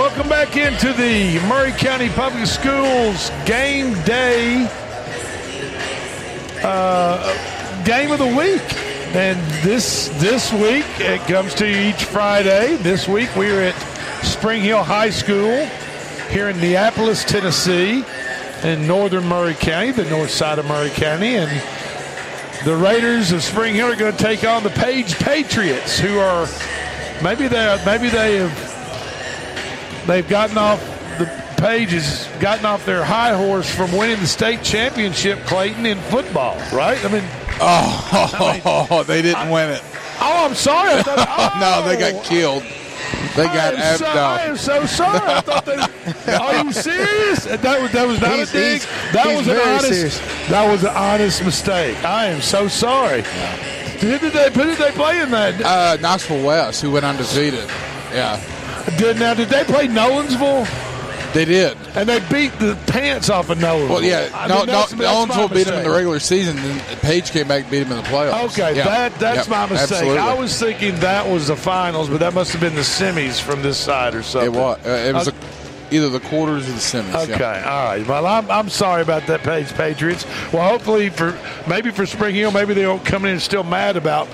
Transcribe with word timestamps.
welcome 0.00 0.30
back 0.30 0.56
into 0.56 0.94
the 0.94 1.38
Maury 1.46 1.72
County 1.72 2.08
Public 2.08 2.46
Schools 2.46 3.28
game 3.44 3.92
day 4.04 4.66
uh, 6.62 7.84
game 7.84 8.10
of 8.10 8.18
the 8.18 8.26
week. 8.26 8.62
And 9.14 9.38
this 9.62 10.08
this 10.14 10.54
week 10.54 10.86
it 11.00 11.20
comes 11.30 11.52
to 11.56 11.68
you 11.68 11.90
each 11.90 12.04
Friday. 12.04 12.76
This 12.76 13.06
week 13.06 13.28
we're 13.36 13.60
at 13.60 13.74
Spring 14.24 14.62
Hill 14.62 14.82
High 14.82 15.10
School 15.10 15.66
here 16.30 16.48
in 16.48 16.58
Neapolis, 16.60 17.22
Tennessee, 17.22 18.02
in 18.64 18.86
northern 18.86 19.26
Maury 19.26 19.52
County, 19.52 19.90
the 19.90 20.08
north 20.08 20.30
side 20.30 20.58
of 20.58 20.64
Maury 20.64 20.88
County, 20.88 21.36
and 21.36 21.50
the 22.64 22.74
Raiders 22.74 23.32
of 23.32 23.42
Spring 23.42 23.74
Hill 23.74 23.92
are 23.92 23.96
going 23.96 24.16
to 24.16 24.24
take 24.24 24.44
on 24.44 24.62
the 24.62 24.70
Page 24.70 25.16
Patriots, 25.16 25.98
who 25.98 26.18
are 26.18 26.48
maybe 27.22 27.48
they 27.48 27.82
maybe 27.84 28.08
they 28.08 28.36
have 28.38 28.69
they've 30.06 30.28
gotten 30.28 30.58
off 30.58 30.80
the 31.18 31.26
Page 31.60 31.90
has 31.90 32.26
gotten 32.40 32.64
off 32.64 32.86
their 32.86 33.04
high 33.04 33.34
horse 33.34 33.68
from 33.68 33.92
winning 33.92 34.18
the 34.20 34.26
state 34.26 34.62
championship, 34.62 35.38
Clayton 35.40 35.84
in 35.84 35.98
football, 35.98 36.56
right? 36.72 37.02
I 37.04 37.08
mean, 37.08 37.24
Oh, 37.60 38.08
I 38.40 38.90
mean, 38.96 39.06
they 39.06 39.20
didn't 39.20 39.36
I, 39.36 39.50
win 39.52 39.68
it. 39.68 39.82
Oh, 40.22 40.46
I'm 40.46 40.54
sorry. 40.54 40.92
I 40.94 41.02
thought, 41.02 41.18
oh, 41.28 41.60
no, 41.60 41.86
they 41.88 41.98
got 41.98 42.24
killed. 42.24 42.62
They 43.36 43.44
got 43.44 43.74
I 43.74 43.82
am, 43.82 43.98
so, 43.98 44.06
I 44.06 44.40
am 44.44 44.56
so 44.56 44.86
sorry. 44.86 45.18
I 45.20 45.40
thought 45.42 45.66
they. 45.66 45.76
Are 46.32 46.64
you 46.64 46.72
serious? 46.72 47.44
That 47.44 47.82
was 47.82 47.92
that 47.92 48.06
was 48.08 48.20
not 48.22 48.32
He's- 48.32 48.50
a 48.50 48.52
dig. 48.52 48.80
That 49.12 49.26
was 49.36 49.46
an 49.46 49.56
honest. 49.58 49.88
serious. 49.88 50.18
That 50.48 50.70
was 50.70 50.82
an 50.82 50.90
honest 50.96 51.44
mistake. 51.44 52.02
I 52.04 52.26
am 52.26 52.40
so 52.40 52.66
sorry. 52.68 53.22
Who 54.00 54.18
did 54.18 54.32
they? 54.32 54.50
Who 54.50 54.64
did 54.64 54.78
they 54.78 54.90
play 54.92 55.20
in 55.20 55.30
that? 55.32 55.60
Uh, 55.62 55.96
Knoxville 56.00 56.44
West, 56.44 56.80
who 56.82 56.90
went 56.90 57.04
undefeated. 57.04 57.68
Yeah, 58.12 58.40
Did 58.98 59.18
now? 59.18 59.34
Did 59.34 59.48
they 59.48 59.64
play 59.64 59.86
Nolensville? 59.88 60.68
they 61.32 61.44
did. 61.44 61.76
And 61.94 62.08
they 62.08 62.18
beat 62.28 62.50
the 62.58 62.76
pants 62.88 63.30
off 63.30 63.50
of 63.50 63.58
Nolensville. 63.58 63.88
Well, 63.88 64.02
yeah, 64.02 64.28
I 64.34 64.48
no, 64.48 64.56
mean, 64.58 64.66
no, 64.66 64.72
that's- 64.72 64.90
that's 64.90 64.96
my 64.98 65.04
Nolensville 65.04 65.54
beat 65.54 65.66
them 65.66 65.78
in 65.78 65.84
the 65.84 65.90
regular 65.90 66.18
season, 66.18 66.58
and 66.58 66.80
Page 67.02 67.30
came 67.30 67.46
back 67.46 67.62
and 67.62 67.70
beat 67.70 67.80
them 67.84 67.92
in 67.96 68.02
the 68.02 68.08
playoffs. 68.10 68.44
Okay, 68.52 68.76
Yeah. 68.76 68.84
that 68.84 69.18
that's 69.20 69.48
my 69.48 69.66
mistake. 69.66 69.90
absolutely. 69.92 70.18
I 70.18 70.34
was 70.34 70.58
thinking 70.58 70.98
that 71.00 71.28
was 71.28 71.46
the 71.48 71.56
finals, 71.56 72.08
but 72.08 72.18
that 72.20 72.34
must 72.34 72.50
have 72.52 72.60
been 72.60 72.74
the 72.74 72.80
semis 72.80 73.40
from 73.40 73.62
this 73.62 73.78
side 73.78 74.14
or 74.14 74.22
something. 74.24 74.52
It 74.52 74.58
was. 74.58 74.78
Uh, 74.84 74.90
it 75.08 75.14
was 75.14 75.28
a, 75.28 75.32
either 75.92 76.08
the 76.08 76.20
quarters 76.20 76.68
or 76.68 76.72
the 76.72 76.78
semis. 76.78 77.14
Okay, 77.30 77.38
yeah. 77.38 77.70
all 77.70 77.84
right. 77.84 78.06
Well, 78.06 78.26
I'm, 78.26 78.50
I'm 78.50 78.68
sorry 78.68 79.02
about 79.02 79.26
that, 79.28 79.42
Page 79.42 79.72
Patriots. 79.74 80.26
Well, 80.52 80.68
hopefully 80.68 81.10
for 81.10 81.38
maybe 81.68 81.90
for 81.92 82.06
Spring 82.06 82.34
Hill, 82.34 82.50
maybe 82.50 82.74
they'll 82.74 82.98
come 83.00 83.24
in 83.24 83.38
still 83.40 83.62
mad 83.64 83.96
about 83.96 84.26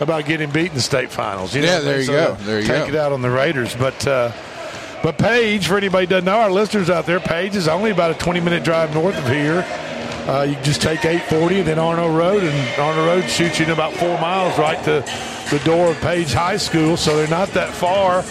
about 0.00 0.24
getting 0.24 0.50
beat 0.50 0.72
in 0.72 0.80
state 0.80 1.10
finals. 1.10 1.54
You 1.54 1.62
know 1.62 1.68
Yeah, 1.68 1.78
there 1.80 1.98
you 1.98 2.04
So 2.04 2.12
go. 2.12 2.34
There 2.42 2.60
you 2.60 2.66
take 2.66 2.86
go. 2.86 2.88
it 2.88 2.96
out 2.96 3.12
on 3.12 3.22
the 3.22 3.30
Raiders, 3.30 3.74
but. 3.74 4.06
Uh, 4.06 4.32
but 5.02 5.18
Page, 5.18 5.66
for 5.66 5.76
anybody 5.76 6.06
who 6.06 6.10
doesn't 6.10 6.24
know, 6.24 6.40
our 6.40 6.50
listeners 6.50 6.88
out 6.88 7.04
there, 7.04 7.20
Page 7.20 7.56
is 7.56 7.68
only 7.68 7.90
about 7.90 8.10
a 8.10 8.14
20 8.14 8.40
minute 8.40 8.64
drive 8.64 8.94
north 8.94 9.14
of 9.18 9.26
here. 9.28 9.62
Uh, 10.26 10.44
you 10.48 10.54
just 10.62 10.80
take 10.80 11.04
840 11.04 11.58
and 11.58 11.68
then 11.68 11.78
Arno 11.78 12.08
Road, 12.16 12.42
and 12.42 12.80
Arno 12.80 13.04
Road 13.04 13.28
shoots 13.28 13.58
you 13.58 13.66
in 13.66 13.72
about 13.72 13.92
four 13.92 14.18
miles 14.18 14.58
right 14.58 14.82
to 14.84 15.04
the 15.50 15.62
door 15.62 15.88
of 15.90 16.00
Page 16.00 16.32
High 16.32 16.56
School, 16.56 16.96
so 16.96 17.18
they're 17.18 17.28
not 17.28 17.48
that 17.50 17.74
far. 17.74 18.24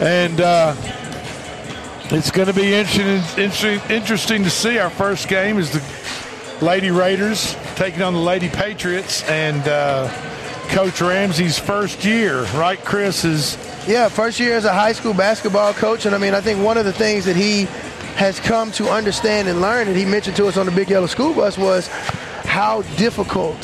And 0.00 0.40
uh, 0.40 0.74
it's 2.10 2.32
going 2.32 2.48
to 2.48 2.52
be 2.52 2.74
interesting, 2.74 3.40
interesting, 3.40 3.80
interesting 3.88 4.42
to 4.42 4.50
see. 4.50 4.78
Our 4.78 4.90
first 4.90 5.28
game 5.28 5.58
is 5.58 5.70
the 5.70 6.64
Lady 6.66 6.90
Raiders 6.90 7.54
taking 7.76 8.02
on 8.02 8.12
the 8.12 8.18
Lady 8.18 8.48
Patriots, 8.48 9.22
and 9.28 9.66
uh, 9.68 10.08
Coach 10.72 11.00
Ramsey's 11.02 11.58
first 11.58 12.04
year, 12.04 12.44
right? 12.54 12.82
Chris 12.82 13.24
is 13.24 13.58
Yeah, 13.86 14.08
first 14.08 14.40
year 14.40 14.56
as 14.56 14.64
a 14.64 14.72
high 14.72 14.92
school 14.92 15.12
basketball 15.12 15.74
coach, 15.74 16.06
and 16.06 16.14
I 16.14 16.18
mean, 16.18 16.32
I 16.34 16.40
think 16.40 16.64
one 16.64 16.78
of 16.78 16.84
the 16.86 16.92
things 16.94 17.26
that 17.26 17.36
he 17.36 17.64
has 18.16 18.40
come 18.40 18.72
to 18.72 18.88
understand 18.88 19.48
and 19.48 19.60
learn, 19.60 19.86
and 19.88 19.96
he 19.96 20.04
mentioned 20.06 20.36
to 20.36 20.46
us 20.46 20.56
on 20.56 20.64
the 20.66 20.72
Big 20.72 20.88
Yellow 20.88 21.06
School 21.06 21.34
Bus, 21.34 21.58
was 21.58 21.88
how 22.44 22.82
difficult 22.96 23.56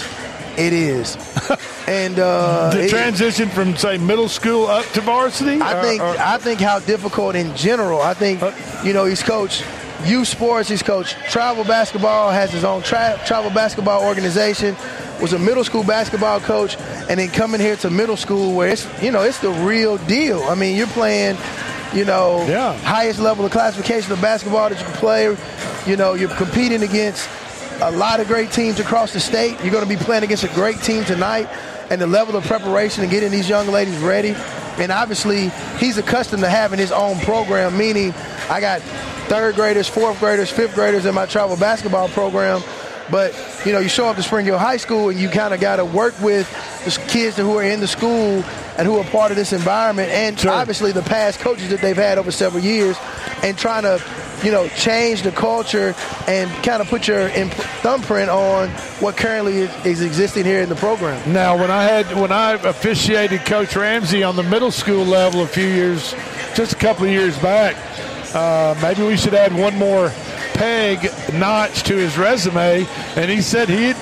it 0.58 0.72
is. 0.74 1.16
and 1.88 2.18
uh, 2.18 2.70
the 2.74 2.84
it- 2.84 2.90
transition 2.90 3.48
from 3.48 3.74
say 3.76 3.96
middle 3.96 4.28
school 4.28 4.66
up 4.66 4.84
to 4.92 5.00
varsity. 5.00 5.62
I 5.62 5.80
think 5.80 6.02
or- 6.02 6.16
I 6.18 6.36
think 6.36 6.60
how 6.60 6.78
difficult 6.80 7.36
in 7.36 7.56
general. 7.56 8.02
I 8.02 8.12
think 8.12 8.42
you 8.84 8.92
know 8.92 9.06
he's 9.06 9.22
coached 9.22 9.64
youth 10.04 10.28
sports. 10.28 10.68
He's 10.68 10.82
coached 10.82 11.16
travel 11.30 11.64
basketball. 11.64 12.30
Has 12.32 12.50
his 12.50 12.64
own 12.64 12.82
tra- 12.82 13.18
travel 13.26 13.50
basketball 13.50 14.04
organization. 14.04 14.76
Was 15.20 15.32
a 15.32 15.38
middle 15.38 15.64
school 15.64 15.82
basketball 15.82 16.38
coach, 16.40 16.76
and 17.08 17.18
then 17.18 17.28
coming 17.30 17.60
here 17.60 17.76
to 17.76 17.90
middle 17.90 18.16
school 18.16 18.54
where 18.54 18.68
it's 18.68 18.86
you 19.02 19.10
know 19.10 19.22
it's 19.22 19.38
the 19.40 19.50
real 19.50 19.96
deal. 19.98 20.42
I 20.44 20.54
mean, 20.54 20.76
you're 20.76 20.86
playing. 20.88 21.36
You 21.94 22.04
know, 22.04 22.44
Yeah. 22.46 22.74
highest 22.80 23.18
level 23.18 23.46
of 23.46 23.50
classification 23.50 24.12
of 24.12 24.20
basketball 24.20 24.68
that 24.68 24.78
you 24.78 24.84
can 24.84 24.92
play. 24.94 25.34
You 25.86 25.96
know, 25.96 26.12
you're 26.12 26.28
competing 26.28 26.82
against 26.82 27.26
a 27.80 27.90
lot 27.90 28.20
of 28.20 28.28
great 28.28 28.52
teams 28.52 28.78
across 28.78 29.14
the 29.14 29.20
state. 29.20 29.56
You're 29.62 29.72
going 29.72 29.84
to 29.84 29.88
be 29.88 29.96
playing 29.96 30.22
against 30.22 30.44
a 30.44 30.48
great 30.48 30.82
team 30.82 31.04
tonight, 31.06 31.48
and 31.88 31.98
the 31.98 32.06
level 32.06 32.36
of 32.36 32.44
preparation 32.44 33.04
and 33.04 33.10
getting 33.10 33.30
these 33.30 33.48
young 33.48 33.68
ladies 33.68 33.96
ready. 34.00 34.36
And 34.76 34.92
obviously, 34.92 35.48
he's 35.78 35.96
accustomed 35.96 36.42
to 36.42 36.48
having 36.50 36.78
his 36.78 36.92
own 36.92 37.18
program, 37.20 37.76
meaning 37.78 38.12
I 38.50 38.60
got 38.60 38.82
third 39.28 39.54
graders, 39.54 39.88
fourth 39.88 40.20
graders, 40.20 40.50
fifth 40.50 40.74
graders 40.74 41.06
in 41.06 41.14
my 41.14 41.24
travel 41.24 41.56
basketball 41.56 42.10
program. 42.10 42.62
But 43.10 43.34
you 43.64 43.72
know, 43.72 43.78
you 43.78 43.88
show 43.88 44.06
up 44.08 44.16
to 44.16 44.22
Spring 44.22 44.44
Hill 44.46 44.58
High 44.58 44.76
School 44.76 45.08
and 45.08 45.18
you 45.18 45.28
kind 45.28 45.54
of 45.54 45.60
got 45.60 45.76
to 45.76 45.84
work 45.84 46.18
with 46.20 46.46
the 46.84 46.90
kids 47.10 47.36
who 47.36 47.56
are 47.56 47.62
in 47.62 47.80
the 47.80 47.86
school 47.88 48.44
and 48.76 48.86
who 48.86 48.98
are 48.98 49.04
part 49.04 49.30
of 49.30 49.36
this 49.36 49.52
environment, 49.52 50.10
and 50.10 50.38
Sure. 50.38 50.52
obviously 50.52 50.92
the 50.92 51.02
past 51.02 51.40
coaches 51.40 51.70
that 51.70 51.80
they've 51.80 51.96
had 51.96 52.16
over 52.18 52.30
several 52.30 52.62
years, 52.62 52.96
and 53.42 53.58
trying 53.58 53.82
to, 53.82 54.00
you 54.44 54.52
know, 54.52 54.68
change 54.68 55.22
the 55.22 55.32
culture 55.32 55.96
and 56.28 56.48
kind 56.62 56.80
of 56.80 56.88
put 56.88 57.08
your 57.08 57.28
imp- 57.30 57.52
thumbprint 57.82 58.30
on 58.30 58.68
what 59.00 59.16
currently 59.16 59.62
is, 59.62 59.86
is 59.86 60.00
existing 60.02 60.44
here 60.44 60.60
in 60.62 60.68
the 60.68 60.76
program. 60.76 61.20
Now, 61.32 61.56
when 61.58 61.72
I 61.72 61.82
had 61.82 62.06
when 62.20 62.30
I 62.30 62.52
officiated 62.52 63.44
Coach 63.46 63.74
Ramsey 63.74 64.22
on 64.22 64.36
the 64.36 64.44
middle 64.44 64.70
school 64.70 65.04
level 65.04 65.42
a 65.42 65.46
few 65.48 65.66
years, 65.66 66.14
just 66.54 66.72
a 66.72 66.76
couple 66.76 67.04
of 67.04 67.10
years 67.10 67.36
back, 67.38 67.74
uh, 68.34 68.76
maybe 68.80 69.02
we 69.02 69.16
should 69.16 69.34
add 69.34 69.52
one 69.52 69.76
more 69.76 70.12
peg 70.58 71.10
notch 71.34 71.84
to 71.84 71.96
his 71.96 72.18
resume. 72.18 72.86
And 73.16 73.30
he 73.30 73.40
said 73.40 73.68
he'd 73.68 73.96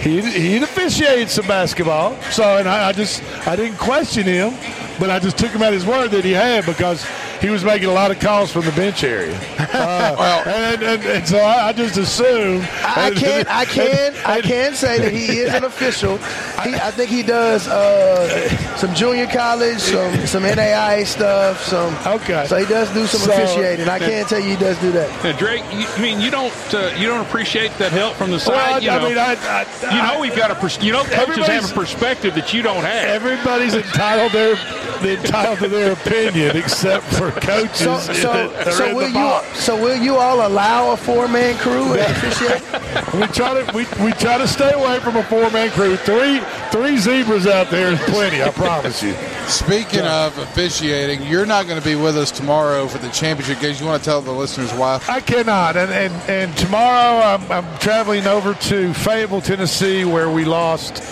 he'd, 0.00 0.24
he'd 0.24 0.62
officiated 0.62 1.30
some 1.30 1.46
basketball. 1.46 2.20
So, 2.30 2.58
and 2.58 2.68
I, 2.68 2.88
I 2.88 2.92
just 2.92 3.22
I 3.46 3.56
didn't 3.56 3.78
question 3.78 4.24
him, 4.24 4.54
but 4.98 5.10
I 5.10 5.18
just 5.18 5.38
took 5.38 5.50
him 5.50 5.62
at 5.62 5.72
his 5.72 5.86
word 5.86 6.10
that 6.10 6.24
he 6.24 6.32
had 6.32 6.66
because 6.66 7.06
he 7.42 7.50
was 7.50 7.64
making 7.64 7.88
a 7.88 7.92
lot 7.92 8.10
of 8.10 8.20
calls 8.20 8.50
from 8.52 8.64
the 8.64 8.72
bench 8.72 9.02
area. 9.04 9.36
Uh, 9.58 10.42
and, 10.46 10.82
and, 10.82 11.02
and 11.02 11.28
so 11.28 11.38
I, 11.38 11.68
I 11.68 11.72
just 11.72 11.96
assume. 11.98 12.62
I 12.82 13.08
I 13.08 13.10
can, 13.10 13.46
I 13.50 13.64
can, 13.64 14.14
I 14.24 14.40
can 14.40 14.74
say 14.74 14.98
that 15.00 15.12
he 15.12 15.40
is 15.40 15.52
an 15.52 15.64
official. 15.64 16.18
He, 16.18 16.74
I 16.74 16.90
think 16.92 17.10
he 17.10 17.22
does 17.22 17.66
uh, 17.68 18.48
some 18.76 18.94
junior 18.94 19.26
college, 19.26 19.80
some 19.80 20.14
some 20.26 20.42
NAIA 20.44 21.04
stuff, 21.04 21.60
some. 21.64 21.94
Okay. 22.06 22.46
So 22.46 22.56
he 22.56 22.66
does 22.66 22.88
do 22.94 23.06
some 23.06 23.20
So- 23.20 23.32
officiating. 23.32 23.88
I 23.88 23.98
can't 23.98 24.28
tell 24.28 24.40
you 24.40 24.50
he 24.50 24.56
does 24.56 24.78
do 24.78 24.92
that. 24.92 25.24
Now, 25.24 25.36
Drake, 25.36 25.64
you, 25.72 25.84
I 25.86 26.00
mean, 26.00 26.20
you 26.20 26.30
don't 26.30 26.52
uh, 26.72 26.94
you 26.96 27.08
don't 27.08 27.26
appreciate 27.26 27.72
that 27.78 27.90
help 27.92 28.14
from 28.14 28.30
the 28.30 28.38
side. 28.38 28.54
Well, 28.54 28.74
I, 28.74 28.78
you 28.78 28.90
I 28.90 28.98
know, 28.98 29.08
mean, 29.08 29.18
I, 29.18 29.34
I, 29.34 29.96
you 29.96 30.02
know 30.14 30.20
we've 30.20 30.36
got 30.36 30.50
a 30.52 30.54
pers- 30.54 30.80
you 30.82 30.92
know 30.92 31.02
coaches 31.02 31.16
have 31.16 31.28
Everybody's- 31.28 31.70
a 31.70 31.74
perspective 31.74 32.34
that 32.36 32.54
you 32.54 32.62
don't 32.62 32.84
have. 32.84 33.08
Everybody's 33.08 33.74
entitled 33.74 34.30
their 34.32 34.54
entitled 35.02 35.58
to 35.58 35.68
their 35.68 35.92
opinion, 35.92 36.56
except 36.56 37.04
for 37.06 37.31
coaches. 37.40 37.78
So, 37.78 37.98
that 37.98 38.64
so, 38.64 38.70
so 38.70 38.94
will 38.94 39.08
you? 39.08 39.54
So 39.54 39.80
will 39.80 39.96
you 39.96 40.16
all 40.16 40.46
allow 40.46 40.92
a 40.92 40.96
four-man 40.96 41.56
crew 41.58 41.94
at 41.94 42.10
officiate? 42.10 42.62
We 43.14 43.26
try 43.26 43.62
to 43.62 43.76
we, 43.76 43.84
we 44.02 44.12
try 44.12 44.38
to 44.38 44.48
stay 44.48 44.72
away 44.72 44.98
from 45.00 45.16
a 45.16 45.22
four 45.24 45.50
man 45.50 45.70
crew. 45.70 45.96
Three 45.96 46.40
three 46.70 46.96
zebras 46.96 47.46
out 47.46 47.70
there 47.70 47.92
is 47.92 48.00
plenty. 48.04 48.42
I 48.42 48.50
promise 48.50 49.02
you. 49.02 49.14
Speaking 49.48 50.00
of 50.00 50.36
officiating, 50.38 51.22
you're 51.22 51.44
not 51.44 51.66
going 51.66 51.78
to 51.78 51.86
be 51.86 51.94
with 51.94 52.16
us 52.16 52.30
tomorrow 52.30 52.86
for 52.88 52.98
the 52.98 53.10
championship 53.10 53.60
games. 53.60 53.80
You 53.80 53.86
want 53.86 54.02
to 54.02 54.08
tell 54.08 54.22
the 54.22 54.32
listeners 54.32 54.72
why? 54.72 55.02
I 55.08 55.20
cannot. 55.20 55.76
And 55.76 55.90
and, 55.92 56.30
and 56.30 56.56
tomorrow 56.56 57.20
I'm, 57.20 57.52
I'm 57.52 57.78
traveling 57.78 58.26
over 58.26 58.54
to 58.54 58.94
Fayetteville, 58.94 59.42
Tennessee, 59.42 60.04
where 60.04 60.30
we 60.30 60.44
lost 60.44 61.02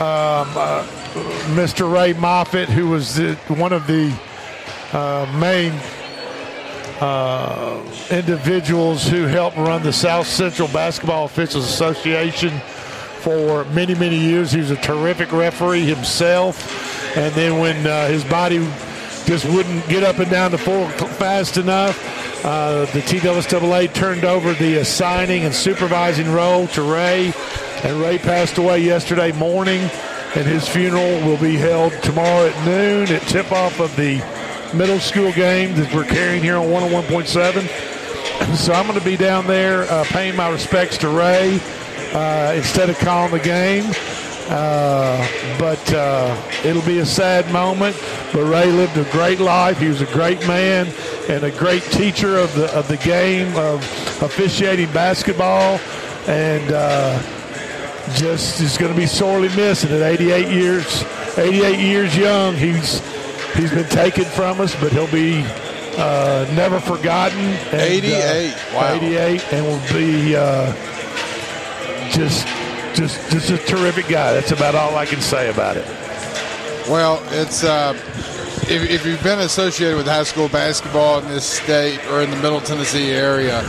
um, 0.00 0.48
uh, 0.54 0.86
Mr. 1.54 1.90
Ray 1.92 2.12
Moffitt, 2.12 2.68
who 2.68 2.88
was 2.88 3.16
the, 3.16 3.34
one 3.48 3.72
of 3.72 3.86
the 3.86 4.14
main 4.92 5.72
uh, 7.00 7.80
individuals 8.10 9.06
who 9.06 9.24
helped 9.24 9.56
run 9.56 9.82
the 9.82 9.92
South 9.92 10.26
Central 10.26 10.68
Basketball 10.68 11.24
Officials 11.26 11.64
Association 11.64 12.50
for 13.20 13.64
many, 13.66 13.94
many 13.94 14.18
years. 14.18 14.52
He 14.52 14.58
was 14.58 14.70
a 14.70 14.76
terrific 14.76 15.32
referee 15.32 15.84
himself. 15.84 17.16
And 17.16 17.34
then 17.34 17.58
when 17.58 17.86
uh, 17.86 18.08
his 18.08 18.24
body 18.24 18.58
just 19.26 19.44
wouldn't 19.46 19.86
get 19.88 20.02
up 20.02 20.18
and 20.18 20.30
down 20.30 20.50
the 20.50 20.58
floor 20.58 20.88
fast 20.90 21.56
enough, 21.56 22.44
uh, 22.44 22.86
the 22.86 23.00
TSSAA 23.00 23.92
turned 23.92 24.24
over 24.24 24.52
the 24.54 24.76
assigning 24.76 25.44
and 25.44 25.54
supervising 25.54 26.30
role 26.32 26.66
to 26.68 26.82
Ray. 26.82 27.32
And 27.84 28.00
Ray 28.00 28.18
passed 28.18 28.58
away 28.58 28.80
yesterday 28.80 29.32
morning. 29.32 29.90
And 30.34 30.46
his 30.46 30.68
funeral 30.68 31.26
will 31.26 31.38
be 31.38 31.56
held 31.56 31.92
tomorrow 32.02 32.46
at 32.48 32.66
noon 32.66 33.08
at 33.08 33.22
tip 33.22 33.50
off 33.50 33.80
of 33.80 33.94
the 33.96 34.18
middle 34.74 35.00
school 35.00 35.32
game 35.32 35.74
that 35.76 35.92
we're 35.94 36.04
carrying 36.04 36.42
here 36.42 36.56
on 36.56 36.66
101.7. 36.66 38.56
So 38.56 38.72
I'm 38.72 38.86
going 38.86 38.98
to 38.98 39.04
be 39.04 39.16
down 39.16 39.46
there 39.46 39.82
uh, 39.90 40.04
paying 40.04 40.36
my 40.36 40.48
respects 40.50 40.98
to 40.98 41.08
Ray 41.08 41.60
uh, 42.12 42.52
instead 42.56 42.90
of 42.90 42.98
calling 42.98 43.32
the 43.32 43.40
game. 43.40 43.84
Uh, 44.50 45.28
but 45.58 45.92
uh, 45.92 46.34
it'll 46.64 46.82
be 46.82 46.98
a 46.98 47.06
sad 47.06 47.50
moment. 47.52 47.96
But 48.32 48.44
Ray 48.44 48.70
lived 48.72 48.96
a 48.96 49.04
great 49.10 49.40
life. 49.40 49.78
He 49.78 49.88
was 49.88 50.00
a 50.00 50.06
great 50.06 50.40
man 50.46 50.86
and 51.28 51.44
a 51.44 51.50
great 51.50 51.82
teacher 51.82 52.38
of 52.38 52.54
the 52.54 52.72
of 52.74 52.88
the 52.88 52.96
game 52.98 53.54
of 53.56 53.82
officiating 54.22 54.90
basketball, 54.92 55.78
and 56.26 56.72
uh, 56.72 57.20
just 58.14 58.60
is 58.60 58.78
going 58.78 58.90
to 58.92 58.98
be 58.98 59.06
sorely 59.06 59.48
missed. 59.48 59.84
And 59.84 59.92
at 59.92 60.02
88 60.02 60.48
years, 60.48 61.04
88 61.36 61.78
years 61.78 62.16
young, 62.16 62.54
he's 62.54 63.02
he's 63.54 63.72
been 63.72 63.88
taken 63.88 64.24
from 64.24 64.60
us, 64.60 64.74
but 64.80 64.92
he'll 64.92 65.10
be 65.10 65.42
uh, 65.96 66.50
never 66.54 66.80
forgotten. 66.80 67.38
And, 67.38 67.80
88. 67.80 68.54
Wow. 68.74 68.94
88, 68.94 69.52
and 69.52 69.66
will 69.66 69.92
be 69.92 70.36
uh, 70.36 70.72
just 72.10 72.46
just 72.94 73.30
just 73.30 73.50
a 73.50 73.58
terrific 73.58 74.08
guy. 74.08 74.32
That's 74.32 74.52
about 74.52 74.74
all 74.74 74.96
I 74.96 75.06
can 75.06 75.20
say 75.20 75.50
about 75.50 75.76
it. 75.76 75.86
Well, 76.88 77.22
it's 77.30 77.64
uh, 77.64 77.92
if, 78.70 78.90
if 78.90 79.06
you've 79.06 79.22
been 79.22 79.40
associated 79.40 79.96
with 79.96 80.06
high 80.06 80.24
school 80.24 80.48
basketball 80.48 81.20
in 81.20 81.28
this 81.28 81.46
state 81.46 82.04
or 82.06 82.22
in 82.22 82.30
the 82.30 82.36
Middle 82.36 82.60
Tennessee 82.60 83.10
area, 83.10 83.60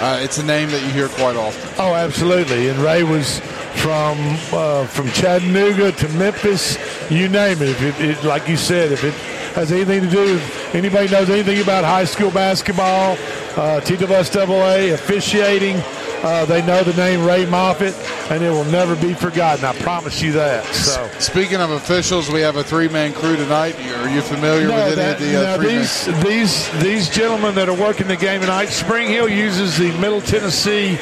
uh, 0.00 0.18
it's 0.20 0.38
a 0.38 0.44
name 0.44 0.70
that 0.70 0.82
you 0.82 0.88
hear 0.90 1.08
quite 1.08 1.36
often. 1.36 1.70
Oh, 1.78 1.94
absolutely. 1.94 2.68
And 2.68 2.78
Ray 2.80 3.02
was 3.02 3.40
from 3.76 4.18
uh, 4.52 4.86
from 4.86 5.08
Chattanooga 5.10 5.92
to 5.92 6.08
Memphis, 6.10 6.78
you 7.10 7.28
name 7.28 7.62
it. 7.62 7.68
If 7.70 7.82
it, 7.82 8.00
it. 8.00 8.24
Like 8.24 8.48
you 8.48 8.56
said, 8.56 8.92
if 8.92 9.04
it 9.04 9.14
has 9.54 9.72
anything 9.72 10.02
to 10.02 10.10
do, 10.10 10.34
with 10.34 10.74
anybody 10.74 11.08
knows 11.10 11.28
anything 11.28 11.60
about 11.60 11.84
high 11.84 12.04
school 12.04 12.30
basketball, 12.30 13.12
uh, 13.12 13.80
TSSAA, 13.80 14.94
officiating, 14.94 15.76
uh, 16.22 16.44
they 16.44 16.64
know 16.64 16.82
the 16.84 16.94
name 16.94 17.26
Ray 17.26 17.46
Moffitt, 17.46 17.94
and 18.30 18.42
it 18.42 18.50
will 18.50 18.64
never 18.64 18.94
be 18.94 19.12
forgotten. 19.12 19.64
I 19.64 19.74
promise 19.80 20.22
you 20.22 20.32
that. 20.32 20.64
So. 20.66 21.10
Speaking 21.18 21.60
of 21.60 21.70
officials, 21.70 22.30
we 22.30 22.40
have 22.40 22.56
a 22.56 22.62
three-man 22.64 23.12
crew 23.12 23.36
tonight. 23.36 23.74
Are 23.76 24.08
you 24.08 24.22
familiar 24.22 24.68
No, 24.68 24.88
with 24.88 24.98
any 24.98 25.12
of 25.12 25.18
the 25.18 25.52
uh, 25.52 25.56
no, 25.56 25.62
these 25.62 26.06
these 26.22 26.82
these 26.82 27.08
gentlemen 27.10 27.54
that 27.56 27.68
are 27.68 27.74
working 27.74 28.06
the 28.06 28.16
game 28.16 28.40
tonight. 28.40 28.66
Spring 28.66 29.08
Hill 29.08 29.28
uses 29.28 29.76
the 29.76 29.90
Middle 29.98 30.20
Tennessee 30.20 30.96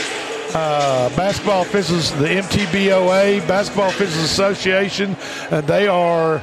uh, 0.54 1.08
basketball 1.16 1.62
officials, 1.62 2.12
the 2.14 2.26
MTBOA 2.28 3.46
Basketball 3.46 3.88
Officials 3.90 4.16
Association, 4.24 5.16
and 5.50 5.66
they 5.66 5.86
are 5.86 6.42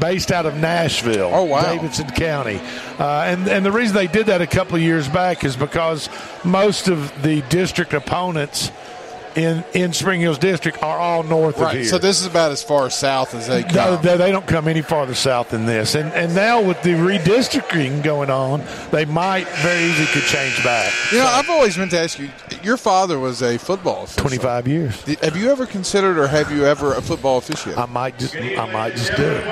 based 0.00 0.32
out 0.32 0.44
of 0.44 0.56
Nashville, 0.56 1.30
Oh, 1.32 1.44
wow. 1.44 1.62
Davidson 1.62 2.08
County. 2.10 2.60
Uh, 2.98 3.22
and 3.26 3.46
and 3.48 3.64
the 3.64 3.70
reason 3.70 3.94
they 3.94 4.08
did 4.08 4.26
that 4.26 4.40
a 4.40 4.46
couple 4.46 4.74
of 4.74 4.82
years 4.82 5.08
back 5.08 5.44
is 5.44 5.54
because 5.56 6.08
most 6.44 6.88
of 6.88 7.22
the 7.22 7.42
district 7.42 7.92
opponents 7.94 8.72
in 9.36 9.64
in 9.74 9.92
Spring 9.92 10.20
Hill's 10.20 10.38
district 10.38 10.82
are 10.82 10.98
all 10.98 11.22
north 11.22 11.58
of 11.60 11.70
here. 11.72 11.84
So 11.84 11.98
this 11.98 12.20
is 12.20 12.26
about 12.26 12.52
as 12.52 12.62
far 12.62 12.88
south 12.90 13.34
as 13.34 13.46
they 13.48 13.62
No, 13.62 13.68
come. 13.96 14.02
they, 14.02 14.16
they 14.16 14.30
don't 14.30 14.46
come 14.46 14.68
any 14.68 14.82
farther 14.82 15.14
south 15.14 15.50
than 15.50 15.66
this. 15.66 15.94
And 15.94 16.12
and 16.12 16.34
now 16.34 16.60
with 16.62 16.82
the 16.82 16.90
redistricting 16.90 18.02
going 18.02 18.30
on, 18.30 18.62
they 18.90 19.04
might 19.04 19.46
very 19.48 19.84
easily 19.84 20.06
could 20.06 20.22
change 20.24 20.62
back. 20.64 20.92
You 21.12 21.18
know, 21.18 21.26
I've 21.26 21.50
always 21.50 21.76
meant 21.78 21.90
to 21.92 21.98
ask 22.00 22.18
you. 22.18 22.30
Your 22.62 22.76
father 22.76 23.18
was 23.18 23.42
a 23.42 23.58
football 23.58 24.04
official. 24.04 24.22
25 24.22 24.68
years. 24.68 25.02
Have 25.20 25.36
you 25.36 25.50
ever 25.50 25.66
considered, 25.66 26.16
or 26.18 26.26
have 26.26 26.50
you 26.50 26.64
ever 26.64 26.94
a 26.94 27.02
football 27.02 27.36
official? 27.38 27.78
I 27.78 27.86
might 27.86 28.18
just 28.18 28.34
I 28.36 28.70
might 28.72 28.94
just 28.94 29.14
do 29.16 29.22
it. 29.26 29.44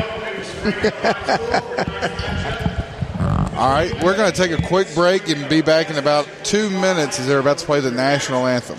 All 3.55 3.71
right, 3.71 3.93
we're 4.03 4.17
going 4.17 4.33
to 4.33 4.37
take 4.37 4.51
a 4.59 4.63
quick 4.67 4.93
break 4.95 5.29
and 5.29 5.49
be 5.49 5.61
back 5.61 5.89
in 5.91 5.97
about 5.99 6.27
two 6.43 6.69
minutes 6.71 7.21
as 7.21 7.27
they're 7.29 7.39
about 7.39 7.59
to 7.59 7.67
play 7.67 7.81
the 7.81 7.91
national 7.91 8.47
anthem. 8.47 8.79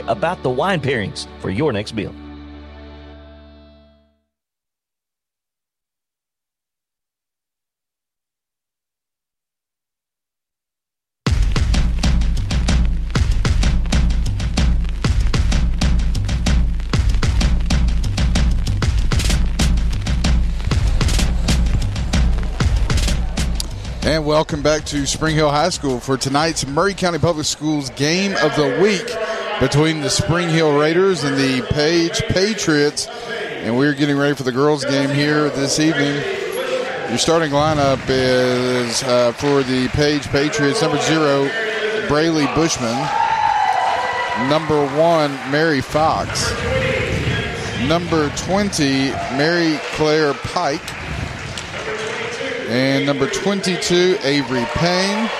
about 0.00 0.42
the 0.42 0.50
wine 0.50 0.80
pairings 0.80 1.26
for 1.40 1.50
your 1.50 1.72
next 1.72 1.94
meal. 1.94 2.14
And 24.06 24.26
welcome 24.26 24.62
back 24.62 24.84
to 24.86 25.06
Spring 25.06 25.34
Hill 25.34 25.50
High 25.50 25.70
School 25.70 25.98
for 25.98 26.18
tonight's 26.18 26.66
Maury 26.66 26.92
County 26.94 27.18
Public 27.18 27.46
Schools 27.46 27.88
Game 27.90 28.32
of 28.36 28.54
the 28.54 28.78
Week 28.82 29.33
between 29.64 30.02
the 30.02 30.10
Spring 30.10 30.50
Hill 30.50 30.78
Raiders 30.78 31.24
and 31.24 31.38
the 31.38 31.62
Page 31.72 32.20
Patriots. 32.28 33.06
And 33.06 33.78
we're 33.78 33.94
getting 33.94 34.14
ready 34.14 34.34
for 34.34 34.42
the 34.42 34.52
girls' 34.52 34.84
game 34.84 35.08
here 35.08 35.48
this 35.48 35.80
evening. 35.80 36.22
Your 37.08 37.16
starting 37.16 37.50
lineup 37.50 37.98
is 38.10 39.02
uh, 39.04 39.32
for 39.32 39.62
the 39.62 39.88
Page 39.88 40.28
Patriots 40.28 40.82
number 40.82 40.98
zero, 40.98 41.48
Brayley 42.08 42.44
Bushman, 42.54 42.94
number 44.50 44.84
one, 44.98 45.30
Mary 45.50 45.80
Fox, 45.80 46.52
number 47.88 48.28
20, 48.36 49.12
Mary 49.38 49.78
Claire 49.94 50.34
Pike. 50.34 50.94
And 52.68 53.06
number 53.06 53.30
22, 53.30 54.18
Avery 54.24 54.66
Payne. 54.74 55.30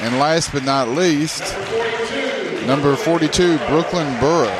And 0.00 0.18
last 0.18 0.52
but 0.54 0.64
not 0.64 0.88
least, 0.88 1.42
number 2.66 2.96
42, 2.96 3.58
Brooklyn 3.68 4.20
Burrow. 4.20 4.54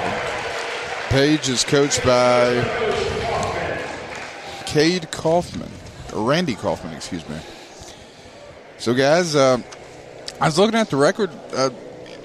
Page 1.08 1.48
is 1.48 1.64
coached 1.64 2.04
by 2.04 2.62
Cade 4.66 5.10
Kaufman, 5.10 5.70
or 6.12 6.28
Randy 6.28 6.54
Kaufman, 6.54 6.94
excuse 6.94 7.28
me. 7.28 7.36
So, 8.78 8.94
guys, 8.94 9.34
uh, 9.36 9.58
I 10.40 10.46
was 10.46 10.58
looking 10.58 10.78
at 10.78 10.90
the 10.90 10.96
record. 10.96 11.30
Uh, 11.54 11.70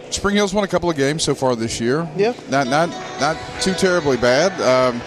Spring 0.10 0.36
Hill's 0.36 0.54
won 0.54 0.64
a 0.64 0.68
couple 0.68 0.90
of 0.90 0.98
games 0.98 1.24
so 1.24 1.36
far 1.36 1.56
this 1.56 1.80
year. 1.80 2.10
Yeah. 2.18 2.34
Not 2.50 2.68
not 2.68 2.90
not 3.20 3.38
too 3.62 3.74
terribly 3.74 4.18
bad. 4.18 4.52
Um, 4.60 5.02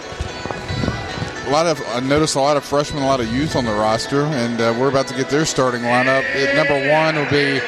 a 1.45 1.49
lot 1.51 1.65
of 1.65 1.81
I 1.89 1.99
noticed 1.99 2.35
a 2.35 2.39
lot 2.39 2.55
of 2.55 2.63
freshmen, 2.63 3.03
a 3.03 3.05
lot 3.05 3.19
of 3.19 3.31
youth 3.31 3.55
on 3.57 3.65
the 3.65 3.73
roster, 3.73 4.21
and 4.21 4.61
uh, 4.61 4.73
we're 4.79 4.89
about 4.89 5.07
to 5.07 5.13
get 5.15 5.29
their 5.29 5.45
starting 5.45 5.81
lineup. 5.81 6.23
At 6.23 6.55
number 6.55 6.89
one 6.89 7.15
will 7.15 7.29
be 7.29 7.59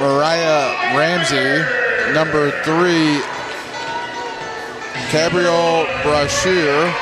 Mariah 0.00 0.96
Ramsey. 0.96 1.64
Number 2.12 2.50
three, 2.62 3.20
Gabrielle 5.10 5.86
Brashear. 6.02 6.92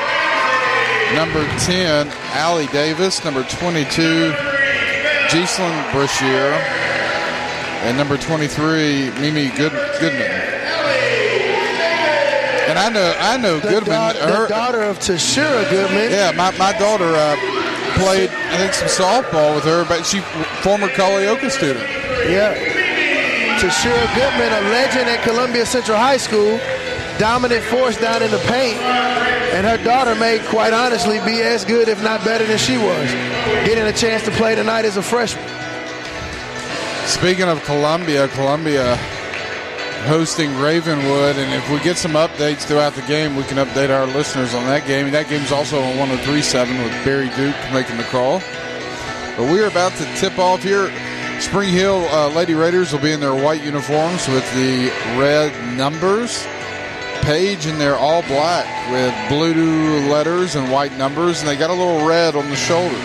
Number 1.14 1.44
10, 1.60 2.08
Allie 2.32 2.66
Davis. 2.68 3.24
Number 3.24 3.42
22, 3.44 4.32
Giselyn 5.28 5.92
Brashear. 5.92 6.52
And 7.84 7.96
number 7.98 8.16
23, 8.16 9.10
Mimi 9.20 9.48
Good, 9.50 9.72
Goodman. 10.00 10.30
And 12.66 12.78
I 12.78 12.88
know, 12.88 13.14
I 13.18 13.36
know 13.36 13.58
The, 13.60 13.68
Goodman. 13.68 13.92
daugh- 13.94 14.12
the 14.14 14.32
her- 14.34 14.48
daughter 14.48 14.82
of 14.82 14.98
Tashira 14.98 15.68
Goodman. 15.68 16.10
yeah, 16.10 16.32
my, 16.34 16.50
my 16.56 16.72
daughter 16.78 17.04
uh, 17.14 17.36
played, 18.00 18.30
I 18.30 18.56
think, 18.56 18.72
some 18.72 18.88
softball 18.88 19.54
with 19.54 19.64
her, 19.64 19.84
but 19.86 20.04
she 20.06 20.20
former 20.62 20.88
Culleoka 20.88 21.50
student. 21.50 21.84
Yeah. 22.28 22.54
Tashira 23.64 24.14
Goodman, 24.14 24.52
a 24.52 24.68
legend 24.68 25.09
at 25.09 25.23
Columbia 25.23 25.64
Central 25.64 25.97
High 25.97 26.18
School, 26.18 26.61
dominant 27.16 27.64
force 27.64 27.97
down 27.97 28.23
in 28.23 28.30
the 28.30 28.38
paint, 28.40 28.76
and 29.56 29.66
her 29.66 29.83
daughter 29.83 30.14
may, 30.14 30.38
quite 30.50 30.75
honestly, 30.75 31.18
be 31.21 31.40
as 31.40 31.64
good, 31.64 31.88
if 31.88 32.02
not 32.02 32.23
better, 32.26 32.44
than 32.44 32.59
she 32.59 32.76
was. 32.76 33.11
Getting 33.64 33.87
a 33.87 33.92
chance 33.94 34.23
to 34.25 34.30
play 34.33 34.54
tonight 34.54 34.85
as 34.85 34.99
a 34.99 35.02
freshman. 35.02 35.49
Speaking 37.06 37.49
of 37.49 37.64
Columbia, 37.64 38.28
Columbia 38.28 38.97
hosting 40.04 40.50
Ravenwood, 40.59 41.37
and 41.37 41.54
if 41.54 41.71
we 41.71 41.80
get 41.80 41.97
some 41.97 42.12
updates 42.12 42.66
throughout 42.66 42.92
the 42.92 43.02
game, 43.02 43.35
we 43.35 43.44
can 43.44 43.56
update 43.56 43.88
our 43.88 44.04
listeners 44.09 44.52
on 44.52 44.66
that 44.66 44.87
game. 44.87 45.11
That 45.11 45.30
game's 45.30 45.52
also 45.52 45.80
on 45.80 45.97
103.7 45.97 46.85
with 46.85 46.92
Barry 47.02 47.30
Duke 47.30 47.56
making 47.73 47.97
the 47.97 48.04
call. 48.04 48.40
But 49.38 49.50
we're 49.50 49.68
about 49.68 49.92
to 49.92 50.04
tip 50.16 50.38
off 50.38 50.62
here. 50.62 50.92
Spring 51.40 51.70
Hill 51.70 52.06
uh, 52.10 52.28
Lady 52.28 52.54
Raiders 52.54 52.92
will 52.92 53.00
be 53.00 53.12
in 53.12 53.20
their 53.20 53.34
white 53.34 53.62
uniforms 53.62 54.26
with 54.28 54.44
the 54.54 54.90
red 55.18 55.52
numbers. 55.76 56.46
Page 57.22 57.66
in 57.66 57.78
their 57.78 57.96
all 57.96 58.22
black 58.22 58.66
with 58.90 59.14
blue 59.28 60.08
letters 60.10 60.56
and 60.56 60.70
white 60.70 60.96
numbers, 60.96 61.40
and 61.40 61.48
they 61.48 61.56
got 61.56 61.70
a 61.70 61.74
little 61.74 62.06
red 62.06 62.36
on 62.36 62.48
the 62.50 62.56
shoulders. 62.56 62.98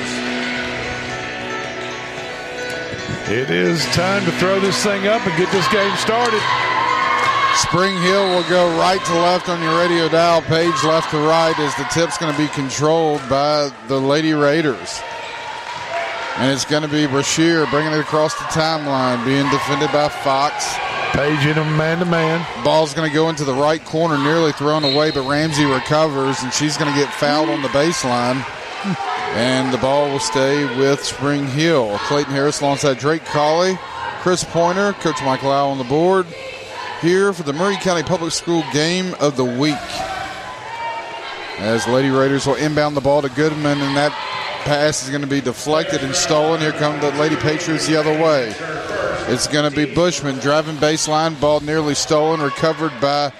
It 3.29 3.51
is 3.51 3.85
time 3.93 4.25
to 4.25 4.31
throw 4.33 4.59
this 4.59 4.81
thing 4.83 5.07
up 5.07 5.25
and 5.25 5.37
get 5.37 5.51
this 5.51 5.67
game 5.71 5.95
started. 5.97 6.41
Spring 7.55 7.95
Hill 8.01 8.29
will 8.29 8.49
go 8.49 8.77
right 8.79 9.03
to 9.05 9.13
left 9.13 9.49
on 9.49 9.61
your 9.61 9.77
radio 9.79 10.09
dial, 10.09 10.41
page 10.41 10.83
left 10.83 11.11
to 11.11 11.17
right, 11.17 11.57
as 11.59 11.75
the 11.75 11.83
tip's 11.91 12.17
going 12.17 12.31
to 12.33 12.37
be 12.37 12.47
controlled 12.49 13.21
by 13.29 13.71
the 13.87 13.99
Lady 13.99 14.33
Raiders. 14.33 14.99
And 16.39 16.51
it's 16.51 16.63
going 16.63 16.83
to 16.83 16.87
be 16.87 17.05
Brashear 17.05 17.65
bringing 17.67 17.91
it 17.91 17.99
across 17.99 18.33
the 18.35 18.45
timeline, 18.45 19.25
being 19.25 19.49
defended 19.49 19.91
by 19.91 20.07
Fox. 20.07 20.73
Page 21.11 21.45
in 21.45 21.55
them 21.55 21.75
man 21.75 21.99
to 21.99 22.05
man. 22.05 22.45
Ball's 22.63 22.93
going 22.93 23.09
to 23.09 23.13
go 23.13 23.29
into 23.29 23.43
the 23.43 23.53
right 23.53 23.83
corner, 23.83 24.17
nearly 24.17 24.53
thrown 24.53 24.85
away, 24.85 25.11
but 25.11 25.27
Ramsey 25.27 25.65
recovers, 25.65 26.41
and 26.41 26.53
she's 26.53 26.77
going 26.77 26.89
to 26.89 26.97
get 26.97 27.11
fouled 27.13 27.49
on 27.49 27.61
the 27.61 27.67
baseline. 27.69 28.45
And 29.35 29.73
the 29.73 29.77
ball 29.79 30.09
will 30.09 30.19
stay 30.19 30.63
with 30.79 31.03
Spring 31.03 31.45
Hill. 31.45 31.97
Clayton 32.03 32.31
Harris 32.31 32.61
alongside 32.61 32.99
Drake 32.99 33.25
Colley, 33.25 33.77
Chris 34.21 34.45
Pointer, 34.45 34.93
Coach 34.93 35.21
Mike 35.23 35.43
Lau 35.43 35.69
on 35.69 35.77
the 35.77 35.83
board 35.83 36.25
here 37.01 37.33
for 37.33 37.43
the 37.43 37.53
Maury 37.53 37.75
County 37.77 38.03
Public 38.03 38.31
School 38.31 38.63
Game 38.71 39.13
of 39.19 39.35
the 39.35 39.43
Week. 39.43 39.75
As 41.57 41.87
Lady 41.87 42.09
Raiders 42.09 42.47
will 42.47 42.55
inbound 42.55 42.95
the 42.95 43.01
ball 43.01 43.21
to 43.21 43.29
Goodman, 43.29 43.81
and 43.81 43.97
that 43.97 44.13
pass 44.65 45.03
is 45.03 45.09
going 45.09 45.21
to 45.21 45.27
be 45.27 45.41
deflected 45.41 46.01
and 46.03 46.13
stolen. 46.15 46.61
Here 46.61 46.71
come 46.71 46.99
the 46.99 47.11
Lady 47.11 47.35
Patriots 47.37 47.87
the 47.87 47.95
other 47.97 48.11
way. 48.21 48.53
It's 49.31 49.47
going 49.47 49.69
to 49.69 49.75
be 49.75 49.93
Bushman 49.93 50.39
driving 50.39 50.75
baseline, 50.77 51.39
ball 51.39 51.59
nearly 51.59 51.93
stolen, 51.95 52.41
recovered 52.41 52.93
by 52.99 53.31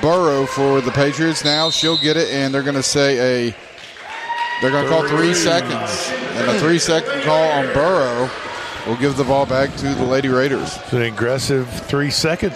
Burrow 0.00 0.46
for 0.46 0.80
the 0.80 0.90
Patriots. 0.92 1.44
Now 1.44 1.70
she'll 1.70 1.98
get 1.98 2.16
it, 2.16 2.28
and 2.30 2.52
they're 2.54 2.62
going 2.62 2.74
to 2.76 2.82
say 2.82 3.48
a. 3.48 3.54
They're 4.60 4.70
going 4.72 4.84
to 4.84 4.90
call 4.90 5.06
three 5.06 5.34
seconds, 5.34 6.10
and 6.36 6.50
a 6.50 6.58
three-second 6.58 7.22
call 7.22 7.44
on 7.52 7.66
Burrow 7.72 8.28
will 8.88 8.96
give 8.96 9.16
the 9.16 9.22
ball 9.22 9.46
back 9.46 9.74
to 9.76 9.94
the 9.94 10.04
Lady 10.04 10.28
Raiders. 10.28 10.76
It's 10.78 10.92
an 10.92 11.02
aggressive 11.02 11.68
three 11.86 12.10
second 12.10 12.52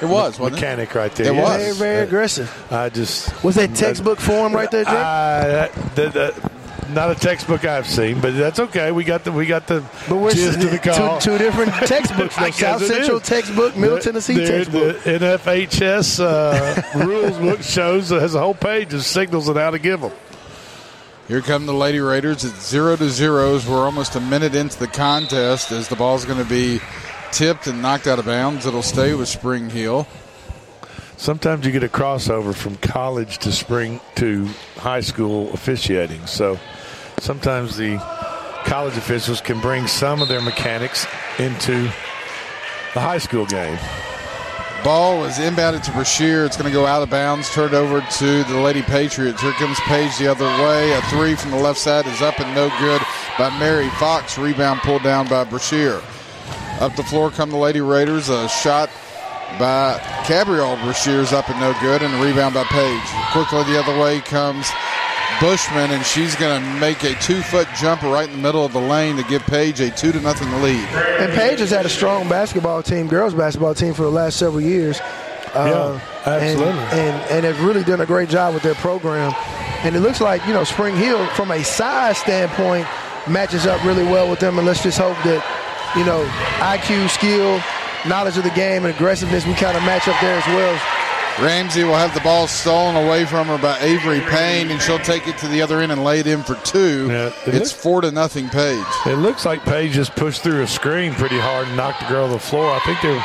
It 0.00 0.06
was, 0.06 0.38
wasn't 0.38 0.58
it? 0.58 0.60
mechanic 0.60 0.94
right 0.94 1.12
there. 1.16 1.32
It 1.32 1.34
Yes. 1.34 1.42
was. 1.68 1.78
Very, 1.78 1.90
very 1.92 2.04
aggressive. 2.06 2.72
I 2.72 2.88
just 2.88 3.42
Was 3.42 3.56
that 3.56 3.74
textbook 3.74 4.20
form 4.20 4.52
right 4.54 4.70
there, 4.70 4.84
Jake? 4.84 4.92
Uh, 4.94 5.68
that, 5.96 6.12
that, 6.12 6.52
not 6.94 7.10
a 7.10 7.14
textbook 7.14 7.64
I've 7.64 7.86
seen, 7.86 8.20
but 8.20 8.34
that's 8.36 8.58
okay. 8.58 8.90
We 8.92 9.04
got 9.04 9.24
the 9.24 9.32
we 9.32 9.46
got 9.46 9.66
the 9.66 9.84
But 10.08 10.16
we're 10.16 10.30
gist 10.32 10.58
of 10.62 10.70
the 10.70 10.78
call. 10.78 11.18
two, 11.18 11.32
two 11.32 11.38
different 11.38 11.72
textbooks. 11.86 12.36
I 12.38 12.50
South 12.50 12.84
Central 12.84 13.18
is. 13.18 13.22
textbook, 13.28 13.76
Middle 13.76 13.96
The- 13.96 14.02
Tennessee 14.02 14.34
the- 14.34 14.46
textbook. 14.46 15.02
The 15.02 15.10
NFHS 15.18 16.20
uh, 16.20 17.04
rules 17.06 17.36
book 17.38 17.62
shows 17.62 18.10
has 18.10 18.34
a 18.34 18.40
whole 18.40 18.54
page 18.54 18.94
of 18.94 19.02
signals 19.04 19.48
on 19.48 19.56
how 19.56 19.70
to 19.70 19.78
give 19.78 20.00
them. 20.00 20.12
Here 21.28 21.40
come 21.40 21.64
the 21.66 21.72
Lady 21.74 22.00
Raiders 22.00 22.44
at 22.44 22.54
zero 22.60 22.96
to 22.96 23.08
zeros. 23.08 23.66
We're 23.66 23.84
almost 23.84 24.14
a 24.14 24.20
minute 24.20 24.54
into 24.54 24.78
the 24.78 24.86
contest 24.88 25.72
as 25.72 25.88
the 25.88 25.96
ball's 25.96 26.24
going 26.26 26.38
to 26.42 26.48
be 26.48 26.80
tipped 27.32 27.66
and 27.66 27.80
knocked 27.80 28.06
out 28.06 28.18
of 28.18 28.26
bounds. 28.26 28.66
It'll 28.66 28.82
stay 28.82 29.14
with 29.14 29.28
Spring 29.28 29.70
Hill. 29.70 30.06
Sometimes 31.16 31.64
you 31.64 31.72
get 31.72 31.82
a 31.82 31.88
crossover 31.88 32.54
from 32.54 32.76
college 32.76 33.38
to 33.38 33.52
spring 33.52 34.00
to 34.16 34.46
high 34.76 35.00
school 35.00 35.50
officiating. 35.54 36.26
So 36.26 36.58
sometimes 37.18 37.76
the 37.76 37.98
college 38.64 38.96
officials 38.96 39.40
can 39.40 39.60
bring 39.60 39.86
some 39.86 40.22
of 40.22 40.28
their 40.28 40.40
mechanics 40.40 41.06
into 41.38 41.82
the 42.94 43.00
high 43.00 43.18
school 43.18 43.46
game. 43.46 43.78
Ball 44.84 45.18
was 45.18 45.38
inbounded 45.38 45.82
to 45.84 45.92
Brashear. 45.92 46.44
It's 46.44 46.58
going 46.58 46.70
to 46.70 46.72
go 46.72 46.84
out 46.84 47.02
of 47.02 47.08
bounds, 47.08 47.50
turned 47.54 47.72
over 47.72 48.02
to 48.18 48.44
the 48.44 48.60
Lady 48.60 48.82
Patriots. 48.82 49.40
Here 49.40 49.52
comes 49.52 49.80
Page 49.80 50.18
the 50.18 50.26
other 50.26 50.44
way. 50.44 50.92
A 50.92 51.00
three 51.02 51.34
from 51.34 51.52
the 51.52 51.56
left 51.56 51.78
side 51.78 52.06
is 52.06 52.20
up 52.20 52.38
and 52.38 52.54
no 52.54 52.68
good 52.78 53.00
by 53.38 53.56
Mary 53.58 53.88
Fox. 53.98 54.36
Rebound 54.36 54.80
pulled 54.80 55.02
down 55.02 55.26
by 55.26 55.44
Brashear. 55.44 56.02
Up 56.80 56.94
the 56.96 57.02
floor 57.04 57.30
come 57.30 57.50
the 57.50 57.56
Lady 57.56 57.80
Raiders. 57.80 58.28
A 58.28 58.46
shot 58.48 58.90
by 59.58 59.98
Gabrielle. 60.28 60.76
Brashear's 60.76 61.32
up 61.32 61.48
and 61.48 61.58
no 61.60 61.74
good, 61.80 62.02
and 62.02 62.12
a 62.14 62.22
rebound 62.22 62.54
by 62.54 62.64
Page. 62.64 63.02
Quickly 63.32 63.64
the 63.64 63.80
other 63.80 63.98
way 63.98 64.20
comes 64.20 64.70
Bushman, 65.44 65.90
and 65.90 66.02
she's 66.06 66.34
going 66.36 66.58
to 66.58 66.80
make 66.80 67.04
a 67.04 67.14
two-foot 67.16 67.68
jumper 67.78 68.08
right 68.08 68.26
in 68.26 68.34
the 68.34 68.40
middle 68.40 68.64
of 68.64 68.72
the 68.72 68.80
lane 68.80 69.16
to 69.16 69.22
give 69.24 69.42
Page 69.42 69.78
a 69.78 69.90
two 69.90 70.10
to 70.10 70.18
nothing 70.20 70.50
lead. 70.62 70.82
And 71.20 71.30
Page 71.34 71.58
has 71.58 71.68
had 71.68 71.84
a 71.84 71.90
strong 71.90 72.30
basketball 72.30 72.82
team, 72.82 73.08
girls 73.08 73.34
basketball 73.34 73.74
team, 73.74 73.92
for 73.92 74.04
the 74.04 74.10
last 74.10 74.38
several 74.38 74.62
years. 74.62 74.98
Uh, 75.52 76.00
Yeah, 76.24 76.32
absolutely. 76.32 76.72
And, 76.72 76.92
and, 76.92 77.30
and 77.30 77.44
have 77.44 77.62
really 77.62 77.84
done 77.84 78.00
a 78.00 78.06
great 78.06 78.30
job 78.30 78.54
with 78.54 78.62
their 78.62 78.74
program. 78.76 79.34
And 79.84 79.94
it 79.94 80.00
looks 80.00 80.22
like, 80.22 80.46
you 80.46 80.54
know, 80.54 80.64
Spring 80.64 80.96
Hill, 80.96 81.26
from 81.36 81.50
a 81.50 81.62
size 81.62 82.16
standpoint, 82.16 82.86
matches 83.28 83.66
up 83.66 83.84
really 83.84 84.04
well 84.04 84.30
with 84.30 84.40
them. 84.40 84.56
And 84.56 84.66
let's 84.66 84.82
just 84.82 84.96
hope 84.96 85.18
that, 85.24 85.44
you 85.94 86.06
know, 86.06 86.24
IQ, 86.64 87.10
skill, 87.10 87.60
knowledge 88.08 88.38
of 88.38 88.44
the 88.44 88.56
game, 88.56 88.86
and 88.86 88.94
aggressiveness, 88.94 89.44
we 89.46 89.52
kind 89.52 89.76
of 89.76 89.82
match 89.82 90.08
up 90.08 90.18
there 90.22 90.38
as 90.38 90.46
well. 90.46 90.93
Ramsey 91.40 91.82
will 91.82 91.96
have 91.96 92.14
the 92.14 92.20
ball 92.20 92.46
stolen 92.46 92.94
away 92.94 93.24
from 93.24 93.48
her 93.48 93.58
by 93.58 93.76
Avery 93.80 94.20
Payne, 94.20 94.70
and 94.70 94.80
she'll 94.80 95.00
take 95.00 95.26
it 95.26 95.36
to 95.38 95.48
the 95.48 95.62
other 95.62 95.80
end 95.80 95.90
and 95.90 96.04
lay 96.04 96.20
it 96.20 96.28
in 96.28 96.44
for 96.44 96.54
two. 96.64 97.08
Yeah, 97.08 97.32
it 97.46 97.54
it's 97.56 97.66
is- 97.66 97.72
four 97.72 98.00
to 98.02 98.12
nothing 98.12 98.48
Page. 98.48 98.84
It 99.06 99.16
looks 99.16 99.44
like 99.44 99.64
Page 99.64 99.92
just 99.92 100.14
pushed 100.14 100.42
through 100.42 100.62
a 100.62 100.66
screen 100.66 101.12
pretty 101.14 101.38
hard 101.38 101.66
and 101.66 101.76
knocked 101.76 102.00
the 102.00 102.06
girl 102.06 102.28
to 102.28 102.34
the 102.34 102.38
floor. 102.38 102.70
I 102.70 102.78
think 102.80 103.00
there 103.02 103.24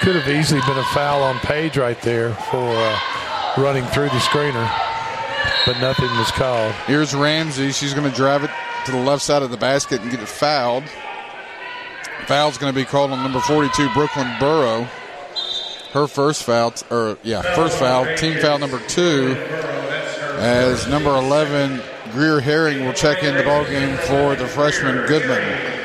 could 0.00 0.16
have 0.16 0.28
easily 0.28 0.60
been 0.66 0.78
a 0.78 0.84
foul 0.86 1.22
on 1.22 1.38
Page 1.38 1.76
right 1.76 2.00
there 2.02 2.34
for 2.34 2.56
uh, 2.58 3.00
running 3.56 3.84
through 3.86 4.06
the 4.08 4.18
screener, 4.18 4.68
but 5.64 5.78
nothing 5.80 6.10
was 6.18 6.32
called. 6.32 6.72
Here's 6.86 7.14
Ramsey. 7.14 7.70
She's 7.70 7.94
going 7.94 8.10
to 8.10 8.16
drive 8.16 8.42
it 8.42 8.50
to 8.86 8.90
the 8.92 8.98
left 8.98 9.22
side 9.22 9.42
of 9.42 9.52
the 9.52 9.56
basket 9.56 10.00
and 10.00 10.10
get 10.10 10.20
it 10.20 10.28
fouled. 10.28 10.84
Foul's 12.26 12.58
going 12.58 12.72
to 12.74 12.78
be 12.78 12.84
called 12.84 13.12
on 13.12 13.22
number 13.22 13.40
42, 13.40 13.90
Brooklyn 13.94 14.28
Burrow. 14.40 14.88
Her 15.92 16.06
first 16.06 16.42
foul, 16.42 16.74
or 16.90 17.16
yeah, 17.22 17.42
first 17.54 17.78
foul, 17.78 18.14
team 18.16 18.38
foul 18.40 18.58
number 18.58 18.78
two, 18.88 19.34
as 20.38 20.86
number 20.86 21.10
11, 21.10 21.80
Greer 22.12 22.40
Herring 22.40 22.84
will 22.84 22.92
check 22.92 23.22
in 23.22 23.34
the 23.36 23.42
ball 23.42 23.64
game 23.64 23.96
for 23.98 24.36
the 24.36 24.46
freshman 24.46 25.06
Goodman. 25.06 25.77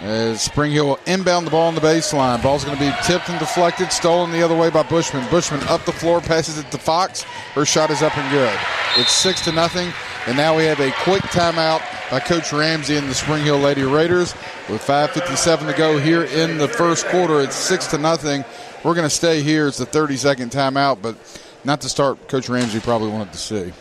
As 0.00 0.40
Spring 0.42 0.70
Hill 0.70 0.86
will 0.86 1.00
inbound 1.06 1.44
the 1.44 1.50
ball 1.50 1.66
on 1.66 1.74
the 1.74 1.80
baseline. 1.80 2.40
Ball's 2.40 2.64
going 2.64 2.78
to 2.78 2.84
be 2.84 2.92
tipped 3.02 3.28
and 3.28 3.38
deflected, 3.40 3.90
stolen 3.90 4.30
the 4.30 4.42
other 4.42 4.56
way 4.56 4.70
by 4.70 4.84
Bushman. 4.84 5.28
Bushman 5.28 5.60
up 5.64 5.84
the 5.86 5.92
floor, 5.92 6.20
passes 6.20 6.56
it 6.56 6.70
to 6.70 6.78
Fox. 6.78 7.22
Her 7.54 7.64
shot 7.64 7.90
is 7.90 8.00
up 8.00 8.16
and 8.16 8.30
good. 8.30 8.56
It's 8.96 9.10
six 9.10 9.42
to 9.44 9.52
nothing, 9.52 9.92
and 10.26 10.36
now 10.36 10.56
we 10.56 10.64
have 10.64 10.78
a 10.78 10.92
quick 11.02 11.22
timeout 11.22 11.82
by 12.12 12.20
Coach 12.20 12.52
Ramsey 12.52 12.96
and 12.96 13.08
the 13.08 13.14
Spring 13.14 13.44
Hill 13.44 13.58
Lady 13.58 13.82
Raiders 13.82 14.34
with 14.68 14.82
5:57 14.82 15.66
to 15.66 15.76
go 15.76 15.98
here 15.98 16.22
in 16.22 16.58
the 16.58 16.68
first 16.68 17.06
quarter. 17.06 17.40
It's 17.40 17.56
six 17.56 17.88
to 17.88 17.98
nothing. 17.98 18.44
We're 18.84 18.94
going 18.94 19.08
to 19.08 19.14
stay 19.14 19.42
here. 19.42 19.66
It's 19.66 19.78
the 19.78 19.86
30-second 19.86 20.52
timeout, 20.52 21.02
but 21.02 21.16
not 21.64 21.80
to 21.80 21.88
start. 21.88 22.28
Coach 22.28 22.48
Ramsey 22.48 22.78
probably 22.78 23.10
wanted 23.10 23.32
to 23.32 23.38
see. 23.38 23.72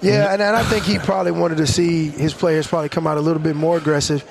Yeah, 0.00 0.32
and, 0.32 0.42
and 0.42 0.56
I 0.56 0.62
think 0.64 0.84
he 0.84 0.98
probably 0.98 1.32
wanted 1.32 1.58
to 1.58 1.66
see 1.66 2.08
his 2.08 2.34
players 2.34 2.66
probably 2.66 2.88
come 2.88 3.06
out 3.06 3.18
a 3.18 3.20
little 3.20 3.42
bit 3.42 3.56
more 3.56 3.76
aggressive, 3.76 4.24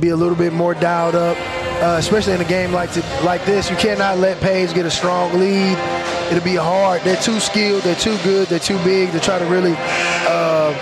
be 0.00 0.08
a 0.08 0.16
little 0.16 0.36
bit 0.36 0.52
more 0.52 0.74
dialed 0.74 1.14
up, 1.14 1.36
uh, 1.82 1.96
especially 1.98 2.34
in 2.34 2.40
a 2.40 2.48
game 2.48 2.72
like 2.72 2.92
to, 2.92 3.00
like 3.24 3.44
this. 3.44 3.70
You 3.70 3.76
cannot 3.76 4.18
let 4.18 4.40
Page 4.40 4.74
get 4.74 4.86
a 4.86 4.90
strong 4.90 5.38
lead 5.38 5.78
it'll 6.32 6.44
be 6.44 6.56
hard. 6.56 7.02
They're 7.02 7.20
too 7.20 7.38
skilled. 7.40 7.82
They're 7.82 7.94
too 7.94 8.16
good. 8.24 8.48
They're 8.48 8.58
too 8.58 8.82
big 8.84 9.12
to 9.12 9.20
try 9.20 9.38
to 9.38 9.44
really 9.44 9.74
uh, 9.76 10.72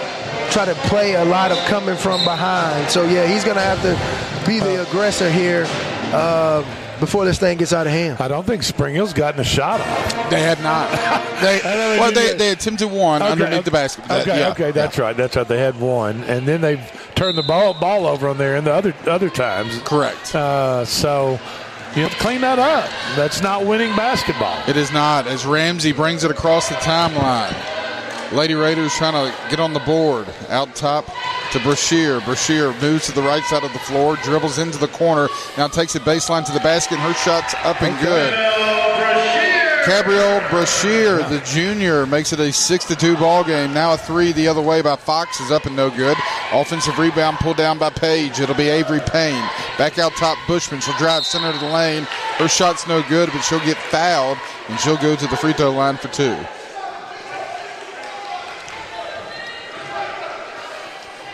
try 0.51 0.65
to 0.65 0.75
play 0.89 1.15
a 1.15 1.25
lot 1.25 1.51
of 1.51 1.59
coming 1.67 1.97
from 1.97 2.23
behind. 2.25 2.91
So 2.91 3.05
yeah, 3.05 3.27
he's 3.27 3.45
going 3.45 3.57
to 3.57 3.63
have 3.63 3.83
to 3.83 4.47
be 4.49 4.61
the 4.61 4.83
aggressor 4.83 5.31
here. 5.31 5.67
Uh, 6.13 6.63
before 7.01 7.25
this 7.25 7.39
thing 7.39 7.59
gets 7.59 7.73
out 7.73 7.87
of 7.87 7.93
hand. 7.93 8.21
I 8.21 8.29
don't 8.29 8.47
think 8.47 8.63
Spring 8.63 8.95
Hill's 8.95 9.13
gotten 9.13 9.41
a 9.41 9.45
shot 9.45 9.81
off. 9.81 10.31
They 10.31 10.41
had 10.41 10.63
not. 10.63 10.89
They 11.41 11.59
well, 11.65 12.13
they, 12.13 12.35
they 12.35 12.51
attempted 12.51 12.89
one 12.91 13.23
Okay, 13.23 13.33
underneath 13.33 13.55
okay. 13.61 13.63
the 13.63 13.71
basket. 13.71 14.05
That- 14.05 14.21
Okay, 14.29 14.41
yeah, 14.41 14.51
okay, 14.51 14.71
that's 14.73 14.99
yeah. 14.99 15.05
right. 15.05 15.17
That's 15.17 15.37
right. 15.37 15.49
They 15.49 15.59
had 15.59 15.81
one, 15.81 16.23
and 16.25 16.47
then 16.47 16.61
they've 16.61 17.11
turned 17.15 17.39
the 17.39 17.43
ball 17.43 17.73
ball 17.73 18.07
over 18.07 18.29
on 18.29 18.37
there 18.37 18.57
in 18.57 18.65
the 18.65 18.75
other 18.75 18.93
other 19.07 19.31
times. 19.31 19.81
Correct. 19.81 20.35
Uh, 20.35 20.85
so 20.85 21.41
you 21.97 22.03
have 22.03 22.13
to 22.13 22.19
clean 22.19 22.43
that 22.43 22.59
up. 22.59 22.91
That's 23.17 23.41
not 23.41 23.65
winning 23.65 23.97
basketball. 23.97 24.63
It 24.69 24.77
is 24.77 24.93
not. 24.93 25.27
As 25.27 25.47
Ramsey 25.47 25.93
brings 25.93 26.25
it 26.25 26.31
across 26.31 26.69
the 26.69 26.75
timeline. 26.75 27.57
Lady 28.33 28.55
Raiders 28.55 28.93
trying 28.95 29.13
to 29.13 29.51
get 29.51 29.59
on 29.59 29.73
the 29.73 29.81
board. 29.81 30.27
Out 30.49 30.75
top 30.75 31.07
to 31.53 31.61
Brashear. 31.61 32.21
Brashear 32.21 32.73
moves 32.81 33.07
to 33.07 33.13
the 33.13 33.23
right 33.23 33.43
side 33.45 33.65
of 33.65 33.73
the 33.73 33.79
floor, 33.81 34.17
dribbles 34.23 34.59
into 34.59 34.79
the 34.79 34.89
corner, 34.89 35.29
now 35.57 35.67
takes 35.67 35.97
it 35.97 36.03
baseline 36.03 36.45
to 36.47 36.53
the 36.53 36.61
basket, 36.61 36.99
and 36.99 37.03
her 37.03 37.15
shot's 37.15 37.55
up 37.65 37.83
and 37.83 37.99
good. 38.01 38.33
Gabrielle 39.87 40.47
Brashear, 40.51 41.17
the 41.31 41.41
junior, 41.45 42.07
makes 42.07 42.33
it 42.35 42.39
a 42.39 42.53
six 42.53 42.85
to 42.85 42.95
two 42.95 43.17
ball 43.17 43.43
game. 43.43 43.73
Now 43.73 43.95
a 43.95 43.99
three 43.99 44.31
the 44.31 44.47
other 44.47 44.61
way 44.61 44.83
by 44.83 44.95
Fox 44.95 45.41
is 45.41 45.51
up 45.51 45.65
and 45.65 45.75
no 45.75 45.91
good. 45.91 46.17
Offensive 46.53 46.99
rebound 46.99 47.39
pulled 47.39 47.57
down 47.57 47.79
by 47.79 47.89
Page. 47.89 48.41
It'll 48.41 48.55
be 48.55 48.69
Avery 48.69 49.01
Payne. 49.01 49.43
Back 49.79 49.99
out 49.99 50.13
top, 50.13 50.37
Bushman. 50.47 50.81
She'll 50.81 50.97
drive 50.99 51.25
center 51.25 51.51
to 51.51 51.59
the 51.59 51.73
lane. 51.73 52.05
Her 52.37 52.47
shot's 52.47 52.87
no 52.87 53.03
good, 53.09 53.31
but 53.33 53.41
she'll 53.41 53.65
get 53.65 53.79
fouled 53.79 54.37
and 54.69 54.79
she'll 54.79 54.99
go 54.99 55.17
to 55.17 55.27
the 55.27 55.37
free 55.37 55.55
throw 55.55 55.71
line 55.71 55.97
for 55.97 56.09
two. 56.09 56.37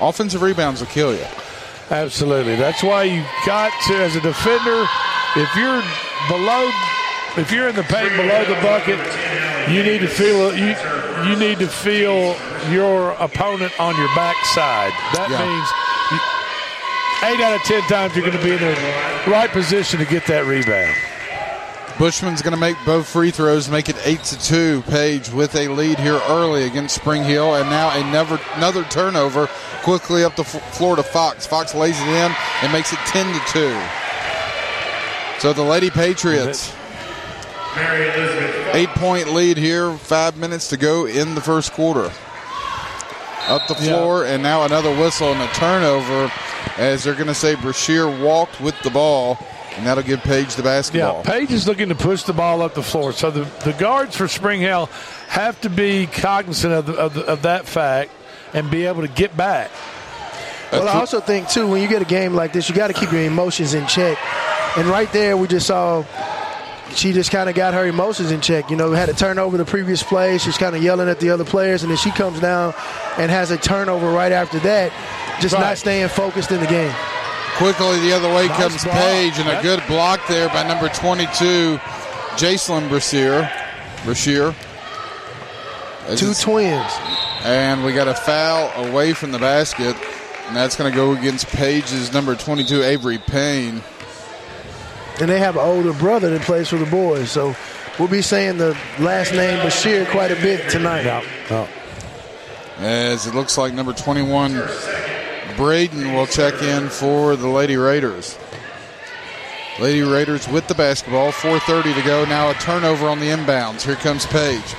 Offensive 0.01 0.43
rebounds 0.43 0.81
will 0.81 0.89
kill 0.89 1.15
you. 1.15 1.25
Absolutely. 1.91 2.57
That's 2.57 2.83
why 2.83 3.05
you 3.05 3.25
got 3.47 3.71
to, 3.89 3.95
as 3.97 4.17
a 4.17 4.21
defender, 4.21 4.85
if 5.37 5.55
you're 5.57 5.83
below, 6.29 6.71
if 7.37 7.51
you're 7.53 7.69
in 7.69 7.77
the 7.77 7.85
paint 7.85 8.11
below 8.17 8.45
the 8.45 8.61
bucket, 8.63 8.99
you 9.71 9.83
need 9.83 10.01
to 10.01 10.09
feel 10.09 10.55
you 10.57 10.75
you 11.31 11.37
need 11.37 11.59
to 11.59 11.67
feel 11.67 12.37
your 12.71 13.13
opponent 13.13 13.73
on 13.81 13.97
your 13.97 14.09
backside. 14.15 14.93
That 15.15 15.29
Yeah. 15.31 15.45
means 15.45 15.69
you, 16.13 16.19
eight 17.29 17.41
out 17.45 17.55
of 17.55 17.63
ten 17.63 17.83
times 17.89 18.15
you're 18.15 18.25
going 18.27 18.37
to 18.37 18.45
be 18.45 18.53
in 18.53 18.61
the 18.61 18.79
right 19.31 19.51
position 19.51 19.99
to 20.01 20.05
get 20.05 20.27
that 20.27 20.45
rebound. 20.45 20.95
Bushman's 21.99 22.43
going 22.43 22.53
to 22.55 22.61
make 22.61 22.77
both 22.85 23.09
free 23.09 23.31
throws, 23.31 23.71
make 23.71 23.89
it 23.89 23.97
eight 24.05 24.23
to 24.25 24.39
two. 24.39 24.83
Page 24.83 25.31
with 25.31 25.55
a 25.55 25.69
lead 25.69 25.99
here 25.99 26.21
early 26.29 26.65
against 26.65 26.95
Spring 26.95 27.25
Hill, 27.25 27.55
and 27.55 27.71
now 27.71 27.91
another 27.99 28.39
another 28.55 28.85
turnover 28.85 29.49
quickly 29.83 30.23
up 30.23 30.37
the 30.37 30.43
f- 30.43 30.77
floor 30.77 30.97
to 30.97 31.03
Fox. 31.03 31.47
Fox 31.47 31.75
lays 31.75 31.99
it 31.99 32.07
in 32.07 32.33
and 32.63 32.73
makes 32.73 32.93
it 32.93 32.99
ten 33.07 33.27
to 33.33 33.41
two. 33.51 33.81
So 35.41 35.53
the 35.55 35.63
Lady 35.63 35.89
Patriots, 35.89 36.71
eight 38.75 38.91
point 38.91 39.33
lead 39.33 39.57
here, 39.57 39.93
five 39.97 40.37
minutes 40.37 40.69
to 40.69 40.77
go 40.77 41.07
in 41.07 41.35
the 41.35 41.41
first 41.41 41.73
quarter. 41.73 42.13
Up 43.49 43.67
the 43.69 43.75
floor, 43.77 44.25
and 44.27 44.43
now 44.43 44.65
another 44.65 44.91
whistle 44.91 45.29
and 45.33 45.41
a 45.41 45.47
turnover, 45.55 46.31
as 46.77 47.05
they're 47.05 47.15
going 47.15 47.29
to 47.29 47.35
say 47.35 47.55
Brashear 47.55 48.09
walked 48.09 48.61
with 48.61 48.75
the 48.83 48.91
ball, 48.91 49.39
and 49.77 49.87
that'll 49.87 50.03
give 50.03 50.21
Page 50.23 50.55
the 50.55 50.63
basketball. 50.63 51.23
Yeah, 51.25 51.31
Page 51.31 51.53
is 51.53 51.67
looking 51.67 51.89
to 51.91 51.95
push 51.95 52.23
the 52.23 52.33
ball 52.33 52.63
up 52.63 52.75
the 52.75 52.83
floor. 52.83 53.13
So 53.13 53.31
the, 53.31 53.45
the 53.65 53.73
guards 53.73 54.17
for 54.17 54.29
Spring 54.29 54.61
Hill 54.61 54.87
have 55.29 55.61
to 55.63 55.71
be 55.71 56.07
cognizant 56.07 56.73
of, 56.73 56.87
the, 56.87 56.95
of, 56.95 57.15
the, 57.15 57.25
of 57.27 57.43
that 57.43 57.67
fact 57.67 58.11
and 58.55 58.71
be 58.71 58.87
able 58.87 59.03
to 59.03 59.09
get 59.09 59.37
back. 59.37 59.71
Well, 60.73 60.89
I 60.89 60.95
also 60.95 61.21
think 61.21 61.49
too 61.49 61.69
when 61.69 61.81
you 61.83 61.89
get 61.89 62.03
a 62.03 62.07
game 62.07 62.35
like 62.35 62.53
this, 62.53 62.69
you 62.69 62.75
got 62.75 62.89
to 62.89 62.93
keep 62.93 63.13
your 63.13 63.23
emotions 63.23 63.75
in 63.75 63.87
check. 63.87 64.19
And 64.77 64.87
right 64.89 65.11
there, 65.13 65.37
we 65.37 65.47
just 65.47 65.67
saw 65.67 66.05
she 66.95 67.13
just 67.13 67.31
kind 67.31 67.49
of 67.49 67.55
got 67.55 67.75
her 67.75 67.87
emotions 67.87 68.31
in 68.31 68.41
check. 68.41 68.71
You 68.71 68.77
know, 68.77 68.93
had 68.93 69.09
a 69.09 69.15
turnover 69.15 69.57
the 69.57 69.65
previous 69.65 70.03
play. 70.03 70.39
She's 70.39 70.59
kind 70.59 70.75
of 70.75 70.83
yelling 70.83 71.09
at 71.09 71.21
the 71.21 71.31
other 71.31 71.45
players, 71.45 71.83
and 71.83 71.91
then 71.91 71.99
she 71.99 72.11
comes 72.11 72.41
down 72.41 72.75
and 73.19 73.31
has 73.31 73.51
a 73.51 73.57
turnover 73.57 74.11
right 74.11 74.33
after 74.33 74.59
that, 74.61 74.93
just 75.41 75.55
Right. 75.55 75.61
not 75.61 75.79
staying 75.79 76.09
focused 76.09 76.51
in 76.51 76.61
the 76.61 76.67
game. 76.67 76.95
Quickly 77.57 78.01
the 78.01 78.13
other 78.13 78.29
way 78.35 78.49
Nice 78.49 78.57
comes 78.59 78.85
block. 78.85 78.97
Page, 78.97 79.39
and 79.39 79.49
a 79.49 79.63
good 79.63 79.83
block 79.87 80.21
there 80.29 80.49
by 80.49 80.67
number 80.67 80.89
22, 80.89 81.79
Jacelyn 82.37 82.89
Brashear. 82.89 83.51
Brashear. 84.05 84.55
Two 86.17 86.35
twins. 86.35 86.93
and 87.45 87.83
we 87.85 87.93
got 87.93 88.09
a 88.09 88.15
foul 88.15 88.71
away 88.89 89.13
from 89.13 89.33
the 89.33 89.39
basket, 89.39 89.97
and 90.47 90.55
that's 90.55 90.77
going 90.77 90.91
to 90.91 90.95
go 90.97 91.13
against 91.13 91.47
Page's 91.49 92.13
number 92.13 92.37
22, 92.37 92.83
Avery 92.83 93.19
Payne. 93.19 93.83
And 95.21 95.31
they 95.31 95.39
have 95.39 95.57
an 95.57 95.63
older 95.63 95.95
brother 95.95 96.31
that 96.31 96.43
plays 96.43 96.69
for 96.69 96.77
the 96.77 96.87
boys. 96.87 97.31
So 97.31 97.57
we'll 97.99 98.07
be 98.09 98.21
saying 98.23 98.59
the 98.59 98.77
last 99.01 99.33
name 99.33 99.59
Brashear 99.63 100.05
quite 100.11 100.31
a 100.31 100.37
bit 100.37 100.71
tonight. 100.71 101.05
No, 101.05 101.23
no. 101.51 101.69
As 102.79 103.27
it 103.27 103.35
looks 103.35 103.57
like 103.57 103.73
number 103.73 103.95
21, 103.95 104.53
Braden 105.57 106.15
will 106.15 106.27
check 106.27 106.63
in 106.63 106.89
for 106.89 107.37
the 107.37 107.49
Lady 107.49 107.77
Raiders. 107.77 108.39
Lady 109.79 110.03
Raiders 110.03 110.49
with 110.49 110.67
the 110.69 110.75
basketball, 110.75 111.33
4.30 111.33 111.95
to 111.95 112.03
go. 112.03 112.25
Now 112.25 112.51
a 112.51 112.55
turnover 112.55 113.07
on 113.07 113.21
the 113.21 113.27
inbounds. 113.27 113.83
Here 113.83 113.97
comes 113.97 114.27
Page. 114.27 114.75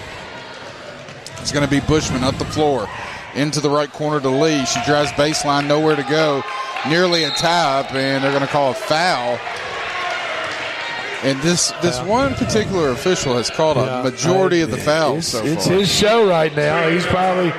It's 1.40 1.52
going 1.52 1.66
to 1.66 1.70
be 1.70 1.80
Bushman 1.80 2.24
up 2.24 2.36
the 2.36 2.46
floor. 2.46 2.90
Into 3.36 3.60
the 3.60 3.70
right 3.70 3.92
corner 3.92 4.20
to 4.20 4.30
Lee. 4.30 4.66
She 4.66 4.84
drives 4.86 5.12
baseline, 5.12 5.68
nowhere 5.68 5.96
to 5.96 6.04
go. 6.04 6.44
Nearly 6.90 7.24
a 7.24 7.30
tie 7.32 7.80
up, 7.80 7.94
and 7.94 8.24
they're 8.24 8.32
going 8.32 8.42
to 8.42 8.48
call 8.48 8.72
a 8.72 8.74
foul. 8.74 9.40
And 11.24 11.40
this 11.42 11.72
this 11.82 12.00
one 12.02 12.36
particular 12.36 12.90
official 12.90 13.36
has 13.36 13.50
called 13.50 13.78
a 13.78 14.04
majority 14.04 14.62
of 14.62 14.70
the 14.70 14.78
fouls 14.78 15.18
It's, 15.18 15.28
so 15.30 15.44
it's 15.44 15.66
his 15.66 15.90
show 15.92 16.28
right 16.28 16.56
now. 16.56 16.88
He's 16.90 17.06
probably, 17.08 17.50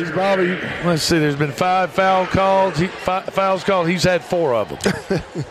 he's 0.00 0.10
probably. 0.10 0.56
Let's 0.84 1.02
see. 1.02 1.18
There's 1.18 1.36
been 1.36 1.52
five 1.52 1.92
foul 1.92 2.26
calls. 2.26 2.78
He, 2.78 2.86
five 2.88 3.24
fouls 3.26 3.64
called. 3.64 3.88
He's 3.88 4.04
had 4.04 4.24
four 4.24 4.54
of 4.54 4.68
them, 4.68 4.78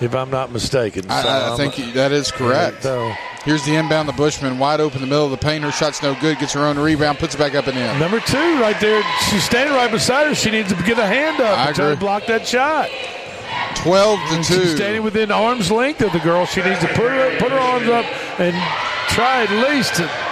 if 0.00 0.14
I'm 0.14 0.30
not 0.30 0.50
mistaken. 0.52 1.04
So 1.04 1.10
I, 1.10 1.52
I 1.52 1.56
think 1.56 1.78
um, 1.78 1.84
he- 1.86 1.92
that 1.92 2.12
is 2.12 2.30
correct. 2.30 2.82
So, 2.82 3.12
Here's 3.44 3.64
the 3.64 3.74
inbound, 3.74 4.06
the 4.06 4.12
Bushman 4.12 4.58
wide 4.58 4.80
open 4.80 4.96
in 4.98 5.00
the 5.00 5.06
middle 5.06 5.24
of 5.24 5.30
the 5.30 5.38
paint. 5.38 5.64
Her 5.64 5.72
shot's 5.72 6.02
no 6.02 6.14
good. 6.20 6.38
Gets 6.38 6.52
her 6.52 6.60
own 6.60 6.78
rebound, 6.78 7.18
puts 7.18 7.34
it 7.34 7.38
back 7.38 7.54
up 7.54 7.68
and 7.68 7.78
in. 7.78 7.98
number 7.98 8.20
two, 8.20 8.60
right 8.60 8.78
there. 8.80 9.02
She's 9.30 9.42
standing 9.44 9.74
right 9.74 9.90
beside 9.90 10.26
her. 10.26 10.34
She 10.34 10.50
needs 10.50 10.68
to 10.68 10.74
get 10.82 10.98
a 10.98 11.06
hand 11.06 11.40
up 11.40 11.58
I 11.58 11.66
and 11.68 11.76
to 11.76 11.96
block 11.96 12.26
that 12.26 12.46
shot. 12.46 12.90
Twelve 13.76 14.18
to 14.28 14.36
She's 14.42 14.48
two. 14.48 14.76
standing 14.76 15.02
within 15.02 15.30
arm's 15.30 15.70
length 15.70 16.02
of 16.02 16.12
the 16.12 16.18
girl. 16.18 16.44
She 16.44 16.60
needs 16.62 16.80
to 16.80 16.88
put 16.88 17.10
her 17.10 17.38
put 17.38 17.50
her 17.50 17.58
arms 17.58 17.88
up 17.88 18.04
and 18.38 18.54
try 19.08 19.44
at 19.44 19.50
least 19.70 19.94
to. 19.94 20.29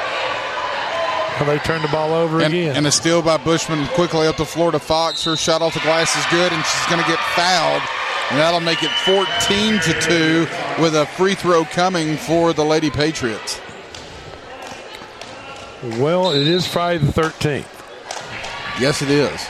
They 1.46 1.58
turned 1.60 1.82
the 1.84 1.88
ball 1.88 2.12
over 2.12 2.40
And, 2.40 2.52
again. 2.52 2.76
and 2.76 2.86
a 2.86 2.92
steal 2.92 3.22
by 3.22 3.36
Bushman 3.38 3.86
quickly 3.88 4.26
up 4.26 4.36
the 4.36 4.44
floor 4.44 4.70
to 4.72 4.78
Fox. 4.78 5.24
Her 5.24 5.36
shot 5.36 5.62
off 5.62 5.74
the 5.74 5.80
glass 5.80 6.14
is 6.16 6.24
good, 6.30 6.52
and 6.52 6.64
she's 6.64 6.86
going 6.86 7.02
to 7.02 7.08
get 7.08 7.18
fouled. 7.34 7.82
And 8.30 8.38
that'll 8.38 8.60
make 8.60 8.82
it 8.82 8.90
14 9.06 9.80
to 9.80 10.00
2 10.76 10.82
with 10.82 10.94
a 10.94 11.06
free 11.16 11.34
throw 11.34 11.64
coming 11.64 12.16
for 12.18 12.52
the 12.52 12.64
Lady 12.64 12.90
Patriots. 12.90 13.60
well, 15.98 16.32
it 16.32 16.46
is 16.46 16.66
Friday 16.66 16.98
the 17.04 17.12
13th. 17.12 17.66
Yes, 18.80 19.02
it 19.02 19.10
is. 19.10 19.32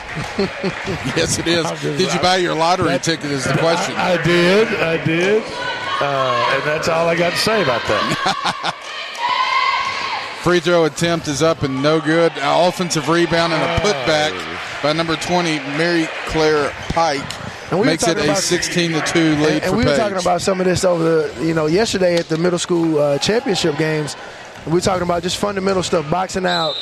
yes, 1.17 1.37
it 1.37 1.47
is. 1.47 1.69
Did 1.81 2.13
you 2.13 2.19
buy 2.19 2.37
your 2.37 2.55
lottery 2.55 2.87
That- 2.89 3.03
ticket? 3.03 3.25
Is 3.31 3.43
the 3.43 3.53
question. 3.57 3.95
I, 3.95 4.13
I 4.13 4.23
did. 4.23 4.67
I 4.75 5.05
did. 5.05 5.43
Uh, 6.01 6.53
and 6.55 6.63
that's 6.63 6.87
all 6.87 7.07
I 7.07 7.15
got 7.15 7.31
to 7.31 7.37
say 7.37 7.61
about 7.61 7.81
that. 7.83 8.75
Free 10.43 10.59
throw 10.61 10.85
attempt 10.85 11.27
is 11.27 11.43
up 11.43 11.63
and 11.63 11.83
no 11.83 11.99
good. 11.99 12.31
Uh, 12.37 12.65
offensive 12.67 13.09
rebound 13.09 13.51
and 13.51 13.61
a 13.61 13.85
putback 13.85 14.81
by 14.81 14.93
number 14.93 15.15
20, 15.17 15.57
Mary 15.77 16.07
Claire 16.27 16.71
Pike. 16.89 17.21
And 17.71 17.79
we 17.79 17.85
makes 17.85 18.07
it 18.07 18.17
a 18.17 18.35
16 18.35 18.93
to 18.93 19.01
2 19.01 19.19
lead 19.19 19.35
and, 19.35 19.61
for 19.61 19.67
and 19.67 19.77
we 19.77 19.83
were 19.83 19.89
Page. 19.91 19.97
talking 19.99 20.17
about 20.17 20.41
some 20.41 20.59
of 20.59 20.65
this 20.65 20.83
over 20.83 21.03
the 21.03 21.45
you 21.45 21.53
know 21.53 21.67
yesterday 21.67 22.15
at 22.15 22.27
the 22.27 22.37
middle 22.37 22.57
school 22.57 22.97
uh, 22.97 23.19
championship 23.19 23.77
games. 23.77 24.15
We 24.65 24.71
were 24.73 24.81
talking 24.81 25.03
about 25.03 25.21
just 25.23 25.37
fundamental 25.37 25.83
stuff, 25.83 26.09
boxing 26.09 26.45
out. 26.47 26.73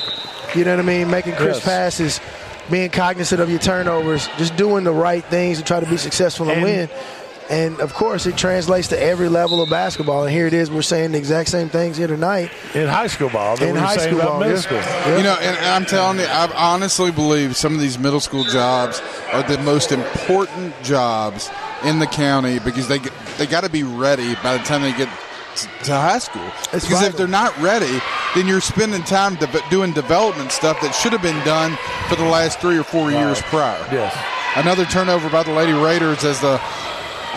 You 0.56 0.63
know 0.63 0.72
what 0.72 0.80
I 0.80 0.88
mean? 0.88 1.10
Making 1.10 1.34
crisp 1.36 1.62
Yes. 1.62 1.65
passes, 1.65 2.22
being 2.72 2.89
cognizant 2.89 3.41
of 3.41 3.50
your 3.50 3.60
turnovers, 3.60 4.28
just 4.38 4.56
doing 4.56 4.84
the 4.86 4.93
right 4.93 5.26
things 5.26 5.58
to 5.58 5.63
try 5.63 5.80
to 5.82 5.86
be 5.89 5.98
successful 5.98 6.48
and, 6.50 6.63
And- 6.63 6.63
win. 6.63 6.89
And 7.49 7.79
of 7.79 7.93
course, 7.93 8.25
it 8.25 8.36
translates 8.36 8.89
to 8.89 9.01
every 9.01 9.29
level 9.29 9.62
of 9.62 9.69
basketball. 9.69 10.23
And 10.23 10.31
here 10.31 10.47
it 10.47 10.53
is, 10.53 10.69
we're 10.69 10.81
saying 10.81 11.13
the 11.13 11.17
exact 11.17 11.49
same 11.49 11.69
things 11.69 11.95
here 11.95 12.07
tonight. 12.07 12.51
In 12.73 12.88
high 12.88 13.07
school 13.07 13.29
ball, 13.29 13.62
In 13.63 13.73
we 13.73 13.79
high 13.79 13.97
school 13.97 14.19
ball, 14.19 14.39
middle 14.39 14.55
yeah. 14.55 14.62
school. 14.62 14.77
Yeah. 14.77 15.17
You 15.17 15.23
know, 15.23 15.36
and, 15.36 15.57
and 15.57 15.65
I'm 15.65 15.86
telling 15.86 16.19
you, 16.19 16.25
I 16.25 16.51
honestly 16.55 17.12
believe 17.12 17.55
some 17.55 17.73
of 17.73 17.79
these 17.79 17.97
middle 17.97 18.19
school 18.19 18.43
jobs 18.43 19.01
are 19.31 19.43
the 19.43 19.57
most 19.60 19.91
important 19.91 20.73
jobs 20.83 21.49
in 21.86 21.99
the 21.99 22.07
county 22.07 22.60
because 22.60 22.88
they 22.88 22.99
they 23.38 23.45
got 23.45 23.63
to 23.63 23.69
be 23.69 23.83
ready 23.83 24.36
by 24.43 24.57
the 24.57 24.63
time 24.63 24.81
they 24.81 24.91
get 24.91 25.10
to 25.83 25.93
high 25.93 26.19
school. 26.19 26.49
It's 26.73 26.86
because 26.86 27.03
if 27.03 27.15
they're 27.17 27.27
not 27.27 27.57
ready, 27.60 27.99
then 28.36 28.47
you're 28.47 28.62
spending 28.62 29.03
time 29.03 29.36
de- 29.36 29.69
doing 29.69 29.93
development 29.93 30.51
stuff 30.51 30.81
that 30.81 30.93
should 30.93 31.13
have 31.13 31.21
been 31.21 31.43
done 31.45 31.77
for 32.10 32.15
the 32.15 32.25
last 32.25 32.60
three 32.60 32.77
or 32.77 32.83
four 32.83 33.12
years 33.12 33.41
prior. 33.43 33.79
Yes. 33.91 34.15
Another 34.55 34.86
turnover 34.86 35.29
by 35.29 35.43
the 35.43 35.51
Lady 35.53 35.73
Raiders 35.73 36.23
as 36.23 36.41
the 36.41 36.60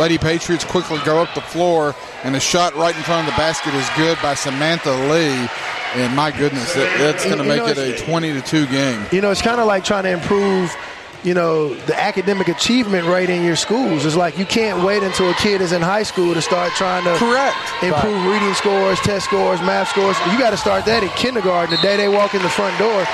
Lady 0.00 0.16
Patriots 0.16 0.64
quickly 0.64 0.98
go 1.04 1.20
up 1.22 1.34
the 1.34 1.42
floor, 1.42 1.94
and 2.24 2.34
a 2.34 2.40
shot 2.40 2.74
right 2.74 2.96
in 2.96 3.02
front 3.02 3.28
of 3.28 3.34
the 3.34 3.36
basket 3.36 3.74
is 3.74 3.86
good 3.98 4.16
by 4.22 4.32
Samantha 4.32 4.92
Lee. 5.12 5.46
And 5.94 6.16
my 6.16 6.30
goodness, 6.30 6.72
that, 6.72 6.98
that's 6.98 7.24
going 7.26 7.36
to 7.36 7.44
You 7.44 7.56
know, 7.56 7.66
make 7.66 7.76
it 7.76 8.00
a 8.00 8.04
20 8.04 8.32
to 8.32 8.40
2 8.40 8.66
game. 8.68 9.04
You 9.12 9.20
know, 9.20 9.30
it's 9.30 9.42
kind 9.42 9.60
of 9.60 9.66
like 9.66 9.84
trying 9.84 10.04
to 10.04 10.10
improve, 10.10 10.74
you 11.22 11.34
know, 11.34 11.74
the 11.84 12.00
academic 12.00 12.48
achievement 12.48 13.08
rate 13.08 13.28
in 13.28 13.44
your 13.44 13.56
schools. 13.56 14.06
It's 14.06 14.16
like 14.16 14.38
you 14.38 14.46
can't 14.46 14.82
wait 14.82 15.02
until 15.02 15.28
a 15.28 15.34
kid 15.34 15.60
is 15.60 15.72
in 15.72 15.82
high 15.82 16.04
school 16.04 16.32
to 16.32 16.40
start 16.40 16.72
trying 16.72 17.04
to 17.04 17.14
Correct. 17.16 17.58
improve 17.82 18.24
reading 18.24 18.54
scores, 18.54 18.98
test 19.00 19.26
scores, 19.26 19.60
math 19.60 19.88
scores. 19.90 20.16
You 20.32 20.38
got 20.38 20.50
to 20.50 20.56
start 20.56 20.86
that 20.86 21.02
in 21.02 21.10
kindergarten, 21.10 21.76
the 21.76 21.82
day 21.82 21.98
they 21.98 22.08
walk 22.08 22.32
in 22.32 22.40
the 22.40 22.48
front 22.48 22.78
door. 22.78 23.04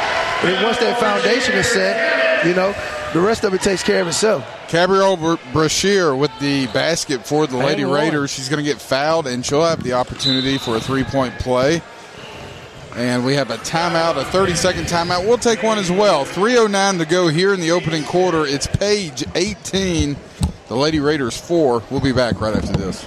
And 0.44 0.62
once 0.62 0.78
that 0.78 1.00
foundation 1.00 1.54
is 1.54 1.66
set, 1.66 2.46
you 2.46 2.54
know, 2.54 2.72
the 3.12 3.20
rest 3.20 3.42
of 3.42 3.54
it 3.54 3.60
takes 3.62 3.82
care 3.82 4.02
of 4.02 4.06
itself. 4.06 4.55
Gabrielle 4.68 5.16
Br- 5.16 5.34
Brashear 5.52 6.14
with 6.14 6.30
the 6.40 6.66
basket 6.68 7.26
for 7.26 7.46
the 7.46 7.56
Lady 7.56 7.84
Raiders. 7.84 8.30
She's 8.30 8.48
going 8.48 8.64
to 8.64 8.68
get 8.70 8.80
fouled, 8.80 9.26
and 9.26 9.44
she'll 9.44 9.64
have 9.64 9.82
the 9.82 9.92
opportunity 9.94 10.58
for 10.58 10.76
a 10.76 10.80
three 10.80 11.04
point 11.04 11.38
play. 11.38 11.82
And 12.94 13.26
we 13.26 13.34
have 13.34 13.50
a 13.50 13.58
timeout, 13.58 14.16
a 14.16 14.24
30 14.24 14.54
second 14.54 14.84
timeout. 14.84 15.26
We'll 15.26 15.36
take 15.36 15.62
one 15.62 15.78
as 15.78 15.90
well. 15.90 16.24
3.09 16.24 16.98
to 16.98 17.04
go 17.04 17.28
here 17.28 17.52
in 17.52 17.60
the 17.60 17.70
opening 17.72 18.04
quarter. 18.04 18.46
It's 18.46 18.66
page 18.66 19.22
18, 19.34 20.16
the 20.68 20.76
Lady 20.76 21.00
Raiders 21.00 21.38
4. 21.38 21.82
We'll 21.90 22.00
be 22.00 22.12
back 22.12 22.40
right 22.40 22.56
after 22.56 22.72
this. 22.72 23.06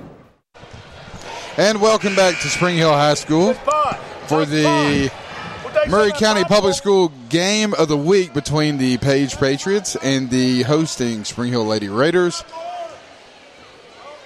And 1.57 1.81
welcome 1.81 2.15
back 2.15 2.39
to 2.39 2.47
Spring 2.47 2.77
Hill 2.77 2.93
High 2.93 3.15
School 3.15 3.53
for 4.27 4.45
the 4.45 5.11
Maury 5.89 6.13
County 6.13 6.45
Public 6.45 6.75
School 6.75 7.11
game 7.27 7.73
of 7.73 7.89
the 7.89 7.97
week 7.97 8.33
between 8.33 8.77
the 8.77 8.97
Page 8.99 9.35
Patriots 9.35 9.97
and 9.97 10.29
the 10.29 10.61
hosting 10.61 11.25
Spring 11.25 11.51
Hill 11.51 11.65
Lady 11.65 11.89
Raiders. 11.89 12.45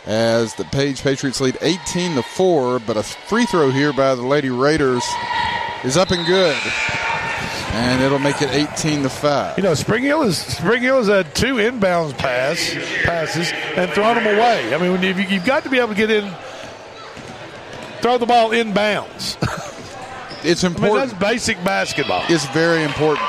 As 0.05 0.53
the 0.53 0.65
Page 0.65 1.01
Patriots 1.01 1.41
lead 1.41 1.57
18 1.61 2.13
to 2.13 2.21
4, 2.21 2.79
but 2.79 2.95
a 2.95 3.01
free 3.01 3.47
throw 3.47 3.71
here 3.71 3.91
by 3.91 4.13
the 4.13 4.21
Lady 4.21 4.51
Raiders 4.51 5.03
is 5.83 5.97
up 5.97 6.11
and 6.11 6.27
good. 6.27 6.55
And 7.71 8.03
it'll 8.03 8.19
make 8.19 8.39
it 8.43 8.51
18 8.51 9.01
to 9.01 9.09
5. 9.09 9.57
You 9.57 9.63
know, 9.63 9.73
Spring 9.73 10.03
Hill 10.03 10.21
is 10.21 10.38
Spring 10.38 10.83
Hill 10.83 10.97
has 10.97 11.07
had 11.07 11.33
two 11.33 11.55
inbounds 11.55 12.15
pass 12.15 12.71
passes 13.03 13.51
and 13.75 13.89
thrown 13.91 14.15
them 14.15 14.27
away. 14.27 14.75
I 14.75 14.77
mean, 14.77 14.91
when 14.91 15.01
you, 15.01 15.15
you've 15.27 15.43
got 15.43 15.63
to 15.63 15.69
be 15.71 15.79
able 15.79 15.89
to 15.89 15.95
get 15.95 16.11
in, 16.11 16.31
throw 18.05 18.19
the 18.19 18.25
ball 18.27 18.51
inbounds. 18.51 19.35
It's 20.47 20.63
I 20.63 20.67
mean, 20.67 20.75
important. 20.77 21.09
that's 21.09 21.19
basic 21.31 21.57
basketball. 21.63 22.23
It's 22.29 22.45
very 22.49 22.83
important. 22.83 23.27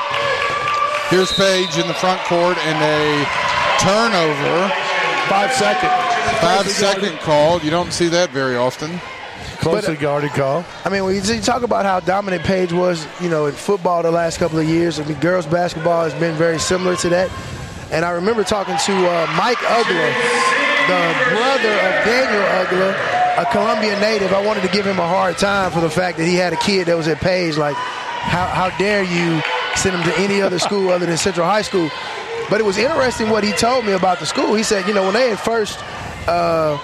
Here's 1.09 1.31
Page 1.33 1.75
in 1.79 1.87
the 1.87 1.95
front 1.95 2.21
court 2.25 2.59
and 2.59 2.77
a 2.77 3.25
turnover. 3.81 4.69
Five 5.27 5.51
second, 5.53 5.89
Five 6.39 6.65
Closely 6.65 6.73
second 6.73 7.01
guarded- 7.01 7.19
call. 7.21 7.59
You 7.61 7.71
don't 7.71 7.91
see 7.91 8.07
that 8.09 8.29
very 8.29 8.55
often. 8.55 9.01
closely 9.61 9.95
But, 9.95 9.97
uh, 9.97 10.01
guarded 10.01 10.31
call. 10.33 10.63
I 10.85 10.89
mean, 10.89 11.05
when 11.05 11.15
you 11.15 11.21
you 11.33 11.41
talk 11.41 11.63
about 11.63 11.85
how 11.85 12.01
dominant 12.01 12.43
Page 12.43 12.71
was, 12.71 13.07
you 13.19 13.29
know, 13.29 13.47
in 13.47 13.53
football 13.53 14.03
the 14.03 14.11
last 14.11 14.37
couple 14.37 14.59
of 14.59 14.69
years, 14.69 14.99
I 14.99 15.03
mean, 15.05 15.19
girls 15.19 15.47
basketball 15.47 16.03
has 16.03 16.13
been 16.19 16.35
very 16.35 16.59
similar 16.59 16.95
to 16.97 17.09
that. 17.09 17.31
And 17.91 18.03
I 18.03 18.11
remember 18.11 18.43
talking 18.43 18.75
to 18.75 18.93
uh, 18.93 19.27
Mike 19.37 19.57
Ugler, 19.59 20.11
the 20.87 21.03
brother 21.31 21.71
of 21.71 21.93
Daniel 22.03 22.43
Ugler, 22.59 23.17
a 23.37 23.45
Columbian 23.51 23.99
native. 24.01 24.33
I 24.33 24.45
wanted 24.45 24.63
to 24.63 24.69
give 24.69 24.85
him 24.85 24.99
a 24.99 25.07
hard 25.07 25.37
time 25.37 25.71
for 25.71 25.79
the 25.79 25.89
fact 25.89 26.17
that 26.17 26.25
he 26.25 26.35
had 26.35 26.51
a 26.51 26.57
kid 26.57 26.87
that 26.87 26.97
was 26.97 27.07
at 27.07 27.17
Page. 27.19 27.55
Like, 27.55 27.75
how, 27.75 28.45
how 28.47 28.77
dare 28.77 29.03
you 29.03 29.41
send 29.75 29.95
him 29.95 30.03
to 30.03 30.19
any 30.19 30.41
other 30.41 30.59
school 30.59 30.89
other 30.93 31.05
than 31.05 31.17
Central 31.17 31.45
High 31.45 31.61
School? 31.61 31.89
But 32.49 32.59
it 32.59 32.65
was 32.65 32.77
interesting 32.77 33.29
what 33.29 33.43
he 33.43 33.53
told 33.53 33.85
me 33.85 33.93
about 33.93 34.19
the 34.19 34.25
school. 34.25 34.53
He 34.53 34.63
said, 34.63 34.85
you 34.87 34.93
know, 34.93 35.03
when 35.03 35.13
they 35.13 35.29
had 35.29 35.39
first 35.39 35.79
uh, 36.27 36.77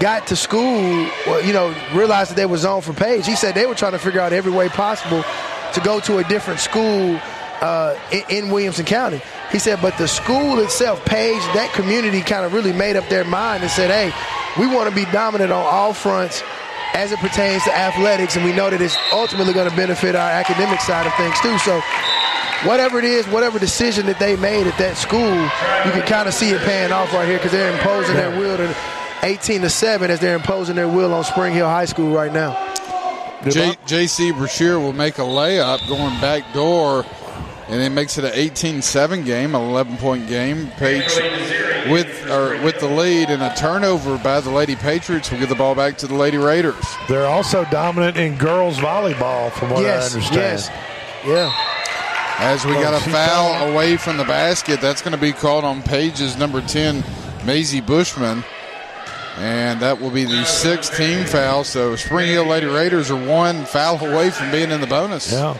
got 0.00 0.26
to 0.26 0.36
school, 0.36 1.08
well, 1.26 1.42
you 1.44 1.54
know, 1.54 1.74
realized 1.94 2.30
that 2.30 2.36
they 2.36 2.46
were 2.46 2.58
zoned 2.58 2.84
for 2.84 2.92
Page, 2.92 3.26
he 3.26 3.36
said 3.36 3.54
they 3.54 3.66
were 3.66 3.74
trying 3.74 3.92
to 3.92 3.98
figure 3.98 4.20
out 4.20 4.34
every 4.34 4.52
way 4.52 4.68
possible 4.68 5.24
to 5.72 5.80
go 5.80 5.98
to 6.00 6.18
a 6.18 6.24
different 6.24 6.60
school 6.60 7.18
uh, 7.62 7.96
in, 8.10 8.22
in 8.28 8.50
Williamson 8.50 8.84
County. 8.84 9.22
He 9.50 9.58
said, 9.58 9.80
but 9.80 9.96
the 9.96 10.08
school 10.08 10.58
itself, 10.58 11.02
Page, 11.06 11.40
that 11.54 11.72
community 11.72 12.20
kind 12.20 12.44
of 12.44 12.52
really 12.52 12.72
made 12.72 12.96
up 12.96 13.08
their 13.08 13.24
mind 13.24 13.62
and 13.62 13.70
said, 13.70 13.90
hey, 13.90 14.12
we 14.60 14.66
want 14.66 14.90
to 14.90 14.94
be 14.94 15.04
dominant 15.12 15.52
on 15.52 15.64
all 15.64 15.94
fronts 15.94 16.42
as 16.94 17.12
it 17.12 17.18
pertains 17.20 17.64
to 17.64 17.74
athletics, 17.74 18.36
and 18.36 18.44
we 18.44 18.52
know 18.52 18.68
that 18.68 18.82
it's 18.82 18.98
ultimately 19.12 19.54
going 19.54 19.70
to 19.70 19.74
benefit 19.76 20.14
our 20.14 20.30
academic 20.30 20.80
side 20.80 21.06
of 21.06 21.14
things 21.14 21.40
too. 21.40 21.56
So 21.58 21.80
whatever 22.68 22.98
it 22.98 23.04
is, 23.04 23.26
whatever 23.28 23.58
decision 23.58 24.06
that 24.06 24.18
they 24.18 24.36
made 24.36 24.66
at 24.66 24.76
that 24.78 24.96
school, 24.96 25.32
you 25.86 25.92
can 25.92 26.06
kind 26.06 26.28
of 26.28 26.34
see 26.34 26.50
it 26.50 26.60
paying 26.62 26.92
off 26.92 27.12
right 27.14 27.26
here 27.26 27.38
because 27.38 27.52
they're 27.52 27.72
imposing 27.72 28.16
their 28.16 28.36
will 28.38 28.58
to 28.58 28.76
18 29.22 29.62
to 29.62 29.70
7 29.70 30.10
as 30.10 30.20
they're 30.20 30.34
imposing 30.36 30.74
their 30.76 30.88
will 30.88 31.14
on 31.14 31.24
Spring 31.24 31.54
Hill 31.54 31.68
High 31.68 31.86
School 31.86 32.12
right 32.14 32.32
now. 32.32 32.58
J- 33.48 33.76
J.C. 33.86 34.32
Brashear 34.32 34.78
will 34.78 34.92
make 34.92 35.18
a 35.18 35.22
layup 35.22 35.86
going 35.88 36.20
back 36.20 36.52
door, 36.52 37.04
and 37.68 37.80
it 37.80 37.90
makes 37.90 38.18
it 38.18 38.24
an 38.24 38.32
18-7 38.32 39.24
game, 39.24 39.54
an 39.54 39.60
11-point 39.60 40.28
game. 40.28 40.68
Page 40.72 41.10
with 41.90 42.30
or 42.30 42.62
with 42.62 42.78
the 42.80 42.88
lead 42.88 43.30
and 43.30 43.42
a 43.42 43.54
turnover 43.54 44.18
by 44.18 44.40
the 44.40 44.50
Lady 44.50 44.76
Patriots 44.76 45.30
will 45.30 45.38
give 45.38 45.48
the 45.48 45.54
ball 45.54 45.74
back 45.74 45.98
to 45.98 46.06
the 46.06 46.14
Lady 46.14 46.36
Raiders. 46.38 46.84
They're 47.08 47.26
also 47.26 47.64
dominant 47.66 48.16
in 48.16 48.36
girls 48.36 48.78
volleyball, 48.78 49.50
from 49.52 49.70
what 49.70 49.82
yes, 49.82 50.12
I 50.12 50.14
understand. 50.16 50.36
yes. 50.36 50.70
Yeah. 51.26 51.52
As 52.38 52.64
we 52.64 52.72
got 52.72 52.94
a 52.94 53.10
foul 53.10 53.70
away 53.70 53.96
from 53.96 54.16
the 54.16 54.24
basket, 54.24 54.80
that's 54.80 55.02
going 55.02 55.14
to 55.14 55.20
be 55.20 55.32
called 55.32 55.64
on 55.64 55.82
Page's 55.82 56.36
number 56.36 56.60
10, 56.60 57.04
Maisie 57.44 57.80
Bushman. 57.80 58.42
And 59.38 59.80
that 59.80 60.00
will 60.00 60.10
be 60.10 60.24
the 60.24 60.44
sixth 60.44 60.96
team 60.96 61.24
foul. 61.24 61.64
So 61.64 61.96
Spring 61.96 62.28
Hill 62.28 62.46
Lady 62.46 62.66
Raiders 62.66 63.10
are 63.10 63.26
one 63.26 63.64
foul 63.64 64.04
away 64.04 64.30
from 64.30 64.50
being 64.50 64.70
in 64.70 64.80
the 64.80 64.86
bonus. 64.86 65.32
Yeah. 65.32 65.56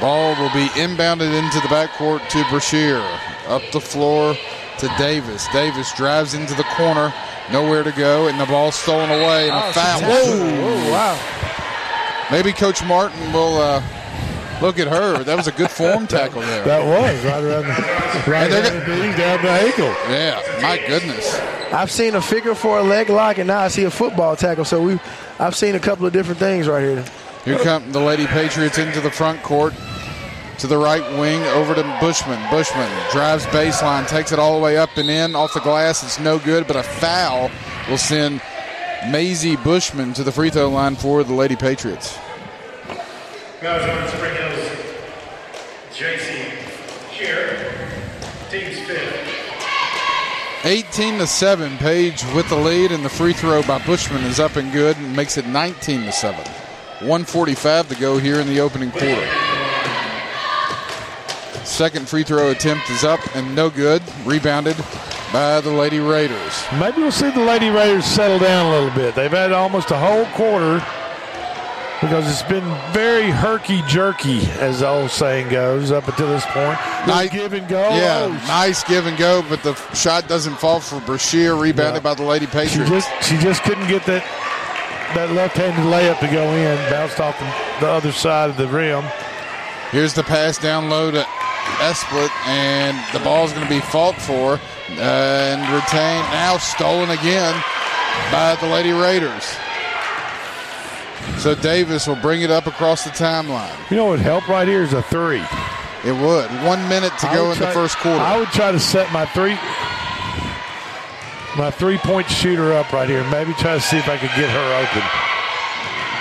Ball 0.00 0.30
will 0.36 0.52
be 0.54 0.66
inbounded 0.80 1.30
into 1.36 1.60
the 1.60 1.68
backcourt 1.68 2.26
to 2.30 2.44
Brashear. 2.50 3.02
Up 3.48 3.62
the 3.70 3.80
floor 3.80 4.34
to 4.78 4.88
Davis. 4.96 5.46
Davis 5.52 5.92
drives 5.94 6.32
into 6.32 6.54
the 6.54 6.64
corner. 6.74 7.12
Nowhere 7.52 7.82
to 7.82 7.92
go, 7.92 8.28
and 8.28 8.40
the 8.40 8.46
ball's 8.46 8.76
stolen 8.76 9.10
away. 9.10 9.50
And 9.50 9.58
a 9.58 9.72
foul. 9.72 10.00
Whoa! 10.02 10.90
wow. 10.90 12.28
Maybe 12.30 12.52
Coach 12.52 12.82
Martin 12.84 13.32
will 13.32 13.58
uh, 13.58 13.82
look 14.62 14.78
at 14.78 14.88
her. 14.88 15.22
That 15.22 15.36
was 15.36 15.48
a 15.48 15.52
good 15.52 15.70
form 15.70 16.06
tackle 16.06 16.40
there. 16.42 16.64
That 16.64 16.86
was 16.86 17.24
right 17.24 17.44
around 17.44 17.64
the, 17.64 18.30
right 18.30 18.44
And 18.44 18.52
they're 18.52 18.78
around 18.78 18.88
the 18.88 18.96
knee, 18.96 19.16
down 19.16 19.42
the 19.42 19.50
ankle. 19.50 19.94
Yeah, 20.08 20.60
my 20.62 20.78
goodness. 20.86 21.38
I've 21.72 21.90
seen 21.90 22.14
a 22.14 22.22
figure 22.22 22.54
for 22.54 22.78
a 22.78 22.82
leg 22.82 23.10
lock, 23.10 23.38
and 23.38 23.48
now 23.48 23.60
I 23.60 23.68
see 23.68 23.84
a 23.84 23.90
football 23.90 24.34
tackle. 24.34 24.64
So 24.64 24.80
we, 24.82 24.98
I've 25.38 25.56
seen 25.56 25.74
a 25.74 25.80
couple 25.80 26.06
of 26.06 26.12
different 26.12 26.38
things 26.38 26.68
right 26.68 26.82
here. 26.82 27.04
Here 27.44 27.58
come 27.58 27.90
the 27.90 28.00
Lady 28.00 28.26
Patriots 28.26 28.78
into 28.78 29.00
the 29.00 29.10
front 29.10 29.42
court. 29.42 29.74
To 30.58 30.66
the 30.66 30.76
right 30.76 31.02
wing, 31.18 31.42
over 31.44 31.74
to 31.74 31.82
Bushman. 32.02 32.38
Bushman 32.50 32.90
drives 33.10 33.46
baseline, 33.46 34.06
takes 34.06 34.30
it 34.30 34.38
all 34.38 34.58
the 34.58 34.62
way 34.62 34.76
up 34.76 34.90
and 34.96 35.08
in 35.08 35.34
off 35.34 35.54
the 35.54 35.60
glass. 35.60 36.02
It's 36.02 36.20
no 36.20 36.38
good, 36.38 36.66
but 36.66 36.76
a 36.76 36.82
foul 36.82 37.50
will 37.88 37.96
send 37.96 38.42
Maisie 39.10 39.56
Bushman 39.56 40.12
to 40.12 40.22
the 40.22 40.30
free 40.30 40.50
throw 40.50 40.68
line 40.68 40.96
for 40.96 41.24
the 41.24 41.32
Lady 41.32 41.56
Patriots. 41.56 42.18
Guys 43.62 43.88
on 43.88 44.08
Spring 44.08 44.34
Hills, 44.34 44.68
JC 45.94 46.50
here, 47.10 47.74
team's 48.50 48.80
fifth. 48.86 50.64
18 50.64 51.18
to 51.20 51.26
7, 51.26 51.78
Page 51.78 52.22
with 52.34 52.46
the 52.50 52.56
lead, 52.56 52.92
and 52.92 53.02
the 53.02 53.08
free 53.08 53.32
throw 53.32 53.62
by 53.62 53.78
Bushman 53.86 54.24
is 54.24 54.38
up 54.38 54.56
and 54.56 54.70
good 54.72 54.98
and 54.98 55.16
makes 55.16 55.38
it 55.38 55.46
19 55.46 56.02
to 56.02 56.12
7. 56.12 56.44
145 57.00 57.88
to 57.88 57.94
go 57.96 58.18
here 58.18 58.40
in 58.40 58.46
the 58.46 58.60
opening 58.60 58.90
quarter. 58.90 59.28
second 61.64 62.08
free 62.08 62.22
throw 62.24 62.50
attempt 62.50 62.90
is 62.90 63.04
up 63.04 63.20
and 63.34 63.54
no 63.54 63.70
good. 63.70 64.02
Rebounded 64.24 64.76
by 65.32 65.60
the 65.60 65.70
Lady 65.70 66.00
Raiders. 66.00 66.64
Maybe 66.78 66.98
we'll 67.00 67.12
see 67.12 67.30
the 67.30 67.40
Lady 67.40 67.68
Raiders 67.70 68.04
settle 68.04 68.38
down 68.38 68.66
a 68.66 68.70
little 68.70 68.90
bit. 68.94 69.14
They've 69.14 69.30
had 69.30 69.52
almost 69.52 69.90
a 69.92 69.96
whole 69.96 70.26
quarter 70.34 70.84
because 72.00 72.28
it's 72.28 72.42
been 72.48 72.64
very 72.92 73.30
herky 73.30 73.82
jerky, 73.86 74.40
as 74.58 74.80
the 74.80 74.88
old 74.88 75.10
saying 75.10 75.48
goes, 75.50 75.92
up 75.92 76.08
until 76.08 76.28
this 76.28 76.44
point. 76.46 76.78
Nice 77.06 77.30
give 77.30 77.52
and 77.52 77.68
go. 77.68 77.80
Yeah, 77.90 78.22
Oh, 78.24 78.32
nice 78.48 78.82
give 78.84 79.06
and 79.06 79.16
go, 79.18 79.44
but 79.48 79.62
the 79.62 79.74
shot 79.94 80.26
doesn't 80.26 80.56
fall 80.58 80.80
for 80.80 80.98
Brashear. 81.00 81.54
Rebounded 81.54 82.02
Yeah. 82.02 82.10
by 82.10 82.14
the 82.14 82.24
Lady 82.24 82.46
she 82.46 82.52
Patriots. 82.52 82.90
just 82.90 83.08
she 83.28 83.36
just 83.38 83.62
couldn't 83.62 83.86
get 83.86 84.04
that 84.06 84.24
that 85.14 85.32
left-handed 85.32 85.84
layup 85.84 86.18
to 86.20 86.28
go 86.28 86.44
in. 86.54 86.76
Bounced 86.90 87.20
off 87.20 87.38
the, 87.38 87.84
the 87.84 87.90
other 87.90 88.12
side 88.12 88.50
of 88.50 88.56
the 88.56 88.68
rim. 88.68 89.04
Here's 89.90 90.14
the 90.14 90.22
pass 90.22 90.58
down 90.58 90.88
low 90.88 91.10
to 91.10 91.22
Esplit, 91.80 92.30
and 92.46 92.96
the 93.12 93.20
ball's 93.24 93.52
going 93.52 93.64
to 93.64 93.70
be 93.70 93.80
fought 93.80 94.14
for 94.16 94.54
uh, 94.54 95.00
and 95.00 95.60
retained. 95.72 96.26
Now 96.32 96.58
stolen 96.58 97.10
again 97.10 97.54
by 98.30 98.56
the 98.60 98.66
Lady 98.66 98.92
Raiders. 98.92 99.56
So 101.38 101.54
Davis 101.54 102.06
will 102.06 102.16
bring 102.16 102.42
it 102.42 102.50
up 102.50 102.66
across 102.66 103.04
the 103.04 103.10
timeline. 103.10 103.74
You 103.90 103.96
know 103.96 104.06
what 104.06 104.12
would 104.12 104.20
help 104.20 104.48
right 104.48 104.66
here 104.66 104.82
is 104.82 104.92
a 104.92 105.02
three. 105.02 105.42
It 106.04 106.12
would. 106.12 106.50
One 106.64 106.88
minute 106.88 107.12
to 107.20 107.28
I 107.28 107.34
go 107.34 107.52
in 107.52 107.58
the 107.58 107.66
first 107.68 107.96
quarter. 107.98 108.20
I 108.20 108.38
would 108.38 108.48
try 108.48 108.72
to 108.72 108.80
set 108.80 109.12
my 109.12 109.26
three 109.26 109.58
my 111.56 111.70
three 111.70 111.98
point 111.98 112.28
shooter 112.28 112.72
up 112.72 112.92
right 112.92 113.08
here. 113.08 113.28
Maybe 113.30 113.52
try 113.54 113.74
to 113.74 113.80
see 113.80 113.96
if 113.96 114.08
I 114.08 114.16
could 114.16 114.30
get 114.36 114.50
her 114.50 114.82
open. 114.82 115.30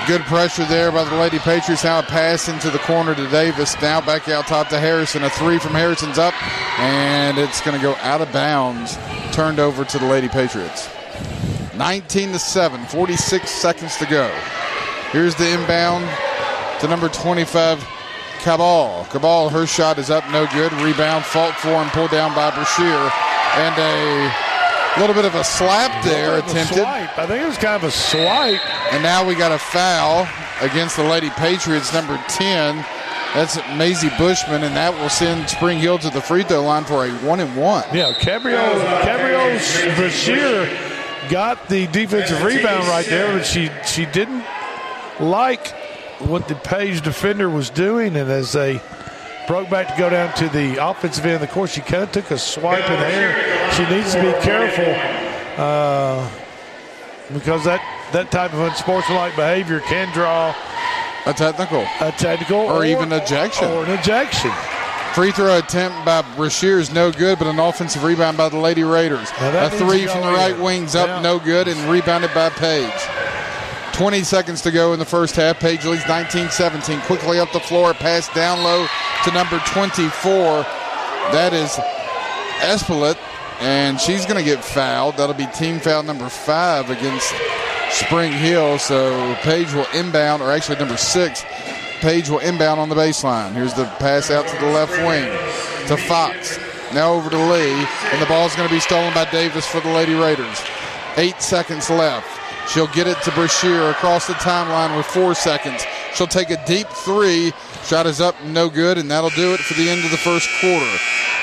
Good 0.07 0.21
pressure 0.21 0.65
there 0.65 0.91
by 0.91 1.03
the 1.03 1.15
Lady 1.17 1.37
Patriots. 1.37 1.83
Now 1.83 1.99
a 1.99 2.03
pass 2.03 2.49
into 2.49 2.71
the 2.71 2.79
corner 2.79 3.13
to 3.13 3.29
Davis. 3.29 3.79
Now 3.79 4.01
back 4.01 4.27
out 4.27 4.47
top 4.47 4.69
to 4.69 4.79
Harrison. 4.79 5.23
A 5.23 5.29
three 5.29 5.59
from 5.59 5.73
Harrison's 5.73 6.17
up, 6.17 6.33
and 6.79 7.37
it's 7.37 7.61
going 7.61 7.77
to 7.77 7.83
go 7.83 7.93
out 7.97 8.21
of 8.21 8.31
bounds. 8.33 8.97
Turned 9.33 9.59
over 9.59 9.85
to 9.85 9.99
the 9.99 10.07
Lady 10.07 10.27
Patriots. 10.27 10.89
19 11.75 12.31
to 12.31 12.39
7, 12.39 12.85
46 12.87 13.49
seconds 13.49 13.97
to 13.97 14.05
go. 14.07 14.27
Here's 15.11 15.35
the 15.35 15.47
inbound 15.49 16.09
to 16.81 16.87
number 16.87 17.07
25, 17.07 17.85
Cabal. 18.39 19.05
Cabal, 19.05 19.49
her 19.49 19.67
shot 19.67 19.99
is 19.99 20.09
up, 20.09 20.27
no 20.31 20.47
good. 20.47 20.73
Rebound, 20.73 21.23
fought 21.23 21.55
for 21.55 21.69
and 21.69 21.91
pulled 21.91 22.11
down 22.11 22.33
by 22.33 22.49
Brashear. 22.49 23.11
And 23.55 23.75
a 23.77 24.48
little 24.97 25.15
bit 25.15 25.25
of 25.25 25.35
a 25.35 25.43
slap 25.43 26.03
there 26.03 26.35
a 26.35 26.39
attempted. 26.39 26.77
swipe. 26.77 27.17
I 27.17 27.27
think 27.27 27.43
it 27.43 27.47
was 27.47 27.57
kind 27.57 27.75
of 27.75 27.83
a 27.83 27.91
swipe. 27.91 28.93
And 28.93 29.03
now 29.03 29.25
we 29.25 29.35
got 29.35 29.51
a 29.51 29.59
foul 29.59 30.27
against 30.61 30.95
the 30.95 31.03
Lady 31.03 31.29
Patriots, 31.31 31.93
number 31.93 32.21
10. 32.29 32.77
That's 33.33 33.57
Maisie 33.77 34.09
Bushman, 34.17 34.63
and 34.63 34.75
that 34.75 34.91
will 34.93 35.09
send 35.09 35.47
Spring 35.49 35.77
Hill 35.77 35.99
to 35.99 36.09
the 36.09 36.19
free 36.21 36.43
throw 36.43 36.63
line 36.63 36.83
for 36.83 37.05
a 37.05 37.11
one 37.19 37.39
and 37.39 37.55
one. 37.55 37.83
Yeah, 37.93 38.11
Cabrio 38.13 38.57
Cabrio 39.01 39.95
Brashear 39.95 40.67
got 41.29 41.69
the 41.69 41.85
defensive 41.87 42.41
rebound 42.43 42.87
right 42.87 43.05
there, 43.05 43.31
but 43.37 43.45
she 43.45 43.69
she 43.85 44.05
didn't 44.07 44.43
like 45.19 45.67
what 46.19 46.47
the 46.47 46.55
Page 46.55 47.01
defender 47.01 47.47
was 47.49 47.69
doing, 47.69 48.15
and 48.15 48.31
as 48.31 48.53
they 48.53 48.81
broke 49.49 49.67
back 49.69 49.87
to 49.87 49.97
go 49.99 50.09
down 50.11 50.31
to 50.35 50.47
the 50.49 50.77
offensive 50.77 51.25
end 51.25 51.33
of 51.33 51.41
the 51.41 51.47
court, 51.47 51.71
she 51.71 51.81
kind 51.81 52.03
of 52.03 52.11
took 52.11 52.29
a 52.29 52.37
swipe 52.37 52.87
in 52.87 52.99
the 52.99 53.07
air. 53.07 53.71
She 53.73 53.83
needs 53.93 54.13
to 54.13 54.21
be 54.21 54.31
careful 54.45 54.93
uh, 55.57 56.29
because 57.33 57.63
that 57.65 57.81
that 58.13 58.29
type 58.31 58.53
of 58.53 58.59
unsportsmanlike 58.59 59.35
behavior 59.35 59.79
can 59.81 60.13
draw 60.13 60.53
A 61.25 61.33
technical. 61.33 61.81
a 61.99 62.11
technical 62.11 62.57
Or 62.59 62.85
even 62.85 63.11
ejection. 63.11 63.67
or 63.71 63.85
an 63.85 63.91
ejection. 63.99 64.51
Free 65.15 65.31
throw 65.31 65.57
attempt 65.57 66.05
by 66.05 66.21
Brashear 66.35 66.77
is 66.79 66.93
no 66.93 67.11
good, 67.11 67.39
but 67.39 67.47
an 67.47 67.57
offensive 67.59 68.03
rebound 68.03 68.37
by 68.37 68.49
the 68.49 68.57
Lady 68.57 68.83
Raiders. 68.83 69.27
A 69.39 69.69
three 69.71 70.05
from 70.05 70.21
the 70.21 70.31
right 70.31 70.53
in. 70.55 70.61
wing's 70.61 70.95
up, 70.95 71.07
Yeah. 71.07 71.21
no 71.21 71.39
good, 71.39 71.67
and 71.67 71.89
rebounded 71.89 72.31
by 72.35 72.49
Page. 72.49 72.93
20 73.99 74.23
seconds 74.23 74.61
to 74.61 74.71
go 74.71 74.93
in 74.93 74.99
the 74.99 75.03
first 75.03 75.35
half. 75.35 75.59
Page 75.59 75.83
leads 75.83 76.07
19 76.07 76.51
17. 76.51 77.01
Quickly 77.01 77.37
up 77.37 77.51
the 77.51 77.59
floor, 77.59 77.93
pass 77.93 78.33
down 78.33 78.63
low 78.63 78.87
to 79.25 79.31
number 79.31 79.59
24. 79.65 80.63
That 81.33 81.51
is 81.51 81.71
Espelette, 82.61 83.19
and 83.59 83.99
she's 83.99 84.25
going 84.25 84.37
to 84.37 84.43
get 84.43 84.63
fouled. 84.63 85.17
That'll 85.17 85.35
be 85.35 85.47
team 85.47 85.81
foul 85.81 86.03
number 86.03 86.29
five 86.29 86.89
against 86.89 87.29
Spring 87.91 88.31
Hill. 88.31 88.79
So 88.79 89.35
Page 89.41 89.73
will 89.73 89.87
inbound, 89.93 90.41
or 90.41 90.49
actually 90.49 90.77
number 90.77 90.95
six. 90.95 91.43
Page 91.99 92.29
will 92.29 92.39
inbound 92.39 92.79
on 92.79 92.87
the 92.87 92.95
baseline. 92.95 93.51
Here's 93.51 93.73
the 93.73 93.83
pass 93.99 94.31
out 94.31 94.47
to 94.47 94.55
the 94.61 94.67
left 94.67 94.97
wing 94.99 95.27
to 95.89 95.97
Fox. 96.07 96.57
Now 96.93 97.11
over 97.11 97.29
to 97.29 97.37
Lee, 97.37 97.85
and 98.13 98.21
the 98.21 98.27
ball's 98.27 98.55
going 98.55 98.69
to 98.69 98.73
be 98.73 98.79
stolen 98.79 99.13
by 99.13 99.29
Davis 99.29 99.67
for 99.67 99.81
the 99.81 99.91
Lady 99.91 100.13
Raiders. 100.13 100.63
Eight 101.17 101.41
seconds 101.41 101.89
left. 101.89 102.39
She'll 102.69 102.87
get 102.87 103.07
it 103.07 103.19
to 103.23 103.31
Brashear 103.31 103.89
across 103.89 104.27
the 104.27 104.33
timeline 104.33 104.95
with 104.95 105.05
four 105.07 105.33
seconds. 105.33 105.83
She'll 106.13 106.27
take 106.27 106.51
a 106.51 106.63
deep 106.65 106.87
three. 106.87 107.51
Shot 107.83 108.05
is 108.05 108.21
up, 108.21 108.35
no 108.45 108.69
good, 108.69 108.99
and 108.99 109.09
that'll 109.09 109.31
do 109.31 109.53
it 109.53 109.59
for 109.59 109.73
the 109.73 109.89
end 109.89 110.05
of 110.05 110.11
the 110.11 110.17
first 110.17 110.47
quarter. 110.61 110.97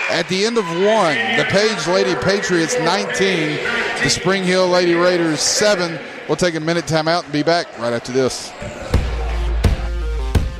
At 0.08 0.28
the 0.28 0.46
end 0.46 0.56
of 0.56 0.64
one, 0.64 1.16
the 1.36 1.46
Page 1.48 1.86
Lady 1.88 2.14
Patriots 2.22 2.78
19, 2.78 3.56
the 4.04 4.08
Spring 4.08 4.44
Hill 4.44 4.68
Lady 4.68 4.94
Raiders 4.94 5.40
7. 5.40 5.98
We'll 6.28 6.36
take 6.36 6.54
a 6.54 6.60
minute 6.60 6.84
timeout 6.84 7.24
and 7.24 7.32
be 7.32 7.42
back 7.42 7.76
right 7.78 7.92
after 7.92 8.12
this. 8.12 8.52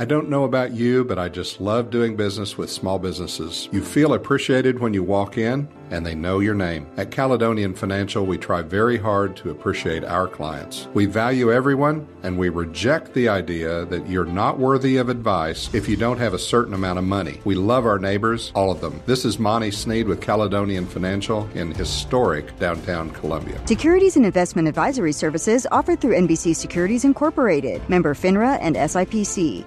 I 0.00 0.04
don't 0.04 0.28
know 0.28 0.44
about 0.44 0.70
you, 0.70 1.02
but 1.02 1.18
I 1.18 1.28
just 1.28 1.60
love 1.60 1.90
doing 1.90 2.14
business 2.14 2.56
with 2.56 2.70
small 2.70 3.00
businesses. 3.00 3.68
You 3.72 3.82
feel 3.82 4.14
appreciated 4.14 4.78
when 4.78 4.94
you 4.94 5.02
walk 5.02 5.38
in, 5.38 5.68
and 5.90 6.06
they 6.06 6.14
know 6.14 6.38
your 6.38 6.54
name. 6.54 6.86
At 6.96 7.10
Caledonian 7.10 7.74
Financial, 7.74 8.24
we 8.24 8.38
try 8.38 8.62
very 8.62 8.96
hard 8.96 9.34
to 9.38 9.50
appreciate 9.50 10.04
our 10.04 10.28
clients. 10.28 10.86
We 10.94 11.06
value 11.06 11.52
everyone, 11.52 12.06
and 12.22 12.38
we 12.38 12.48
reject 12.48 13.12
the 13.12 13.28
idea 13.28 13.86
that 13.86 14.08
you're 14.08 14.24
not 14.24 14.60
worthy 14.60 14.98
of 14.98 15.08
advice 15.08 15.68
if 15.74 15.88
you 15.88 15.96
don't 15.96 16.18
have 16.18 16.32
a 16.32 16.38
certain 16.38 16.74
amount 16.74 17.00
of 17.00 17.04
money. 17.04 17.40
We 17.44 17.56
love 17.56 17.84
our 17.84 17.98
neighbors, 17.98 18.52
all 18.54 18.70
of 18.70 18.80
them. 18.80 19.02
This 19.04 19.24
is 19.24 19.40
Monty 19.40 19.72
Sneed 19.72 20.06
with 20.06 20.20
Caledonian 20.20 20.86
Financial 20.86 21.48
in 21.54 21.72
historic 21.72 22.56
downtown 22.60 23.10
Columbia. 23.10 23.60
Securities 23.66 24.14
and 24.14 24.24
investment 24.24 24.68
advisory 24.68 25.12
services 25.12 25.66
offered 25.72 26.00
through 26.00 26.14
NBC 26.14 26.54
Securities 26.54 27.04
Incorporated, 27.04 27.82
member 27.88 28.14
FINRA 28.14 28.58
and 28.60 28.76
SIPC. 28.76 29.66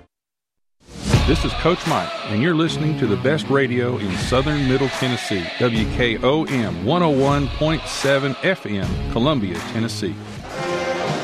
This 1.31 1.45
is 1.45 1.53
Coach 1.53 1.87
Mike, 1.87 2.11
and 2.25 2.41
you're 2.41 2.53
listening 2.53 2.99
to 2.99 3.07
the 3.07 3.15
best 3.15 3.49
radio 3.49 3.97
in 3.99 4.11
southern 4.17 4.67
Middle 4.67 4.89
Tennessee, 4.89 5.43
WKOM 5.59 6.83
101.7 6.83 8.33
FM, 8.33 9.11
Columbia, 9.13 9.57
Tennessee. 9.71 10.13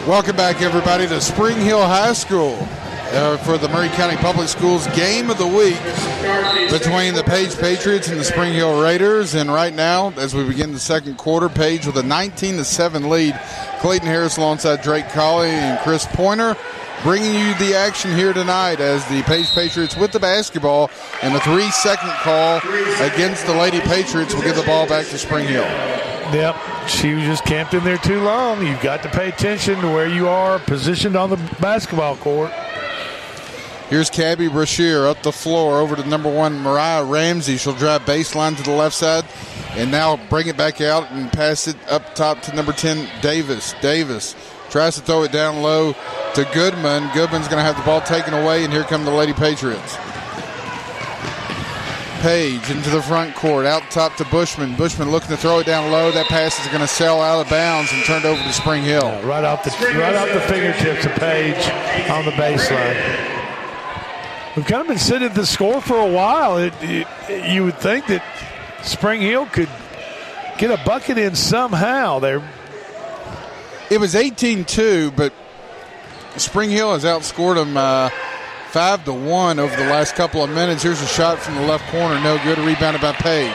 Welcome 0.08 0.38
back, 0.38 0.62
everybody, 0.62 1.10
to 1.10 1.20
Spring 1.20 1.58
Hill 1.58 1.86
High 1.86 2.14
School 2.14 2.56
uh, 3.14 3.38
for 3.38 3.58
the 3.58 3.68
Maury 3.70 3.90
County 3.90 4.18
Public 4.18 4.48
Schools 4.48 4.88
game 4.88 5.30
of 5.30 5.38
the 5.38 5.48
week 5.48 5.80
between 6.72 7.14
the 7.14 7.24
Page 7.26 7.58
Patriots 7.58 8.08
and 8.10 8.20
the 8.20 8.24
Spring 8.24 8.54
Hill 8.54 8.82
Raiders. 8.82 9.36
And 9.36 9.52
right 9.52 9.74
now, 9.74 10.12
as 10.18 10.36
we 10.36 10.44
begin 10.46 10.74
the 10.74 10.80
second 10.80 11.18
quarter, 11.18 11.50
Page 11.50 11.86
with 11.86 11.98
a 11.98 12.04
19 12.04 12.58
to 12.58 12.66
7 12.66 13.10
lead. 13.10 13.40
Clayton 13.80 14.08
Harris 14.08 14.38
alongside 14.38 14.82
Drake 14.82 15.10
Colley 15.10 15.50
and 15.50 15.80
Chris 15.80 16.06
Pointer 16.06 16.56
bringing 17.04 17.34
you 17.34 17.54
the 17.56 17.76
action 17.76 18.16
here 18.16 18.34
tonight 18.34 18.80
as 18.80 19.06
the 19.06 19.22
Page 19.24 19.48
Patriots 19.54 19.96
with 19.96 20.12
the 20.12 20.20
basketball 20.20 20.90
and 21.22 21.36
a 21.36 21.40
three 21.42 21.70
second 21.72 22.10
call 22.22 22.58
against 23.02 23.46
the 23.46 23.54
Lady 23.54 23.80
Patriots 23.82 24.34
will 24.34 24.42
give 24.42 24.56
the 24.56 24.64
ball 24.64 24.88
back 24.88 25.06
to 25.08 25.18
Spring 25.18 25.48
Hill. 25.48 25.64
Yep, 26.34 26.58
she 26.90 27.14
was 27.14 27.24
just 27.24 27.46
camped 27.46 27.74
in 27.74 27.84
there 27.84 27.98
too 27.98 28.22
long. 28.22 28.66
You've 28.66 28.82
got 28.82 29.04
to 29.04 29.10
pay 29.10 29.30
attention 29.30 29.80
to 29.82 29.88
where 29.88 30.08
you 30.10 30.28
are 30.28 30.60
positioned 30.60 31.16
on 31.16 31.30
the 31.30 31.38
basketball 31.62 32.18
court. 32.18 32.52
Here's 33.90 34.10
Gabby 34.10 34.50
Brashear 34.50 35.08
up 35.08 35.24
the 35.24 35.32
floor 35.32 35.80
over 35.80 35.96
to 35.96 36.06
number 36.06 36.30
one 36.30 36.60
Mariah 36.60 37.06
Ramsey. 37.06 37.56
She'll 37.56 37.74
drive 37.74 38.02
baseline 38.02 38.58
to 38.58 38.64
the 38.64 38.72
left 38.72 38.94
side 38.94 39.24
and 39.72 39.90
now 39.90 40.18
bring 40.30 40.48
it 40.48 40.58
back 40.58 40.82
out 40.82 41.10
and 41.12 41.32
pass 41.32 41.70
it 41.70 41.78
up 41.90 42.14
top 42.14 42.42
to 42.44 42.56
number 42.56 42.74
10 42.74 43.08
Davis. 43.22 43.74
Davis 43.82 44.36
tries 44.70 44.96
to 44.96 45.02
throw 45.02 45.24
it 45.24 45.32
down 45.32 45.62
low 45.62 45.94
to 46.34 46.44
Goodman. 46.54 47.10
Goodman's 47.14 47.48
going 47.48 47.60
to 47.60 47.64
have 47.64 47.78
the 47.78 47.84
ball 47.84 48.02
taken 48.02 48.34
away, 48.34 48.66
and 48.66 48.74
here 48.74 48.84
come 48.84 49.06
the 49.06 49.12
Lady 49.12 49.32
Patriots. 49.32 49.96
Page 52.22 52.70
into 52.70 52.90
the 52.90 53.02
front 53.02 53.36
court, 53.36 53.66
out 53.66 53.84
top 53.90 54.18
to 54.18 54.26
Bushman. 54.26 54.76
Bushman 54.76 55.12
looking 55.12 55.30
to 55.30 55.38
throw 55.38 55.60
it 55.60 55.66
down 55.66 55.92
low. 55.92 56.12
That 56.12 56.26
pass 56.26 56.60
is 56.60 56.68
going 56.68 56.82
to 56.82 56.88
sail 56.88 57.22
out 57.22 57.40
of 57.40 57.50
bounds 57.50 57.94
and 57.94 58.04
turned 58.04 58.26
over 58.26 58.42
to 58.42 58.54
Spring 58.54 58.84
Hill. 58.84 59.04
Yeah, 59.04 59.26
right 59.26 59.46
off 59.46 59.64
the 59.64 59.70
right 59.98 60.16
off 60.16 60.28
the 60.34 60.42
fingertips 60.42 61.06
of 61.06 61.14
Page 61.14 62.10
on 62.10 62.26
the 62.26 62.32
baseline. 62.32 63.37
We've 64.58 64.66
kind 64.66 64.82
of 64.82 64.88
been 64.88 64.98
sitting 64.98 65.28
at 65.28 65.36
the 65.36 65.46
score 65.46 65.82
for 65.82 66.00
a 66.00 66.12
while. 66.12 66.58
It, 66.58 66.74
it, 66.82 67.54
you 67.54 67.64
would 67.66 67.78
think 67.78 68.08
that 68.08 68.24
Spring 68.82 69.22
Hill 69.22 69.46
could 69.46 69.70
get 70.58 70.72
a 70.72 70.84
bucket 70.84 71.20
in 71.20 71.36
somehow. 71.36 72.18
There, 72.18 72.42
it 73.92 74.00
was 74.00 74.16
18-2, 74.16 75.16
but 75.16 75.32
Spring 76.38 76.72
Hill 76.72 76.92
has 76.94 77.04
outscored 77.04 77.58
them 77.58 77.78
uh, 77.78 78.10
five 78.72 79.06
to 79.06 79.14
one 79.14 79.60
over 79.60 79.76
the 79.76 79.92
last 79.92 80.16
couple 80.16 80.44
of 80.44 80.50
minutes. 80.50 80.82
Here's 80.82 81.04
a 81.04 81.08
shot 81.08 81.38
from 81.38 81.54
the 81.54 81.62
left 81.62 81.88
corner, 81.92 82.20
no 82.24 82.44
good. 82.44 82.58
Rebounded 82.58 83.00
by 83.00 83.14
Page. 83.14 83.54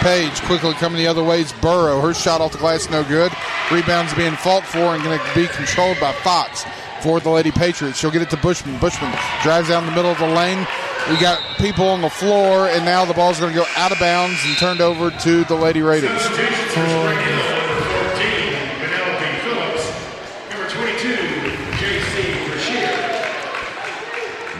Page 0.00 0.38
quickly 0.42 0.74
coming 0.74 0.98
the 0.98 1.06
other 1.06 1.24
way. 1.24 1.40
It's 1.40 1.54
Burrow. 1.54 1.98
Her 2.02 2.12
shot 2.12 2.42
off 2.42 2.52
the 2.52 2.58
glass, 2.58 2.90
no 2.90 3.04
good. 3.04 3.32
Rebounds 3.70 4.12
being 4.12 4.36
fought 4.36 4.66
for 4.66 4.94
and 4.94 5.02
going 5.02 5.18
to 5.18 5.34
be 5.34 5.46
controlled 5.46 5.98
by 5.98 6.12
Fox 6.12 6.66
for 7.02 7.18
the 7.18 7.30
Lady 7.30 7.50
Patriots. 7.50 7.98
She'll 7.98 8.12
get 8.12 8.22
it 8.22 8.30
to 8.30 8.36
Bushman. 8.36 8.78
Bushman 8.78 9.12
drives 9.42 9.68
down 9.68 9.86
the 9.86 9.92
middle 9.92 10.10
of 10.10 10.18
the 10.18 10.28
lane. 10.28 10.66
We 11.10 11.18
got 11.20 11.40
people 11.58 11.88
on 11.88 12.00
the 12.00 12.08
floor, 12.08 12.68
and 12.68 12.84
now 12.84 13.04
the 13.04 13.12
ball's 13.12 13.40
going 13.40 13.52
to 13.52 13.58
go 13.58 13.66
out 13.76 13.90
of 13.90 13.98
bounds 13.98 14.38
and 14.46 14.56
turned 14.56 14.80
over 14.80 15.10
to 15.10 15.44
the 15.44 15.54
Lady 15.56 15.82
Raiders. 15.82 16.10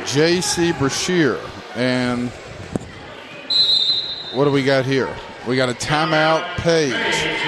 J.C. 0.07 0.72
Brashear. 0.72 1.40
And 1.74 2.28
what 4.35 4.44
do 4.44 4.50
we 4.50 4.64
got 4.64 4.85
here? 4.85 5.14
We 5.46 5.57
got 5.57 5.70
a 5.70 5.74
timeout 5.74 6.57
page. 6.57 7.41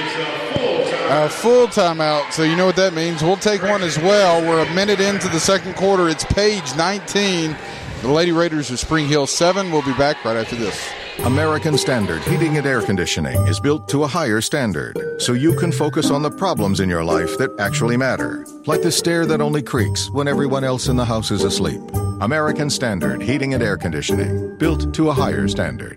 A 1.14 1.28
full 1.28 1.68
timeout, 1.68 2.32
so 2.32 2.42
you 2.42 2.56
know 2.56 2.66
what 2.66 2.74
that 2.74 2.92
means. 2.92 3.22
We'll 3.22 3.36
take 3.36 3.62
one 3.62 3.82
as 3.82 3.96
well. 3.96 4.42
We're 4.42 4.66
a 4.66 4.74
minute 4.74 4.98
into 4.98 5.28
the 5.28 5.38
second 5.38 5.76
quarter. 5.76 6.08
It's 6.08 6.24
page 6.24 6.74
19. 6.76 7.56
The 8.02 8.08
Lady 8.08 8.32
Raiders 8.32 8.68
of 8.72 8.80
Spring 8.80 9.06
Hill 9.06 9.28
7. 9.28 9.70
We'll 9.70 9.82
be 9.82 9.94
back 9.94 10.24
right 10.24 10.36
after 10.36 10.56
this. 10.56 10.76
American 11.20 11.78
Standard 11.78 12.20
Heating 12.24 12.56
and 12.56 12.66
Air 12.66 12.82
Conditioning 12.82 13.40
is 13.46 13.60
built 13.60 13.88
to 13.90 14.02
a 14.02 14.08
higher 14.08 14.40
standard, 14.40 14.98
so 15.18 15.34
you 15.34 15.54
can 15.54 15.70
focus 15.70 16.10
on 16.10 16.22
the 16.22 16.32
problems 16.32 16.80
in 16.80 16.88
your 16.88 17.04
life 17.04 17.38
that 17.38 17.58
actually 17.60 17.96
matter, 17.96 18.44
like 18.66 18.82
the 18.82 18.90
stair 18.90 19.24
that 19.24 19.40
only 19.40 19.62
creaks 19.62 20.10
when 20.10 20.26
everyone 20.26 20.64
else 20.64 20.88
in 20.88 20.96
the 20.96 21.04
house 21.04 21.30
is 21.30 21.44
asleep. 21.44 21.80
American 22.22 22.68
Standard 22.68 23.22
Heating 23.22 23.54
and 23.54 23.62
Air 23.62 23.76
Conditioning, 23.76 24.58
built 24.58 24.92
to 24.92 25.10
a 25.10 25.14
higher 25.14 25.46
standard. 25.46 25.96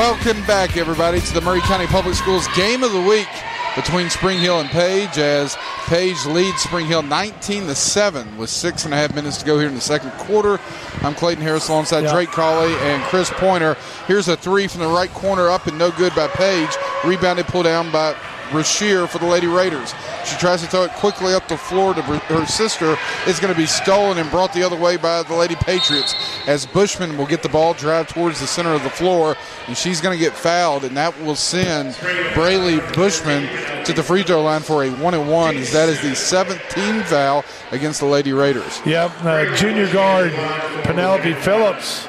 Welcome 0.00 0.42
back, 0.46 0.78
everybody, 0.78 1.20
to 1.20 1.34
the 1.34 1.42
Maury 1.42 1.60
County 1.60 1.86
Public 1.86 2.14
Schools 2.14 2.48
Game 2.56 2.82
of 2.82 2.90
the 2.90 3.02
Week 3.02 3.28
between 3.76 4.08
Spring 4.08 4.38
Hill 4.38 4.58
and 4.58 4.70
Page 4.70 5.18
as 5.18 5.58
Page 5.88 6.24
leads 6.24 6.62
Spring 6.62 6.86
Hill 6.86 7.02
19 7.02 7.66
to 7.66 7.74
7 7.74 8.38
with 8.38 8.48
six 8.48 8.86
and 8.86 8.94
a 8.94 8.96
half 8.96 9.14
minutes 9.14 9.36
to 9.36 9.44
go 9.44 9.58
here 9.58 9.68
in 9.68 9.74
the 9.74 9.80
second 9.82 10.10
quarter. 10.12 10.58
I'm 11.02 11.14
Clayton 11.14 11.42
Harris 11.42 11.68
alongside 11.68 12.04
yep. 12.04 12.14
Drake 12.14 12.30
Colley 12.30 12.72
and 12.76 13.02
Chris 13.04 13.30
Pointer. 13.34 13.76
Here's 14.06 14.26
a 14.28 14.38
three 14.38 14.68
from 14.68 14.80
the 14.80 14.88
right 14.88 15.10
corner 15.10 15.50
up 15.50 15.66
and 15.66 15.78
no 15.78 15.90
good 15.90 16.14
by 16.14 16.28
Page. 16.28 16.70
Rebounded, 17.04 17.46
pulled 17.48 17.64
down 17.64 17.92
by 17.92 18.16
Brashear 18.50 19.06
for 19.06 19.18
the 19.18 19.26
Lady 19.26 19.46
Raiders. 19.46 19.94
She 20.24 20.36
tries 20.36 20.60
to 20.62 20.68
throw 20.68 20.84
it 20.84 20.92
quickly 20.92 21.34
up 21.34 21.48
the 21.48 21.56
floor 21.56 21.94
to 21.94 22.02
her 22.02 22.46
sister. 22.46 22.96
It's 23.26 23.40
going 23.40 23.52
to 23.52 23.58
be 23.58 23.66
stolen 23.66 24.18
and 24.18 24.30
brought 24.30 24.52
the 24.52 24.62
other 24.62 24.76
way 24.76 24.96
by 24.96 25.22
the 25.22 25.34
Lady 25.34 25.56
Patriots 25.56 26.14
as 26.46 26.66
Bushman 26.66 27.16
will 27.16 27.26
get 27.26 27.42
the 27.42 27.48
ball, 27.48 27.74
drive 27.74 28.08
towards 28.08 28.40
the 28.40 28.46
center 28.46 28.70
of 28.70 28.82
the 28.82 28.90
floor, 28.90 29.36
and 29.66 29.76
she's 29.76 30.00
going 30.00 30.16
to 30.16 30.22
get 30.22 30.34
fouled, 30.34 30.84
and 30.84 30.96
that 30.96 31.18
will 31.22 31.36
send 31.36 31.94
Braylee 32.34 32.94
Bushman 32.94 33.84
to 33.84 33.92
the 33.92 34.02
free 34.02 34.22
throw 34.22 34.42
line 34.42 34.62
for 34.62 34.84
a 34.84 34.90
one 34.90 35.14
and 35.14 35.28
one, 35.28 35.56
as 35.56 35.72
that 35.72 35.88
is 35.88 36.00
the 36.00 36.08
17th 36.08 37.04
foul 37.04 37.44
against 37.72 38.00
the 38.00 38.06
Lady 38.06 38.32
Raiders. 38.32 38.80
Yep, 38.84 39.12
uh, 39.24 39.56
junior 39.56 39.90
guard 39.92 40.32
Penelope 40.84 41.34
Phillips 41.34 42.06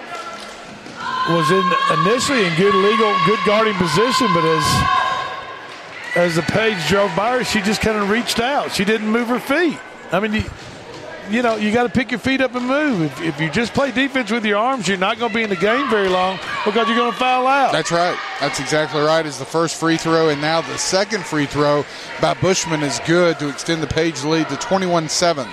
was 1.30 1.50
in 1.52 1.64
initially 2.02 2.46
in 2.46 2.56
good 2.56 2.74
legal, 2.74 3.16
good 3.26 3.40
guarding 3.46 3.76
position, 3.76 4.28
but 4.34 4.44
as 4.44 5.01
as 6.16 6.36
the 6.36 6.42
page 6.42 6.88
drove 6.88 7.16
by 7.16 7.38
her, 7.38 7.44
she 7.44 7.62
just 7.62 7.82
kind 7.82 7.98
of 7.98 8.10
reached 8.10 8.40
out. 8.40 8.72
She 8.72 8.86
didn't 8.86 9.10
move 9.10 9.28
her 9.28 9.40
feet. 9.40 9.78
I 10.12 10.20
mean, 10.20 10.34
you, 10.34 10.44
you 11.30 11.42
know, 11.42 11.56
you 11.56 11.72
got 11.72 11.84
to 11.84 11.90
pick 11.90 12.12
your 12.12 12.20
feet 12.20 12.42
up 12.42 12.54
and 12.56 12.68
move. 12.68 13.02
If, 13.02 13.22
if, 13.22 13.40
you 13.40 13.50
just 13.50 13.74
play 13.74 13.92
defense 13.92 14.30
with 14.32 14.46
your 14.46 14.58
arms, 14.58 14.88
you're 14.88 14.98
not 14.98 15.18
going 15.18 15.32
to 15.32 15.36
be 15.36 15.44
in 15.44 15.50
the 15.50 15.56
game 15.56 15.90
very 15.90 16.10
long 16.10 16.38
because 16.66 16.88
you're 16.88 16.98
going 16.98 17.12
to 17.12 17.18
foul 17.18 17.48
out. 17.48 17.72
That's 17.72 17.92
right. 17.92 18.18
That's 18.40 18.60
exactly 18.60 19.02
right. 19.02 19.26
Is 19.26 19.40
the 19.40 19.46
first 19.46 19.80
free 19.80 19.98
throw, 19.98 20.30
and 20.30 20.42
now 20.42 20.62
the 20.62 20.78
second 20.78 21.24
free 21.24 21.46
throw 21.46 21.86
by 22.20 22.34
Bushman 22.36 22.84
is 22.84 23.00
good 23.06 23.40
to 23.40 23.50
extend 23.50 23.82
the 23.82 23.88
page 23.88 24.24
lead 24.24 24.50
to 24.50 24.56
21-7. 24.56 25.48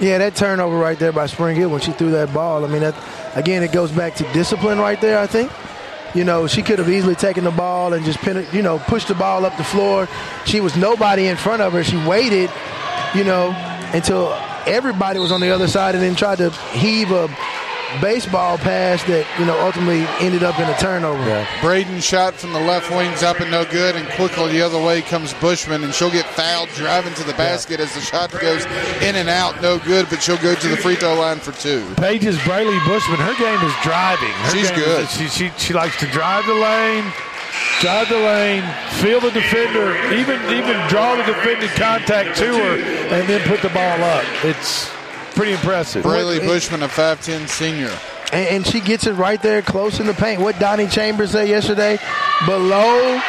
Yeah, 0.00 0.18
that 0.18 0.36
turnover 0.36 0.78
right 0.78 0.96
there 0.96 1.10
by 1.10 1.26
Spring 1.26 1.56
Hill 1.56 1.70
when 1.70 1.80
she 1.80 1.90
threw 1.90 2.12
that 2.12 2.32
ball. 2.32 2.64
I 2.64 2.68
mean, 2.68 2.82
that 2.82 2.94
again, 3.34 3.64
it 3.64 3.72
goes 3.72 3.90
back 3.90 4.14
to 4.16 4.32
discipline 4.32 4.78
right 4.78 5.00
there. 5.00 5.18
I 5.18 5.26
think 5.26 5.50
you 6.18 6.24
know, 6.24 6.48
she 6.48 6.62
could 6.62 6.80
have 6.80 6.90
easily 6.90 7.14
taken 7.14 7.44
the 7.44 7.52
ball 7.52 7.92
and 7.92 8.04
just, 8.04 8.18
pin, 8.18 8.44
you 8.52 8.60
know, 8.60 8.80
pushed 8.80 9.06
the 9.06 9.14
ball 9.14 9.46
up 9.46 9.56
the 9.56 9.62
floor. 9.62 10.08
She 10.44 10.60
was 10.60 10.76
nobody 10.76 11.28
in 11.28 11.36
front 11.36 11.62
of 11.62 11.72
her. 11.72 11.84
She 11.84 11.96
waited, 11.96 12.50
you 13.14 13.22
know, 13.22 13.52
until 13.94 14.32
everybody 14.66 15.20
was 15.20 15.30
on 15.30 15.40
the 15.40 15.50
other 15.50 15.68
side 15.68 15.94
and 15.94 16.02
then 16.02 16.16
tried 16.16 16.38
to 16.38 16.50
heave 16.50 17.12
a 17.12 17.28
baseball 18.00 18.58
pass 18.58 19.02
that 19.04 19.26
you 19.38 19.46
know 19.46 19.58
ultimately 19.60 20.06
ended 20.20 20.42
up 20.42 20.58
in 20.58 20.68
a 20.68 20.76
turnover. 20.78 21.22
Yeah. 21.24 21.60
Braden 21.60 22.00
shot 22.00 22.34
from 22.34 22.52
the 22.52 22.60
left 22.60 22.90
wings 22.90 23.22
up 23.22 23.40
and 23.40 23.50
no 23.50 23.64
good, 23.64 23.96
and 23.96 24.08
quickly 24.10 24.52
the 24.52 24.62
other 24.62 24.80
way 24.82 25.02
comes 25.02 25.34
Bushman, 25.34 25.84
and 25.84 25.94
she'll 25.94 26.10
get 26.10 26.26
fouled 26.26 26.68
driving 26.70 27.14
to 27.14 27.24
the 27.24 27.34
basket 27.34 27.78
yeah. 27.78 27.86
as 27.86 27.94
the 27.94 28.00
shot 28.00 28.30
goes 28.40 28.64
in 29.02 29.16
and 29.16 29.28
out, 29.28 29.60
no 29.62 29.78
good, 29.78 30.06
but 30.10 30.22
she'll 30.22 30.38
go 30.38 30.54
to 30.54 30.68
the 30.68 30.76
free 30.76 30.96
throw 30.96 31.14
line 31.14 31.38
for 31.38 31.52
two. 31.52 31.84
Page's 31.96 32.36
Braylee 32.38 32.84
Bushman, 32.86 33.18
her 33.18 33.36
game 33.38 33.60
is 33.66 33.74
driving. 33.82 34.28
Her 34.28 34.50
She's 34.50 34.70
good. 34.72 35.02
Is, 35.04 35.10
she, 35.12 35.28
she 35.28 35.50
she 35.58 35.74
likes 35.74 35.98
to 36.00 36.06
drive 36.06 36.46
the 36.46 36.54
lane. 36.54 37.04
Drive 37.80 38.08
the 38.08 38.16
lane, 38.16 38.64
feel 39.00 39.20
the 39.20 39.30
defender, 39.30 39.96
even 40.12 40.40
even 40.50 40.76
draw 40.88 41.16
the 41.16 41.22
defending 41.22 41.68
contact 41.70 42.36
to 42.38 42.46
her, 42.46 42.78
and 43.14 43.28
then 43.28 43.40
put 43.48 43.62
the 43.62 43.68
ball 43.68 44.02
up. 44.02 44.24
It's 44.44 44.90
pretty 45.38 45.52
impressive. 45.52 46.02
Braylee 46.02 46.40
Bushman, 46.40 46.82
a 46.82 46.88
5'10 46.88 47.48
senior. 47.48 47.96
And, 48.32 48.48
and, 48.48 48.66
she 48.66 48.80
gets 48.80 49.06
it 49.06 49.12
right 49.12 49.40
there 49.40 49.62
close 49.62 50.00
in 50.00 50.06
the 50.08 50.12
paint. 50.12 50.40
What 50.40 50.58
Donnie 50.58 50.88
Chambers 50.88 51.30
said 51.30 51.48
yesterday, 51.48 51.96
below 52.44 53.20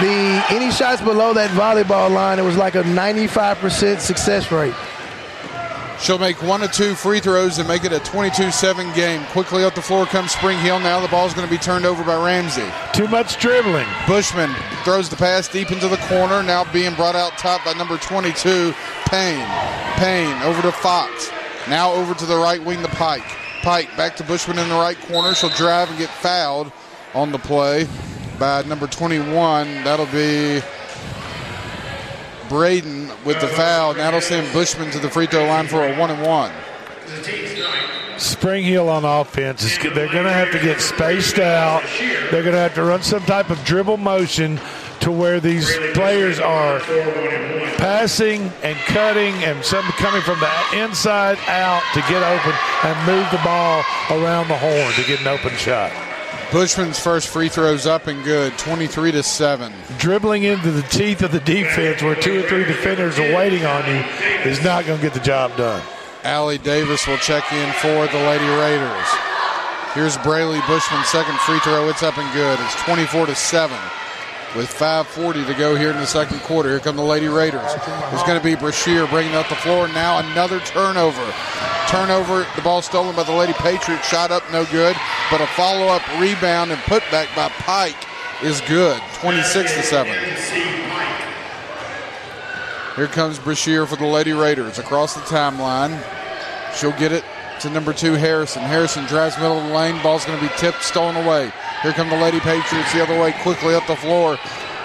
the 0.00 0.44
any 0.48 0.70
shots 0.70 1.02
below 1.02 1.34
that 1.34 1.50
volleyball 1.50 2.10
line, 2.10 2.38
it 2.38 2.42
was 2.42 2.56
like 2.56 2.74
a 2.74 2.82
95% 2.84 4.00
success 4.00 4.50
rate. 4.50 4.74
She'll 6.00 6.18
make 6.18 6.42
one 6.42 6.62
or 6.62 6.68
two 6.68 6.94
free 6.94 7.20
throws 7.20 7.58
and 7.58 7.68
make 7.68 7.84
it 7.84 7.92
a 7.92 7.98
22-7 7.98 8.94
game. 8.94 9.22
Quickly 9.26 9.62
up 9.62 9.74
the 9.74 9.82
floor 9.82 10.06
comes 10.06 10.32
Spring 10.32 10.58
Hill. 10.60 10.80
Now 10.80 11.00
the 11.00 11.08
ball's 11.08 11.34
going 11.34 11.46
to 11.46 11.52
be 11.52 11.58
turned 11.58 11.84
over 11.84 12.02
by 12.02 12.16
Ramsey. 12.24 12.64
Too 12.94 13.08
much 13.08 13.38
dribbling. 13.38 13.86
Bushman 14.06 14.54
throws 14.84 15.10
the 15.10 15.16
pass 15.16 15.48
deep 15.48 15.70
into 15.70 15.88
the 15.88 15.98
corner. 16.08 16.42
Now 16.42 16.64
being 16.72 16.94
brought 16.94 17.16
out 17.16 17.36
top 17.36 17.62
by 17.62 17.74
number 17.74 17.98
22, 17.98 18.72
Payne. 19.10 19.46
Payne 19.98 20.42
over 20.44 20.62
to 20.62 20.72
Fox. 20.72 21.30
Now 21.68 21.92
over 21.92 22.14
to 22.14 22.26
the 22.26 22.36
right 22.36 22.62
wing 22.62 22.82
the 22.82 22.88
Pike. 22.88 23.24
Pike 23.62 23.94
back 23.96 24.16
to 24.16 24.24
Bushman 24.24 24.58
in 24.58 24.68
the 24.68 24.74
right 24.74 24.98
corner. 25.02 25.34
She'll 25.34 25.50
drive 25.50 25.90
and 25.90 25.98
get 25.98 26.08
fouled 26.08 26.72
on 27.14 27.32
the 27.32 27.38
play 27.38 27.86
by 28.38 28.62
number 28.62 28.86
21. 28.86 29.84
That'll 29.84 30.06
be 30.06 30.62
Braden 32.48 33.10
with 33.24 33.40
the 33.40 33.48
foul. 33.48 33.90
And 33.90 34.00
That'll 34.00 34.20
send 34.20 34.52
Bushman 34.52 34.90
to 34.92 34.98
the 34.98 35.10
free 35.10 35.26
throw 35.26 35.44
line 35.46 35.66
for 35.66 35.86
a 35.86 35.98
one 35.98 36.10
and 36.10 36.22
one. 36.22 36.52
Spring 38.18 38.64
Hill 38.64 38.88
on 38.88 39.04
offense. 39.04 39.78
They're 39.78 39.92
going 39.92 40.24
to 40.24 40.32
have 40.32 40.50
to 40.52 40.58
get 40.58 40.80
spaced 40.80 41.38
out. 41.38 41.82
They're 42.30 42.42
going 42.42 42.54
to 42.54 42.60
have 42.60 42.74
to 42.74 42.84
run 42.84 43.02
some 43.02 43.22
type 43.22 43.50
of 43.50 43.62
dribble 43.64 43.98
motion 43.98 44.58
to 45.00 45.08
to 45.08 45.12
where 45.12 45.40
these 45.40 45.66
players 45.94 46.38
are 46.38 46.80
passing 47.78 48.42
and 48.62 48.76
cutting 48.80 49.32
and 49.42 49.64
some 49.64 49.82
coming 49.92 50.20
from 50.20 50.38
the 50.38 50.50
inside 50.84 51.38
out 51.46 51.82
to 51.94 52.00
get 52.00 52.22
open 52.22 52.52
and 52.84 53.06
move 53.06 53.26
the 53.30 53.40
ball 53.42 53.82
around 54.10 54.48
the 54.48 54.58
horn 54.58 54.92
to 54.92 55.04
get 55.04 55.18
an 55.22 55.28
open 55.28 55.56
shot. 55.56 55.90
Bushman's 56.52 56.98
first 56.98 57.28
free 57.28 57.48
throw's 57.48 57.86
up 57.86 58.06
and 58.06 58.22
good, 58.22 58.56
23 58.58 59.12
to 59.12 59.22
7. 59.22 59.72
Dribbling 59.98 60.42
into 60.42 60.70
the 60.70 60.82
teeth 60.82 61.22
of 61.22 61.32
the 61.32 61.40
defense 61.40 62.02
where 62.02 62.14
two 62.14 62.40
or 62.40 62.48
three 62.48 62.64
defenders 62.64 63.18
are 63.18 63.34
waiting 63.34 63.64
on 63.64 63.86
you 63.86 64.02
is 64.50 64.62
not 64.62 64.84
going 64.84 64.98
to 64.98 65.02
get 65.02 65.14
the 65.14 65.20
job 65.20 65.56
done. 65.56 65.82
Allie 66.22 66.58
Davis 66.58 67.06
will 67.06 67.16
check 67.18 67.50
in 67.50 67.72
for 67.74 68.06
the 68.08 68.18
Lady 68.26 68.46
Raiders. 68.46 69.08
Here's 69.94 70.18
Braylee 70.18 70.66
Bushman's 70.66 71.08
second 71.08 71.38
free 71.40 71.60
throw. 71.60 71.88
It's 71.88 72.02
up 72.02 72.18
and 72.18 72.30
good. 72.34 72.58
It's 72.60 72.82
24 72.82 73.26
to 73.26 73.34
7 73.34 73.78
with 74.56 74.68
5.40 74.68 75.46
to 75.46 75.54
go 75.54 75.74
here 75.74 75.90
in 75.90 75.96
the 75.96 76.06
second 76.06 76.40
quarter. 76.40 76.70
Here 76.70 76.80
come 76.80 76.96
the 76.96 77.02
Lady 77.02 77.28
Raiders. 77.28 77.70
It's 78.12 78.22
going 78.22 78.38
to 78.38 78.44
be 78.44 78.54
Brashear 78.54 79.06
bringing 79.06 79.34
up 79.34 79.48
the 79.48 79.56
floor. 79.56 79.88
Now 79.88 80.18
another 80.18 80.60
turnover. 80.60 81.34
Turnover, 81.88 82.46
the 82.56 82.62
ball 82.62 82.82
stolen 82.82 83.14
by 83.14 83.24
the 83.24 83.32
Lady 83.32 83.52
Patriots. 83.54 84.06
Shot 84.08 84.30
up, 84.30 84.42
no 84.52 84.64
good. 84.66 84.96
But 85.30 85.40
a 85.40 85.46
follow 85.48 85.86
up 85.86 86.02
rebound 86.18 86.70
and 86.72 86.80
putback 86.82 87.34
by 87.36 87.48
Pike 87.48 87.96
is 88.42 88.60
good. 88.62 89.00
26 89.20 89.74
to 89.74 89.82
7. 89.82 90.14
Here 92.96 93.06
comes 93.06 93.38
Brashear 93.38 93.86
for 93.86 93.96
the 93.96 94.06
Lady 94.06 94.32
Raiders 94.32 94.78
across 94.78 95.14
the 95.14 95.20
timeline. 95.20 96.02
She'll 96.74 96.92
get 96.92 97.12
it 97.12 97.24
to 97.60 97.70
number 97.70 97.92
two, 97.92 98.14
Harrison. 98.14 98.62
Harrison 98.62 99.04
drives 99.06 99.36
middle 99.36 99.58
of 99.58 99.68
the 99.68 99.74
lane. 99.74 100.00
Ball's 100.02 100.24
going 100.24 100.38
to 100.38 100.44
be 100.44 100.52
tipped, 100.56 100.82
stolen 100.82 101.16
away. 101.16 101.52
Here 101.82 101.92
come 101.92 102.08
the 102.08 102.16
Lady 102.16 102.40
Patriots 102.40 102.92
the 102.92 103.02
other 103.02 103.18
way, 103.18 103.32
quickly 103.42 103.74
up 103.74 103.86
the 103.86 103.96
floor. 103.96 104.38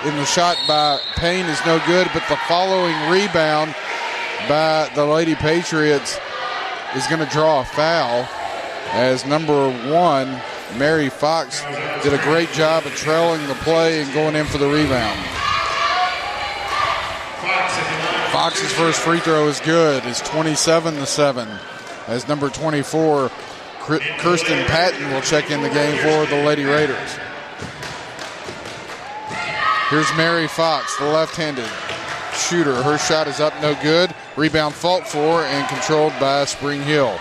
In 0.06 0.16
the 0.16 0.26
shot 0.26 0.58
by 0.68 1.00
Payne 1.16 1.46
is 1.46 1.60
no 1.66 1.82
good, 1.86 2.10
but 2.14 2.24
the 2.30 2.38
following 2.48 2.96
rebound 3.10 3.74
by 4.50 4.90
the 4.96 5.06
Lady 5.06 5.36
Patriots 5.36 6.20
is 6.96 7.08
going 7.08 7.26
to 7.26 7.32
draw 7.32 7.62
a 7.62 7.66
foul 7.66 8.28
as 8.92 9.26
number 9.26 9.70
one, 9.92 10.42
Mary 10.78 11.10
Fox, 11.10 11.64
did 12.04 12.14
a 12.14 12.22
great 12.24 12.52
job 12.52 12.86
of 12.86 12.94
trailing 12.94 13.46
the 13.48 13.56
play 13.56 14.02
and 14.02 14.14
going 14.14 14.36
in 14.36 14.46
for 14.46 14.58
the 14.58 14.68
rebound. 14.68 15.20
Fox's 18.32 18.74
first 18.74 19.00
free 19.00 19.20
throw 19.20 19.48
is 19.48 19.60
good. 19.60 20.06
It's 20.06 20.22
27 20.22 20.96
to 20.96 21.06
7 21.06 21.48
as 22.08 22.28
number 22.28 22.50
24 22.50 23.32
Kirsten 23.84 24.66
Patton 24.66 25.12
will 25.12 25.22
check 25.22 25.52
in 25.52 25.62
the 25.62 25.70
game 25.70 25.98
for 25.98 26.26
the 26.34 26.42
Lady 26.44 26.64
Raiders. 26.64 27.18
Here's 29.90 30.10
Mary 30.16 30.48
Fox, 30.48 30.96
the 30.98 31.06
left-handed 31.06 31.70
shooter. 32.34 32.82
Her 32.82 32.98
shot 32.98 33.28
is 33.28 33.42
up, 33.42 33.54
no 33.62 33.76
good. 33.84 34.16
Rebound 34.38 34.74
fought 34.74 35.06
for 35.06 35.44
and 35.44 35.68
controlled 35.68 36.14
by 36.20 36.46
Spring 36.46 36.82
Hill. 36.82 37.20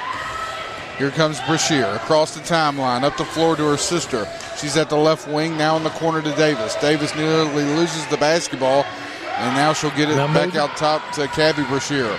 Here 0.98 1.10
comes 1.10 1.40
Brashear 1.40 1.96
across 1.96 2.34
the 2.34 2.40
timeline, 2.40 3.02
up 3.02 3.16
the 3.16 3.24
floor 3.24 3.56
to 3.56 3.64
her 3.64 3.76
sister. 3.76 4.28
She's 4.56 4.76
at 4.76 4.88
the 4.88 4.96
left 4.96 5.26
wing, 5.26 5.56
now 5.56 5.76
in 5.76 5.82
the 5.82 5.90
corner 5.90 6.22
to 6.22 6.34
Davis. 6.36 6.76
Davis 6.76 7.14
nearly 7.16 7.64
loses 7.64 8.06
the 8.06 8.18
basketball, 8.18 8.84
and 9.36 9.56
now 9.56 9.72
she'll 9.72 9.90
get 9.90 10.08
it 10.08 10.16
back 10.16 10.54
out 10.54 10.76
top 10.76 11.12
to 11.14 11.28
Gabby 11.34 11.64
Brashear. 11.64 12.16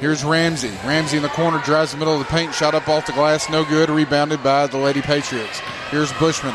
Here's 0.00 0.24
Ramsey. 0.24 0.72
Ramsey 0.82 1.18
in 1.18 1.22
the 1.22 1.28
corner 1.28 1.58
drives 1.58 1.92
the 1.92 1.98
middle 1.98 2.14
of 2.14 2.20
the 2.20 2.24
paint, 2.24 2.54
shot 2.54 2.74
up 2.74 2.88
off 2.88 3.04
the 3.04 3.12
glass, 3.12 3.50
no 3.50 3.66
good. 3.66 3.90
Rebounded 3.90 4.42
by 4.42 4.66
the 4.66 4.78
Lady 4.78 5.02
Patriots. 5.02 5.60
Here's 5.90 6.10
Bushman 6.14 6.54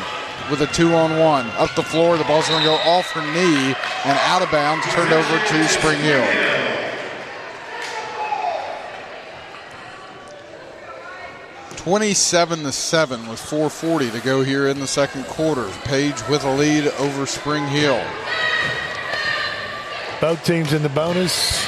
with 0.49 0.61
a 0.61 0.67
two 0.67 0.95
on 0.95 1.19
one. 1.19 1.45
Up 1.51 1.73
the 1.75 1.83
floor, 1.83 2.17
the 2.17 2.23
ball's 2.23 2.47
going 2.49 2.61
to 2.61 2.67
go 2.67 2.73
off 2.73 3.11
her 3.11 3.21
knee 3.21 3.75
and 4.03 4.17
out 4.23 4.41
of 4.41 4.49
bounds, 4.49 4.83
turned 4.87 5.13
over 5.13 5.37
to 5.37 5.67
Spring 5.67 5.99
Hill. 5.99 6.25
Twenty-seven 11.75 12.63
to 12.63 12.71
seven 12.71 13.27
with 13.27 13.39
4:40 13.39 14.11
to 14.13 14.19
go 14.21 14.41
here 14.41 14.67
in 14.67 14.79
the 14.79 14.87
second 14.87 15.23
quarter. 15.25 15.69
Page 15.83 16.15
with 16.27 16.43
a 16.43 16.49
lead 16.49 16.87
over 16.97 17.27
Spring 17.27 17.67
Hill. 17.67 18.03
Both 20.19 20.43
teams 20.43 20.73
in 20.73 20.81
the 20.81 20.89
bonus. 20.89 21.63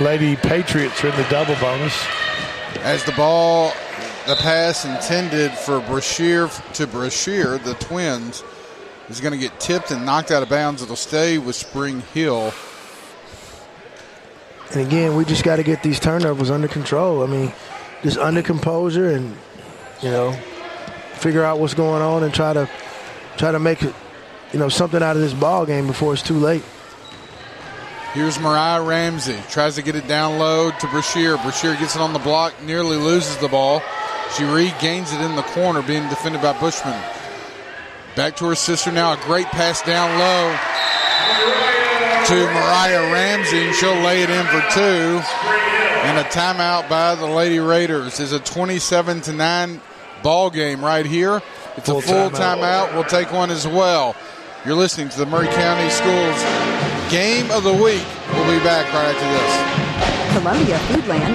Lady 0.00 0.34
Patriots 0.36 1.04
are 1.04 1.08
in 1.08 1.16
the 1.16 1.28
double 1.28 1.54
bonus. 1.56 2.06
As 2.78 3.04
the 3.04 3.12
ball, 3.12 3.72
the 4.26 4.34
pass 4.36 4.84
intended 4.84 5.52
for 5.52 5.80
Brashear 5.80 6.48
to 6.74 6.86
Brashear, 6.86 7.58
the 7.58 7.74
twins, 7.74 8.42
is 9.10 9.20
going 9.20 9.32
to 9.32 9.38
get 9.38 9.60
tipped 9.60 9.90
and 9.90 10.06
knocked 10.06 10.30
out 10.30 10.42
of 10.42 10.48
bounds. 10.48 10.82
It'll 10.82 10.96
stay 10.96 11.36
with 11.36 11.54
Spring 11.54 12.00
Hill. 12.14 12.54
And 14.72 14.86
again, 14.86 15.16
we 15.16 15.24
just 15.24 15.44
got 15.44 15.56
to 15.56 15.62
get 15.62 15.82
these 15.82 16.00
turnovers 16.00 16.50
under 16.50 16.68
control. 16.68 17.22
I 17.22 17.26
mean, 17.26 17.52
just 18.02 18.18
under 18.18 18.42
composure 18.42 19.10
and 19.10 19.36
you 20.00 20.10
know 20.10 20.32
figure 21.14 21.44
out 21.44 21.58
what's 21.58 21.74
going 21.74 22.00
on 22.00 22.22
and 22.22 22.32
try 22.32 22.52
to 22.52 22.68
try 23.36 23.52
to 23.52 23.58
make 23.58 23.82
it 23.82 23.94
you 24.52 24.58
know 24.58 24.68
something 24.68 25.02
out 25.02 25.16
of 25.16 25.22
this 25.22 25.34
ball 25.34 25.66
game 25.66 25.86
before 25.86 26.14
it's 26.14 26.22
too 26.22 26.38
late. 26.38 26.62
Here's 28.12 28.40
Mariah 28.40 28.82
Ramsey. 28.82 29.38
Tries 29.48 29.76
to 29.76 29.82
get 29.82 29.94
it 29.94 30.08
down 30.08 30.38
low 30.38 30.72
to 30.72 30.86
Brashear. 30.88 31.36
Brashear 31.36 31.76
gets 31.76 31.94
it 31.94 32.02
on 32.02 32.12
the 32.12 32.18
block, 32.18 32.60
nearly 32.62 32.96
loses 32.96 33.36
the 33.36 33.46
ball. 33.46 33.82
She 34.36 34.42
regains 34.42 35.12
it 35.12 35.20
in 35.20 35.36
the 35.36 35.42
corner, 35.42 35.80
being 35.80 36.08
defended 36.08 36.42
by 36.42 36.58
Bushman. 36.58 37.00
Back 38.16 38.36
to 38.36 38.46
her 38.46 38.56
sister 38.56 38.90
now. 38.90 39.12
A 39.12 39.16
great 39.24 39.46
pass 39.46 39.80
down 39.82 40.18
low 40.18 40.56
to 42.26 42.52
Mariah 42.52 43.12
Ramsey, 43.12 43.66
and 43.66 43.74
she'll 43.76 43.94
lay 44.02 44.22
it 44.22 44.30
in 44.30 44.44
for 44.46 44.60
two. 44.72 45.22
And 46.02 46.18
a 46.18 46.24
timeout 46.24 46.88
by 46.88 47.14
the 47.14 47.26
Lady 47.26 47.60
Raiders 47.60 48.18
is 48.18 48.32
a 48.32 48.40
27 48.40 49.20
to 49.22 49.32
9 49.32 49.80
ball 50.24 50.50
game 50.50 50.84
right 50.84 51.06
here. 51.06 51.40
It's 51.76 51.86
full 51.86 51.98
a 51.98 52.02
full 52.02 52.30
timeout. 52.30 52.58
timeout. 52.58 52.94
We'll 52.94 53.04
take 53.04 53.32
one 53.32 53.50
as 53.50 53.68
well. 53.68 54.16
You're 54.64 54.74
listening 54.74 55.10
to 55.10 55.18
the 55.18 55.26
Maury 55.26 55.46
County 55.46 55.88
Schools 55.90 56.69
Game 57.10 57.50
of 57.50 57.64
the 57.64 57.72
Week. 57.72 58.06
We'll 58.30 58.46
be 58.46 58.62
back 58.62 58.86
right 58.94 59.10
after 59.10 59.26
this. 59.34 60.38
Columbia 60.38 60.78
Foodland 60.86 61.34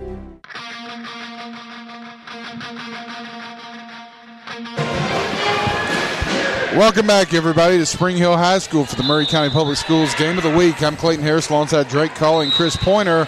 Welcome 6.75 7.05
back, 7.05 7.33
everybody, 7.33 7.79
to 7.79 7.85
Spring 7.85 8.15
Hill 8.15 8.37
High 8.37 8.59
School 8.59 8.85
for 8.85 8.95
the 8.95 9.03
Maury 9.03 9.25
County 9.25 9.49
Public 9.49 9.75
Schools 9.75 10.15
Game 10.15 10.37
of 10.37 10.43
the 10.43 10.55
Week. 10.55 10.81
I'm 10.81 10.95
Clayton 10.95 11.21
Harris 11.21 11.49
alongside 11.49 11.89
Drake 11.89 12.15
Call 12.15 12.39
and 12.39 12.51
Chris 12.53 12.77
Pointer 12.77 13.27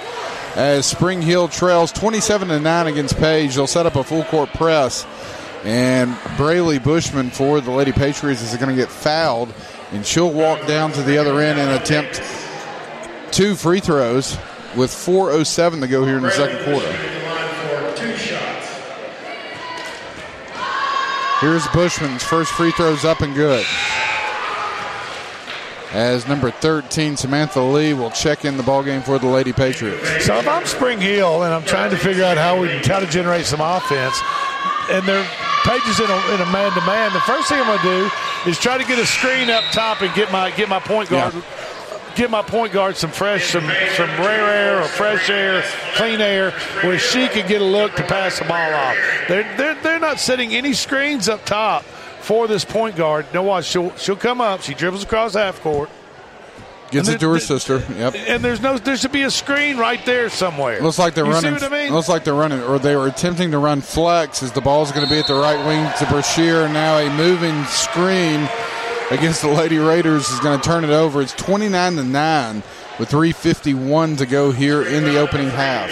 as 0.56 0.86
Spring 0.86 1.22
Hill 1.22 1.50
trails 1.50 1.92
27 1.92 2.48
to 2.48 2.60
9 2.62 2.88
against 2.88 3.18
Page. 3.18 3.56
They'll 3.56 3.68
set 3.68 3.86
up 3.86 3.98
a 3.98 4.04
full 4.04 4.24
court 4.24 4.48
press, 4.54 5.06
and 5.66 6.16
Braylee 6.38 6.82
Bushman 6.82 7.32
for 7.32 7.60
the 7.60 7.72
Lady 7.72 7.92
Patriots 7.92 8.42
is 8.42 8.56
going 8.56 8.74
to 8.74 8.82
get 8.82 8.90
fouled, 8.90 9.54
and 9.92 10.06
she'll 10.06 10.32
walk 10.32 10.66
down 10.66 10.94
to 10.94 11.02
the 11.02 11.18
other 11.18 11.42
end 11.42 11.60
and 11.60 11.70
attempt 11.70 12.24
two 13.34 13.56
free 13.56 13.82
throws 13.82 14.38
with 14.78 14.90
4.07 14.90 15.82
to 15.82 15.88
go 15.90 16.06
here 16.06 16.16
in 16.16 16.24
the 16.24 16.32
second 16.32 16.64
quarter. 16.64 17.23
Here's 21.44 21.68
Bushman's 21.68 22.24
first 22.24 22.54
free 22.54 22.72
throws 22.72 23.04
up 23.04 23.20
and 23.20 23.36
good. 23.36 23.66
as 25.92 26.26
number 26.26 26.50
13 26.52 27.18
Samantha 27.18 27.60
Lee 27.60 27.94
will 27.94 28.12
check 28.12 28.46
in 28.46 28.56
the 28.56 28.64
ball 28.64 28.82
game 28.82 29.02
for 29.02 29.20
the 29.20 29.28
Lady 29.28 29.52
Patriots. 29.52 30.26
So 30.26 30.38
if 30.38 30.48
I'm 30.48 30.66
Spring 30.66 31.02
Hill 31.02 31.44
and 31.44 31.54
I'm 31.54 31.66
trying 31.66 31.92
to 31.92 31.98
figure 31.98 32.24
out 32.24 32.38
how 32.38 32.62
we 32.62 32.70
how 32.86 33.02
to 33.02 33.08
generate 33.08 33.46
some 33.46 33.60
offense, 33.60 34.18
and 34.90 35.06
their 35.06 35.28
pages 35.66 36.00
in 36.00 36.10
a, 36.10 36.34
in 36.34 36.40
a 36.40 36.50
man-to-man, 36.50 37.12
the 37.12 37.20
first 37.20 37.50
thing 37.50 37.60
I'm 37.60 37.68
going 37.68 37.80
to 37.80 38.10
do 38.46 38.50
is 38.50 38.58
try 38.58 38.78
to 38.78 38.86
get 38.86 38.98
a 38.98 39.06
screen 39.06 39.50
up 39.50 39.66
top 39.74 40.02
and 40.02 40.16
get 40.16 40.32
my 40.32 40.50
get 40.52 40.70
my 40.70 40.80
point 40.80 41.10
guard. 41.10 41.34
Yeah. 41.34 41.42
Give 42.16 42.30
my 42.30 42.44
point 42.44 42.74
guard 42.74 42.96
some 42.96 43.12
fresh, 43.12 43.52
some 43.52 43.64
some 43.64 44.10
rare 44.20 44.48
air 44.48 44.82
or 44.82 44.88
fresh 44.88 45.30
air, 45.30 45.64
clean 45.96 46.22
air, 46.22 46.52
where 46.82 47.00
she 47.00 47.28
can 47.28 47.48
get 47.48 47.62
a 47.62 47.66
look 47.66 47.96
to 47.96 48.04
pass 48.04 48.38
the 48.38 48.46
ball 48.46 48.74
off. 48.74 48.96
They're 49.28 49.58
they're, 49.58 49.76
they're 49.82 50.00
not 50.00 50.20
setting 50.20 50.54
any 50.54 50.74
screens 50.74 51.28
up 51.28 51.44
top 51.46 51.84
for 52.22 52.48
this 52.48 52.66
point 52.66 52.96
guard. 52.96 53.26
No, 53.34 53.42
watch 53.42 53.66
she'll 53.66 53.96
she'll 53.98 54.16
come 54.16 54.42
up. 54.42 54.62
She 54.62 54.74
dribbles 54.76 55.04
across 55.04 55.34
half 55.34 55.60
court. 55.62 55.90
Gets 56.92 57.10
it 57.10 57.20
to 57.22 57.32
her 57.32 57.40
sister. 57.40 57.84
Yep. 57.98 58.14
And 58.28 58.44
there's 58.44 58.62
no, 58.62 58.78
there 58.78 58.96
should 58.96 59.12
be 59.12 59.24
a 59.24 59.32
screen 59.32 59.78
right 59.78 60.06
there 60.06 60.30
somewhere. 60.30 60.80
Looks 60.80 61.00
like 61.00 61.16
they're 61.16 61.26
you 61.26 61.32
running. 61.32 61.58
See 61.58 61.66
what 61.66 61.74
I 61.74 61.84
mean? 61.84 61.92
Looks 61.92 62.08
like 62.08 62.24
they're 62.24 62.36
running, 62.36 62.62
or 62.62 62.78
they 62.78 62.96
were 62.96 63.08
attempting 63.08 63.50
to 63.50 63.58
run 63.58 63.82
flex 63.82 64.44
as 64.44 64.52
the 64.52 64.62
ball's 64.62 64.92
going 64.92 65.04
to 65.04 65.12
be 65.12 65.18
at 65.18 65.26
the 65.26 65.34
right 65.34 65.58
wing 65.66 65.92
to 65.98 66.06
Brashear. 66.06 66.70
Now 66.70 67.00
a 67.00 67.10
moving 67.18 67.66
screen 67.66 68.48
against 69.12 69.42
the 69.42 69.50
Lady 69.50 69.78
Raiders 69.78 70.30
is 70.30 70.40
going 70.40 70.60
to 70.60 70.66
turn 70.66 70.84
it 70.84 70.90
over. 70.90 71.22
It's 71.22 71.34
29 71.34 71.96
to 71.96 72.04
nine 72.04 72.64
with 73.00 73.10
3:51 73.10 74.18
to 74.18 74.26
go 74.26 74.52
here 74.52 74.84
in 74.84 75.04
the 75.04 75.18
opening 75.18 75.50
half. 75.50 75.90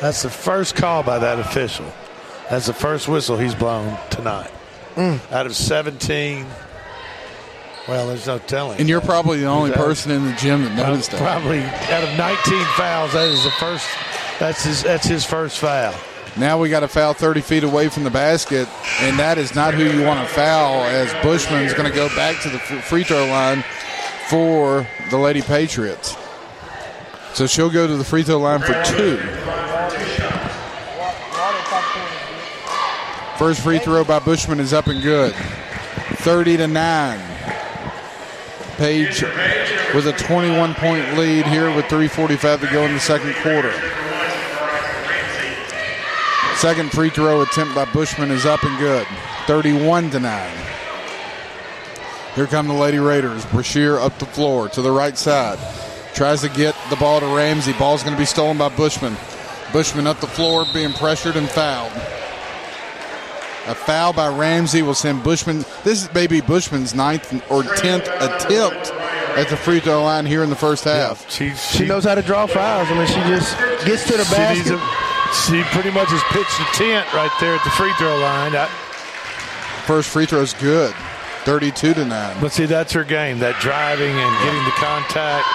That's 0.00 0.22
the 0.22 0.30
first 0.30 0.76
call 0.76 1.02
by 1.02 1.18
that 1.18 1.38
official. 1.38 1.86
That's 2.50 2.66
the 2.66 2.72
first 2.72 3.08
whistle 3.08 3.36
he's 3.36 3.54
blown 3.54 3.98
tonight. 4.10 4.50
Mm. 4.94 5.20
Out 5.32 5.46
of 5.46 5.54
17. 5.56 6.46
Well, 7.88 8.08
there's 8.08 8.26
no 8.26 8.38
telling. 8.38 8.80
And 8.80 8.88
you're 8.88 9.00
probably 9.00 9.38
the 9.40 9.46
only 9.46 9.70
Who's 9.70 9.78
person 9.78 10.12
in 10.12 10.24
the 10.24 10.32
gym 10.34 10.62
that 10.62 10.74
noticed 10.74 11.10
that. 11.10 11.20
Probably 11.20 11.60
out 11.62 12.04
of 12.04 12.16
19 12.18 12.64
fouls, 12.76 13.12
that 13.12 13.28
is 13.28 13.42
the 13.44 13.50
first. 13.52 13.88
That's 14.38 14.62
his. 14.64 14.82
That's 14.82 15.06
his 15.06 15.24
first 15.24 15.58
foul. 15.58 15.94
Now 16.36 16.58
we 16.58 16.68
got 16.68 16.82
a 16.82 16.88
foul 16.88 17.14
30 17.14 17.40
feet 17.40 17.64
away 17.64 17.88
from 17.88 18.04
the 18.04 18.10
basket, 18.10 18.68
and 19.00 19.18
that 19.18 19.38
is 19.38 19.54
not 19.54 19.74
who 19.74 19.84
you 19.84 20.04
want 20.04 20.26
to 20.26 20.34
foul. 20.34 20.82
As 20.82 21.12
Bushman's 21.22 21.74
going 21.74 21.88
to 21.88 21.94
go 21.94 22.08
back 22.10 22.40
to 22.42 22.48
the 22.48 22.58
free 22.58 23.04
throw 23.04 23.26
line 23.26 23.64
for 24.28 24.86
the 25.10 25.18
Lady 25.18 25.42
Patriots. 25.42 26.16
So 27.34 27.46
she'll 27.46 27.70
go 27.70 27.86
to 27.86 27.96
the 27.96 28.04
free 28.04 28.22
throw 28.22 28.38
line 28.38 28.60
for 28.60 28.74
two. 28.84 29.18
First 33.38 33.62
free 33.62 33.78
throw 33.78 34.02
by 34.04 34.18
Bushman 34.18 34.58
is 34.58 34.72
up 34.72 34.88
and 34.88 35.00
good. 35.02 35.32
30 35.32 36.56
to 36.56 36.66
9. 36.66 37.20
Page 38.76 39.22
with 39.94 40.06
a 40.06 40.12
21 40.18 40.74
point 40.74 41.16
lead 41.16 41.46
here 41.46 41.74
with 41.74 41.84
3.45 41.86 42.60
to 42.60 42.66
go 42.72 42.84
in 42.84 42.92
the 42.94 43.00
second 43.00 43.34
quarter. 43.36 43.72
Second 46.58 46.90
free 46.90 47.08
throw 47.08 47.42
attempt 47.42 47.72
by 47.76 47.84
Bushman 47.92 48.32
is 48.32 48.44
up 48.44 48.64
and 48.64 48.76
good. 48.80 49.06
31 49.46 50.10
to 50.10 50.18
9. 50.18 50.56
Here 52.34 52.46
come 52.48 52.66
the 52.66 52.74
Lady 52.74 52.98
Raiders. 52.98 53.46
Brashear 53.46 53.98
up 53.98 54.18
the 54.18 54.26
floor 54.26 54.68
to 54.70 54.82
the 54.82 54.90
right 54.90 55.16
side. 55.16 55.56
Tries 56.14 56.40
to 56.40 56.48
get 56.48 56.74
the 56.90 56.96
ball 56.96 57.20
to 57.20 57.26
Ramsey. 57.26 57.74
Ball's 57.74 58.02
going 58.02 58.16
to 58.16 58.18
be 58.18 58.26
stolen 58.26 58.58
by 58.58 58.70
Bushman. 58.70 59.16
Bushman 59.72 60.08
up 60.08 60.18
the 60.18 60.26
floor 60.26 60.66
being 60.74 60.92
pressured 60.94 61.36
and 61.36 61.48
fouled. 61.48 61.92
A 63.68 63.74
foul 63.76 64.12
by 64.12 64.26
Ramsey 64.26 64.82
will 64.82 64.94
send 64.94 65.22
Bushman. 65.22 65.58
This 65.84 66.02
is 66.02 66.12
maybe 66.12 66.40
Bushman's 66.40 66.92
ninth 66.92 67.32
or 67.52 67.62
tenth 67.62 68.08
attempt 68.08 68.90
at 69.38 69.48
the 69.48 69.56
free 69.56 69.78
throw 69.78 70.02
line 70.02 70.26
here 70.26 70.42
in 70.42 70.50
the 70.50 70.56
first 70.56 70.82
half. 70.82 71.30
She, 71.30 71.54
She 71.54 71.86
knows 71.86 72.02
how 72.02 72.16
to 72.16 72.22
draw 72.22 72.46
fouls. 72.46 72.88
I 72.90 72.94
mean, 72.94 73.06
she 73.06 73.20
just 73.28 73.56
gets 73.86 74.08
to 74.08 74.16
the 74.16 74.24
She, 74.24 74.54
needs 74.54 74.70
basket. 74.72 75.07
She 75.34 75.62
pretty 75.74 75.90
much 75.90 76.08
has 76.10 76.22
pitched 76.32 76.60
a 76.60 76.64
tent 76.76 77.12
right 77.12 77.30
there 77.40 77.54
at 77.54 77.64
the 77.64 77.70
free 77.70 77.92
throw 77.94 78.16
line. 78.18 78.54
I, 78.54 78.66
First 79.86 80.10
free 80.10 80.26
throw 80.26 80.40
is 80.40 80.52
good. 80.54 80.94
32 81.44 81.94
to 81.94 82.04
9. 82.04 82.40
but 82.40 82.52
see, 82.52 82.66
that's 82.66 82.92
her 82.92 83.04
game. 83.04 83.38
That 83.38 83.58
driving 83.60 84.12
and 84.12 84.32
getting 84.44 84.64
the 84.64 84.76
contact. 84.76 85.46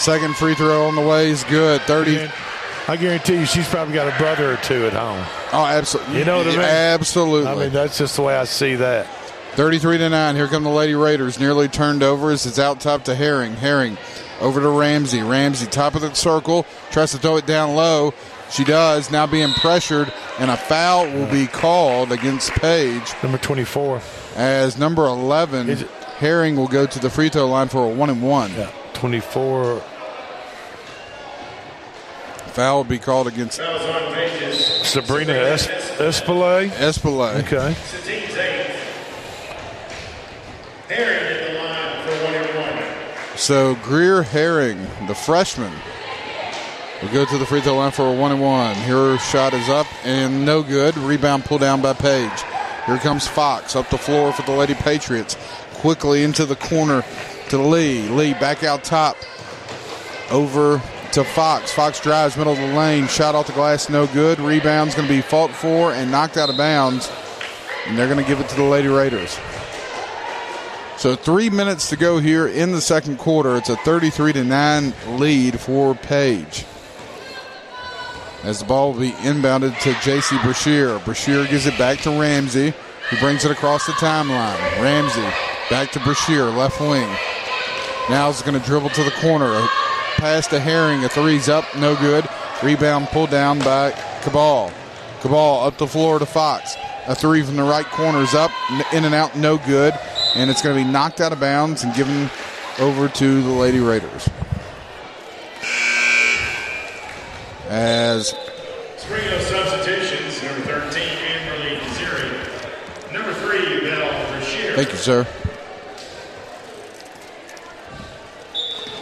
Second 0.00 0.34
free 0.36 0.54
throw 0.54 0.86
on 0.88 0.94
the 0.96 1.02
way 1.02 1.28
is 1.30 1.44
good. 1.44 1.82
30. 1.82 2.28
I 2.88 2.96
guarantee 2.96 3.38
you, 3.40 3.44
she's 3.46 3.68
probably 3.68 3.92
got 3.92 4.08
a 4.12 4.16
brother 4.16 4.52
or 4.52 4.56
two 4.58 4.86
at 4.86 4.94
home. 4.94 5.22
Oh, 5.52 5.64
absolutely. 5.66 6.18
You 6.18 6.24
know 6.24 6.38
what 6.38 6.46
I 6.46 6.50
mean? 6.52 6.60
Absolutely. 6.60 7.50
I 7.50 7.54
mean, 7.54 7.70
that's 7.72 7.98
just 7.98 8.16
the 8.16 8.22
way 8.22 8.34
I 8.34 8.44
see 8.44 8.76
that. 8.76 9.06
33 9.56 9.98
to 9.98 10.08
9. 10.08 10.36
Here 10.36 10.46
come 10.46 10.64
the 10.64 10.70
Lady 10.70 10.94
Raiders. 10.94 11.38
Nearly 11.38 11.68
turned 11.68 12.02
over 12.02 12.30
as 12.30 12.46
it's 12.46 12.58
out 12.58 12.80
top 12.80 13.04
to 13.04 13.14
Herring. 13.14 13.54
Herring 13.54 13.98
over 14.40 14.60
to 14.60 14.68
Ramsey. 14.68 15.22
Ramsey, 15.22 15.66
top 15.66 15.94
of 15.94 16.00
the 16.02 16.14
circle, 16.14 16.64
tries 16.90 17.10
to 17.12 17.18
throw 17.18 17.36
it 17.36 17.46
down 17.46 17.74
low. 17.74 18.14
She 18.50 18.64
does, 18.64 19.10
now 19.12 19.26
being 19.26 19.52
pressured, 19.52 20.12
and 20.40 20.50
a 20.50 20.56
foul 20.56 21.06
will 21.06 21.30
be 21.30 21.46
called 21.46 22.10
against 22.10 22.50
Page. 22.52 23.12
Number 23.22 23.38
24. 23.38 24.00
As 24.34 24.76
number 24.76 25.04
11, 25.06 25.68
Herring 26.18 26.56
will 26.56 26.66
go 26.66 26.84
to 26.86 26.98
the 26.98 27.10
free 27.10 27.28
throw 27.28 27.46
line 27.46 27.68
for 27.68 27.84
a 27.84 27.88
one 27.94 28.10
and 28.10 28.22
one. 28.22 28.50
Yeah, 28.52 28.70
24. 28.94 29.80
Foul 32.48 32.78
will 32.78 32.84
be 32.84 32.98
called 32.98 33.28
against 33.28 33.58
Sabrina 33.58 35.32
es- 35.32 35.68
Espelay. 35.68 36.68
Espelay. 36.70 37.36
Okay. 37.44 37.74
To 37.74 38.02
team's 38.04 38.36
eight. 38.36 38.66
Herring 40.88 41.36
at 41.36 41.46
the 41.46 41.54
line 41.56 42.02
for 42.04 42.24
one 42.24 42.34
and 42.34 42.56
one. 42.56 43.29
So 43.40 43.74
Greer 43.76 44.22
Herring, 44.22 44.86
the 45.06 45.14
freshman, 45.14 45.72
will 47.00 47.08
go 47.08 47.24
to 47.24 47.38
the 47.38 47.46
free 47.46 47.62
throw 47.62 47.78
line 47.78 47.90
for 47.90 48.06
a 48.06 48.12
one 48.12 48.32
and 48.32 48.40
one. 48.42 48.76
Her 48.76 49.16
shot 49.16 49.54
is 49.54 49.66
up 49.70 49.86
and 50.04 50.44
no 50.44 50.62
good. 50.62 50.94
Rebound 50.98 51.46
pulled 51.46 51.62
down 51.62 51.80
by 51.80 51.94
Page. 51.94 52.42
Here 52.84 52.98
comes 52.98 53.26
Fox 53.26 53.74
up 53.74 53.88
the 53.88 53.96
floor 53.96 54.34
for 54.34 54.42
the 54.42 54.52
Lady 54.52 54.74
Patriots. 54.74 55.38
Quickly 55.72 56.22
into 56.22 56.44
the 56.44 56.54
corner 56.54 57.02
to 57.48 57.56
Lee. 57.56 58.06
Lee 58.10 58.34
back 58.34 58.62
out 58.62 58.84
top. 58.84 59.16
Over 60.30 60.80
to 61.12 61.24
Fox. 61.24 61.72
Fox 61.72 61.98
drives 61.98 62.36
middle 62.36 62.52
of 62.52 62.58
the 62.58 62.74
lane. 62.74 63.06
Shot 63.06 63.34
off 63.34 63.46
the 63.46 63.54
glass, 63.54 63.88
no 63.88 64.06
good. 64.08 64.38
Rebound's 64.38 64.94
going 64.94 65.08
to 65.08 65.14
be 65.14 65.22
fought 65.22 65.50
for 65.50 65.94
and 65.94 66.10
knocked 66.10 66.36
out 66.36 66.50
of 66.50 66.58
bounds. 66.58 67.10
And 67.86 67.96
they're 67.96 68.06
going 68.06 68.22
to 68.22 68.28
give 68.28 68.38
it 68.38 68.50
to 68.50 68.56
the 68.56 68.64
Lady 68.64 68.88
Raiders. 68.88 69.38
So 71.00 71.16
three 71.16 71.48
minutes 71.48 71.88
to 71.88 71.96
go 71.96 72.18
here 72.18 72.46
in 72.46 72.72
the 72.72 72.80
second 72.82 73.16
quarter. 73.16 73.56
It's 73.56 73.70
a 73.70 73.76
33 73.76 74.34
to 74.34 74.44
9 74.44 74.92
lead 75.12 75.58
for 75.58 75.94
Page. 75.94 76.66
As 78.42 78.58
the 78.58 78.66
ball 78.66 78.92
will 78.92 79.00
be 79.00 79.12
inbounded 79.12 79.80
to 79.80 79.98
J.C. 80.02 80.36
Brashear. 80.42 80.98
Brashear 80.98 81.46
gives 81.46 81.64
it 81.64 81.78
back 81.78 82.00
to 82.00 82.10
Ramsey, 82.10 82.74
who 83.08 83.16
brings 83.16 83.46
it 83.46 83.50
across 83.50 83.86
the 83.86 83.92
timeline. 83.92 84.58
Ramsey 84.82 85.22
back 85.70 85.90
to 85.92 86.00
Brashear, 86.00 86.44
left 86.44 86.78
wing. 86.78 87.08
Now 88.10 88.28
is 88.28 88.42
going 88.42 88.60
to 88.60 88.66
dribble 88.66 88.90
to 88.90 89.02
the 89.02 89.10
corner. 89.22 89.46
A 89.46 89.66
pass 90.16 90.48
to 90.48 90.60
Herring. 90.60 91.02
A 91.04 91.08
three's 91.08 91.48
up, 91.48 91.64
no 91.78 91.96
good. 91.96 92.28
Rebound 92.62 93.06
pulled 93.06 93.30
down 93.30 93.60
by 93.60 93.92
Cabal. 94.20 94.70
Cabal 95.22 95.64
up 95.64 95.78
the 95.78 95.86
floor 95.86 96.18
to 96.18 96.26
Fox. 96.26 96.76
A 97.06 97.14
three 97.14 97.40
from 97.40 97.56
the 97.56 97.62
right 97.62 97.86
corner 97.86 98.20
is 98.20 98.34
up, 98.34 98.50
in 98.92 99.06
and 99.06 99.14
out, 99.14 99.34
no 99.34 99.56
good. 99.56 99.94
And 100.34 100.50
it's 100.50 100.62
going 100.62 100.78
to 100.78 100.84
be 100.84 100.90
knocked 100.90 101.20
out 101.20 101.32
of 101.32 101.40
bounds 101.40 101.82
and 101.82 101.94
given 101.94 102.30
over 102.78 103.08
to 103.08 103.42
the 103.42 103.50
Lady 103.50 103.80
Raiders. 103.80 104.28
As 107.68 108.34
Spring 108.96 109.32
of 109.32 109.42
substitutions, 109.42 110.42
number 110.42 110.60
13, 110.62 111.02
Amberly 111.02 111.78
Zeri. 111.96 113.12
Number 113.12 113.32
3, 113.34 113.80
Bell 113.80 114.30
Brashear. 114.30 114.74
Thank 114.76 114.92
you, 114.92 114.98
sir. 114.98 115.26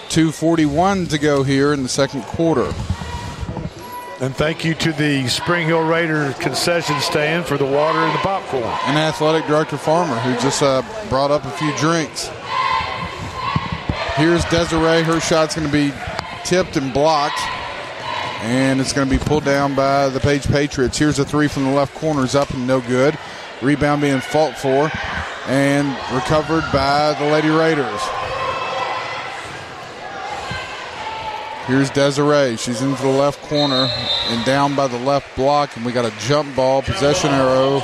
241 0.09 1.07
to 1.07 1.19
go 1.19 1.43
here 1.43 1.73
in 1.73 1.83
the 1.83 1.89
second 1.89 2.23
quarter. 2.23 2.73
And 4.21 4.35
thank 4.35 4.65
you 4.65 4.75
to 4.75 4.93
the 4.93 5.29
Spring 5.29 5.69
Hill 5.69 5.87
Raider 5.87 6.33
concession 6.41 6.99
stand 6.99 7.47
for 7.47 7.57
the 7.57 7.65
water 7.65 7.99
and 7.99 8.13
the 8.13 8.19
popcorn. 8.19 8.65
And 8.65 8.99
athletic 8.99 9.47
director 9.47 9.77
Farmer, 9.77 10.19
who 10.19 10.33
just 10.43 10.61
uh, 10.61 10.83
brought 11.09 11.31
up 11.31 11.45
a 11.45 11.51
few 11.53 11.73
drinks. 11.77 12.29
Here's 14.17 14.45
Desiree. 14.47 15.03
Her 15.03 15.21
shot's 15.21 15.55
going 15.55 15.69
to 15.69 15.73
be 15.73 15.95
tipped 16.45 16.77
and 16.77 16.93
blocked. 16.93 17.39
And 18.41 18.81
it's 18.81 18.93
going 18.93 19.09
to 19.09 19.19
be 19.19 19.25
pulled 19.25 19.45
down 19.45 19.77
by 19.77 20.09
the 20.09 20.19
Page 20.19 20.49
Patriots. 20.49 20.99
Here's 20.99 21.21
a 21.21 21.25
three 21.25 21.47
from 21.47 21.65
the 21.65 21.71
left 21.71 21.95
corner, 21.95 22.25
is 22.25 22.35
up 22.35 22.51
and 22.51 22.67
no 22.67 22.81
good. 22.81 23.17
Rebound 23.63 24.03
being 24.03 24.21
fought 24.21 24.59
for 24.59 24.91
and 25.47 25.89
recovered 26.13 26.65
by 26.73 27.15
the 27.21 27.27
Lady 27.27 27.51
Raiders. 27.51 28.01
Here's 31.69 31.91
Desiree. 31.91 32.57
She's 32.57 32.83
into 32.83 33.01
the 33.03 33.09
left 33.09 33.41
corner 33.43 33.89
and 34.29 34.45
down 34.45 34.75
by 34.75 34.89
the 34.89 34.99
left 34.99 35.37
block, 35.37 35.77
and 35.77 35.85
we 35.85 35.93
got 35.93 36.05
a 36.05 36.19
jump 36.27 36.57
ball. 36.57 36.83
Possession 36.83 37.31
arrow 37.31 37.83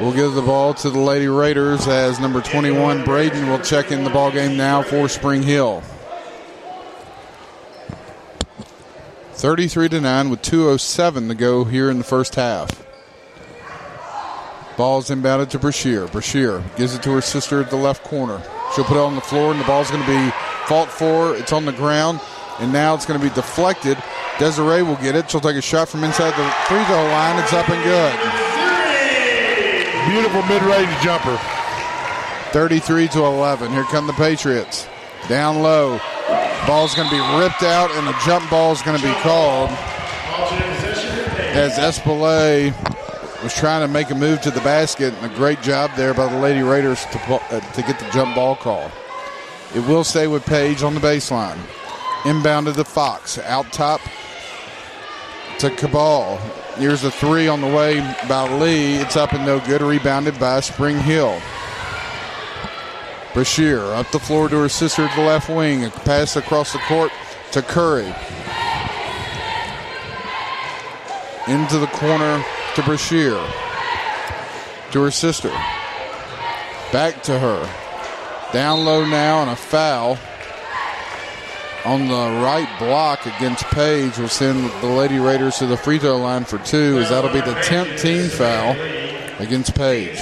We'll 0.00 0.12
give 0.12 0.34
the 0.34 0.42
ball 0.42 0.74
to 0.74 0.90
the 0.90 0.98
Lady 0.98 1.28
Raiders 1.28 1.86
as 1.86 2.18
number 2.18 2.40
21 2.40 3.04
Braden 3.04 3.48
will 3.48 3.60
check 3.60 3.92
in 3.92 4.04
the 4.04 4.10
ball 4.10 4.32
game 4.32 4.56
now 4.56 4.82
for 4.82 5.08
Spring 5.08 5.42
Hill. 5.42 5.82
33 9.34 9.90
to 9.90 10.00
9 10.00 10.30
with 10.30 10.42
207 10.42 11.28
to 11.28 11.34
go 11.34 11.64
here 11.64 11.90
in 11.90 11.98
the 11.98 12.04
first 12.04 12.34
half. 12.34 12.84
Ball's 14.76 15.10
inbounded 15.10 15.50
to 15.50 15.58
Brashear. 15.58 16.06
Brashear 16.08 16.64
gives 16.76 16.94
it 16.94 17.02
to 17.04 17.12
her 17.12 17.20
sister 17.20 17.60
at 17.60 17.70
the 17.70 17.76
left 17.76 18.02
corner. 18.02 18.42
She'll 18.74 18.84
put 18.84 18.96
it 18.96 19.00
on 19.00 19.14
the 19.14 19.20
floor, 19.20 19.52
and 19.52 19.60
the 19.60 19.64
ball's 19.64 19.90
going 19.90 20.02
to 20.02 20.08
be 20.08 20.32
fought 20.66 20.90
for. 20.90 21.36
It's 21.36 21.52
on 21.52 21.64
the 21.64 21.72
ground, 21.72 22.20
and 22.60 22.72
now 22.72 22.94
it's 22.94 23.06
going 23.06 23.20
to 23.20 23.26
be 23.26 23.34
deflected. 23.34 23.96
Desiree 24.38 24.82
will 24.82 24.96
get 24.96 25.14
it. 25.14 25.30
She'll 25.30 25.40
take 25.40 25.56
a 25.56 25.62
shot 25.62 25.88
from 25.88 26.04
inside 26.04 26.30
the 26.30 26.50
free 26.66 26.84
throw 26.84 27.04
line. 27.04 27.42
It's 27.42 27.52
up 27.52 27.68
and 27.68 27.82
good. 27.84 28.14
Beautiful 30.10 30.42
mid-range 30.42 31.02
jumper. 31.02 31.38
33 32.52 33.08
to 33.08 33.24
11. 33.24 33.72
Here 33.72 33.84
come 33.84 34.06
the 34.06 34.12
Patriots. 34.14 34.86
Down 35.28 35.62
low. 35.62 36.00
Ball's 36.66 36.94
going 36.94 37.08
to 37.08 37.14
be 37.14 37.38
ripped 37.38 37.62
out, 37.62 37.90
and 37.92 38.08
a 38.08 38.14
jump 38.24 38.48
ball 38.50 38.72
is 38.72 38.82
going 38.82 38.98
to 38.98 39.06
be 39.06 39.12
called 39.20 39.70
as 41.54 41.78
Espelay 41.78 42.72
was 43.44 43.54
trying 43.54 43.86
to 43.86 43.92
make 43.92 44.10
a 44.10 44.14
move 44.14 44.40
to 44.40 44.50
the 44.50 44.60
basket, 44.60 45.14
and 45.14 45.30
a 45.30 45.36
great 45.36 45.60
job 45.60 45.90
there 45.96 46.14
by 46.14 46.26
the 46.26 46.38
Lady 46.38 46.62
Raiders 46.62 47.04
to, 47.06 47.18
uh, 47.18 47.60
to 47.60 47.82
get 47.82 47.98
the 47.98 48.10
jump 48.10 48.34
ball 48.34 48.56
call. 48.56 48.90
It 49.74 49.80
will 49.88 50.04
stay 50.04 50.28
with 50.28 50.46
Page 50.46 50.84
on 50.84 50.94
the 50.94 51.00
baseline. 51.00 51.58
Inbound 52.24 52.66
to 52.66 52.72
the 52.72 52.84
Fox. 52.84 53.38
Out 53.38 53.72
top 53.72 54.00
to 55.58 55.68
Cabal. 55.70 56.36
Here's 56.76 57.02
a 57.02 57.10
three 57.10 57.48
on 57.48 57.60
the 57.60 57.66
way 57.66 57.98
by 58.28 58.48
Lee. 58.58 58.96
It's 58.96 59.16
up 59.16 59.32
and 59.32 59.44
no 59.44 59.58
good. 59.60 59.82
Rebounded 59.82 60.38
by 60.38 60.60
Spring 60.60 60.98
Hill. 60.98 61.40
Brashear 63.34 63.80
up 63.94 64.08
the 64.12 64.20
floor 64.20 64.48
to 64.48 64.56
her 64.58 64.68
sister 64.68 65.02
at 65.02 65.16
the 65.16 65.22
left 65.22 65.48
wing. 65.48 65.84
A 65.84 65.90
pass 65.90 66.36
across 66.36 66.72
the 66.72 66.78
court 66.80 67.10
to 67.50 67.60
Curry. 67.60 68.14
Into 71.48 71.78
the 71.78 71.88
corner 71.88 72.44
to 72.76 72.82
Brashear. 72.84 73.44
To 74.92 75.02
her 75.02 75.10
sister. 75.10 75.50
Back 76.92 77.24
to 77.24 77.38
her. 77.40 77.83
Down 78.54 78.84
low 78.84 79.04
now 79.04 79.42
and 79.42 79.50
a 79.50 79.56
foul 79.56 80.16
on 81.84 82.06
the 82.06 82.40
right 82.40 82.68
block 82.78 83.26
against 83.26 83.64
Page 83.64 84.16
will 84.16 84.28
send 84.28 84.70
the 84.80 84.86
Lady 84.86 85.18
Raiders 85.18 85.58
to 85.58 85.66
the 85.66 85.76
free 85.76 85.98
throw 85.98 86.18
line 86.18 86.44
for 86.44 86.58
two, 86.58 87.00
as 87.00 87.10
that'll 87.10 87.32
be 87.32 87.40
the 87.40 87.56
10th 87.62 88.00
team 88.00 88.28
foul 88.30 88.76
against 89.40 89.74
Page. 89.74 90.18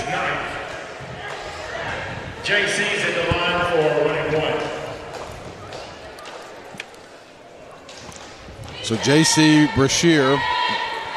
JC's 2.42 3.04
at 3.04 3.14
the 3.14 3.32
line 3.36 3.66
for 3.70 3.82
one 4.06 4.16
and 4.16 4.32
one. 4.42 4.58
So 8.82 8.96
JC 8.96 9.74
Brashear, 9.74 10.40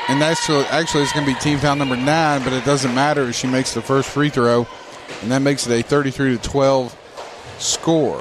and 0.09 0.21
that's 0.21 0.49
actually 0.49 1.03
it's 1.03 1.13
going 1.13 1.25
to 1.25 1.33
be 1.33 1.39
team 1.39 1.59
foul 1.59 1.77
number 1.77 1.95
nine, 1.95 2.43
but 2.43 2.51
it 2.51 2.65
doesn't 2.65 2.93
matter 2.93 3.23
if 3.29 3.35
she 3.35 3.47
makes 3.47 3.73
the 3.73 3.81
first 3.81 4.09
free 4.09 4.29
throw, 4.29 4.67
and 5.21 5.31
that 5.31 5.39
makes 5.39 5.65
it 5.65 5.79
a 5.79 5.81
33 5.81 6.37
to 6.37 6.43
12 6.43 7.03
score 7.59 8.17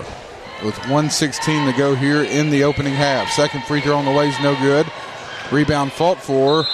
with 0.65 0.77
116 0.79 1.67
to 1.71 1.77
go 1.77 1.95
here 1.95 2.23
in 2.23 2.51
the 2.51 2.65
opening 2.65 2.95
half. 2.95 3.31
Second 3.31 3.65
free 3.65 3.81
throw 3.81 3.97
on 3.97 4.05
the 4.05 4.11
way 4.11 4.29
is 4.29 4.41
no 4.41 4.55
good. 4.61 4.87
Rebound 5.51 5.93
fought 5.93 6.23
for, 6.23 6.65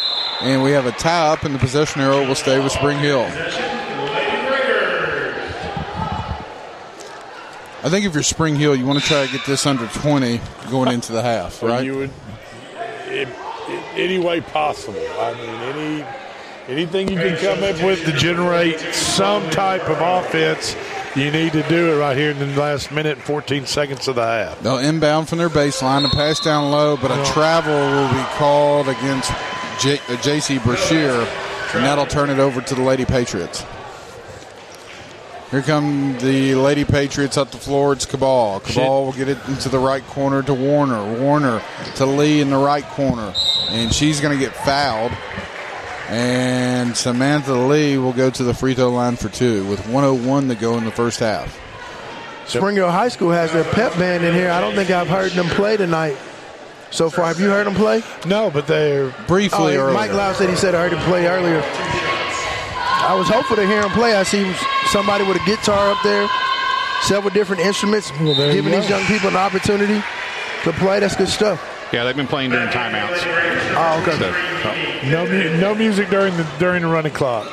and 0.40 0.62
we 0.62 0.70
have 0.72 0.86
a 0.86 0.92
tie 0.92 1.32
up, 1.32 1.42
and 1.44 1.54
the 1.54 1.58
possession 1.58 2.00
arrow 2.00 2.26
will 2.26 2.34
stay 2.34 2.62
with 2.62 2.72
Spring 2.72 2.98
Hill. 2.98 3.26
I 7.82 7.88
think 7.88 8.04
if 8.04 8.12
you're 8.12 8.22
Spring 8.22 8.56
Hill, 8.56 8.76
you 8.76 8.84
want 8.84 9.00
to 9.00 9.04
try 9.04 9.24
to 9.24 9.32
get 9.32 9.46
this 9.46 9.64
under 9.64 9.86
20 9.86 10.40
going 10.70 10.92
into 10.92 11.12
the 11.12 11.22
half, 11.22 11.62
right? 11.62 11.82
You 11.82 11.96
would, 11.96 12.10
it, 13.06 13.26
it, 13.26 13.84
any 13.94 14.18
way 14.18 14.42
possible. 14.42 15.00
I 15.18 15.32
mean, 15.34 15.48
any 15.48 16.06
anything 16.68 17.08
you 17.08 17.16
can 17.16 17.38
come 17.38 17.62
up 17.64 17.82
with 17.82 18.04
to 18.04 18.12
generate 18.12 18.78
some 18.94 19.48
type 19.50 19.88
of 19.88 19.98
offense, 19.98 20.76
you 21.16 21.30
need 21.30 21.52
to 21.52 21.62
do 21.68 21.92
it 21.92 21.98
right 21.98 22.16
here 22.16 22.30
in 22.30 22.38
the 22.38 22.46
last 22.60 22.90
minute 22.92 23.18
and 23.18 23.22
14 23.26 23.66
seconds 23.66 24.06
of 24.08 24.14
the 24.16 24.24
half. 24.24 24.60
They'll 24.60 24.78
inbound 24.78 25.28
from 25.28 25.38
their 25.38 25.48
baseline, 25.48 26.04
a 26.04 26.08
pass 26.08 26.40
down 26.40 26.70
low, 26.70 26.96
but 26.96 27.10
a 27.10 27.32
travel 27.32 27.72
will 27.72 28.08
be 28.12 28.24
called 28.36 28.88
against 28.88 29.30
J- 29.80 30.00
uh, 30.08 30.16
J.C. 30.22 30.58
Brashear, 30.58 31.10
and 31.74 31.84
that'll 31.84 32.06
turn 32.06 32.30
it 32.30 32.38
over 32.38 32.60
to 32.60 32.74
the 32.74 32.82
Lady 32.82 33.04
Patriots. 33.04 33.64
Here 35.50 35.62
come 35.62 36.16
the 36.20 36.54
Lady 36.54 36.84
Patriots 36.84 37.36
up 37.36 37.50
the 37.50 37.56
floor. 37.58 37.92
It's 37.92 38.06
Cabal. 38.06 38.60
Cabal 38.60 39.06
will 39.06 39.12
get 39.12 39.28
it 39.28 39.38
into 39.48 39.68
the 39.68 39.80
right 39.80 40.06
corner 40.06 40.44
to 40.44 40.54
Warner. 40.54 41.20
Warner 41.20 41.60
to 41.96 42.06
Lee 42.06 42.40
in 42.40 42.50
the 42.50 42.56
right 42.56 42.84
corner. 42.84 43.34
And 43.70 43.92
she's 43.92 44.20
going 44.20 44.32
to 44.32 44.38
get 44.38 44.54
fouled. 44.54 45.10
And 46.10 46.96
Samantha 46.96 47.54
Lee 47.54 47.96
will 47.96 48.12
go 48.12 48.30
to 48.30 48.42
the 48.42 48.52
free 48.52 48.74
throw 48.74 48.90
line 48.90 49.14
for 49.14 49.28
two 49.28 49.64
with 49.66 49.78
101 49.86 50.48
to 50.48 50.56
go 50.56 50.76
in 50.76 50.84
the 50.84 50.90
first 50.90 51.20
half. 51.20 51.56
Spring 52.48 52.74
Hill 52.74 52.90
High 52.90 53.10
School 53.10 53.30
has 53.30 53.52
their 53.52 53.62
pep 53.62 53.92
band 53.94 54.24
in 54.24 54.34
here. 54.34 54.50
I 54.50 54.60
don't 54.60 54.74
think 54.74 54.90
I've 54.90 55.06
heard 55.06 55.30
them 55.32 55.46
play 55.46 55.76
tonight 55.76 56.16
so 56.90 57.10
far. 57.10 57.26
Have 57.26 57.38
you 57.38 57.48
heard 57.48 57.64
them 57.64 57.76
play? 57.76 58.02
No, 58.26 58.50
but 58.50 58.66
they're 58.66 59.14
briefly 59.28 59.76
oh, 59.76 59.82
earlier. 59.82 59.92
Mike 59.92 60.12
Lau 60.12 60.32
said 60.32 60.50
he 60.50 60.56
said 60.56 60.74
I 60.74 60.82
heard 60.82 60.92
him 60.92 61.04
play 61.04 61.28
earlier. 61.28 61.62
I 61.62 63.14
was 63.16 63.28
hopeful 63.28 63.54
to 63.54 63.66
hear 63.66 63.80
him 63.80 63.90
play. 63.90 64.14
I 64.14 64.24
see 64.24 64.52
somebody 64.86 65.24
with 65.24 65.36
a 65.36 65.44
guitar 65.46 65.92
up 65.92 66.02
there, 66.02 66.28
several 67.02 67.32
different 67.32 67.62
instruments, 67.62 68.10
well, 68.18 68.34
giving 68.34 68.72
you 68.72 68.80
these 68.80 68.90
young 68.90 69.04
people 69.04 69.28
an 69.28 69.36
opportunity 69.36 70.02
to 70.64 70.72
play. 70.72 70.98
That's 70.98 71.14
good 71.14 71.28
stuff. 71.28 71.79
Yeah, 71.92 72.04
they've 72.04 72.16
been 72.16 72.28
playing 72.28 72.50
during 72.50 72.68
timeouts. 72.68 73.18
Oh, 73.74 74.00
okay. 74.02 74.16
So, 74.18 74.30
oh. 74.32 75.10
No, 75.10 75.26
mu- 75.26 75.56
no 75.60 75.74
music 75.74 76.08
during 76.08 76.36
the 76.36 76.44
during 76.58 76.82
the 76.82 76.88
running 76.88 77.12
clock. 77.12 77.46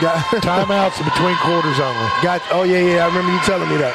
Got, 0.00 0.16
Timeouts 0.42 0.98
in 0.98 1.04
between 1.04 1.36
quarters 1.36 1.78
only. 1.78 2.08
got. 2.22 2.40
Oh 2.50 2.62
yeah, 2.64 2.78
yeah. 2.80 3.04
I 3.04 3.08
remember 3.08 3.32
you 3.32 3.40
telling 3.40 3.68
me 3.68 3.76
that. 3.76 3.92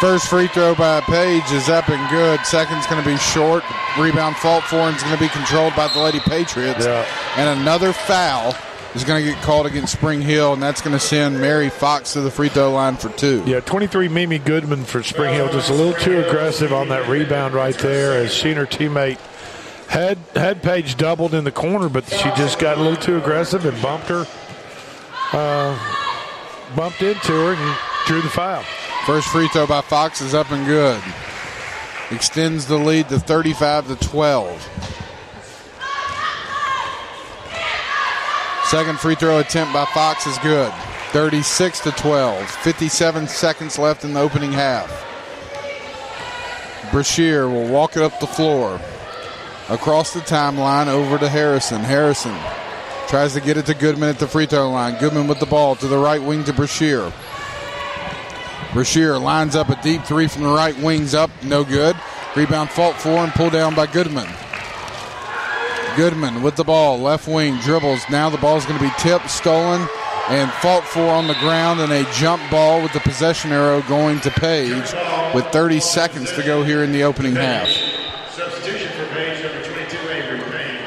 First 0.00 0.28
free 0.28 0.48
throw 0.48 0.74
by 0.74 1.00
Page 1.02 1.44
is 1.52 1.68
up 1.68 1.88
and 1.90 2.00
good. 2.10 2.40
Second's 2.46 2.86
going 2.86 3.02
to 3.02 3.08
be 3.08 3.16
short. 3.18 3.62
Rebound 3.98 4.36
fault 4.36 4.64
for 4.64 4.88
him 4.88 4.94
is 4.94 5.02
going 5.02 5.14
to 5.14 5.20
be 5.20 5.28
controlled 5.28 5.76
by 5.76 5.88
the 5.88 6.00
Lady 6.00 6.20
Patriots. 6.20 6.86
Yeah. 6.86 7.04
And 7.36 7.60
another 7.60 7.92
foul 7.92 8.54
is 8.94 9.04
going 9.04 9.24
to 9.24 9.32
get 9.32 9.42
called 9.42 9.66
against 9.66 9.92
Spring 9.92 10.20
Hill, 10.20 10.52
and 10.52 10.62
that's 10.62 10.80
going 10.80 10.92
to 10.92 11.00
send 11.00 11.40
Mary 11.40 11.70
Fox 11.70 12.14
to 12.14 12.20
the 12.20 12.30
free 12.30 12.48
throw 12.48 12.72
line 12.72 12.96
for 12.96 13.08
two. 13.10 13.42
Yeah, 13.46 13.60
23 13.60 14.08
Mimi 14.08 14.38
Goodman 14.38 14.84
for 14.84 15.02
Spring 15.02 15.34
Hill, 15.34 15.48
just 15.48 15.70
a 15.70 15.74
little 15.74 15.94
too 15.94 16.20
aggressive 16.20 16.72
on 16.72 16.88
that 16.88 17.08
rebound 17.08 17.54
right 17.54 17.76
there 17.78 18.12
as 18.22 18.34
she 18.34 18.50
and 18.50 18.58
her 18.58 18.66
teammate 18.66 19.18
had 19.90 20.18
had 20.36 20.62
Page 20.62 20.96
doubled 20.96 21.34
in 21.34 21.42
the 21.42 21.50
corner, 21.50 21.88
but 21.88 22.04
she 22.06 22.30
just 22.36 22.60
got 22.60 22.78
a 22.78 22.80
little 22.80 22.96
too 22.96 23.16
aggressive 23.16 23.64
and 23.66 23.82
bumped 23.82 24.06
her, 24.06 24.24
uh, 25.32 26.76
bumped 26.76 27.02
into 27.02 27.32
her 27.32 27.54
and 27.54 27.78
drew 28.06 28.22
the 28.22 28.28
foul. 28.28 28.62
First 29.04 29.26
free 29.28 29.48
throw 29.48 29.66
by 29.66 29.80
Fox 29.80 30.20
is 30.20 30.32
up 30.32 30.50
and 30.52 30.64
good. 30.64 31.02
Extends 32.12 32.66
the 32.66 32.76
lead 32.76 33.08
to 33.08 33.18
35 33.18 33.88
to 33.88 33.96
12. 34.08 35.09
Second 38.70 39.00
free 39.00 39.16
throw 39.16 39.40
attempt 39.40 39.72
by 39.72 39.84
Fox 39.86 40.28
is 40.28 40.38
good. 40.38 40.72
36 41.10 41.80
to 41.80 41.90
12. 41.90 42.48
57 42.48 43.26
seconds 43.26 43.80
left 43.80 44.04
in 44.04 44.14
the 44.14 44.20
opening 44.20 44.52
half. 44.52 44.88
Brashear 46.92 47.48
will 47.48 47.68
walk 47.68 47.96
it 47.96 48.04
up 48.04 48.20
the 48.20 48.28
floor. 48.28 48.80
Across 49.70 50.14
the 50.14 50.20
timeline 50.20 50.86
over 50.86 51.18
to 51.18 51.28
Harrison. 51.28 51.80
Harrison 51.80 52.36
tries 53.08 53.34
to 53.34 53.40
get 53.40 53.56
it 53.56 53.66
to 53.66 53.74
Goodman 53.74 54.08
at 54.08 54.20
the 54.20 54.28
free 54.28 54.46
throw 54.46 54.70
line. 54.70 54.96
Goodman 55.00 55.26
with 55.26 55.40
the 55.40 55.46
ball 55.46 55.74
to 55.74 55.88
the 55.88 55.98
right 55.98 56.22
wing 56.22 56.44
to 56.44 56.52
Brashear. 56.52 57.12
Brashear 58.72 59.18
lines 59.18 59.56
up 59.56 59.68
a 59.70 59.82
deep 59.82 60.04
three 60.04 60.28
from 60.28 60.44
the 60.44 60.48
right 60.48 60.78
wings 60.78 61.12
up, 61.12 61.30
no 61.42 61.64
good. 61.64 61.96
Rebound 62.36 62.70
fault 62.70 62.94
for 62.94 63.18
and 63.18 63.32
pulled 63.32 63.52
down 63.52 63.74
by 63.74 63.88
Goodman. 63.88 64.28
Goodman 65.96 66.42
with 66.42 66.56
the 66.56 66.64
ball, 66.64 66.98
left 66.98 67.28
wing 67.28 67.58
dribbles. 67.58 68.02
Now 68.10 68.30
the 68.30 68.38
ball 68.38 68.56
is 68.56 68.64
going 68.64 68.78
to 68.78 68.84
be 68.84 68.92
tipped, 68.98 69.30
stolen, 69.30 69.86
and 70.28 70.50
fought 70.52 70.84
for 70.84 71.02
on 71.02 71.26
the 71.26 71.34
ground, 71.34 71.80
and 71.80 71.92
a 71.92 72.04
jump 72.12 72.42
ball 72.50 72.82
with 72.82 72.92
the 72.92 73.00
possession 73.00 73.52
arrow 73.52 73.82
going 73.82 74.20
to 74.20 74.30
Page 74.30 74.92
with 75.34 75.44
30 75.46 75.80
seconds 75.80 76.32
to 76.32 76.42
go 76.42 76.62
here 76.62 76.84
in 76.84 76.92
the 76.92 77.02
opening 77.02 77.34
half. 77.34 77.68
Substitution 78.30 78.90
for 78.92 79.06
Page, 79.14 79.42
number 79.42 79.62
22, 79.64 79.96
Avery 80.08 80.40
Payne. 80.52 80.86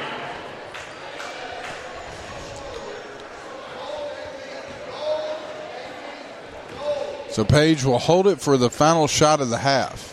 So 7.30 7.44
Page 7.44 7.84
will 7.84 8.00
hold 8.00 8.28
it 8.28 8.40
for 8.40 8.58
the 8.58 8.70
final 8.70 9.08
shot 9.08 9.42
of 9.42 9.50
the 9.50 9.58
half. 9.58 10.12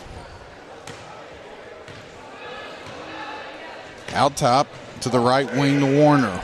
Out 4.13 4.35
top 4.35 4.67
to 5.01 5.09
the 5.09 5.19
right 5.19 5.51
wing 5.55 5.79
to 5.79 5.97
Warner. 5.97 6.41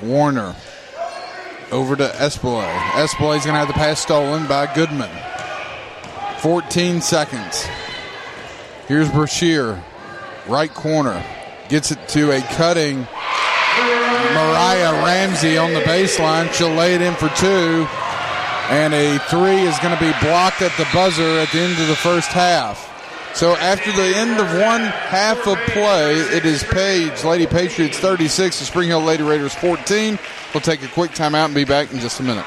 Warner 0.00 0.54
over 1.70 1.96
to 1.96 2.08
Espelay. 2.08 2.72
Espelay's 2.92 3.44
going 3.44 3.54
to 3.54 3.58
have 3.58 3.68
the 3.68 3.74
pass 3.74 4.00
stolen 4.00 4.46
by 4.46 4.72
Goodman. 4.74 5.10
14 6.38 7.00
seconds. 7.00 7.66
Here's 8.86 9.10
Brashear, 9.10 9.82
right 10.46 10.72
corner. 10.72 11.22
Gets 11.68 11.90
it 11.90 12.08
to 12.08 12.30
a 12.30 12.40
cutting 12.40 13.06
Mariah 14.32 14.92
Ramsey 15.04 15.58
on 15.58 15.74
the 15.74 15.80
baseline. 15.80 16.52
She'll 16.52 16.70
lay 16.70 16.94
it 16.94 17.02
in 17.02 17.14
for 17.14 17.28
two. 17.30 17.86
And 18.70 18.94
a 18.94 19.18
three 19.30 19.62
is 19.62 19.78
going 19.80 19.96
to 19.96 20.00
be 20.00 20.12
blocked 20.20 20.62
at 20.62 20.76
the 20.76 20.86
buzzer 20.92 21.22
at 21.22 21.50
the 21.50 21.58
end 21.58 21.78
of 21.80 21.88
the 21.88 21.96
first 21.96 22.28
half. 22.28 22.97
So 23.34 23.54
after 23.56 23.92
the 23.92 24.16
end 24.16 24.40
of 24.40 24.46
one 24.60 24.80
half 24.80 25.46
of 25.46 25.58
play, 25.68 26.14
it 26.14 26.44
is 26.44 26.64
Page, 26.64 27.22
Lady 27.22 27.46
Patriots 27.46 27.98
36, 27.98 28.58
the 28.58 28.64
Spring 28.64 28.88
Hill 28.88 29.00
Lady 29.00 29.22
Raiders 29.22 29.54
14. 29.54 30.18
We'll 30.52 30.60
take 30.60 30.82
a 30.82 30.88
quick 30.88 31.12
timeout 31.12 31.46
and 31.46 31.54
be 31.54 31.64
back 31.64 31.92
in 31.92 32.00
just 32.00 32.18
a 32.18 32.22
minute. 32.24 32.46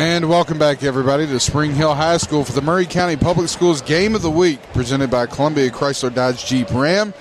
And 0.00 0.30
welcome 0.30 0.58
back, 0.58 0.82
everybody, 0.82 1.26
to 1.26 1.38
Spring 1.38 1.74
Hill 1.74 1.94
High 1.94 2.16
School 2.16 2.42
for 2.42 2.52
the 2.52 2.62
Maury 2.62 2.86
County 2.86 3.18
Public 3.18 3.50
Schools 3.50 3.82
Game 3.82 4.14
of 4.14 4.22
the 4.22 4.30
Week, 4.30 4.58
presented 4.72 5.10
by 5.10 5.26
Columbia 5.26 5.68
Chrysler 5.68 6.12
Dodge 6.12 6.46
Jeep 6.46 6.72
Ram. 6.72 7.12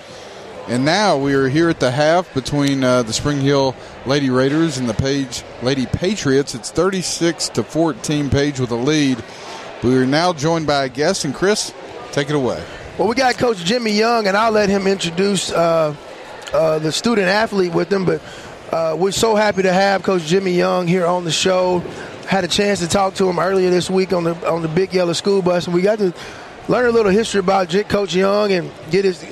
And 0.70 0.86
now 0.86 1.18
we 1.18 1.34
are 1.34 1.50
here 1.50 1.68
at 1.68 1.82
the 1.82 1.92
half 1.92 2.34
between 2.34 2.82
uh, 2.86 3.04
the 3.04 3.12
Spring 3.12 3.42
Hill 3.42 3.76
Lady 4.06 4.30
Raiders 4.30 4.78
and 4.78 4.88
the 4.88 4.94
Page 4.94 5.44
Lady 5.62 5.88
Patriots. 5.88 6.56
It's 6.56 6.72
36 6.72 7.50
to 7.50 7.64
14, 7.64 8.30
Page 8.30 8.62
with 8.62 8.72
a 8.72 8.78
lead. 8.78 9.22
We 9.84 9.98
are 9.98 10.06
now 10.06 10.32
joined 10.32 10.66
by 10.66 10.86
a 10.86 10.90
guest, 10.90 11.26
and 11.26 11.36
Chris, 11.36 11.74
take 12.14 12.30
it 12.30 12.36
away. 12.36 12.64
Well, 12.98 13.10
we 13.10 13.16
got 13.16 13.38
Coach 13.38 13.58
Jimmy 13.58 13.92
Young, 13.92 14.26
and 14.26 14.38
I'll 14.38 14.54
let 14.54 14.70
him 14.70 14.88
introduce 14.88 15.52
uh, 15.52 15.94
uh, 16.54 16.80
the 16.80 16.94
student 16.94 17.28
athlete 17.28 17.74
with 17.74 17.92
him. 17.92 18.06
But 18.06 18.22
uh, 18.72 18.96
we're 18.98 19.12
so 19.12 19.36
happy 19.36 19.64
to 19.64 19.74
have 19.74 20.02
Coach 20.04 20.24
Jimmy 20.24 20.54
Young 20.54 20.88
here 20.88 21.06
on 21.06 21.26
the 21.26 21.32
show 21.32 21.84
had 22.30 22.44
a 22.44 22.48
chance 22.48 22.80
to 22.80 22.88
talk 22.88 23.16
to 23.16 23.28
him 23.28 23.40
earlier 23.40 23.72
this 23.72 23.90
week 23.90 24.14
on 24.14 24.24
the 24.24 24.36
on 24.48 24.62
the 24.62 24.68
big 24.68 24.94
yellow 24.94 25.14
school 25.14 25.42
bus, 25.42 25.66
and 25.66 25.74
we 25.74 25.82
got 25.82 25.98
to 25.98 26.14
learn 26.68 26.86
a 26.86 26.92
little 26.92 27.12
history 27.12 27.40
about 27.40 27.70
Coach 27.90 28.14
Young 28.14 28.52
and 28.52 28.72
get 28.92 29.04
his 29.04 29.24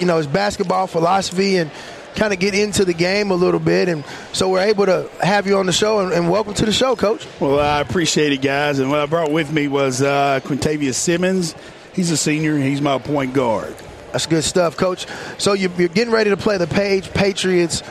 you 0.00 0.06
know 0.06 0.16
his 0.16 0.26
basketball 0.26 0.86
philosophy 0.86 1.58
and 1.58 1.70
kind 2.14 2.32
of 2.32 2.38
get 2.38 2.54
into 2.54 2.86
the 2.86 2.94
game 2.94 3.30
a 3.30 3.34
little 3.34 3.60
bit. 3.60 3.90
And 3.90 4.04
so 4.32 4.48
we're 4.48 4.62
able 4.62 4.86
to 4.86 5.10
have 5.20 5.46
you 5.46 5.58
on 5.58 5.66
the 5.66 5.72
show, 5.72 6.00
and, 6.00 6.14
and 6.14 6.30
welcome 6.30 6.54
to 6.54 6.64
the 6.64 6.72
show, 6.72 6.96
Coach. 6.96 7.26
Well, 7.40 7.60
I 7.60 7.82
appreciate 7.82 8.32
it, 8.32 8.40
guys. 8.40 8.78
And 8.78 8.88
what 8.88 9.00
I 9.00 9.06
brought 9.06 9.30
with 9.30 9.52
me 9.52 9.68
was 9.68 10.00
uh, 10.00 10.40
Quintavious 10.44 10.94
Simmons. 10.94 11.54
He's 11.92 12.10
a 12.10 12.16
senior. 12.16 12.56
He's 12.56 12.80
my 12.80 12.96
point 12.96 13.34
guard. 13.34 13.76
That's 14.12 14.24
good 14.24 14.44
stuff, 14.44 14.78
Coach. 14.78 15.06
So 15.36 15.52
you're, 15.52 15.72
you're 15.72 15.88
getting 15.88 16.14
ready 16.14 16.30
to 16.30 16.38
play 16.38 16.56
the 16.56 16.68
Page 16.68 17.12
Patriots 17.12 17.82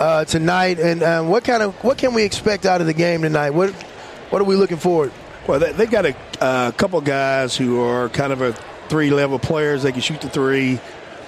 uh, 0.00 0.24
tonight, 0.24 0.78
and 0.78 1.02
um, 1.02 1.28
what 1.28 1.44
kind 1.44 1.62
of 1.62 1.74
what 1.84 1.98
can 1.98 2.14
we 2.14 2.24
expect 2.24 2.66
out 2.66 2.80
of 2.80 2.86
the 2.86 2.94
game 2.94 3.22
tonight? 3.22 3.50
What 3.50 3.72
what 4.30 4.40
are 4.40 4.44
we 4.44 4.56
looking 4.56 4.76
forward? 4.76 5.12
Well, 5.46 5.60
they, 5.60 5.72
have 5.72 5.90
got 5.90 6.04
a 6.04 6.16
uh, 6.40 6.70
couple 6.72 7.00
guys 7.00 7.56
who 7.56 7.80
are 7.80 8.08
kind 8.10 8.32
of 8.32 8.42
a 8.42 8.52
three 8.88 9.10
level 9.10 9.38
players. 9.38 9.82
They 9.82 9.92
can 9.92 10.02
shoot 10.02 10.20
the 10.20 10.28
three, 10.28 10.78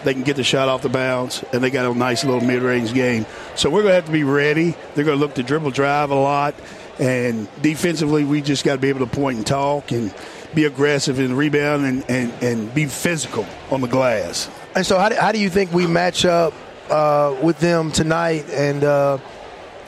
they 0.04 0.12
can 0.12 0.22
get 0.22 0.36
the 0.36 0.44
shot 0.44 0.68
off 0.68 0.82
the 0.82 0.88
bounce, 0.88 1.42
and 1.52 1.62
they 1.62 1.70
got 1.70 1.90
a 1.90 1.96
nice 1.96 2.24
little 2.24 2.40
mid 2.40 2.62
range 2.62 2.92
game. 2.92 3.26
So 3.56 3.70
we're 3.70 3.82
going 3.82 3.92
to 3.92 3.96
have 3.96 4.06
to 4.06 4.12
be 4.12 4.24
ready. 4.24 4.74
They're 4.94 5.04
going 5.04 5.18
to 5.18 5.20
look 5.20 5.34
to 5.34 5.42
dribble 5.42 5.70
drive 5.70 6.10
a 6.10 6.14
lot, 6.14 6.54
and 6.98 7.48
defensively, 7.62 8.24
we 8.24 8.42
just 8.42 8.64
got 8.64 8.74
to 8.74 8.80
be 8.80 8.90
able 8.90 9.06
to 9.06 9.06
point 9.06 9.38
and 9.38 9.46
talk 9.46 9.90
and 9.90 10.14
be 10.54 10.64
aggressive 10.64 11.18
and 11.18 11.36
rebound 11.36 11.86
and, 11.86 12.10
and, 12.10 12.42
and 12.42 12.74
be 12.74 12.86
physical 12.86 13.46
on 13.70 13.80
the 13.80 13.88
glass. 13.88 14.50
And 14.74 14.84
so, 14.84 14.98
how 14.98 15.08
do, 15.08 15.14
how 15.14 15.32
do 15.32 15.38
you 15.38 15.48
think 15.48 15.72
we 15.72 15.86
match 15.86 16.24
up 16.24 16.52
uh, 16.90 17.36
with 17.42 17.58
them 17.60 17.92
tonight. 17.92 18.48
And 18.50 18.84
uh, 18.84 19.18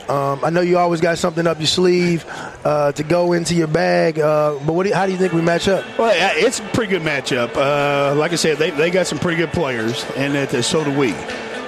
um, 0.09 0.43
I 0.43 0.49
know 0.49 0.61
you 0.61 0.77
always 0.77 1.01
got 1.01 1.17
something 1.17 1.47
up 1.47 1.59
your 1.59 1.67
sleeve 1.67 2.25
uh, 2.65 2.91
to 2.93 3.03
go 3.03 3.33
into 3.33 3.55
your 3.55 3.67
bag. 3.67 4.19
Uh, 4.19 4.59
but 4.65 4.73
what 4.73 4.83
do 4.83 4.89
you, 4.89 4.95
how 4.95 5.05
do 5.05 5.11
you 5.11 5.17
think 5.17 5.33
we 5.33 5.41
match 5.41 5.67
up? 5.67 5.85
Well, 5.97 6.11
it's 6.35 6.59
a 6.59 6.63
pretty 6.63 6.91
good 6.91 7.03
matchup. 7.03 7.55
Uh, 7.55 8.15
like 8.15 8.31
I 8.31 8.35
said, 8.35 8.57
they, 8.57 8.71
they 8.71 8.89
got 8.89 9.07
some 9.07 9.19
pretty 9.19 9.37
good 9.37 9.51
players, 9.51 10.05
and 10.15 10.35
that, 10.35 10.63
so 10.63 10.83
do 10.83 10.97
we. 10.97 11.13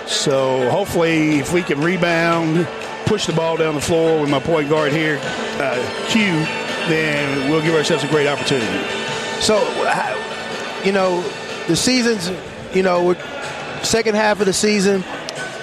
So 0.06 0.70
hopefully, 0.70 1.40
if 1.40 1.52
we 1.54 1.64
can 1.64 1.82
rebound, 1.82 2.68
push 3.06 3.26
the 3.26 3.34
ball 3.34 3.58
down 3.58 3.76
the 3.76 3.82
floor 3.82 4.22
with 4.22 4.30
my 4.30 4.40
point 4.40 4.70
guard 4.70 4.92
here, 4.92 5.20
uh, 5.24 6.08
Q, 6.10 6.22
then 6.88 7.50
we'll 7.50 7.62
give 7.62 7.74
ourselves 7.74 8.04
a 8.04 8.08
great 8.08 8.28
opportunity. 8.28 8.88
So, 9.42 9.58
you 10.84 10.92
know, 10.92 11.22
the 11.68 11.76
season's, 11.76 12.32
you 12.76 12.84
know, 12.84 13.16
second 13.82 14.16
half 14.16 14.40
of 14.40 14.46
the 14.46 14.54
season 14.54 15.04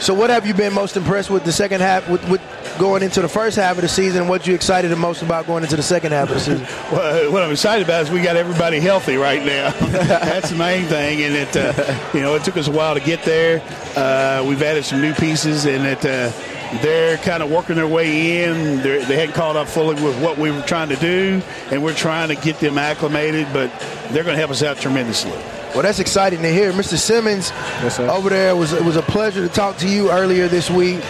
so, 0.02 0.14
what 0.14 0.30
have 0.30 0.44
you 0.48 0.52
been 0.52 0.72
most 0.72 0.96
impressed 0.96 1.30
with 1.30 1.44
the 1.44 1.52
second 1.52 1.80
half, 1.80 2.08
with, 2.08 2.28
with 2.28 2.40
going 2.76 3.04
into 3.04 3.22
the 3.22 3.28
first 3.28 3.56
half 3.56 3.76
of 3.76 3.82
the 3.82 3.88
season? 3.88 4.26
What 4.26 4.48
you 4.48 4.54
excited 4.54 4.90
the 4.90 4.96
most 4.96 5.22
about 5.22 5.46
going 5.46 5.62
into 5.62 5.76
the 5.76 5.82
second 5.82 6.10
half 6.10 6.28
of 6.28 6.34
the 6.34 6.40
season? 6.40 6.66
well, 6.92 7.30
what 7.30 7.44
I'm 7.44 7.52
excited 7.52 7.84
about 7.86 8.02
is 8.02 8.10
we 8.10 8.20
got 8.20 8.34
everybody 8.36 8.80
healthy 8.80 9.14
right 9.14 9.44
now. 9.44 9.70
That's 9.80 10.50
the 10.50 10.56
main 10.56 10.86
thing, 10.86 11.22
and 11.22 11.36
it 11.36 11.56
uh, 11.56 12.10
you 12.12 12.20
know 12.20 12.34
it 12.34 12.42
took 12.42 12.56
us 12.56 12.66
a 12.66 12.72
while 12.72 12.94
to 12.94 13.00
get 13.00 13.22
there. 13.22 13.62
Uh, 13.94 14.44
we've 14.44 14.62
added 14.62 14.84
some 14.84 15.00
new 15.00 15.14
pieces, 15.14 15.66
and 15.66 15.86
it. 15.86 16.04
Uh, 16.04 16.32
they're 16.80 17.18
kind 17.18 17.42
of 17.42 17.50
working 17.50 17.76
their 17.76 17.86
way 17.86 18.44
in. 18.44 18.82
They're, 18.82 19.04
they 19.04 19.16
had 19.16 19.30
not 19.30 19.36
caught 19.36 19.56
up 19.56 19.68
fully 19.68 20.02
with 20.02 20.20
what 20.22 20.38
we 20.38 20.50
were 20.50 20.62
trying 20.62 20.88
to 20.88 20.96
do, 20.96 21.42
and 21.70 21.82
we're 21.82 21.94
trying 21.94 22.28
to 22.28 22.34
get 22.34 22.58
them 22.60 22.78
acclimated. 22.78 23.48
But 23.52 23.70
they're 24.10 24.24
going 24.24 24.34
to 24.34 24.38
help 24.38 24.50
us 24.50 24.62
out 24.62 24.78
tremendously. 24.78 25.32
Well, 25.74 25.82
that's 25.82 26.00
exciting 26.00 26.42
to 26.42 26.52
hear. 26.52 26.72
Mr. 26.72 26.98
Simmons 26.98 27.50
yes, 27.50 27.98
over 27.98 28.28
there, 28.28 28.50
it 28.50 28.56
was, 28.56 28.74
it 28.74 28.84
was 28.84 28.96
a 28.96 29.02
pleasure 29.02 29.46
to 29.46 29.52
talk 29.52 29.78
to 29.78 29.88
you 29.88 30.10
earlier 30.10 30.46
this 30.46 30.70
week. 30.70 31.00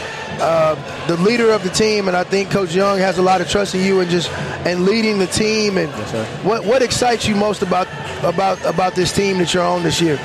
Uh, 0.41 0.77
the 1.09 1.17
leader 1.17 1.51
of 1.51 1.65
the 1.65 1.71
team, 1.71 2.07
and 2.07 2.17
I 2.17 2.23
think 2.23 2.51
Coach 2.51 2.75
Young 2.75 2.99
has 2.99 3.19
a 3.19 3.23
lot 3.23 3.41
of 3.41 3.49
trust 3.49 3.75
in 3.75 3.85
you 3.85 4.01
and 4.01 4.11
just 4.11 4.31
and 4.65 4.85
leading 4.85 5.19
the 5.19 5.27
team. 5.27 5.79
And 5.79 5.89
yes, 5.91 6.45
what 6.45 6.65
what 6.65 6.83
excites 6.83 7.27
you 7.27 7.35
most 7.35 7.63
about 7.63 7.87
about 8.23 8.65
about 8.65 8.95
this 8.95 9.13
team 9.13 9.39
that 9.39 9.53
you're 9.53 9.65
on 9.65 9.83
this 9.83 10.01
year? 10.01 10.19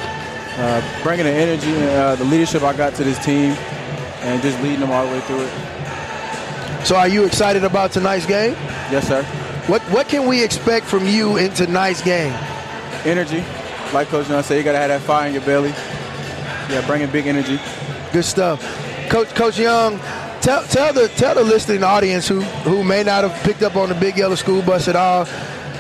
Uh, 0.60 1.04
bringing 1.04 1.26
the 1.26 1.32
energy 1.32 1.70
and 1.70 1.90
uh, 1.90 2.16
the 2.16 2.24
leadership 2.24 2.64
I 2.64 2.76
got 2.76 2.96
to 2.96 3.04
this 3.04 3.24
team, 3.24 3.56
and 4.28 4.42
just 4.42 4.62
leading 4.62 4.82
them 4.82 4.92
all 4.92 5.06
the 5.08 5.14
way 5.14 5.22
through 5.22 5.42
it. 5.42 6.86
So, 6.86 6.96
are 6.96 7.08
you 7.08 7.26
excited 7.26 7.64
about 7.64 7.92
tonight's 7.92 8.26
game? 8.26 8.54
Yes, 8.92 9.08
sir. 9.08 9.24
What 9.68 9.82
what 9.84 10.08
can 10.08 10.28
we 10.28 10.44
expect 10.44 10.86
from 10.86 11.06
you 11.06 11.38
in 11.38 11.52
tonight's 11.52 12.02
game? 12.02 12.34
Energy, 13.06 13.44
like 13.94 14.10
Coach 14.10 14.30
Young 14.30 14.44
said, 14.44 14.58
you 14.58 14.64
got 14.64 14.74
to 14.74 14.78
have 14.78 14.90
that 14.90 15.02
fire 15.02 15.28
in 15.28 15.34
your 15.34 15.44
belly. 15.44 15.70
Yeah, 16.70 16.86
bringing 16.86 17.10
big 17.10 17.28
energy. 17.28 17.60
Good 18.12 18.26
stuff. 18.26 18.62
Coach 19.10 19.34
Coach 19.36 19.58
Young, 19.58 20.00
tell, 20.42 20.64
tell 20.64 20.94
the 20.94 21.08
tell 21.10 21.36
the 21.36 21.44
listening 21.44 21.84
audience 21.84 22.28
who 22.28 22.42
who 22.42 22.84
may 22.84 23.04
not 23.04 23.24
have 23.24 23.44
picked 23.44 23.64
up 23.64 23.76
on 23.76 23.90
the 23.90 23.96
big 23.96 24.18
yellow 24.18 24.36
school 24.36 24.62
bus 24.62 24.88
at 24.88 24.96
all. 24.96 25.26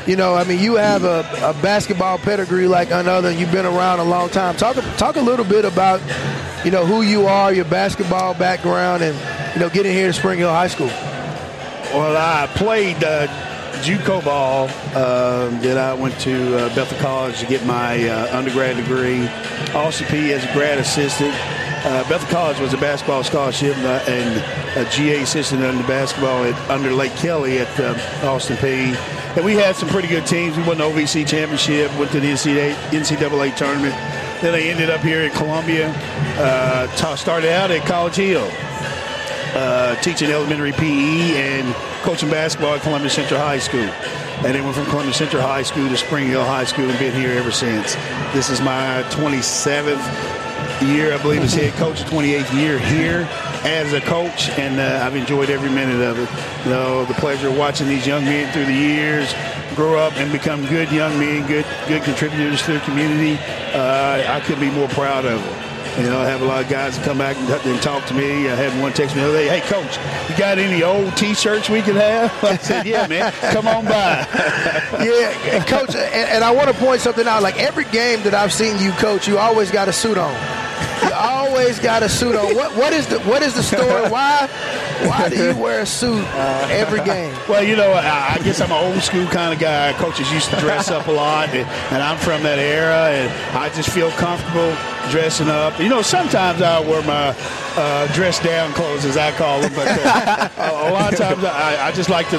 You 0.08 0.16
know, 0.16 0.36
I 0.36 0.46
mean, 0.46 0.60
you 0.60 0.76
have 0.76 1.04
a, 1.04 1.20
a 1.44 1.54
basketball 1.62 2.18
pedigree 2.18 2.66
like 2.66 2.92
another. 2.92 3.28
And 3.28 3.38
you've 3.38 3.52
been 3.52 3.66
around 3.66 4.00
a 4.00 4.06
long 4.06 4.30
time. 4.30 4.56
Talk 4.56 4.78
talk 4.96 5.18
a 5.18 5.22
little 5.22 5.44
bit 5.44 5.66
about 5.66 6.02
you 6.64 6.72
know 6.72 6.86
who 6.86 7.02
you 7.02 7.28
are, 7.28 7.52
your 7.52 7.66
basketball 7.66 8.34
background, 8.34 9.04
and 9.04 9.18
you 9.54 9.60
know 9.60 9.70
getting 9.70 9.92
here 9.92 10.08
to 10.08 10.14
Spring 10.14 10.40
Hill 10.40 10.50
High 10.50 10.70
School. 10.70 10.88
Well, 11.94 12.16
I 12.16 12.48
played 12.56 13.04
uh, 13.04 13.28
JUCO 13.82 14.24
ball. 14.24 14.70
Uh, 14.96 15.50
then 15.60 15.78
I 15.78 15.94
went 15.94 16.18
to 16.22 16.58
uh, 16.58 16.74
Bethel 16.74 16.98
College 17.00 17.40
to 17.40 17.46
get 17.46 17.66
my 17.66 18.08
uh, 18.08 18.38
undergrad 18.38 18.78
degree. 18.78 19.28
Peay 19.74 20.32
as 20.32 20.46
a 20.46 20.54
grad 20.54 20.78
assistant. 20.78 21.34
Uh, 21.86 22.08
Bethel 22.10 22.28
College 22.30 22.60
was 22.60 22.74
a 22.74 22.78
basketball 22.78 23.24
scholarship 23.24 23.78
uh, 23.78 24.04
and 24.08 24.78
a 24.78 24.90
GA 24.90 25.22
assistant 25.22 25.62
under 25.62 25.86
basketball 25.88 26.44
at, 26.44 26.70
under 26.70 26.92
Lake 26.92 27.16
Kelly 27.16 27.60
at 27.60 27.80
uh, 27.80 28.28
Austin 28.28 28.58
Peay. 28.58 28.96
And 29.38 29.46
we 29.46 29.54
had 29.54 29.76
some 29.76 29.88
pretty 29.88 30.08
good 30.08 30.26
teams. 30.26 30.58
We 30.58 30.64
won 30.64 30.80
the 30.80 30.86
OVC 30.86 31.28
championship, 31.28 31.96
went 32.00 32.12
to 32.12 32.20
the 32.20 32.32
NCAA, 32.32 32.74
NCAA 32.90 33.56
tournament. 33.56 33.94
Then 34.42 34.56
I 34.56 34.62
ended 34.62 34.90
up 34.90 35.02
here 35.02 35.22
in 35.22 35.32
Columbia. 35.32 35.94
Uh, 36.38 36.88
ta- 36.98 37.16
started 37.16 37.52
out 37.52 37.70
at 37.70 37.86
College 37.86 38.16
Hill, 38.16 38.50
uh, 39.54 39.96
teaching 40.02 40.32
elementary 40.32 40.72
PE 40.72 41.38
and 41.38 41.74
coaching 42.02 42.30
basketball 42.30 42.74
at 42.74 42.82
Columbia 42.82 43.12
Central 43.12 43.40
High 43.40 43.60
School. 43.60 43.80
And 43.82 44.56
then 44.56 44.64
went 44.64 44.76
from 44.76 44.86
Columbia 44.86 45.14
Central 45.14 45.42
High 45.44 45.64
School 45.64 45.88
to 45.88 45.98
Spring 45.98 46.28
Hill 46.28 46.44
High 46.44 46.66
School 46.66 46.90
and 46.90 46.98
been 47.00 47.14
here 47.14 47.32
ever 47.32 47.52
since. 47.52 47.96
This 48.34 48.50
is 48.50 48.62
my 48.62 49.04
27th 49.10 50.37
year, 50.82 51.14
I 51.14 51.22
believe, 51.22 51.42
as 51.42 51.54
head 51.54 51.74
coach, 51.74 52.04
28th 52.04 52.54
year 52.54 52.80
here 52.80 53.28
as 53.64 53.94
a 53.94 54.02
coach, 54.02 54.50
and 54.52 54.80
uh, 54.80 55.06
I've 55.06 55.16
enjoyed 55.16 55.50
every 55.50 55.70
minute 55.70 56.02
of 56.02 56.20
it. 56.20 56.66
You 56.66 56.72
know, 56.72 57.06
the 57.06 57.14
pleasure 57.16 57.50
of 57.50 57.58
watching 57.58 57.88
these 57.88 58.06
young 58.06 58.24
men 58.24 58.52
through 58.54 58.66
the 58.66 58.74
years 58.74 59.34
grow 59.76 60.00
up 60.00 60.14
and 60.18 60.32
become 60.32 60.66
good 60.68 60.92
young 60.92 61.18
men, 61.20 61.46
good 61.48 61.66
good 61.88 62.04
contributors 62.04 62.62
to 62.64 62.74
the 62.74 62.80
community. 62.82 63.38
Uh, 63.74 64.24
I 64.28 64.42
couldn't 64.42 64.62
be 64.62 64.72
more 64.72 64.88
proud 64.90 65.26
of 65.26 65.44
them. 65.44 65.68
You 65.98 66.04
know, 66.04 66.20
I 66.20 66.26
have 66.26 66.44
a 66.44 66.46
lot 66.46 66.64
of 66.64 66.70
guys 66.70 66.96
that 66.96 67.04
come 67.04 67.18
back 67.18 67.36
and, 67.38 67.50
and 67.50 67.82
talk 67.82 68.06
to 68.06 68.14
me. 68.14 68.48
I 68.48 68.56
had 68.56 68.80
one 68.80 68.94
text 68.94 69.16
me 69.16 69.22
the 69.22 69.30
other 69.30 69.38
day, 69.38 69.48
"Hey, 69.48 69.62
coach, 69.62 69.98
you 70.30 70.38
got 70.38 70.60
any 70.60 70.84
old 70.84 71.18
T-shirts 71.18 71.70
we 71.70 71.82
could 71.82 71.96
have?" 71.96 72.32
I 72.44 72.58
said, 72.58 72.86
"Yeah, 72.86 73.08
man, 73.08 73.32
come 73.52 73.68
on 73.68 73.86
by." 73.86 73.92
yeah, 75.04 75.56
and 75.56 75.66
coach, 75.66 75.96
and, 75.96 76.30
and 76.30 76.44
I 76.44 76.52
want 76.52 76.70
to 76.70 76.76
point 76.76 77.02
something 77.02 77.28
out. 77.28 77.42
Like 77.42 77.60
every 77.60 77.86
game 77.86 78.22
that 78.24 78.36
I've 78.36 78.54
seen 78.54 78.78
you 78.80 78.92
coach, 78.92 79.28
you 79.28 79.38
always 79.40 79.72
got 79.72 79.88
a 79.88 79.94
suit 79.94 80.18
on. 80.18 80.57
Always 81.18 81.80
got 81.80 82.04
a 82.04 82.10
suit 82.10 82.36
on. 82.36 82.56
What 82.56 82.76
what 82.76 82.94
is 82.94 83.08
the 83.08 83.20
what 83.22 83.42
is 83.42 83.54
the 83.54 83.64
story? 83.64 84.10
Why 84.10 84.48
why 85.06 85.30
do 85.30 85.36
you 85.36 85.56
wear 85.56 85.82
a 85.82 85.86
suit 85.86 86.24
every 86.70 87.04
game? 87.04 87.36
Well, 87.48 87.64
you 87.64 87.76
know, 87.76 87.94
I, 87.94 88.40
guess 88.44 88.62
I'm 88.62 88.72
an 88.72 88.94
old 88.94 89.02
school 89.04 89.26
kind 89.28 89.54
of 89.54 89.60
guy. 89.60 89.94
Coaches 89.94 90.32
used 90.32 90.50
to 90.50 90.56
dress 90.58 90.90
up 90.90 91.08
a 91.08 91.12
lot, 91.12 91.50
and, 91.50 91.68
and 91.92 92.04
I'm 92.04 92.18
from 92.18 92.44
that 92.44 92.60
era, 92.60 93.10
and 93.10 93.58
I 93.58 93.70
just 93.70 93.90
feel 93.90 94.12
comfortable 94.12 94.76
dressing 95.12 95.50
up. 95.50 95.80
You 95.80 95.90
know, 95.90 96.02
sometimes 96.02 96.62
I 96.62 96.80
wear 96.80 97.02
my 97.04 97.36
uh, 97.76 98.14
dress 98.14 98.40
down 98.40 98.74
clothes, 98.74 99.06
as 99.06 99.18
I 99.18 99.32
call 99.32 99.62
them, 99.62 99.74
but 99.76 99.88
uh, 99.88 100.50
a 100.58 100.92
lot 100.92 101.14
of 101.14 101.20
times 101.20 101.44
I, 101.44 101.88
I 101.88 101.92
just 101.92 102.10
like 102.10 102.30
to, 102.30 102.38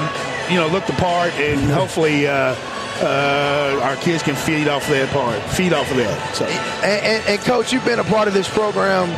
you 0.51 0.57
know, 0.57 0.69
look 0.69 0.87
the 0.87 0.95
part, 0.95 1.33
and 1.35 1.61
hopefully. 1.71 2.27
Uh, 2.27 2.55
uh, 3.01 3.81
our 3.83 3.97
kids 3.97 4.23
can 4.23 4.35
feed 4.35 4.69
off 4.69 4.87
that 4.89 5.09
part, 5.11 5.41
feed 5.51 5.73
off 5.73 5.91
of 5.91 5.97
that. 5.99 6.35
So, 6.35 6.45
and, 6.47 7.05
and, 7.05 7.29
and 7.29 7.41
coach, 7.41 7.73
you've 7.73 7.85
been 7.85 7.99
a 7.99 8.05
part 8.05 8.29
of 8.29 8.35
this 8.35 8.49
program 8.49 9.09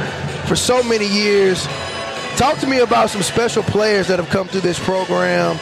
for 0.46 0.56
so 0.56 0.82
many 0.82 1.06
years. 1.06 1.66
Talk 2.36 2.58
to 2.58 2.66
me 2.66 2.80
about 2.80 3.10
some 3.10 3.22
special 3.22 3.62
players 3.62 4.08
that 4.08 4.18
have 4.18 4.28
come 4.30 4.48
through 4.48 4.62
this 4.62 4.78
program 4.78 5.56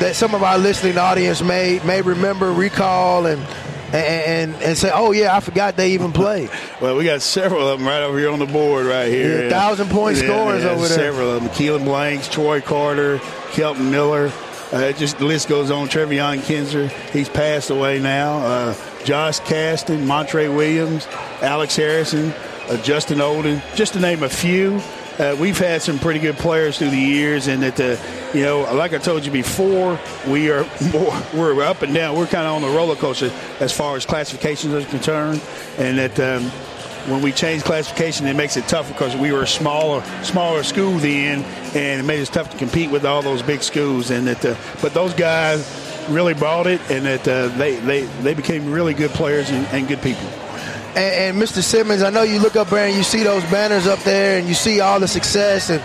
that 0.00 0.16
some 0.16 0.34
of 0.34 0.42
our 0.42 0.58
listening 0.58 0.98
audience 0.98 1.42
may 1.42 1.80
may 1.84 2.02
remember, 2.02 2.52
recall, 2.52 3.26
and 3.26 3.40
and 3.92 4.54
and 4.56 4.76
say, 4.78 4.90
"Oh 4.92 5.12
yeah, 5.12 5.36
I 5.36 5.40
forgot 5.40 5.76
they 5.76 5.92
even 5.92 6.12
played." 6.12 6.50
Well, 6.80 6.96
we 6.96 7.04
got 7.04 7.22
several 7.22 7.68
of 7.68 7.78
them 7.78 7.86
right 7.86 8.02
over 8.02 8.18
here 8.18 8.30
on 8.30 8.38
the 8.38 8.46
board, 8.46 8.86
right 8.86 9.08
here. 9.08 9.44
Yeah, 9.44 9.50
thousand 9.50 9.90
point 9.90 10.16
yeah, 10.16 10.24
scores 10.24 10.64
yeah, 10.64 10.70
over 10.70 10.88
there. 10.88 10.98
Several 10.98 11.30
of 11.32 11.42
them: 11.42 11.50
Keelan 11.52 11.84
Blanks, 11.84 12.28
Troy 12.28 12.60
Carter, 12.60 13.20
Kelton 13.52 13.90
Miller. 13.90 14.32
Uh, 14.72 14.92
just 14.92 15.18
the 15.18 15.24
list 15.26 15.48
goes 15.48 15.70
on. 15.70 15.88
Trevion 15.88 16.42
Kinzer, 16.42 16.88
he's 17.12 17.28
passed 17.28 17.70
away 17.70 18.00
now. 18.00 18.38
Uh, 18.38 18.74
Josh 19.04 19.40
Caston, 19.40 20.06
Montre 20.06 20.48
Williams, 20.48 21.06
Alex 21.42 21.76
Harrison, 21.76 22.32
uh, 22.68 22.76
Justin 22.82 23.20
Olden, 23.20 23.60
just 23.74 23.92
to 23.92 24.00
name 24.00 24.22
a 24.22 24.28
few. 24.28 24.80
Uh, 25.18 25.36
we've 25.38 25.58
had 25.58 25.82
some 25.82 25.98
pretty 25.98 26.18
good 26.18 26.36
players 26.36 26.78
through 26.78 26.88
the 26.88 26.96
years, 26.96 27.46
and 27.46 27.62
that 27.62 27.78
uh, 27.78 27.96
you 28.32 28.42
know, 28.42 28.62
like 28.74 28.94
I 28.94 28.98
told 28.98 29.26
you 29.26 29.30
before, 29.30 30.00
we 30.26 30.50
are 30.50 30.64
more 30.92 31.12
we're 31.34 31.62
up 31.62 31.82
and 31.82 31.92
down. 31.92 32.16
We're 32.16 32.26
kind 32.26 32.46
of 32.46 32.54
on 32.54 32.62
the 32.62 32.74
roller 32.74 32.96
coaster 32.96 33.30
as 33.60 33.72
far 33.72 33.96
as 33.96 34.06
classifications 34.06 34.72
are 34.72 34.88
concerned, 34.88 35.42
and 35.78 35.98
that. 35.98 36.18
Um, 36.18 36.50
when 37.06 37.22
we 37.22 37.32
changed 37.32 37.64
classification, 37.64 38.26
it 38.26 38.36
makes 38.36 38.56
it 38.56 38.66
tougher 38.68 38.92
because 38.92 39.16
we 39.16 39.32
were 39.32 39.42
a 39.42 39.46
smaller, 39.46 40.02
smaller 40.22 40.62
school 40.62 40.98
then, 40.98 41.42
and 41.74 42.00
it 42.00 42.04
made 42.04 42.20
it 42.20 42.26
tough 42.26 42.50
to 42.50 42.56
compete 42.56 42.90
with 42.90 43.04
all 43.04 43.22
those 43.22 43.42
big 43.42 43.62
schools. 43.62 44.10
And 44.10 44.26
that, 44.26 44.44
uh, 44.44 44.54
but 44.80 44.94
those 44.94 45.14
guys 45.14 46.06
really 46.08 46.34
bought 46.34 46.66
it, 46.66 46.80
and 46.90 47.06
that 47.06 47.26
uh, 47.26 47.48
they, 47.56 47.76
they 47.76 48.02
they 48.22 48.34
became 48.34 48.70
really 48.70 48.94
good 48.94 49.10
players 49.10 49.50
and, 49.50 49.66
and 49.68 49.88
good 49.88 50.02
people. 50.02 50.26
And, 50.94 51.38
and, 51.38 51.42
Mr. 51.42 51.62
Simmons, 51.62 52.02
I 52.02 52.10
know 52.10 52.22
you 52.22 52.38
look 52.38 52.54
up 52.56 52.68
there 52.68 52.86
and 52.86 52.94
you 52.94 53.02
see 53.02 53.22
those 53.22 53.42
banners 53.44 53.86
up 53.86 54.00
there, 54.00 54.38
and 54.38 54.46
you 54.46 54.54
see 54.54 54.80
all 54.80 55.00
the 55.00 55.08
success, 55.08 55.70
and 55.70 55.82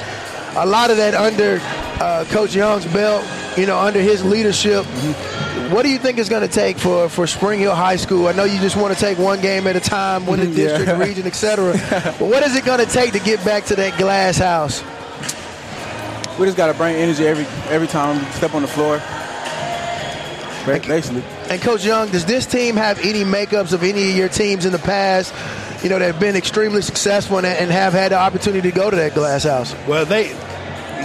a 0.57 0.65
lot 0.65 0.91
of 0.91 0.97
that 0.97 1.13
under 1.13 1.59
uh, 2.01 2.25
Coach 2.29 2.55
Young's 2.55 2.85
belt. 2.85 3.25
You 3.57 3.65
know, 3.65 3.79
under 3.79 3.99
his 3.99 4.23
leadership. 4.23 4.85
What 5.71 5.81
do 5.81 5.89
you 5.89 5.97
think 5.97 6.19
is 6.19 6.29
going 6.29 6.47
to 6.47 6.53
take 6.53 6.77
for, 6.77 7.09
for 7.09 7.25
Spring 7.25 7.59
Hill 7.59 7.73
High 7.73 7.95
School? 7.95 8.27
I 8.27 8.31
know 8.31 8.43
you 8.43 8.59
just 8.59 8.77
want 8.77 8.93
to 8.93 8.99
take 8.99 9.17
one 9.17 9.41
game 9.41 9.65
at 9.65 9.75
a 9.75 9.79
time, 9.79 10.27
win 10.27 10.39
the 10.39 10.45
district, 10.45 10.87
yeah. 10.87 11.03
region, 11.03 11.25
etc. 11.25 11.73
but 11.89 12.21
what 12.21 12.43
is 12.43 12.55
it 12.55 12.63
going 12.63 12.79
to 12.79 12.85
take 12.85 13.13
to 13.13 13.19
get 13.19 13.43
back 13.43 13.65
to 13.65 13.75
that 13.75 13.97
glass 13.97 14.37
house? 14.37 14.83
We 16.39 16.45
just 16.45 16.55
got 16.55 16.67
to 16.67 16.73
bring 16.75 16.95
energy 16.95 17.25
every 17.25 17.45
every 17.73 17.87
time 17.87 18.23
we 18.23 18.31
step 18.31 18.53
on 18.53 18.61
the 18.61 18.67
floor. 18.67 19.01
Basically. 20.67 21.23
And 21.49 21.61
Coach 21.61 21.83
Young, 21.83 22.11
does 22.11 22.25
this 22.25 22.45
team 22.45 22.75
have 22.75 22.99
any 22.99 23.23
makeups 23.23 23.73
of 23.73 23.83
any 23.83 24.11
of 24.11 24.15
your 24.15 24.29
teams 24.29 24.65
in 24.65 24.71
the 24.71 24.79
past? 24.79 25.33
You 25.83 25.89
know, 25.89 25.97
that 25.99 26.05
have 26.05 26.19
been 26.19 26.35
extremely 26.35 26.81
successful 26.81 27.37
and, 27.37 27.45
and 27.45 27.71
have 27.71 27.93
had 27.93 28.11
the 28.11 28.17
opportunity 28.17 28.69
to 28.69 28.75
go 28.75 28.89
to 28.89 28.95
that 28.97 29.13
glass 29.13 29.43
house. 29.43 29.75
Well, 29.87 30.05
they 30.05 30.35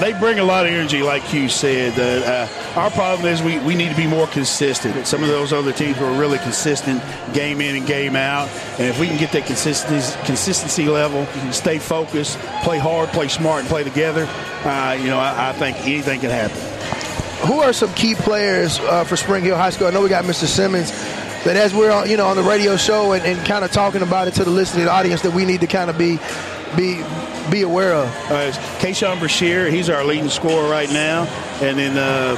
they 0.01 0.13
bring 0.19 0.39
a 0.39 0.45
lot 0.45 0.67
of 0.67 0.73
energy, 0.73 1.03
like 1.03 1.33
you 1.33 1.49
said. 1.49 1.99
Uh, 1.99 2.27
uh, 2.27 2.81
our 2.81 2.91
problem 2.91 3.29
is 3.29 3.43
we, 3.43 3.59
we 3.61 3.75
need 3.75 3.91
to 3.91 3.97
be 3.97 4.07
more 4.07 4.27
consistent. 4.27 5.07
Some 5.07 5.23
of 5.23 5.29
those 5.29 5.53
other 5.53 5.73
teams 5.73 5.99
were 5.99 6.13
really 6.13 6.39
consistent, 6.39 7.03
game 7.33 7.61
in 7.61 7.77
and 7.77 7.87
game 7.87 8.17
out. 8.17 8.49
And 8.79 8.89
if 8.89 8.99
we 8.99 9.07
can 9.07 9.19
get 9.19 9.33
that 9.33 9.47
consistency 9.47 10.19
consistency 10.25 10.87
level, 10.89 11.27
stay 11.53 11.79
focused, 11.79 12.39
play 12.63 12.79
hard, 12.79 13.09
play 13.11 13.29
smart, 13.29 13.61
and 13.61 13.69
play 13.69 13.85
together, 13.85 14.27
uh, 14.65 14.97
you 15.01 15.09
know, 15.09 15.19
I, 15.19 15.51
I, 15.51 15.53
think 15.53 15.79
anything 15.81 16.21
can 16.21 16.31
happen. 16.31 16.59
Who 17.47 17.61
are 17.61 17.73
some 17.73 17.93
key 17.95 18.15
players 18.15 18.79
uh, 18.81 19.05
for 19.05 19.17
Spring 19.17 19.45
Hill 19.45 19.57
High 19.57 19.71
School? 19.71 19.89
I 19.89 19.91
know 19.91 20.03
we 20.03 20.09
got 20.09 20.25
Mr. 20.25 20.47
Simmons. 20.47 20.93
But 21.45 21.57
as 21.57 21.75
we're 21.75 21.91
on, 21.91 22.09
you 22.09 22.17
know, 22.17 22.27
on 22.27 22.37
the 22.37 22.43
radio 22.43 22.77
show 22.77 23.13
and, 23.13 23.25
and 23.25 23.45
kind 23.45 23.65
of 23.65 23.73
talking 23.73 24.03
about 24.03 24.29
it 24.29 24.35
to 24.35 24.45
the 24.45 24.51
listening 24.51 24.87
audience, 24.87 25.23
that 25.23 25.33
we 25.33 25.45
need 25.45 25.61
to 25.63 25.67
kind 25.67 25.91
of 25.91 25.99
be 25.99 26.21
be 26.77 27.03
be 27.51 27.63
aware 27.63 27.95
of? 27.95 28.09
Uh, 28.31 28.53
Kayshawn 28.79 29.19
Brashear, 29.19 29.71
he's 29.71 29.91
our 29.91 30.05
leading 30.05 30.29
scorer 30.29 30.69
right 30.69 30.91
now. 30.91 31.25
And 31.61 31.79
then 31.79 31.97
uh, 31.99 32.37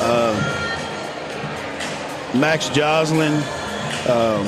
uh, 0.00 0.34
Max 2.38 2.68
Joslin, 2.70 3.32
um, 4.08 4.46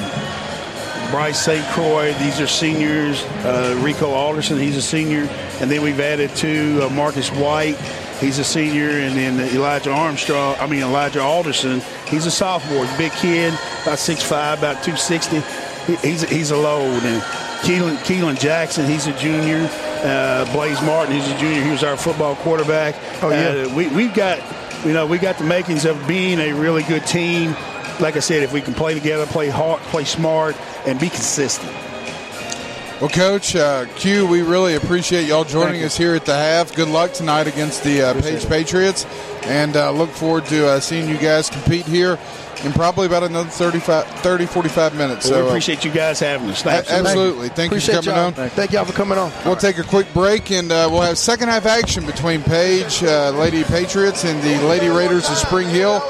Bryce 1.11 1.39
St. 1.39 1.65
Croix, 1.73 2.13
these 2.15 2.41
are 2.41 2.47
seniors. 2.47 3.23
Uh, 3.45 3.79
Rico 3.83 4.11
Alderson, 4.11 4.59
he's 4.59 4.77
a 4.77 4.83
senior. 4.83 5.29
And 5.61 5.71
then 5.71 5.83
we've 5.83 6.01
added 6.01 6.35
to 6.37 6.87
uh, 6.87 6.89
Marcus 6.91 7.31
White. 7.31 7.77
He's 8.21 8.39
a 8.39 8.45
senior, 8.45 8.89
and 8.89 9.15
then 9.15 9.39
Elijah 9.55 9.91
Armstrong. 9.91 10.57
I 10.59 10.67
mean 10.67 10.81
Elijah 10.81 11.21
Alderson. 11.21 11.83
He's 12.07 12.25
a 12.25 12.31
sophomore, 12.31 12.87
big 12.97 13.13
kid, 13.13 13.53
about 13.83 13.99
6'5", 13.99 14.59
about 14.59 14.83
260. 14.83 15.43
He's 16.01 16.23
he's 16.23 16.51
a 16.51 16.57
load, 16.57 17.03
and 17.05 17.23
Keelan, 17.63 17.97
Keelan 17.99 18.39
Jackson, 18.39 18.87
he's 18.87 19.07
a 19.07 19.19
junior. 19.19 19.69
Uh, 20.03 20.51
Blaze 20.53 20.81
Martin, 20.83 21.15
he's 21.15 21.29
a 21.29 21.39
junior. 21.39 21.63
He 21.63 21.71
was 21.71 21.83
our 21.83 21.97
football 21.97 22.37
quarterback. 22.37 22.95
Oh 23.23 23.31
yeah. 23.31 23.67
Uh, 23.67 23.75
we 23.75 23.89
we've 23.89 24.15
got, 24.15 24.41
you 24.85 24.93
know, 24.93 25.07
we 25.07 25.19
got 25.19 25.39
the 25.39 25.45
makings 25.45 25.85
of 25.85 26.07
being 26.07 26.39
a 26.39 26.53
really 26.53 26.83
good 26.85 27.07
team. 27.07 27.57
Like 27.99 28.17
I 28.17 28.21
said, 28.21 28.43
if 28.43 28.53
we 28.53 28.61
can 28.61 28.75
play 28.75 28.95
together, 28.95 29.27
play 29.27 29.49
hard, 29.49 29.81
play 29.83 30.05
smart, 30.05 30.55
and 30.87 31.01
be 31.01 31.09
consistent. 31.09 31.73
Well, 33.01 33.11
Coach 33.11 33.55
uh, 33.55 33.85
Q, 33.97 34.27
we 34.27 34.41
really 34.41 34.75
appreciate 34.75 35.27
y'all 35.27 35.45
joining 35.45 35.83
us 35.83 35.99
here 35.99 36.15
at 36.15 36.25
the 36.25 36.35
half. 36.35 36.75
Good 36.75 36.89
luck 36.89 37.13
tonight 37.13 37.47
against 37.47 37.85
the 37.85 38.01
uh, 38.03 38.23
Page 38.23 38.47
Patriots. 38.47 39.05
And 39.47 39.77
uh, 39.77 39.93
look 39.93 40.11
forward 40.11 40.47
to 40.47 40.67
uh, 40.69 40.81
seeing 40.81 41.09
you 41.09 41.19
guys 41.19 41.49
compete 41.49 41.87
here 41.87 42.19
in 42.65 42.73
probably 42.73 43.07
about 43.07 43.23
another 43.23 43.49
35, 43.49 44.05
30, 44.07 44.47
45 44.47 44.97
minutes. 44.97 45.25
Well, 45.25 45.35
so 45.35 45.41
we 45.41 45.47
uh, 45.47 45.51
appreciate 45.51 45.85
you 45.85 45.91
guys 45.91 46.21
having 46.21 46.49
us. 46.51 46.63
Thanks. 46.63 46.91
absolutely. 46.91 47.49
Thank 47.51 47.73
you 47.73 47.81
for 47.81 47.93
coming 47.93 48.11
y'all. 48.11 48.27
on. 48.27 48.35
Thank 48.51 48.73
y'all 48.73 48.85
for 48.85 48.93
coming 48.93 49.19
on. 49.19 49.33
We'll 49.45 49.57
take 49.57 49.79
a 49.79 49.85
quick 49.85 50.13
break 50.13 50.51
and 50.51 50.73
uh, 50.73 50.89
we'll 50.91 51.03
have 51.03 51.19
second 51.19 51.49
half 51.49 51.67
action 51.67 52.07
between 52.07 52.43
Page, 52.43 53.03
uh, 53.03 53.31
Lady 53.31 53.65
Patriots, 53.65 54.25
and 54.25 54.43
the 54.43 54.67
Lady 54.67 54.89
Raiders 54.89 55.29
of 55.29 55.37
Spring 55.37 55.69
Hill. 55.69 56.03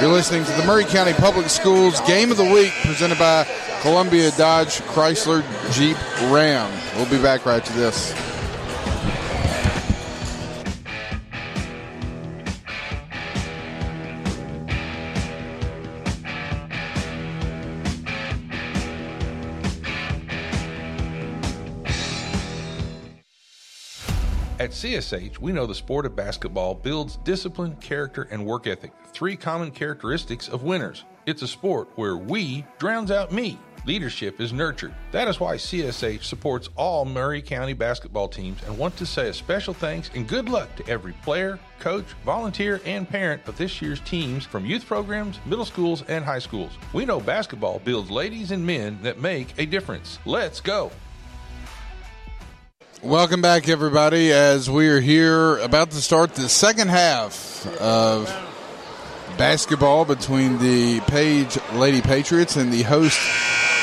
You're 0.00 0.12
listening 0.12 0.44
to 0.44 0.52
the 0.52 0.64
Maury 0.64 0.84
County 0.84 1.14
Public 1.14 1.48
Schools 1.48 2.00
Game 2.02 2.30
of 2.30 2.36
the 2.36 2.44
Week 2.44 2.72
presented 2.82 3.18
by 3.18 3.46
Columbia 3.80 4.30
Dodge 4.32 4.80
Chrysler 4.82 5.42
Jeep 5.72 5.96
Ram. 6.30 6.70
We'll 6.96 7.08
be 7.08 7.22
back 7.22 7.46
right 7.46 7.64
to 7.64 7.72
this. 7.72 8.35
CSH, 24.86 25.40
we 25.40 25.50
know 25.50 25.66
the 25.66 25.74
sport 25.74 26.06
of 26.06 26.14
basketball 26.14 26.72
builds 26.72 27.16
discipline, 27.24 27.74
character, 27.80 28.28
and 28.30 28.46
work 28.46 28.68
ethic, 28.68 28.92
three 29.06 29.34
common 29.34 29.72
characteristics 29.72 30.46
of 30.46 30.62
winners. 30.62 31.02
It's 31.26 31.42
a 31.42 31.48
sport 31.48 31.88
where 31.96 32.16
we 32.16 32.64
drowns 32.78 33.10
out 33.10 33.32
me. 33.32 33.58
Leadership 33.84 34.40
is 34.40 34.52
nurtured. 34.52 34.94
That 35.10 35.26
is 35.26 35.40
why 35.40 35.56
CSH 35.56 36.22
supports 36.22 36.68
all 36.76 37.04
Maury 37.04 37.42
County 37.42 37.72
basketball 37.72 38.28
teams 38.28 38.62
and 38.64 38.78
want 38.78 38.96
to 38.98 39.06
say 39.06 39.28
a 39.28 39.34
special 39.34 39.74
thanks 39.74 40.08
and 40.14 40.28
good 40.28 40.48
luck 40.48 40.74
to 40.76 40.88
every 40.88 41.14
player, 41.14 41.58
coach, 41.80 42.06
volunteer, 42.24 42.80
and 42.84 43.08
parent 43.08 43.42
of 43.48 43.58
this 43.58 43.82
year's 43.82 44.00
teams 44.00 44.46
from 44.46 44.64
youth 44.64 44.86
programs, 44.86 45.40
middle 45.46 45.64
schools, 45.64 46.04
and 46.06 46.24
high 46.24 46.38
schools. 46.38 46.70
We 46.92 47.04
know 47.04 47.18
basketball 47.18 47.80
builds 47.80 48.08
ladies 48.08 48.52
and 48.52 48.64
men 48.64 49.00
that 49.02 49.18
make 49.20 49.52
a 49.58 49.66
difference. 49.66 50.20
Let's 50.24 50.60
go. 50.60 50.92
Welcome 53.02 53.42
back, 53.42 53.68
everybody, 53.68 54.32
as 54.32 54.70
we 54.70 54.88
are 54.88 55.00
here 55.00 55.58
about 55.58 55.90
to 55.90 55.98
start 55.98 56.34
the 56.34 56.48
second 56.48 56.88
half 56.88 57.66
of 57.78 58.26
basketball 59.36 60.06
between 60.06 60.58
the 60.58 61.00
Page 61.00 61.58
Lady 61.74 62.00
Patriots 62.00 62.56
and 62.56 62.72
the 62.72 62.82
host 62.82 63.20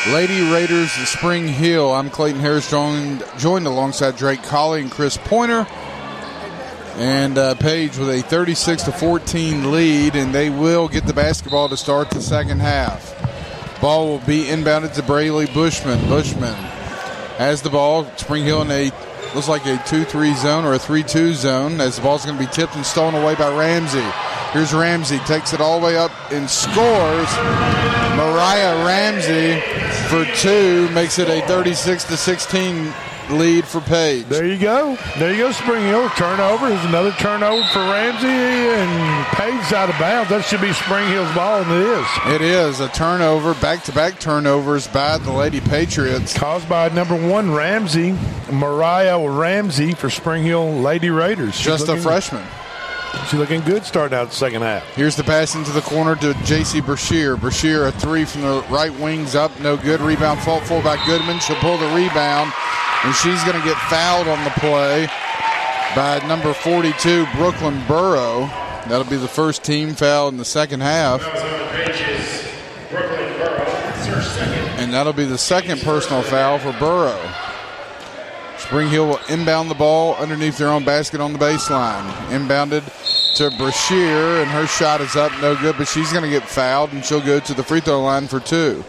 Lady 0.07 0.41
Raiders 0.51 0.91
Spring 0.91 1.47
Hill. 1.47 1.93
I'm 1.93 2.09
Clayton 2.09 2.41
Harris, 2.41 2.70
joined, 2.72 3.24
joined 3.38 3.68
alongside 3.68 4.18
Drake 4.18 4.41
Colley 4.41 4.82
and 4.82 4.91
Chris 4.91 5.16
Pointer. 5.18 5.68
And 6.95 7.38
uh, 7.38 7.53
Page 7.55 7.95
with 7.97 8.09
a 8.09 8.24
36 8.24 8.84
to 8.84 8.91
14 8.91 9.72
lead, 9.72 10.16
and 10.16 10.34
they 10.34 10.49
will 10.49 10.88
get 10.88 11.05
the 11.05 11.14
basketball 11.14 11.70
to 11.70 11.78
start 11.78 12.09
the 12.09 12.22
second 12.22 12.61
half. 12.61 13.11
Ball 13.80 14.07
will 14.07 14.26
be 14.26 14.45
inbounded 14.45 14.95
to 14.95 15.03
Brayley 15.03 15.45
Bushman. 15.53 15.99
Bushman 16.07 16.57
has 17.38 17.61
the 17.61 17.69
ball. 17.69 18.05
Spring 18.17 18.43
Hill 18.43 18.61
in 18.61 18.71
a 18.71 18.91
looks 19.36 19.47
like 19.47 19.65
a 19.65 19.77
2-3 19.77 20.36
zone 20.36 20.65
or 20.65 20.73
a 20.73 20.77
3-2 20.77 21.34
zone 21.34 21.81
as 21.81 21.95
the 21.95 22.01
ball's 22.01 22.25
going 22.25 22.38
to 22.38 22.43
be 22.43 22.51
tipped 22.51 22.75
and 22.75 22.86
stolen 22.86 23.15
away 23.15 23.36
by 23.36 23.49
Ramsey. 23.57 24.05
Here's 24.51 24.73
Ramsey, 24.73 25.17
takes 25.19 25.53
it 25.53 25.61
all 25.61 25.79
the 25.79 25.86
way 25.86 25.97
up 25.97 26.11
and 26.31 26.47
scores. 26.47 27.31
Mariah 28.15 28.86
Ramsey 28.86 29.59
for 30.07 30.25
two 30.36 30.88
makes 30.89 31.17
it 31.17 31.27
a 31.29 31.41
36 31.47 32.03
to 32.03 32.17
16 32.17 32.93
lead 33.30 33.65
for 33.65 33.82
Page. 33.82 34.26
There 34.28 34.45
you 34.45 34.57
go. 34.57 34.97
There 35.17 35.32
you 35.32 35.38
go, 35.38 35.51
Spring 35.51 35.84
Hill. 35.84 36.09
Turnover. 36.11 36.69
There's 36.69 36.86
another 36.86 37.11
turnover 37.13 37.63
for 37.67 37.80
Ramsey, 37.80 38.28
and 38.28 39.26
Page's 39.28 39.74
out 39.74 39.89
of 39.89 39.99
bounds. 39.99 40.30
That 40.30 40.45
should 40.45 40.61
be 40.61 40.74
Spring 40.74 41.07
Hill's 41.09 41.34
ball, 41.34 41.61
and 41.61 41.71
it 41.71 41.88
is. 41.88 42.07
It 42.36 42.41
is 42.41 42.80
a 42.80 42.88
turnover, 42.89 43.53
back-to-back 43.55 44.19
turnovers 44.19 44.88
by 44.88 45.17
the 45.17 45.32
Lady 45.32 45.59
Patriots. 45.59 46.38
Caused 46.38 46.67
by 46.69 46.89
number 46.89 47.15
one 47.15 47.51
Ramsey, 47.53 48.17
Mariah 48.51 49.30
Ramsey 49.30 49.93
for 49.93 50.09
Spring 50.09 50.43
Hill 50.43 50.74
Lady 50.76 51.09
Raiders. 51.09 51.55
She's 51.55 51.65
Just 51.65 51.89
a 51.89 51.97
freshman. 51.97 52.43
She's 53.30 53.39
looking 53.39 53.61
good 53.61 53.86
starting 53.86 54.17
out 54.17 54.30
the 54.30 54.36
second 54.36 54.63
half. 54.63 54.84
Here's 54.95 55.15
the 55.15 55.24
pass 55.24 55.55
into 55.55 55.71
the 55.71 55.82
corner 55.82 56.15
to 56.17 56.34
J.C. 56.45 56.82
Brashear. 56.82 57.38
Brashear, 57.38 57.86
a 57.86 57.91
three 57.91 58.26
from 58.26 58.41
the 58.41 58.65
right 58.69 58.93
wings 58.99 59.36
up, 59.36 59.57
no 59.59 59.78
good. 59.78 60.01
Rebound 60.01 60.39
for 60.41 60.59
by 60.82 61.03
Goodman. 61.05 61.39
She'll 61.39 61.55
pull 61.57 61.78
the 61.78 61.88
rebound, 61.95 62.51
and 63.03 63.13
she's 63.15 63.43
going 63.43 63.59
to 63.59 63.65
get 63.65 63.77
fouled 63.89 64.27
on 64.27 64.43
the 64.43 64.51
play 64.51 65.07
by 65.95 66.25
number 66.27 66.53
42, 66.53 67.25
Brooklyn 67.35 67.81
Burrow. 67.87 68.47
That'll 68.87 69.03
be 69.03 69.17
the 69.17 69.27
first 69.27 69.63
team 69.63 69.93
foul 69.95 70.27
in 70.29 70.37
the 70.37 70.45
second 70.45 70.81
half, 70.81 71.21
and 74.79 74.93
that'll 74.93 75.13
be 75.13 75.25
the 75.25 75.37
second 75.37 75.81
personal 75.81 76.21
foul 76.21 76.59
for 76.59 76.73
Burrow. 76.73 77.19
Spring 78.57 78.89
Hill 78.89 79.07
will 79.07 79.19
inbound 79.29 79.69
the 79.69 79.75
ball 79.75 80.15
underneath 80.15 80.57
their 80.57 80.69
own 80.69 80.83
basket 80.85 81.19
on 81.21 81.33
the 81.33 81.39
baseline. 81.39 82.09
Inbounded 82.29 82.83
to 83.35 83.49
Brashear, 83.57 84.41
and 84.41 84.49
her 84.51 84.65
shot 84.67 85.01
is 85.01 85.15
up, 85.15 85.31
no 85.41 85.55
good, 85.55 85.75
but 85.77 85.87
she's 85.87 86.11
going 86.11 86.23
to 86.23 86.29
get 86.29 86.47
fouled, 86.47 86.91
and 86.93 87.03
she'll 87.03 87.21
go 87.21 87.39
to 87.39 87.53
the 87.53 87.63
free 87.63 87.81
throw 87.81 88.01
line 88.01 88.27
for 88.27 88.39
two. 88.39 88.83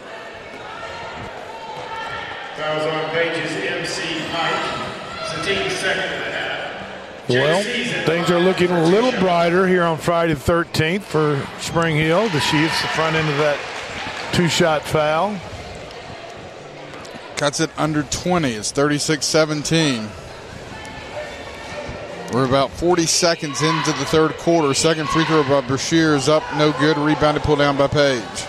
Fouls 2.57 2.87
on 2.87 3.11
Pages, 3.11 3.51
MC 3.53 4.29
Pike. 4.31 4.55
Satine 5.29 5.71
second 5.71 6.03
and 6.05 6.23
a 6.23 6.33
half. 6.33 7.14
Well, 7.29 7.63
things 8.05 8.31
are 8.31 8.39
looking 8.39 8.71
a 8.71 8.85
little 8.85 9.11
brighter 9.13 9.67
here 9.67 9.83
on 9.83 9.97
Friday 9.97 10.35
the 10.35 10.41
13th 10.41 11.03
for 11.03 11.47
Spring 11.59 11.97
Hill. 11.97 12.25
The 12.25 12.39
hits 12.39 12.83
the 12.83 12.89
front 12.89 13.17
end 13.17 13.29
of 13.31 13.39
that 13.39 13.59
two-shot 14.35 14.83
foul. 14.83 15.39
Cuts 17.37 17.61
it 17.61 17.71
under 17.79 18.03
20. 18.03 18.51
It's 18.51 18.73
36 18.73 19.25
17. 19.25 20.07
We're 22.35 22.45
about 22.45 22.71
40 22.73 23.07
seconds 23.07 23.63
into 23.63 23.93
the 23.93 24.05
third 24.05 24.33
quarter. 24.33 24.75
Second 24.75 25.09
free 25.09 25.25
throw 25.25 25.43
by 25.45 25.63
Brashear 25.67 26.15
is 26.17 26.29
up, 26.29 26.43
no 26.57 26.73
good. 26.73 26.99
Rebounded, 26.99 27.43
pulled 27.43 27.61
down 27.61 27.79
by 27.79 27.87
Page. 27.87 28.47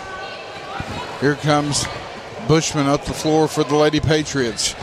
Here 1.21 1.35
comes 1.35 1.85
Bushman 2.47 2.87
up 2.87 3.05
the 3.05 3.13
floor 3.13 3.47
for 3.47 3.63
the 3.63 3.75
Lady 3.75 4.01
Patriots. 4.01 4.75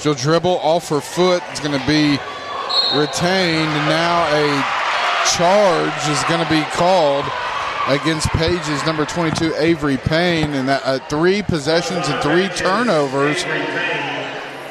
She'll 0.00 0.14
dribble 0.14 0.58
off 0.58 0.90
her 0.90 1.00
foot. 1.00 1.42
It's 1.50 1.60
going 1.60 1.78
to 1.78 1.86
be 1.86 2.18
retained. 2.94 3.68
And 3.68 3.88
now 3.88 4.24
a 4.32 4.46
charge 5.36 6.08
is 6.08 6.22
going 6.24 6.42
to 6.44 6.50
be 6.50 6.62
called 6.76 7.24
against 7.88 8.28
Page's 8.30 8.84
number 8.84 9.04
22, 9.06 9.54
Avery 9.56 9.96
Payne. 9.96 10.52
And 10.54 10.68
that 10.68 10.82
uh, 10.84 10.98
three 11.08 11.42
possessions 11.42 12.06
and 12.08 12.22
three 12.22 12.48
turnovers 12.56 13.44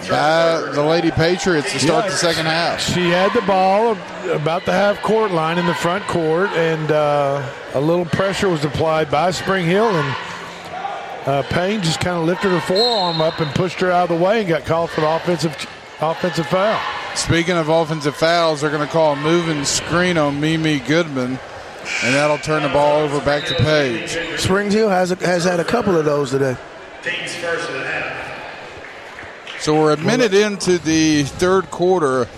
by 0.09 0.61
the 0.73 0.83
Lady 0.83 1.11
Patriots 1.11 1.71
to 1.73 1.79
start 1.79 2.05
Yeah. 2.05 2.11
the 2.11 2.17
second 2.17 2.45
half. 2.45 2.79
She 2.79 3.09
had 3.09 3.33
the 3.33 3.41
ball 3.41 3.97
about 4.31 4.63
the 4.65 4.71
half 4.71 5.01
court 5.01 5.31
line 5.31 5.57
in 5.57 5.65
the 5.65 5.73
front 5.73 6.05
court, 6.07 6.49
and 6.51 6.91
uh, 6.91 7.45
a 7.73 7.81
little 7.81 8.05
pressure 8.05 8.47
was 8.47 8.63
applied 8.63 9.11
by 9.11 9.31
Spring 9.31 9.65
Hill, 9.65 9.89
and 9.89 10.15
uh, 11.27 11.43
Payne 11.49 11.81
just 11.81 11.99
kind 11.99 12.17
of 12.17 12.23
lifted 12.23 12.51
her 12.51 12.61
forearm 12.61 13.19
up 13.19 13.41
and 13.41 13.53
pushed 13.53 13.81
her 13.81 13.91
out 13.91 14.09
of 14.09 14.17
the 14.17 14.23
way 14.23 14.39
and 14.39 14.47
got 14.47 14.63
called 14.65 14.89
for 14.91 15.01
the 15.01 15.09
offensive 15.15 15.53
offensive 15.99 16.47
foul. 16.47 16.79
Speaking 17.17 17.57
of 17.57 17.67
offensive 17.67 18.15
fouls, 18.15 18.61
they're 18.61 18.69
going 18.69 18.85
to 18.85 18.93
call 18.93 19.13
a 19.13 19.15
moving 19.15 19.65
screen 19.65 20.17
on 20.17 20.39
Mimi 20.39 20.79
Goodman, 20.79 21.31
and 22.03 22.15
that'll 22.15 22.37
turn 22.37 22.61
the 22.61 22.69
ball 22.69 22.99
over 22.99 23.19
back 23.19 23.45
to 23.47 23.55
Page. 23.55 24.39
Springs 24.39 24.73
Hill 24.73 24.87
has 24.87 25.11
a, 25.11 25.15
has 25.15 25.43
had 25.43 25.59
a 25.59 25.65
couple 25.65 25.97
of 25.97 26.05
those 26.05 26.29
today. 26.29 26.55
Team's 27.01 27.35
first 27.35 27.69
and 27.69 27.79
a 27.79 27.87
half. 27.87 29.61
So 29.61 29.73
we're 29.73 29.93
a 29.93 29.97
minute 29.97 30.33
into 30.33 30.77
the 30.77 31.23
third 31.23 31.71
quarter. 31.71 32.29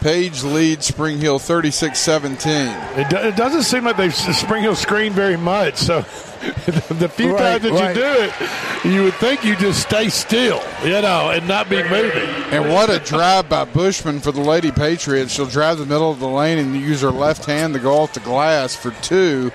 Page 0.00 0.44
leads 0.44 0.86
Spring 0.86 1.18
Hill 1.18 1.40
36 1.40 1.98
17. 1.98 2.50
It, 2.50 3.10
do, 3.10 3.16
it 3.16 3.36
doesn't 3.36 3.64
seem 3.64 3.84
like 3.84 3.96
they've 3.96 4.14
Spring 4.14 4.62
Hill 4.62 4.76
screened 4.76 5.16
very 5.16 5.36
much, 5.36 5.76
so 5.76 6.04
the 6.98 7.08
few 7.08 7.32
Right, 7.32 7.60
times 7.60 7.62
that 7.62 7.72
right. 7.72 7.96
you 7.96 8.02
do 8.02 8.88
it, 8.88 8.94
you 8.94 9.02
would 9.04 9.14
think 9.14 9.44
you 9.44 9.54
just 9.56 9.82
stay 9.82 10.08
still, 10.08 10.60
you 10.84 11.00
know, 11.00 11.30
and 11.30 11.46
not 11.46 11.68
be 11.68 11.82
moving. 11.82 12.28
And 12.50 12.68
what 12.72 12.90
a 12.90 12.98
drive 12.98 13.48
by 13.48 13.64
Bushman 13.64 14.20
for 14.20 14.32
the 14.32 14.40
Lady 14.40 14.70
Patriots. 14.72 15.32
She'll 15.32 15.46
drive 15.46 15.78
the 15.78 15.86
middle 15.86 16.10
of 16.10 16.18
the 16.20 16.28
lane 16.28 16.58
and 16.58 16.74
use 16.74 17.00
her 17.02 17.10
left 17.10 17.44
hand 17.44 17.74
to 17.74 17.80
go 17.80 17.94
off 17.98 18.12
the 18.14 18.20
glass 18.20 18.74
for 18.74 18.90
two. 19.02 19.52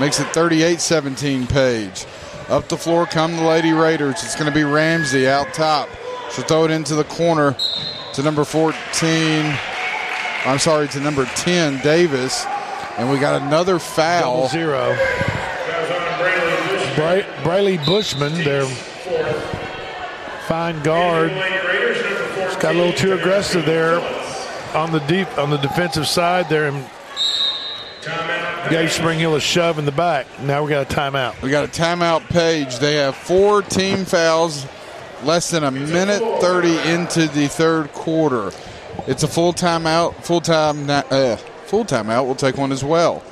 Makes 0.00 0.20
it 0.20 0.26
38 0.28 0.80
17 0.80 1.46
Page. 1.46 2.04
Up 2.48 2.68
the 2.68 2.76
floor 2.76 3.06
come 3.06 3.36
the 3.36 3.42
Lady 3.44 3.72
Raiders. 3.72 4.22
It's 4.22 4.34
going 4.36 4.50
to 4.50 4.54
be 4.54 4.62
Ramsey 4.64 5.26
out 5.28 5.52
top. 5.54 5.88
She'll 6.32 6.44
throw 6.44 6.64
it 6.64 6.70
into 6.70 6.94
the 6.94 7.04
corner 7.04 7.56
to 8.14 8.22
number 8.22 8.44
14. 8.44 8.74
I'm 10.44 10.58
sorry, 10.58 10.86
to 10.88 11.00
number 11.00 11.24
10, 11.24 11.82
Davis. 11.82 12.44
And 12.98 13.10
we 13.10 13.18
got 13.18 13.42
another 13.42 13.78
foul. 13.78 14.44
Double 14.44 14.48
zero. 14.48 14.94
Fouls 14.94 15.90
on 15.90 16.18
Braylon 16.20 16.68
Bush. 16.68 16.85
Brayley 16.96 17.76
Bushman, 17.84 18.32
their 18.42 18.64
fine 20.46 20.82
guard, 20.82 21.30
14. 21.30 22.60
got 22.60 22.74
a 22.74 22.78
little 22.78 22.92
too 22.92 23.12
aggressive 23.12 23.66
there 23.66 24.00
on 24.74 24.92
the 24.92 25.00
deep 25.00 25.36
on 25.38 25.50
the 25.50 25.58
defensive 25.58 26.06
side 26.06 26.48
there, 26.48 26.68
and 26.68 26.84
gave 28.70 28.90
Spring 28.90 29.18
Hill 29.18 29.34
a 29.36 29.40
shove 29.40 29.78
in 29.78 29.84
the 29.84 29.92
back. 29.92 30.26
Now 30.40 30.62
we 30.62 30.70
got 30.70 30.90
a 30.90 30.94
timeout. 30.94 31.40
We 31.42 31.50
got 31.50 31.64
a 31.64 31.68
timeout 31.68 32.28
page. 32.28 32.78
They 32.78 32.96
have 32.96 33.14
four 33.14 33.60
team 33.62 34.04
fouls, 34.04 34.66
less 35.22 35.50
than 35.50 35.64
a 35.64 35.70
minute 35.70 36.22
30 36.40 36.78
into 36.88 37.28
the 37.28 37.48
third 37.48 37.92
quarter. 37.92 38.52
It's 39.06 39.22
a 39.22 39.28
full 39.28 39.52
timeout, 39.52 40.24
full 40.24 40.40
time, 40.40 40.88
uh, 40.88 41.36
full 41.66 41.84
timeout. 41.84 42.24
We'll 42.24 42.34
take 42.34 42.56
one 42.56 42.72
as 42.72 42.82
well. 42.82 43.22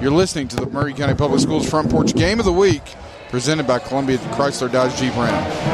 You're 0.00 0.10
listening 0.10 0.48
to 0.48 0.56
the 0.56 0.66
Maury 0.66 0.92
County 0.92 1.14
Public 1.14 1.40
Schools 1.40 1.68
Front 1.70 1.90
Porch 1.90 2.14
Game 2.14 2.38
of 2.38 2.44
the 2.44 2.52
Week, 2.52 2.82
presented 3.34 3.66
by 3.66 3.80
Columbia 3.80 4.16
Chrysler 4.36 4.70
Dodge 4.70 4.94
Jeep 4.94 5.12
Ram. 5.16 5.73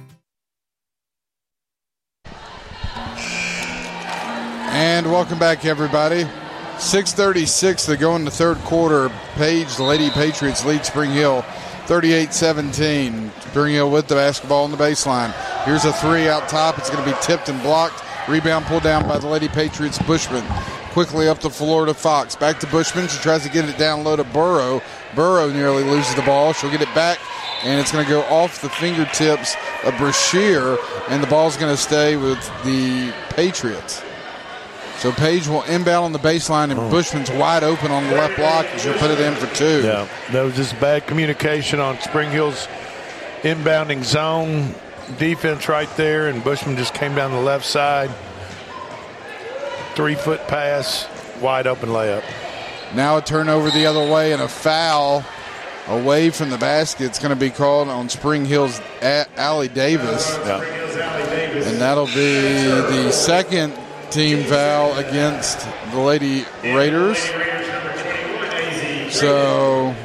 And 4.81 5.11
welcome 5.11 5.37
back, 5.37 5.63
everybody. 5.63 6.23
636 6.79 7.85
to 7.85 7.95
go 7.95 8.15
in 8.15 8.25
the 8.25 8.31
third 8.31 8.57
quarter. 8.61 9.09
Page, 9.35 9.75
the 9.75 9.83
Lady 9.83 10.09
Patriots 10.09 10.65
lead 10.65 10.83
Spring 10.83 11.11
Hill 11.11 11.43
38 11.85 12.33
17. 12.33 13.31
Spring 13.41 13.73
Hill 13.75 13.91
with 13.91 14.07
the 14.07 14.15
basketball 14.15 14.63
on 14.63 14.71
the 14.71 14.77
baseline. 14.77 15.33
Here's 15.65 15.85
a 15.85 15.93
three 15.93 16.27
out 16.27 16.49
top. 16.49 16.79
It's 16.79 16.89
going 16.89 17.03
to 17.05 17.07
be 17.07 17.15
tipped 17.21 17.47
and 17.47 17.61
blocked. 17.61 18.03
Rebound 18.27 18.65
pulled 18.65 18.81
down 18.81 19.07
by 19.07 19.19
the 19.19 19.27
Lady 19.27 19.47
Patriots. 19.47 19.99
Bushman 19.99 20.43
quickly 20.93 21.27
up 21.27 21.41
the 21.41 21.51
floor 21.51 21.85
to 21.85 21.93
Fox. 21.93 22.35
Back 22.35 22.59
to 22.61 22.67
Bushman. 22.67 23.07
She 23.07 23.19
tries 23.19 23.43
to 23.43 23.51
get 23.51 23.69
it 23.69 23.77
down 23.77 24.03
low 24.03 24.15
to 24.15 24.23
Burrow. 24.23 24.81
Burrow 25.13 25.51
nearly 25.51 25.83
loses 25.83 26.15
the 26.15 26.23
ball. 26.23 26.53
She'll 26.53 26.71
get 26.71 26.81
it 26.81 26.93
back, 26.95 27.19
and 27.63 27.79
it's 27.79 27.91
going 27.91 28.03
to 28.03 28.09
go 28.09 28.21
off 28.23 28.63
the 28.63 28.69
fingertips 28.69 29.55
of 29.83 29.95
Brashear, 29.99 30.75
and 31.09 31.21
the 31.21 31.27
ball's 31.27 31.55
going 31.55 31.71
to 31.71 31.79
stay 31.79 32.17
with 32.17 32.39
the 32.63 33.13
Patriots. 33.35 34.01
So 35.01 35.11
Page 35.11 35.47
will 35.47 35.63
inbound 35.63 36.05
on 36.05 36.11
the 36.11 36.19
baseline, 36.19 36.69
and 36.69 36.79
oh. 36.79 36.87
Bushman's 36.91 37.31
wide 37.31 37.63
open 37.63 37.89
on 37.89 38.07
the 38.07 38.13
left 38.13 38.35
block. 38.35 38.67
and 38.69 38.79
She'll 38.79 38.93
put 38.99 39.09
it 39.09 39.19
in 39.19 39.33
for 39.33 39.47
two. 39.55 39.81
Yeah, 39.81 40.07
that 40.31 40.43
was 40.43 40.55
just 40.55 40.79
bad 40.79 41.07
communication 41.07 41.79
on 41.79 41.99
Spring 42.01 42.29
Hill's 42.29 42.67
inbounding 43.41 44.03
zone 44.03 44.75
defense 45.17 45.67
right 45.67 45.89
there, 45.97 46.27
and 46.27 46.43
Bushman 46.43 46.77
just 46.77 46.93
came 46.93 47.15
down 47.15 47.31
the 47.31 47.39
left 47.39 47.65
side. 47.65 48.11
Three 49.95 50.13
foot 50.13 50.47
pass, 50.47 51.07
wide 51.41 51.65
open 51.65 51.89
layup. 51.89 52.23
Now 52.93 53.17
a 53.17 53.23
turnover 53.23 53.71
the 53.71 53.87
other 53.87 54.07
way 54.07 54.33
and 54.33 54.41
a 54.43 54.47
foul 54.47 55.25
away 55.87 56.29
from 56.29 56.51
the 56.51 56.59
basket. 56.59 57.05
It's 57.05 57.17
going 57.17 57.33
to 57.33 57.35
be 57.35 57.49
called 57.49 57.87
on 57.87 58.07
Spring 58.07 58.45
Hill's 58.45 58.79
Allie 59.01 59.67
Davis. 59.67 60.37
Yeah. 60.45 60.61
And 60.61 61.81
that'll 61.81 62.05
be 62.05 62.13
the 62.13 63.11
second 63.11 63.73
team 64.11 64.43
foul 64.43 64.97
against 64.97 65.65
the 65.91 65.99
Lady 65.99 66.45
Raiders. 66.63 67.17
So 69.13 69.95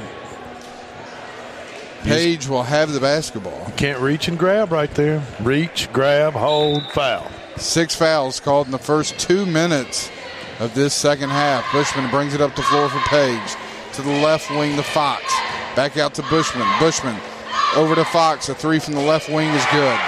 Page 2.02 2.46
will 2.46 2.62
have 2.62 2.92
the 2.92 3.00
basketball. 3.00 3.72
Can't 3.76 4.00
reach 4.00 4.28
and 4.28 4.38
grab 4.38 4.70
right 4.70 4.90
there. 4.92 5.24
Reach, 5.40 5.92
grab, 5.92 6.34
hold, 6.34 6.84
foul. 6.92 7.28
Six 7.56 7.96
fouls 7.96 8.38
called 8.38 8.68
in 8.68 8.70
the 8.70 8.78
first 8.78 9.18
two 9.18 9.44
minutes 9.44 10.08
of 10.60 10.72
this 10.74 10.94
second 10.94 11.30
half. 11.30 11.70
Bushman 11.72 12.08
brings 12.10 12.32
it 12.32 12.40
up 12.40 12.54
the 12.54 12.62
floor 12.62 12.88
for 12.88 13.00
Page. 13.08 13.56
To 13.94 14.02
the 14.02 14.22
left 14.22 14.50
wing, 14.50 14.76
the 14.76 14.84
Fox. 14.84 15.24
Back 15.74 15.96
out 15.96 16.14
to 16.14 16.22
Bushman. 16.24 16.68
Bushman 16.78 17.18
over 17.74 17.96
to 17.96 18.04
Fox. 18.04 18.48
A 18.48 18.54
three 18.54 18.78
from 18.78 18.94
the 18.94 19.00
left 19.00 19.28
wing 19.28 19.48
is 19.48 19.66
good. 19.72 19.98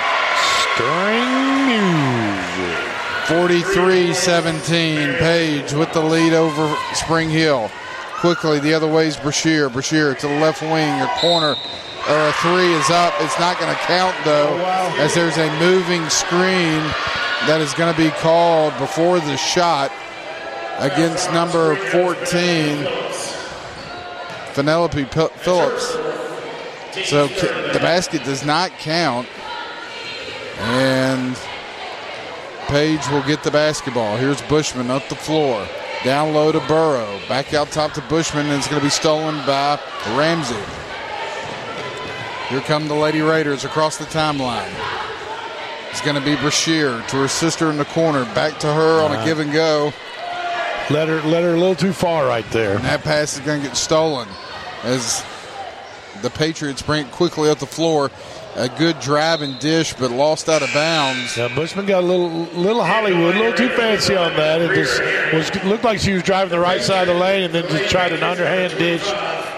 String 0.75 1.67
music. 1.67 2.88
43 3.29 4.15
17. 4.15 5.15
Page 5.17 5.75
with 5.75 5.93
the 5.93 6.01
lead 6.01 6.33
over 6.33 6.75
Spring 6.95 7.29
Hill. 7.29 7.71
Quickly, 8.21 8.59
the 8.59 8.73
other 8.73 8.89
way 8.89 9.07
is 9.07 9.19
Brashear. 9.19 9.69
Brashear 9.69 10.15
to 10.15 10.27
the 10.27 10.41
left 10.41 10.63
wing, 10.63 10.73
a 10.73 11.09
corner. 11.21 11.55
Uh, 12.07 12.33
three 12.41 12.73
is 12.73 12.89
up. 12.89 13.13
It's 13.21 13.39
not 13.39 13.59
going 13.61 13.71
to 13.71 13.79
count, 13.83 14.17
though, 14.25 14.57
as 14.99 15.15
there's 15.15 15.37
a 15.37 15.59
moving 15.61 16.09
screen 16.09 16.81
that 17.47 17.61
is 17.61 17.75
going 17.75 17.95
to 17.95 18.03
be 18.03 18.09
called 18.17 18.73
before 18.79 19.21
the 19.21 19.37
shot 19.37 19.93
against 20.79 21.31
number 21.31 21.77
14, 21.77 22.89
Penelope 24.55 25.05
P- 25.05 25.29
Phillips. 25.37 25.93
So 27.05 27.27
the 27.27 27.79
basket 27.83 28.25
does 28.25 28.43
not 28.43 28.71
count. 28.79 29.29
And 30.61 31.37
Page 32.69 33.09
will 33.11 33.23
get 33.23 33.43
the 33.43 33.51
basketball. 33.51 34.17
Here's 34.17 34.43
Bushman 34.43 34.91
up 34.91 35.09
the 35.09 35.17
floor. 35.17 35.67
Down 36.05 36.35
low 36.35 36.53
to 36.53 36.61
Burrow. 36.61 37.19
Back 37.29 37.55
out 37.55 37.71
top 37.71 37.93
to 37.95 38.03
Bushman, 38.03 38.47
and 38.47 38.55
it's 38.55 38.69
going 38.69 38.81
to 38.81 38.87
be 38.87 38.91
stolen 38.91 39.35
by 39.47 39.81
Ramsey. 40.09 40.55
Here 42.51 42.61
come 42.61 42.87
the 42.87 42.95
Lady 42.95 43.21
Raiders 43.21 43.65
across 43.65 43.97
the 43.97 44.05
timeline. 44.05 44.71
It's 45.91 46.03
going 46.03 46.17
to 46.17 46.25
be 46.25 46.37
Brashear 46.37 47.03
to 47.09 47.17
her 47.17 47.29
sister 47.29 47.71
in 47.71 47.79
the 47.79 47.85
corner. 47.87 48.25
Back 48.35 48.59
to 48.61 48.67
her 48.67 49.03
on 49.03 49.11
a 49.11 49.15
uh-huh. 49.15 49.25
give 49.25 49.39
and 49.41 49.53
go. 49.53 49.93
Let 50.91 51.09
her 51.09 51.21
let 51.23 51.43
her 51.43 51.55
a 51.55 51.59
little 51.59 51.75
too 51.75 51.93
far 51.93 52.27
right 52.27 52.49
there. 52.51 52.77
And 52.77 52.85
that 52.85 53.03
pass 53.03 53.35
is 53.35 53.41
going 53.41 53.61
to 53.61 53.67
get 53.67 53.77
stolen 53.77 54.29
as 54.83 55.25
the 56.23 56.31
Patriots 56.31 56.83
bring 56.83 57.07
it 57.07 57.13
quickly 57.13 57.51
up 57.51 57.59
the 57.59 57.67
floor. 57.67 58.11
A 58.59 58.69
good 58.69 58.99
drive 58.99 59.41
and 59.41 59.57
dish, 59.61 59.95
but 59.95 60.11
lost 60.11 60.49
out 60.49 60.63
of 60.63 60.75
bounds. 60.75 61.37
Yeah, 61.37 61.47
Bushman 61.55 61.87
got 61.87 62.03
a 62.03 62.07
little 62.07 62.29
little 62.61 62.83
Hollywood, 62.83 63.37
a 63.37 63.39
little 63.39 63.53
too 63.53 63.69
fancy 63.69 64.17
on 64.17 64.35
that. 64.35 64.61
It 64.61 64.75
just 64.75 65.01
was 65.33 65.65
looked 65.65 65.85
like 65.85 66.01
she 66.01 66.13
was 66.13 66.25
driving 66.25 66.51
the 66.51 66.59
right 66.59 66.83
side 66.83 67.07
of 67.09 67.15
the 67.15 67.21
lane 67.21 67.45
and 67.45 67.55
then 67.55 67.69
just 67.69 67.89
tried 67.89 68.13
an 68.13 68.25
underhand 68.25 68.77
dish 68.77 69.05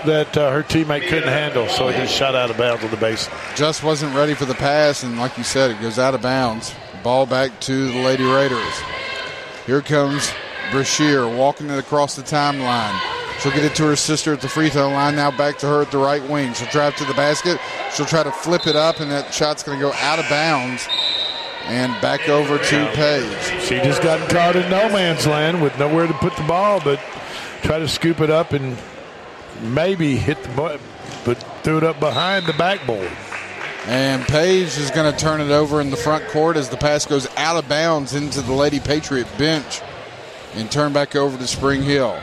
that 0.04 0.36
uh, 0.36 0.50
her 0.50 0.62
teammate 0.62 1.08
couldn't 1.08 1.30
handle, 1.30 1.66
so 1.68 1.88
it 1.88 1.94
just 1.94 2.14
shot 2.14 2.34
out 2.34 2.50
of 2.50 2.58
bounds 2.58 2.84
on 2.84 2.90
the 2.90 2.98
base. 2.98 3.26
Just 3.54 3.82
wasn't 3.82 4.14
ready 4.14 4.34
for 4.34 4.44
the 4.44 4.54
pass, 4.54 5.02
and 5.02 5.18
like 5.18 5.38
you 5.38 5.44
said, 5.44 5.70
it 5.70 5.80
goes 5.80 5.98
out 5.98 6.14
of 6.14 6.20
bounds. 6.20 6.74
Ball 7.02 7.24
back 7.24 7.58
to 7.60 7.90
the 7.90 8.00
Lady 8.00 8.24
Raiders. 8.24 8.82
Here 9.64 9.80
comes 9.80 10.30
Brashear 10.72 11.26
walking 11.26 11.70
it 11.70 11.78
across 11.78 12.16
the 12.16 12.22
timeline. 12.22 13.19
She'll 13.42 13.52
get 13.52 13.64
it 13.64 13.74
to 13.76 13.84
her 13.84 13.96
sister 13.96 14.34
at 14.34 14.40
the 14.40 14.48
free 14.48 14.68
throw 14.68 14.90
line. 14.90 15.16
Now 15.16 15.30
back 15.30 15.58
to 15.58 15.66
her 15.66 15.82
at 15.82 15.90
the 15.90 15.98
right 15.98 16.22
wing. 16.28 16.52
She'll 16.52 16.68
drive 16.68 16.96
to 16.96 17.04
the 17.04 17.14
basket. 17.14 17.58
She'll 17.94 18.06
try 18.06 18.22
to 18.22 18.32
flip 18.32 18.66
it 18.66 18.76
up, 18.76 19.00
and 19.00 19.10
that 19.10 19.32
shot's 19.32 19.62
going 19.62 19.78
to 19.78 19.82
go 19.82 19.92
out 19.94 20.18
of 20.18 20.28
bounds 20.28 20.86
and 21.64 21.92
back 22.02 22.28
over 22.28 22.58
to 22.58 22.92
Page. 22.94 23.62
She 23.62 23.76
just 23.76 24.02
got 24.02 24.28
caught 24.28 24.56
in 24.56 24.70
no 24.70 24.88
man's 24.90 25.26
land 25.26 25.62
with 25.62 25.78
nowhere 25.78 26.06
to 26.06 26.12
put 26.14 26.36
the 26.36 26.42
ball, 26.42 26.80
but 26.82 27.00
try 27.62 27.78
to 27.78 27.88
scoop 27.88 28.20
it 28.20 28.30
up 28.30 28.52
and 28.52 28.76
maybe 29.62 30.16
hit 30.16 30.42
the 30.42 30.48
butt, 30.50 30.80
but 31.24 31.36
threw 31.62 31.78
it 31.78 31.84
up 31.84 32.00
behind 32.00 32.46
the 32.46 32.52
backboard. 32.54 33.10
And 33.86 34.22
Page 34.24 34.76
is 34.76 34.90
going 34.90 35.10
to 35.10 35.18
turn 35.18 35.40
it 35.40 35.50
over 35.50 35.80
in 35.80 35.90
the 35.90 35.96
front 35.96 36.26
court 36.28 36.56
as 36.56 36.68
the 36.68 36.76
pass 36.76 37.06
goes 37.06 37.26
out 37.36 37.56
of 37.56 37.68
bounds 37.68 38.14
into 38.14 38.42
the 38.42 38.52
Lady 38.52 38.80
Patriot 38.80 39.26
bench 39.38 39.80
and 40.54 40.70
turn 40.70 40.92
back 40.92 41.16
over 41.16 41.38
to 41.38 41.46
Spring 41.46 41.82
Hill. 41.82 42.20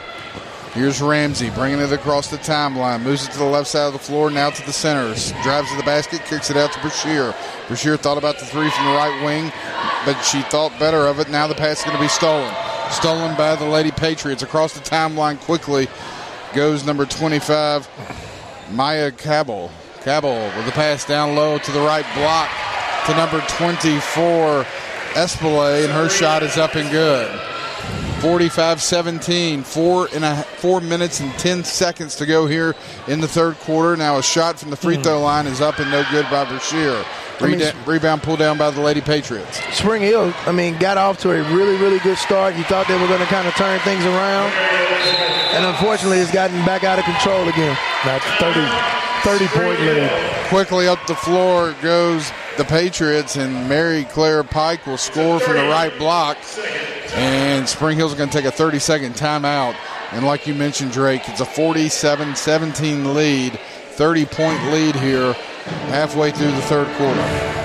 Here's 0.73 1.01
Ramsey 1.01 1.49
bringing 1.49 1.79
it 1.79 1.91
across 1.91 2.29
the 2.29 2.37
timeline, 2.37 3.01
moves 3.01 3.27
it 3.27 3.31
to 3.31 3.39
the 3.39 3.45
left 3.45 3.67
side 3.67 3.87
of 3.87 3.93
the 3.93 3.99
floor, 3.99 4.29
now 4.29 4.49
to 4.49 4.65
the 4.65 4.73
center, 4.73 5.07
drives 5.41 5.71
to 5.71 5.77
the 5.77 5.83
basket, 5.83 6.23
kicks 6.25 6.49
it 6.51 6.57
out 6.57 6.71
to 6.73 6.79
Brashear. 6.81 7.33
Brashear 7.67 7.97
thought 7.97 8.17
about 8.17 8.37
the 8.37 8.45
three 8.45 8.69
from 8.69 8.85
the 8.85 8.91
right 8.91 9.23
wing, 9.25 9.51
but 10.05 10.21
she 10.21 10.41
thought 10.43 10.77
better 10.79 11.07
of 11.07 11.19
it. 11.19 11.29
Now 11.29 11.47
the 11.47 11.55
pass 11.55 11.79
is 11.79 11.85
going 11.85 11.97
to 11.97 12.03
be 12.03 12.09
stolen. 12.09 12.53
Stolen 12.91 13.35
by 13.35 13.55
the 13.55 13.65
Lady 13.65 13.91
Patriots 13.91 14.43
across 14.43 14.73
the 14.73 14.79
timeline 14.81 15.39
quickly 15.39 15.87
goes 16.53 16.85
number 16.85 17.05
25, 17.05 17.89
Maya 18.71 19.11
Cabell. 19.11 19.71
Cabell 20.01 20.55
with 20.55 20.65
the 20.65 20.71
pass 20.71 21.05
down 21.05 21.35
low 21.35 21.57
to 21.57 21.71
the 21.71 21.81
right 21.81 22.05
block 22.15 22.49
to 23.07 23.15
number 23.15 23.41
24, 23.49 24.65
Espelay, 25.13 25.83
and 25.83 25.93
her 25.93 26.07
shot 26.07 26.43
is 26.43 26.57
up 26.57 26.75
and 26.75 26.89
good. 26.91 27.56
45-17, 28.21 29.63
four 29.63 30.07
and 30.13 30.25
a 30.25 30.41
four 30.57 30.81
minutes 30.81 31.19
and 31.19 31.31
10 31.33 31.63
seconds 31.63 32.15
to 32.15 32.25
go 32.25 32.47
here 32.47 32.75
in 33.07 33.21
the 33.21 33.27
third 33.27 33.55
quarter. 33.59 33.95
Now 33.95 34.17
a 34.17 34.23
shot 34.23 34.59
from 34.59 34.71
the 34.71 34.75
free 34.75 34.95
hmm. 34.95 35.03
throw 35.03 35.21
line 35.21 35.45
is 35.45 35.61
up 35.61 35.79
and 35.79 35.91
no 35.91 36.03
good 36.09 36.25
by 36.31 36.45
Brashear. 36.45 37.05
I 37.39 37.47
mean, 37.47 37.61
rebound 37.85 38.23
pulled 38.23 38.39
down 38.39 38.57
by 38.57 38.71
the 38.71 38.81
Lady 38.81 39.01
Patriots. 39.01 39.61
Spring 39.75 40.01
Hill, 40.01 40.33
I 40.47 40.51
mean, 40.51 40.77
got 40.79 40.97
off 40.97 41.19
to 41.19 41.31
a 41.31 41.43
really, 41.53 41.77
really 41.77 41.99
good 41.99 42.17
start. 42.17 42.55
You 42.55 42.63
thought 42.63 42.87
they 42.87 42.99
were 42.99 43.07
going 43.07 43.19
to 43.19 43.27
kind 43.27 43.47
of 43.47 43.53
turn 43.53 43.79
things 43.81 44.03
around. 44.05 44.51
And 45.53 45.65
unfortunately, 45.65 46.17
it's 46.17 46.31
gotten 46.31 46.57
back 46.65 46.83
out 46.83 46.97
of 46.97 47.05
control 47.05 47.47
again. 47.47 47.77
That's 48.03 48.25
30, 48.41 48.65
30 49.21 49.47
point 49.53 49.79
lead. 49.81 50.47
Quickly 50.49 50.87
up 50.87 51.05
the 51.05 51.15
floor 51.15 51.75
goes 51.83 52.31
the 52.57 52.65
Patriots, 52.65 53.35
and 53.35 53.69
Mary 53.69 54.03
Claire 54.05 54.43
Pike 54.43 54.85
will 54.85 54.97
score 54.97 55.39
from 55.39 55.53
the 55.53 55.63
right 55.63 55.95
block. 55.97 56.37
And 57.13 57.67
Spring 57.67 57.97
Hill's 57.97 58.13
going 58.13 58.29
to 58.29 58.35
take 58.37 58.45
a 58.45 58.51
30 58.51 58.79
second 58.79 59.13
timeout. 59.15 59.75
And 60.11 60.25
like 60.25 60.47
you 60.47 60.53
mentioned, 60.53 60.91
Drake, 60.91 61.21
it's 61.27 61.41
a 61.41 61.45
47 61.45 62.35
17 62.35 63.13
lead, 63.13 63.59
30 63.91 64.25
point 64.25 64.63
lead 64.71 64.95
here, 64.95 65.33
halfway 65.89 66.31
through 66.31 66.51
the 66.51 66.61
third 66.63 66.87
quarter. 66.97 67.57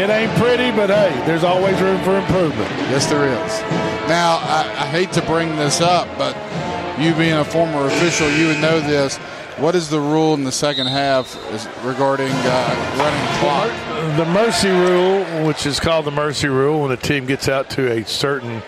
It 0.00 0.10
ain't 0.10 0.32
pretty, 0.38 0.70
but 0.72 0.90
hey, 0.90 1.22
there's 1.24 1.44
always 1.44 1.80
room 1.80 2.02
for 2.02 2.18
improvement. 2.18 2.70
Yes, 2.90 3.06
there 3.06 3.26
is. 3.26 3.60
Now, 4.08 4.38
I, 4.42 4.62
I 4.62 4.86
hate 4.86 5.12
to 5.12 5.22
bring 5.22 5.54
this 5.56 5.80
up, 5.80 6.08
but 6.18 6.34
you 6.98 7.14
being 7.14 7.34
a 7.34 7.44
former 7.44 7.86
official, 7.86 8.28
you 8.30 8.48
would 8.48 8.60
know 8.60 8.80
this. 8.80 9.18
What 9.58 9.76
is 9.76 9.88
the 9.88 10.00
rule 10.00 10.34
in 10.34 10.42
the 10.42 10.50
second 10.50 10.88
half 10.88 11.36
regarding 11.84 12.32
uh, 12.32 12.96
running 12.98 13.38
clock? 13.38 14.16
The 14.16 14.24
mercy 14.24 14.68
rule, 14.68 15.46
which 15.46 15.64
is 15.64 15.78
called 15.78 16.06
the 16.06 16.10
mercy 16.10 16.48
rule, 16.48 16.82
when 16.82 16.90
a 16.90 16.96
team 16.96 17.24
gets 17.24 17.48
out 17.48 17.70
to 17.70 17.92
a 17.92 18.04
certain 18.04 18.62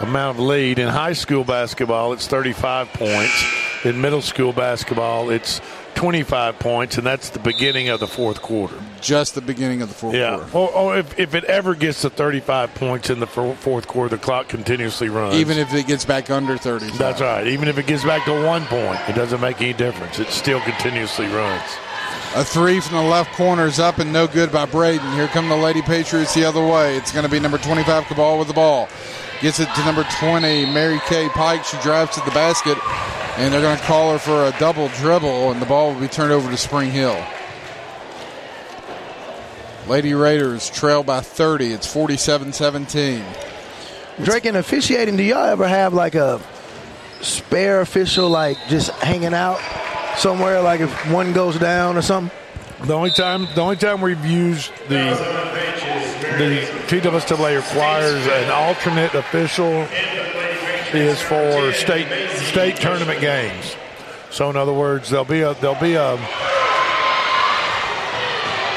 amount 0.00 0.36
of 0.36 0.44
lead. 0.44 0.78
In 0.78 0.88
high 0.88 1.14
school 1.14 1.42
basketball, 1.42 2.12
it's 2.12 2.26
35 2.26 2.88
points. 2.92 3.44
In 3.86 3.98
middle 3.98 4.20
school 4.20 4.52
basketball, 4.52 5.30
it's 5.30 5.62
25 5.96 6.58
points, 6.58 6.98
and 6.98 7.06
that's 7.06 7.30
the 7.30 7.38
beginning 7.38 7.88
of 7.88 7.98
the 7.98 8.06
fourth 8.06 8.42
quarter. 8.42 8.76
Just 9.00 9.34
the 9.34 9.40
beginning 9.40 9.82
of 9.82 9.88
the 9.88 9.94
fourth 9.94 10.14
yeah. 10.14 10.46
quarter. 10.50 10.56
Or, 10.56 10.70
or 10.72 10.98
if, 10.98 11.18
if 11.18 11.34
it 11.34 11.44
ever 11.44 11.74
gets 11.74 12.02
to 12.02 12.10
35 12.10 12.74
points 12.74 13.10
in 13.10 13.18
the 13.18 13.26
fourth 13.26 13.88
quarter, 13.88 14.16
the 14.16 14.22
clock 14.22 14.48
continuously 14.48 15.08
runs. 15.08 15.34
Even 15.34 15.58
if 15.58 15.72
it 15.74 15.86
gets 15.86 16.04
back 16.04 16.30
under 16.30 16.56
30. 16.56 16.90
That's 16.92 17.20
right. 17.20 17.46
Even 17.46 17.68
if 17.68 17.78
it 17.78 17.86
gets 17.86 18.04
back 18.04 18.24
to 18.26 18.44
one 18.44 18.64
point, 18.66 19.00
it 19.08 19.14
doesn't 19.14 19.40
make 19.40 19.60
any 19.60 19.72
difference. 19.72 20.18
It 20.18 20.28
still 20.28 20.60
continuously 20.60 21.26
runs. 21.26 21.62
A 22.34 22.44
three 22.44 22.80
from 22.80 22.98
the 22.98 23.02
left 23.02 23.32
corner 23.32 23.64
is 23.64 23.78
up 23.78 23.98
and 23.98 24.12
no 24.12 24.26
good 24.26 24.52
by 24.52 24.66
Braden. 24.66 25.12
Here 25.12 25.26
come 25.28 25.48
the 25.48 25.56
Lady 25.56 25.80
Patriots 25.80 26.34
the 26.34 26.44
other 26.44 26.62
way. 26.62 26.96
It's 26.96 27.10
going 27.10 27.24
to 27.24 27.30
be 27.30 27.40
number 27.40 27.56
25 27.56 28.04
Cabal 28.04 28.38
with 28.38 28.48
the 28.48 28.54
ball. 28.54 28.88
Gets 29.40 29.60
it 29.60 29.68
to 29.74 29.84
number 29.86 30.04
20, 30.18 30.66
Mary 30.66 31.00
Kay 31.06 31.28
Pike. 31.30 31.64
She 31.64 31.78
drives 31.80 32.14
to 32.16 32.20
the 32.26 32.30
basket, 32.32 32.76
and 33.36 33.52
they're 33.52 33.60
going 33.60 33.76
to 33.76 33.84
call 33.84 34.12
her 34.12 34.18
for 34.18 34.44
a 34.44 34.58
double 34.58 34.88
dribble, 34.88 35.52
and 35.52 35.60
the 35.60 35.66
ball 35.66 35.92
will 35.92 36.00
be 36.00 36.08
turned 36.08 36.32
over 36.32 36.50
to 36.50 36.56
Spring 36.56 36.90
Hill. 36.90 37.22
Lady 39.86 40.14
Raiders 40.14 40.68
trail 40.70 41.02
by 41.02 41.20
30. 41.20 41.72
It's 41.72 41.86
47 41.86 42.52
17. 42.52 43.24
Drake, 44.22 44.46
in 44.46 44.56
officiating, 44.56 45.16
do 45.16 45.22
y'all 45.22 45.44
ever 45.44 45.68
have 45.68 45.92
like 45.92 46.14
a 46.14 46.40
spare 47.20 47.82
official, 47.82 48.28
like 48.28 48.56
just 48.68 48.90
hanging 48.90 49.34
out 49.34 49.60
somewhere, 50.16 50.60
like 50.62 50.80
if 50.80 51.10
one 51.10 51.32
goes 51.32 51.58
down 51.58 51.96
or 51.96 52.02
something? 52.02 52.36
The 52.86 52.94
only 52.94 53.10
time, 53.10 53.46
the 53.54 53.60
only 53.60 53.76
time 53.76 54.00
we've 54.00 54.24
used 54.24 54.70
the 54.88 55.16
the 56.38 56.66
TSSAA 56.88 57.56
requires 57.56 58.26
an 58.26 58.50
alternate 58.50 59.14
official 59.14 59.86
is 60.94 61.20
for 61.20 61.72
state 61.72 62.08
state 62.38 62.76
tournament 62.76 63.20
games. 63.20 63.76
So 64.30 64.50
in 64.50 64.56
other 64.56 64.72
words, 64.72 65.10
there'll 65.10 65.24
be 65.24 65.40
a 65.42 65.54
there'll 65.54 65.80
be 65.80 65.94
a 65.94 66.14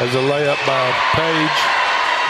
as 0.02 0.16
a 0.16 0.20
layup 0.20 0.66
by 0.66 0.92
Page. 1.14 1.76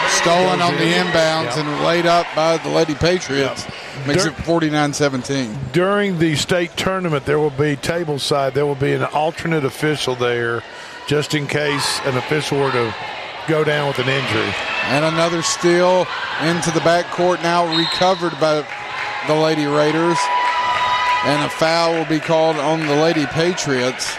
Stolen 0.08 0.62
on 0.62 0.74
the 0.76 0.92
inbounds 0.92 1.58
and 1.58 1.84
laid 1.84 2.06
up 2.06 2.26
by 2.34 2.56
the 2.56 2.70
Lady 2.70 2.94
Patriots. 2.94 3.66
Makes 4.06 4.24
Dur- 4.24 4.30
it 4.30 4.34
49 4.34 4.94
17. 4.94 5.58
During 5.72 6.18
the 6.18 6.36
state 6.36 6.74
tournament, 6.76 7.26
there 7.26 7.38
will 7.38 7.50
be 7.50 7.76
table 7.76 8.18
side, 8.18 8.54
there 8.54 8.64
will 8.64 8.74
be 8.74 8.92
an 8.94 9.04
alternate 9.04 9.64
official 9.64 10.14
there 10.14 10.62
just 11.06 11.34
in 11.34 11.46
case 11.46 12.00
an 12.04 12.16
official 12.16 12.58
were 12.58 12.72
to 12.72 12.94
go 13.46 13.62
down 13.62 13.88
with 13.88 13.98
an 13.98 14.08
injury. 14.08 14.54
And 14.84 15.04
another 15.04 15.42
steal 15.42 16.06
into 16.42 16.70
the 16.70 16.80
backcourt 16.80 17.42
now 17.42 17.76
recovered 17.76 18.32
by 18.40 18.66
the 19.26 19.34
Lady 19.34 19.66
Raiders. 19.66 20.18
And 21.24 21.44
a 21.44 21.50
foul 21.50 21.94
will 21.94 22.06
be 22.06 22.18
called 22.18 22.56
on 22.56 22.80
the 22.86 22.96
Lady 22.96 23.26
Patriots. 23.26 24.16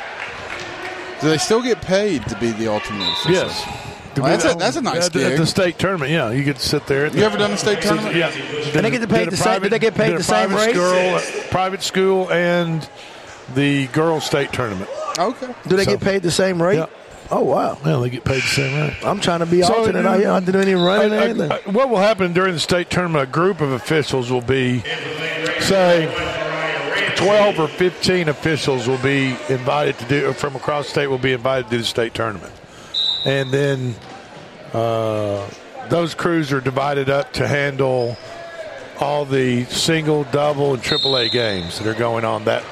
Do 1.20 1.30
they 1.30 1.38
still 1.38 1.62
get 1.62 1.82
paid 1.82 2.28
to 2.28 2.38
be 2.40 2.52
the 2.52 2.68
alternate 2.68 3.08
official? 3.12 3.32
Yes. 3.32 3.66
Well, 4.18 4.26
that's, 4.26 4.46
a, 4.46 4.56
that's 4.58 4.76
a 4.76 4.82
nice 4.82 5.08
at, 5.08 5.14
gig. 5.14 5.24
At 5.24 5.38
the 5.38 5.46
state 5.46 5.80
tournament, 5.80 6.12
yeah, 6.12 6.32
you 6.32 6.44
get 6.44 6.58
to 6.58 6.68
sit 6.68 6.86
there. 6.86 7.08
you 7.08 7.24
ever 7.24 7.38
done 7.38 7.52
a 7.52 7.58
state 7.58 7.82
tournament? 7.82 8.16
Yeah. 8.16 8.32
Did, 8.32 8.84
they 8.84 8.92
get 8.92 9.10
paid 9.10 9.30
the 9.30 9.38
same? 9.38 9.62
Did 9.62 9.72
they 9.72 9.80
get 9.80 9.96
paid 9.96 10.18
the 10.18 10.24
same 10.24 10.54
rate? 10.54 10.74
Girl, 10.74 11.22
private 11.50 11.82
school 11.82 12.30
and 12.32 12.88
the 13.56 13.88
girls' 13.88 14.26
state 14.26 14.52
tournament. 14.52 14.90
Okay. 15.18 15.54
Do 15.68 15.78
they 15.78 15.86
So- 15.86 15.92
get 15.92 16.02
paid 16.02 16.24
the 16.24 16.32
same 16.32 16.62
rate? 16.62 16.78
Yeah. 16.78 16.88
Oh 17.34 17.42
wow. 17.42 17.78
Yeah, 17.86 17.98
they 17.98 18.10
get 18.10 18.24
paid 18.26 18.42
the 18.44 18.48
same 18.48 18.76
rate. 18.82 18.98
I'm 19.06 19.20
trying 19.22 19.40
to 19.40 19.46
be 19.46 19.62
So, 19.62 19.74
alternate. 19.74 20.06
I 20.06 20.20
don't 20.22 20.46
do 20.46 20.60
any 20.60 20.74
running 20.76 21.14
or 21.14 21.18
Uh, 21.18 21.24
anything. 21.24 21.52
uh, 21.52 21.58
what 21.72 21.90
will 21.90 21.98
happen 22.00 22.34
during 22.34 22.54
the 22.54 22.60
state 22.60 22.90
tournament? 22.90 23.24
A 23.24 23.32
group 23.32 23.62
of 23.62 23.72
officials 23.72 24.30
will 24.30 24.42
be, 24.42 24.84
say, 25.62 26.10
12 27.16 27.60
or 27.60 27.68
15 27.68 28.28
officials 28.30 28.88
will 28.88 28.98
be 28.98 29.36
invited 29.50 29.98
to 30.00 30.06
do 30.06 30.34
from 30.34 30.56
across 30.56 30.86
the 30.86 30.92
state 30.92 31.08
will 31.08 31.18
be 31.18 31.34
invited 31.34 31.70
to 31.70 31.78
the 31.78 31.84
state 31.86 32.14
tournament, 32.14 32.52
and 33.26 33.50
then 33.52 33.96
uh, 34.74 35.48
those 35.90 36.14
crews 36.16 36.52
are 36.52 36.62
divided 36.62 37.10
up 37.10 37.32
to 37.34 37.48
handle 37.48 38.18
all 39.00 39.24
the 39.26 39.64
single, 39.66 40.24
double, 40.26 40.74
and 40.74 40.84
triple 40.84 41.16
A 41.18 41.30
games 41.30 41.80
that 41.80 41.88
are 41.88 41.98
going 41.98 42.26
on 42.26 42.44
that 42.46 42.64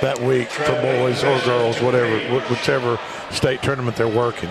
that 0.00 0.18
week 0.20 0.48
for 0.48 0.72
boys 0.80 1.22
or 1.22 1.38
girls, 1.40 1.80
whatever, 1.82 2.18
wh- 2.40 2.50
whichever 2.50 2.98
state 3.30 3.62
tournament 3.62 3.96
they're 3.96 4.08
working. 4.08 4.50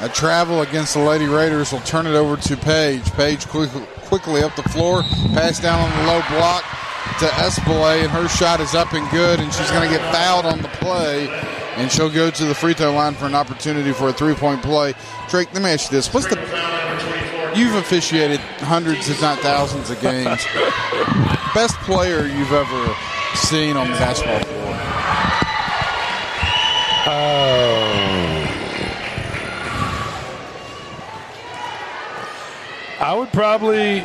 A 0.00 0.08
travel 0.08 0.62
against 0.62 0.94
the 0.94 1.00
Lady 1.00 1.26
Raiders 1.26 1.72
will 1.72 1.80
turn 1.80 2.06
it 2.06 2.14
over 2.14 2.36
to 2.36 2.56
Page. 2.56 3.04
Page 3.12 3.46
quick, 3.48 3.70
quickly 4.06 4.42
up 4.42 4.56
the 4.56 4.62
floor, 4.62 5.02
pass 5.34 5.60
down 5.60 5.78
on 5.78 5.90
the 5.98 6.12
low 6.12 6.22
block 6.30 6.62
to 7.18 7.26
Espelay, 7.26 8.02
and 8.02 8.10
her 8.10 8.28
shot 8.28 8.60
is 8.60 8.74
up 8.74 8.94
and 8.94 9.08
good, 9.10 9.40
and 9.40 9.52
she's 9.52 9.70
going 9.70 9.88
to 9.88 9.94
get 9.94 10.00
fouled 10.12 10.46
on 10.46 10.62
the 10.62 10.68
play, 10.68 11.28
and 11.76 11.92
she'll 11.92 12.10
go 12.10 12.30
to 12.30 12.44
the 12.46 12.54
free 12.54 12.72
throw 12.72 12.94
line 12.94 13.14
for 13.14 13.26
an 13.26 13.34
opportunity 13.34 13.92
for 13.92 14.08
a 14.08 14.12
three 14.12 14.34
point 14.34 14.62
play. 14.62 14.94
Drake, 15.28 15.52
let 15.52 15.62
me 15.62 15.70
ask 15.70 15.90
you 15.90 15.98
this: 15.98 16.12
What's 16.14 16.26
the 16.26 16.36
You've 17.54 17.74
officiated 17.74 18.38
hundreds, 18.60 19.08
if 19.08 19.20
not 19.20 19.38
thousands, 19.40 19.90
of 19.90 20.00
games. 20.00 20.46
Best 21.54 21.74
player 21.78 22.26
you've 22.26 22.52
ever 22.52 22.94
seen 23.34 23.76
on 23.76 23.90
the 23.90 23.96
basketball 23.96 24.59
floor? 27.04 28.20
I 33.00 33.14
would 33.14 33.32
probably. 33.32 34.04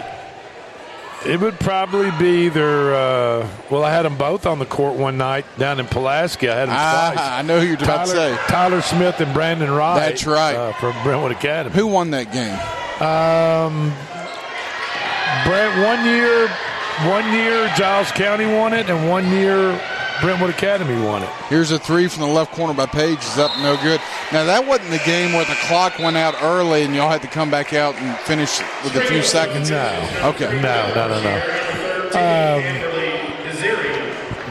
It 1.26 1.40
would 1.40 1.60
probably 1.60 2.12
be 2.20 2.46
either. 2.46 2.94
Uh, 2.94 3.48
well, 3.72 3.84
I 3.84 3.92
had 3.92 4.04
them 4.04 4.16
both 4.18 4.46
on 4.46 4.60
the 4.60 4.66
court 4.66 4.96
one 4.96 5.18
night 5.18 5.44
down 5.58 5.80
in 5.80 5.88
Pulaski. 5.88 6.48
I 6.48 6.56
had 6.56 6.70
them 6.70 6.76
Ah, 6.78 7.12
twice. 7.14 7.26
I 7.28 7.42
know 7.42 7.60
who 7.60 7.66
you're 7.66 7.76
about 7.78 8.06
to 8.08 8.14
Tyler, 8.14 8.36
say. 8.36 8.42
Tyler 8.48 8.82
Smith 8.82 9.20
and 9.20 9.34
Brandon 9.34 9.72
Wright. 9.72 10.00
That's 10.00 10.26
right. 10.28 10.56
uh, 10.56 10.74
from 10.74 10.94
Brentwood 11.04 11.32
Academy. 11.32 11.76
Who 11.76 11.88
won 11.88 12.12
that 12.12 12.32
game? 12.32 12.54
Um, 13.02 13.92
Brent, 15.46 15.76
one 15.84 16.06
year, 16.06 16.48
one 17.10 17.34
year 17.34 17.68
Giles 17.76 18.12
County 18.12 18.46
won 18.46 18.74
it, 18.74 18.88
and 18.90 19.10
one 19.10 19.30
year 19.32 19.72
Brentwood 20.22 20.50
Academy 20.50 21.00
won 21.04 21.24
it. 21.24 21.30
Here's 21.50 21.72
a 21.72 21.80
three 21.80 22.08
from 22.08 22.22
the 22.22 22.30
left 22.30 22.54
corner 22.54 22.74
by 22.74 22.86
Page. 22.86 23.20
Is 23.20 23.38
up, 23.38 23.52
no 23.60 23.76
good. 23.82 24.00
Now 24.32 24.46
that 24.46 24.66
wasn't 24.66 24.90
the 24.90 25.02
game 25.06 25.34
where 25.34 25.46
the 25.46 25.58
clock 25.68 26.00
went 26.00 26.18
out 26.18 26.36
early 26.42 26.84
and 26.84 26.96
y'all 26.96 27.10
had 27.10 27.22
to 27.22 27.28
come 27.28 27.52
back 27.52 27.74
out 27.74 27.96
and 27.96 28.18
finish 28.20 28.60
with 28.84 28.96
a 28.96 29.02
few 29.02 29.22
seconds. 29.22 29.70
No. 29.70 30.10
Okay. 30.24 30.62
No, 30.62 30.94
no, 30.96 31.08
no, 31.10 31.22
no. 31.22 31.42
Um, 32.16 32.64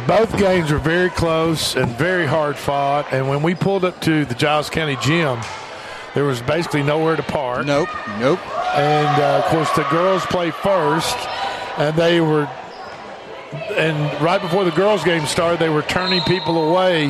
both 0.07 0.37
games 0.39 0.71
were 0.71 0.79
very 0.79 1.09
close 1.09 1.77
and 1.77 1.91
very 1.97 2.27
hard 2.27 2.57
fought. 2.57 3.11
And 3.13 3.29
when 3.29 3.43
we 3.43 3.55
pulled 3.55 3.85
up 3.85 4.01
to 4.03 4.27
the 4.27 4.35
Giles 4.35 4.69
County 4.69 4.97
gym, 5.01 5.41
there 6.15 6.25
was 6.25 6.43
basically 6.43 6.83
nowhere 6.83 7.17
to 7.17 7.23
park. 7.23 7.65
Nope. 7.67 7.89
Nope. 8.21 8.41
And 8.77 9.23
uh, 9.23 9.39
of 9.39 9.45
course, 9.47 9.71
the 9.73 9.85
girls 9.85 10.27
play 10.27 10.51
first, 10.51 11.17
and 11.79 11.97
they 11.97 12.21
were. 12.21 12.49
And 13.77 14.21
right 14.21 14.41
before 14.41 14.65
the 14.65 14.71
girls' 14.71 15.05
game 15.05 15.27
started, 15.27 15.61
they 15.61 15.69
were 15.69 15.83
turning 15.83 16.21
people 16.23 16.71
away 16.71 17.09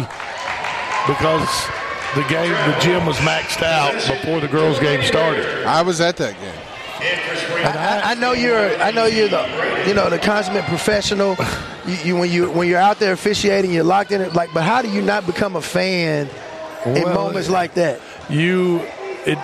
because 1.06 1.66
the 2.14 2.24
game, 2.28 2.50
the 2.52 2.78
gym 2.80 3.06
was 3.06 3.16
maxed 3.18 3.62
out 3.62 3.94
before 3.94 4.40
the 4.40 4.48
girls' 4.48 4.78
game 4.78 5.02
started. 5.02 5.64
I 5.66 5.82
was 5.82 6.00
at 6.00 6.16
that 6.18 6.34
game. 6.40 6.54
I, 7.66 8.12
I 8.12 8.14
know 8.14 8.32
you're. 8.32 8.76
I 8.80 8.90
know 8.90 9.06
you're 9.06 9.28
the, 9.28 9.84
you 9.86 9.94
know, 9.94 10.08
the 10.10 10.18
consummate 10.18 10.64
professional. 10.64 11.36
You, 11.86 11.94
you 12.04 12.16
when 12.16 12.30
you 12.30 12.50
when 12.50 12.68
you're 12.68 12.78
out 12.78 12.98
there 12.98 13.12
officiating, 13.12 13.72
you're 13.72 13.84
locked 13.84 14.10
in 14.12 14.20
it. 14.20 14.32
Like, 14.34 14.52
but 14.54 14.62
how 14.62 14.80
do 14.80 14.88
you 14.88 15.02
not 15.02 15.26
become 15.26 15.56
a 15.56 15.60
fan 15.62 16.28
in 16.86 17.02
Well, 17.02 17.14
moments 17.14 17.50
like 17.50 17.74
that? 17.74 18.00
you 18.30 18.80
it 19.26 19.38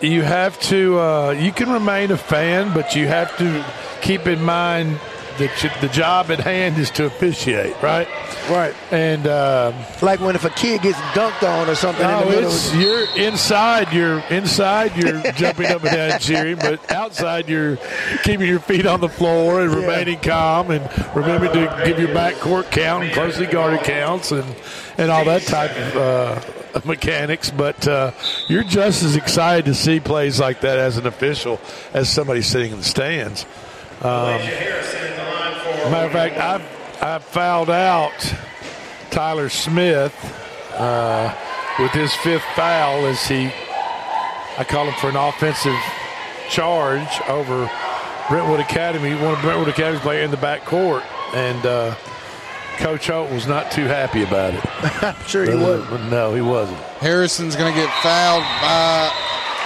you 0.00 0.22
have 0.22 0.58
to 0.60 0.98
uh, 0.98 1.30
you 1.30 1.52
can 1.52 1.70
remain 1.70 2.10
a 2.10 2.16
fan 2.16 2.74
but 2.74 2.96
you 2.96 3.06
have 3.06 3.36
to 3.38 3.64
keep 4.02 4.26
in 4.26 4.42
mind 4.42 4.98
the, 5.38 5.76
the 5.80 5.88
job 5.88 6.30
at 6.30 6.40
hand 6.40 6.78
is 6.78 6.90
to 6.92 7.04
officiate, 7.06 7.80
right? 7.82 8.08
Right. 8.48 8.74
And 8.90 9.26
uh, 9.26 9.72
like 10.02 10.20
when 10.20 10.36
if 10.36 10.44
a 10.44 10.50
kid 10.50 10.82
gets 10.82 10.98
dunked 10.98 11.42
on 11.42 11.68
or 11.68 11.74
something 11.74 12.06
no, 12.06 12.20
in 12.20 12.28
the 12.28 12.34
middle. 12.34 12.50
it's 12.50 12.74
you're 12.74 13.06
inside. 13.16 13.92
You're 13.92 14.20
inside. 14.30 14.96
You're 14.96 15.20
jumping 15.32 15.66
up 15.66 15.82
and 15.82 15.92
down 15.92 16.10
and 16.12 16.20
cheering, 16.20 16.56
but 16.56 16.90
outside 16.90 17.48
you're 17.48 17.78
keeping 18.22 18.46
your 18.48 18.60
feet 18.60 18.86
on 18.86 19.00
the 19.00 19.08
floor 19.08 19.60
and 19.60 19.74
remaining 19.74 20.20
calm 20.20 20.70
and 20.70 20.82
remember 21.14 21.48
to 21.48 21.82
give 21.84 21.98
your 21.98 22.08
backcourt 22.08 22.70
count 22.70 23.04
and 23.04 23.12
closely 23.12 23.46
guarded 23.46 23.80
counts 23.80 24.32
and 24.32 24.56
and 24.98 25.10
all 25.10 25.24
that 25.24 25.42
type 25.42 25.76
of. 25.76 25.96
Uh, 25.96 26.40
mechanics, 26.84 27.50
but 27.50 27.88
uh, 27.88 28.10
you're 28.48 28.62
just 28.62 29.02
as 29.02 29.16
excited 29.16 29.64
to 29.64 29.74
see 29.74 29.98
plays 29.98 30.38
like 30.38 30.60
that 30.60 30.78
as 30.78 30.98
an 30.98 31.06
official 31.06 31.58
as 31.94 32.06
somebody 32.06 32.42
sitting 32.42 32.70
in 32.70 32.76
the 32.76 32.84
stands. 32.84 33.46
Um, 34.06 34.40
matter 35.90 36.06
of 36.06 36.12
fact, 36.12 36.36
I've, 36.36 37.02
I've 37.02 37.24
fouled 37.24 37.70
out 37.70 38.34
Tyler 39.10 39.48
Smith 39.48 40.14
uh, 40.74 41.34
with 41.80 41.90
his 41.90 42.14
fifth 42.14 42.44
foul 42.54 43.04
as 43.06 43.26
he, 43.26 43.46
I 44.58 44.64
call 44.68 44.86
him 44.86 44.94
for 45.00 45.08
an 45.08 45.16
offensive 45.16 45.74
charge 46.48 47.20
over 47.28 47.68
Brentwood 48.28 48.60
Academy, 48.60 49.14
one 49.16 49.34
of 49.34 49.40
Brentwood 49.40 49.70
Academy's 49.70 50.02
player 50.02 50.22
in 50.22 50.30
the 50.30 50.36
back 50.36 50.64
court. 50.64 51.02
And 51.34 51.66
uh, 51.66 51.96
Coach 52.76 53.08
Holt 53.08 53.32
was 53.32 53.48
not 53.48 53.72
too 53.72 53.86
happy 53.86 54.22
about 54.22 54.54
it. 54.54 54.60
I'm 55.02 55.26
sure 55.26 55.44
he 55.44 55.56
wasn't. 55.56 56.10
No, 56.12 56.32
he 56.32 56.42
wasn't. 56.42 56.78
Harrison's 57.00 57.56
going 57.56 57.74
to 57.74 57.80
get 57.80 57.90
fouled 58.02 58.44
by 58.62 59.10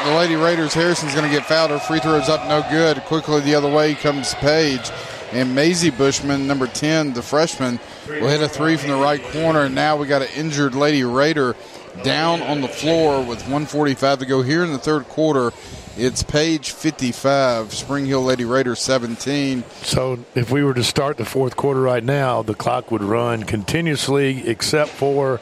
the 0.05 0.15
Lady 0.15 0.37
Raiders. 0.37 0.73
Harrison's 0.73 1.15
going 1.15 1.29
to 1.29 1.35
get 1.35 1.47
fouled. 1.47 1.71
Her 1.71 1.79
free 1.79 2.01
throw's 2.01 2.29
up, 2.29 2.47
no 2.49 2.65
good. 2.71 3.03
Quickly 3.05 3.41
the 3.41 3.55
other 3.55 3.71
way 3.71 3.95
comes 3.95 4.35
Page. 4.35 4.91
And 5.33 5.55
Maisie 5.55 5.91
Bushman, 5.91 6.47
number 6.47 6.67
10, 6.67 7.13
the 7.13 7.23
freshman, 7.23 7.79
will 8.09 8.29
hit 8.29 8.43
a 8.43 8.49
three 8.49 8.77
from 8.77 8.91
the 8.91 8.97
right 8.97 9.23
corner. 9.23 9.65
And 9.65 9.75
now 9.75 9.97
we 9.97 10.07
got 10.07 10.23
an 10.23 10.29
injured 10.35 10.75
Lady 10.75 11.05
Raider 11.05 11.55
down 12.03 12.43
on 12.43 12.61
the 12.61 12.69
floor 12.69 13.21
with 13.21 13.41
145 13.43 14.21
to 14.21 14.27
go 14.27 14.43
here 14.43 14.65
in 14.65 14.73
the 14.73 14.79
third 14.79 15.07
quarter. 15.09 15.53
It's 15.97 16.23
Page 16.23 16.71
55, 16.71 17.75
Spring 17.75 18.07
Hill 18.07 18.23
Lady 18.23 18.45
Raiders 18.45 18.81
17. 18.81 19.65
So 19.83 20.25
if 20.35 20.51
we 20.51 20.65
were 20.65 20.75
to 20.75 20.85
start 20.85 21.19
the 21.19 21.25
fourth 21.25 21.57
quarter 21.57 21.81
right 21.81 22.03
now, 22.03 22.43
the 22.43 22.55
clock 22.55 22.91
would 22.91 23.03
run 23.03 23.43
continuously 23.43 24.49
except 24.49 24.91
for 24.91 25.41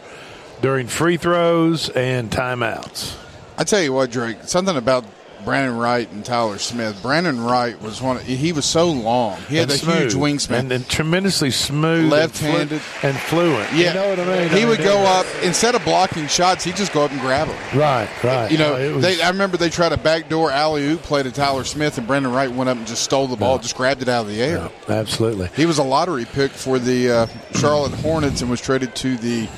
during 0.61 0.89
free 0.89 1.17
throws 1.17 1.89
and 1.91 2.31
timeouts. 2.31 3.28
I 3.59 3.65
tell 3.65 3.83
you 3.83 3.93
what, 3.93 4.13
Drake, 4.13 4.39
something 4.45 4.77
about 4.77 5.05
Brandon 5.45 5.77
Wright 5.77 6.11
and 6.13 6.25
Tyler 6.25 6.59
Smith. 6.59 7.01
Brandon 7.03 7.41
Wright 7.43 7.81
was 7.83 8.01
one. 8.01 8.17
Of, 8.17 8.23
he 8.23 8.53
was 8.53 8.65
so 8.65 8.91
long. 8.91 9.41
He 9.49 9.57
had 9.57 9.71
and 9.71 9.83
a 9.83 9.85
huge 9.85 10.15
wingspan 10.15 10.59
and, 10.59 10.73
and, 10.73 10.89
tremendously 10.89 11.51
smooth, 11.51 12.11
left-handed, 12.11 12.73
and, 12.73 12.81
flu- 12.81 13.09
and 13.09 13.19
fluent. 13.19 13.73
Yeah, 13.73 13.89
you 13.89 13.95
know 13.95 14.09
what 14.11 14.21
I 14.21 14.41
mean. 14.41 14.49
He 14.51 14.63
I 14.63 14.69
would 14.69 14.79
mean, 14.79 14.87
go 14.87 14.99
up 14.99 15.27
instead 15.43 15.75
of 15.75 15.85
blocking 15.85 16.27
shots. 16.29 16.65
He'd 16.65 16.77
just 16.77 16.93
go 16.93 17.05
up 17.05 17.11
and 17.11 17.21
grab 17.21 17.49
them. 17.49 17.79
Right, 17.79 18.09
right. 18.23 18.51
You 18.51 18.59
know, 18.59 18.77
no, 18.77 18.95
was, 18.97 19.03
they, 19.03 19.21
I 19.21 19.31
remember 19.31 19.57
they 19.57 19.71
tried 19.71 19.93
a 19.93 19.97
backdoor 19.97 20.51
alley 20.51 20.87
oop 20.87 21.03
play 21.03 21.23
to 21.23 21.33
Tyler 21.33 21.65
Smith, 21.65 21.99
and 21.99 22.07
Brandon 22.07 22.33
Wright 22.33 22.51
went 22.51 22.71
up 22.71 22.77
and 22.77 22.87
just 22.87 23.03
stole 23.03 23.27
the 23.27 23.37
ball, 23.37 23.57
no. 23.57 23.63
just 23.63 23.77
grabbed 23.77 24.03
it 24.03 24.09
out 24.09 24.23
of 24.23 24.29
the 24.29 24.41
air. 24.41 24.59
No, 24.59 24.73
absolutely. 24.89 25.49
He 25.57 25.67
was 25.67 25.79
a 25.79 25.85
lottery 25.85 26.27
pick 26.27 26.51
for 26.53 26.79
the 26.79 27.11
uh, 27.11 27.27
Charlotte 27.55 27.95
Hornets 27.95 28.43
and 28.43 28.51
was 28.51 28.61
traded 28.61 28.95
to 28.97 29.17
the 29.17 29.49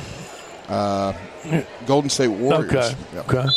uh, 0.68 1.12
Golden 1.86 2.10
State 2.10 2.28
Warriors. 2.28 2.72
Okay. 2.72 2.96
Yep. 3.14 3.34
Okay. 3.34 3.48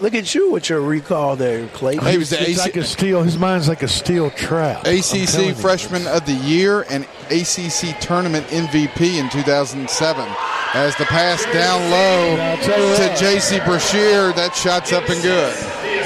Look 0.00 0.14
at 0.14 0.32
you 0.32 0.50
with 0.52 0.68
your 0.68 0.80
recall 0.80 1.34
there, 1.34 1.66
Clayton. 1.68 2.06
He 2.06 2.18
was 2.18 2.30
the 2.30 2.40
it's 2.40 2.50
AC- 2.50 2.60
like 2.60 2.76
a 2.76 2.84
steel. 2.84 3.22
His 3.22 3.36
mind's 3.36 3.68
like 3.68 3.82
a 3.82 3.88
steel 3.88 4.30
trap. 4.30 4.86
ACC 4.86 5.56
Freshman 5.56 6.06
of 6.06 6.24
the 6.24 6.34
Year 6.34 6.82
and 6.88 7.04
ACC 7.30 7.98
Tournament 8.00 8.46
MVP 8.46 9.18
in 9.18 9.28
2007. 9.28 10.24
As 10.74 10.94
the 10.96 11.04
pass 11.06 11.44
down 11.46 11.90
low 11.90 12.56
to 12.56 13.16
J.C. 13.18 13.58
Brashear, 13.60 14.32
that 14.34 14.54
shot's 14.54 14.92
up 14.92 15.08
and 15.08 15.20
good. 15.22 15.56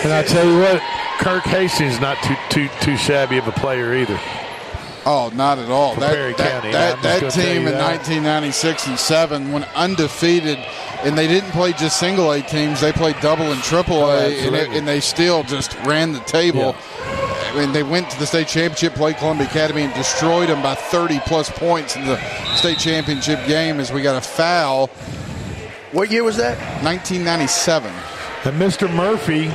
And 0.05 0.13
I 0.13 0.23
tell 0.23 0.47
you 0.47 0.59
what, 0.59 0.81
Kirk 1.19 1.43
Hastings 1.45 2.01
not 2.01 2.17
too 2.23 2.37
too 2.49 2.69
too 2.81 2.97
shabby 2.97 3.39
of 3.39 3.47
a 3.47 3.53
player 3.53 3.95
either. 3.95 4.19
Oh, 5.05 5.31
not 5.35 5.59
at 5.59 5.69
all. 5.69 5.95
For 5.95 6.01
That, 6.01 6.15
Perry 6.15 6.33
that, 6.35 6.51
County, 6.51 6.73
that, 6.73 6.97
I'm 6.99 7.03
that 7.03 7.21
just 7.21 7.37
gonna 7.37 7.47
tell 7.47 7.55
team 7.55 7.67
in 7.67 7.73
that. 7.75 7.99
1996 7.99 8.87
and 8.87 8.99
7 8.99 9.53
went 9.53 9.67
undefeated, 9.77 10.59
and 11.03 11.19
they 11.19 11.27
didn't 11.27 11.51
play 11.51 11.73
just 11.73 11.99
single 11.99 12.31
A 12.33 12.41
teams. 12.43 12.81
They 12.81 12.93
played 12.93 13.17
double 13.21 13.51
and 13.51 13.61
triple 13.63 14.05
Oh, 14.05 14.11
A, 14.11 14.47
and, 14.47 14.55
it, 14.55 14.71
and 14.71 14.87
they 14.87 15.01
still 15.01 15.43
just 15.43 15.75
ran 15.85 16.13
the 16.13 16.21
table. 16.21 16.77
I 17.05 17.55
mean, 17.57 17.73
they 17.73 17.83
went 17.83 18.09
to 18.11 18.19
the 18.19 18.27
state 18.27 18.47
championship, 18.49 18.95
played 18.95 19.17
Columbia 19.17 19.47
Academy, 19.47 19.83
and 19.83 19.93
destroyed 19.95 20.49
them 20.49 20.63
by 20.63 20.75
30 20.75 21.19
plus 21.27 21.51
points 21.51 21.97
in 21.97 22.05
the 22.07 22.17
state 22.57 22.79
championship 22.79 23.45
game 23.47 23.81
as 23.81 23.93
we 23.93 24.03
got 24.03 24.17
a 24.17 24.21
foul. 24.27 24.87
What 25.91 26.11
year 26.11 26.25
was 26.25 26.37
that? 26.39 26.57
1997. 26.83 27.93
And 28.45 28.61
Mr. 28.61 28.93
Murphy, 28.95 29.49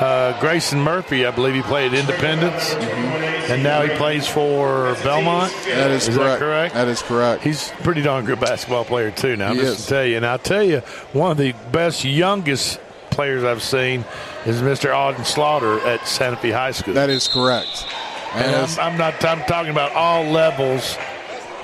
uh, 0.00 0.38
Grayson 0.40 0.80
Murphy, 0.80 1.24
I 1.26 1.30
believe 1.30 1.54
he 1.54 1.62
played 1.62 1.94
Independence, 1.94 2.74
and 2.74 3.62
now 3.62 3.82
he 3.82 3.88
plays 3.96 4.26
for 4.28 4.94
Belmont. 5.02 5.52
That 5.66 5.90
is, 5.90 6.08
Is 6.08 6.16
correct. 6.16 6.30
that 6.32 6.38
correct? 6.38 6.74
That 6.74 6.88
is 6.88 7.02
correct. 7.02 7.42
He's 7.42 7.70
a 7.70 7.74
pretty 7.76 8.02
darn 8.02 8.24
good 8.24 8.40
basketball 8.40 8.84
player 8.84 9.10
too. 9.10 9.36
Now, 9.36 9.52
He 9.54 9.60
just 9.60 9.78
is. 9.80 9.84
to 9.86 9.90
tell 9.90 10.04
you, 10.04 10.16
and 10.18 10.26
I'll 10.26 10.38
tell 10.38 10.62
you, 10.62 10.80
one 11.12 11.30
of 11.30 11.36
the 11.38 11.52
best 11.72 12.04
youngest 12.04 12.78
players 13.10 13.42
I've 13.44 13.62
seen 13.62 14.04
is 14.44 14.60
Mr. 14.60 14.90
Auden 14.90 15.24
Slaughter 15.24 15.80
at 15.86 16.06
Santa 16.06 16.36
Fe 16.36 16.50
High 16.50 16.72
School. 16.72 16.94
That 16.94 17.08
is 17.10 17.26
correct. 17.28 17.86
And 18.34 18.44
As- 18.54 18.78
I'm, 18.78 18.92
I'm 18.92 18.98
not. 18.98 19.24
I'm 19.24 19.40
talking 19.44 19.70
about 19.70 19.92
all 19.92 20.24
levels 20.24 20.96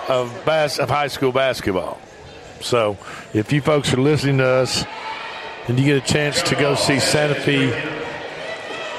of 0.09 0.33
bas- 0.47 0.79
of 0.79 0.89
high 0.89 1.09
school 1.09 1.33
basketball. 1.33 2.01
So, 2.61 2.97
if 3.35 3.53
you 3.53 3.61
folks 3.61 3.93
are 3.93 4.01
listening 4.01 4.39
to 4.39 4.47
us 4.47 4.85
and 5.69 5.79
you 5.79 5.85
get 5.85 5.97
a 6.03 6.13
chance 6.13 6.41
to 6.43 6.55
go 6.55 6.75
see 6.77 6.99
Santa 7.01 7.35
Fe 7.35 8.01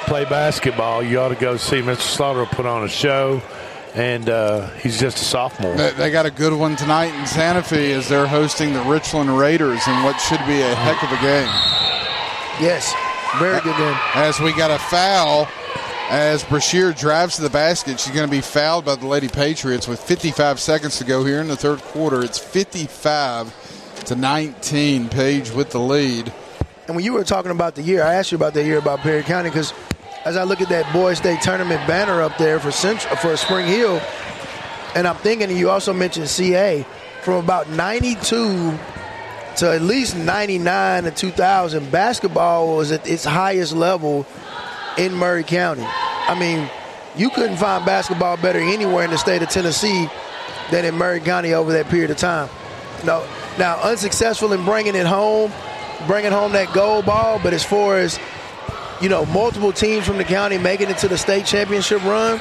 play 0.05 0.25
basketball, 0.25 1.03
you 1.03 1.19
ought 1.19 1.30
to 1.30 1.35
go 1.35 1.57
see 1.57 1.81
Mr. 1.81 2.01
Slaughter 2.01 2.45
put 2.45 2.65
on 2.65 2.84
a 2.84 2.89
show. 2.89 3.41
And 3.95 4.27
uh, 4.27 4.69
he's 4.77 4.99
just 4.99 5.17
a 5.17 5.23
sophomore. 5.23 5.75
They, 5.75 5.91
they 5.91 6.11
got 6.11 6.25
a 6.25 6.31
good 6.31 6.51
one 6.51 6.75
tonight 6.75 7.13
in 7.13 7.27
Santa 7.27 7.61
Fe 7.61 7.91
as 7.93 8.09
they're 8.09 8.25
hosting 8.25 8.73
the 8.73 8.81
Richland 8.81 9.38
Raiders 9.38 9.88
in 9.88 10.03
what 10.03 10.19
should 10.19 10.39
be 10.47 10.61
a 10.61 10.73
heck 10.73 11.03
of 11.03 11.11
a 11.11 11.21
game. 11.21 11.47
Yes, 12.59 12.91
very 13.38 13.61
good 13.61 13.77
game. 13.77 13.95
As 14.15 14.39
we 14.39 14.51
got 14.53 14.71
a 14.71 14.80
foul, 14.80 15.47
as 16.09 16.43
Brashear 16.43 16.91
drives 16.93 17.35
to 17.35 17.43
the 17.43 17.51
basket, 17.51 17.99
she's 17.99 18.13
going 18.13 18.27
to 18.27 18.31
be 18.31 18.41
fouled 18.41 18.85
by 18.85 18.95
the 18.95 19.05
Lady 19.05 19.27
Patriots 19.27 19.88
with 19.88 20.01
55 20.01 20.59
seconds 20.59 20.97
to 20.97 21.03
go 21.03 21.23
here 21.23 21.39
in 21.39 21.47
the 21.47 21.55
third 21.55 21.80
quarter. 21.80 22.23
It's 22.23 22.39
55 22.39 24.03
to 24.05 24.15
19. 24.15 25.09
Page 25.09 25.51
with 25.51 25.71
the 25.71 25.80
lead. 25.80 26.34
And 26.88 26.95
when 26.95 27.05
you 27.05 27.13
were 27.13 27.23
talking 27.23 27.51
about 27.51 27.75
the 27.75 27.81
year, 27.81 28.03
I 28.03 28.15
asked 28.15 28.31
you 28.31 28.35
about 28.35 28.53
the 28.53 28.63
year 28.63 28.77
about 28.77 28.99
Perry 28.99 29.23
County 29.23 29.49
because 29.49 29.73
as 30.25 30.37
I 30.37 30.43
look 30.43 30.61
at 30.61 30.69
that 30.69 30.91
boys' 30.93 31.17
state 31.17 31.41
tournament 31.41 31.85
banner 31.87 32.21
up 32.21 32.37
there 32.37 32.59
for 32.59 32.71
Central, 32.71 33.15
for 33.17 33.35
Spring 33.35 33.67
Hill, 33.67 34.01
and 34.95 35.07
I'm 35.07 35.15
thinking 35.17 35.55
you 35.55 35.69
also 35.69 35.93
mentioned 35.93 36.29
CA 36.29 36.85
from 37.21 37.43
about 37.43 37.69
92 37.69 38.77
to 39.57 39.71
at 39.71 39.81
least 39.81 40.15
99 40.15 41.03
to 41.03 41.11
2000, 41.11 41.91
basketball 41.91 42.75
was 42.75 42.91
at 42.91 43.07
its 43.07 43.23
highest 43.23 43.73
level 43.73 44.25
in 44.97 45.13
Maury 45.13 45.43
County. 45.43 45.85
I 45.85 46.37
mean, 46.39 46.69
you 47.15 47.29
couldn't 47.29 47.57
find 47.57 47.85
basketball 47.85 48.37
better 48.37 48.59
anywhere 48.59 49.05
in 49.05 49.11
the 49.11 49.17
state 49.17 49.41
of 49.41 49.49
Tennessee 49.49 50.09
than 50.71 50.85
in 50.85 50.95
Maury 50.97 51.19
County 51.19 51.53
over 51.53 51.71
that 51.73 51.87
period 51.89 52.11
of 52.11 52.17
time. 52.17 52.49
No, 53.05 53.27
now 53.59 53.79
unsuccessful 53.81 54.53
in 54.53 54.63
bringing 54.65 54.95
it 54.95 55.05
home, 55.05 55.51
bringing 56.07 56.31
home 56.31 56.53
that 56.53 56.73
gold 56.73 57.05
ball, 57.05 57.39
but 57.43 57.53
as 57.53 57.63
far 57.63 57.97
as 57.97 58.19
you 59.03 59.09
know, 59.09 59.25
multiple 59.25 59.73
teams 59.73 60.07
from 60.07 60.17
the 60.17 60.23
county 60.23 60.57
making 60.57 60.89
it 60.89 60.97
to 60.99 61.09
the 61.09 61.17
state 61.17 61.45
championship 61.45 62.01
run, 62.05 62.39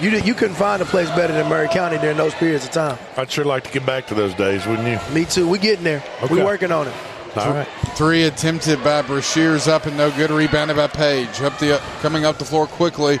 you 0.00 0.10
you 0.10 0.32
couldn't 0.32 0.54
find 0.54 0.80
a 0.80 0.84
place 0.84 1.08
better 1.10 1.32
than 1.32 1.48
Maury 1.48 1.68
County 1.68 1.98
during 1.98 2.16
those 2.16 2.32
periods 2.34 2.64
of 2.64 2.70
time. 2.70 2.96
I'd 3.16 3.30
sure 3.30 3.44
like 3.44 3.64
to 3.64 3.72
get 3.72 3.84
back 3.84 4.06
to 4.06 4.14
those 4.14 4.32
days, 4.34 4.64
wouldn't 4.64 4.86
you? 4.86 5.14
Me 5.14 5.24
too. 5.24 5.48
We're 5.48 5.58
getting 5.58 5.82
there. 5.82 6.04
Okay. 6.22 6.34
We 6.34 6.42
working 6.44 6.70
on 6.70 6.86
it. 6.86 6.94
All 7.36 7.52
right. 7.52 7.66
Three 7.96 8.22
attempted 8.22 8.82
by 8.84 9.02
Brashear's 9.02 9.66
up 9.66 9.86
and 9.86 9.96
no 9.96 10.12
good. 10.12 10.30
Rebounded 10.30 10.76
by 10.76 10.86
Page. 10.86 11.40
Up 11.40 11.58
the 11.58 11.82
coming 12.00 12.24
up 12.24 12.38
the 12.38 12.44
floor 12.44 12.68
quickly 12.68 13.18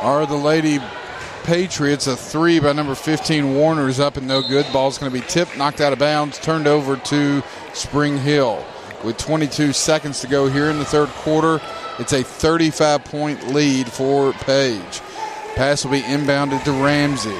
are 0.00 0.26
the 0.26 0.34
Lady 0.34 0.80
Patriots. 1.44 2.08
A 2.08 2.16
three 2.16 2.58
by 2.58 2.72
number 2.72 2.96
15 2.96 3.54
Warner's 3.54 4.00
up 4.00 4.16
and 4.16 4.26
no 4.26 4.42
good. 4.42 4.66
Ball's 4.72 4.98
going 4.98 5.12
to 5.12 5.16
be 5.16 5.24
tipped, 5.28 5.56
knocked 5.56 5.80
out 5.80 5.92
of 5.92 6.00
bounds, 6.00 6.38
turned 6.38 6.66
over 6.66 6.96
to 6.96 7.42
Spring 7.72 8.18
Hill. 8.18 8.64
With 9.04 9.16
22 9.18 9.72
seconds 9.72 10.20
to 10.22 10.26
go 10.26 10.48
here 10.48 10.70
in 10.70 10.78
the 10.78 10.84
third 10.84 11.08
quarter, 11.10 11.60
it's 12.00 12.12
a 12.12 12.24
35 12.24 13.04
point 13.04 13.54
lead 13.54 13.86
for 13.86 14.32
Page. 14.32 15.00
Pass 15.54 15.84
will 15.84 15.92
be 15.92 16.02
inbounded 16.02 16.64
to 16.64 16.72
Ramsey. 16.72 17.38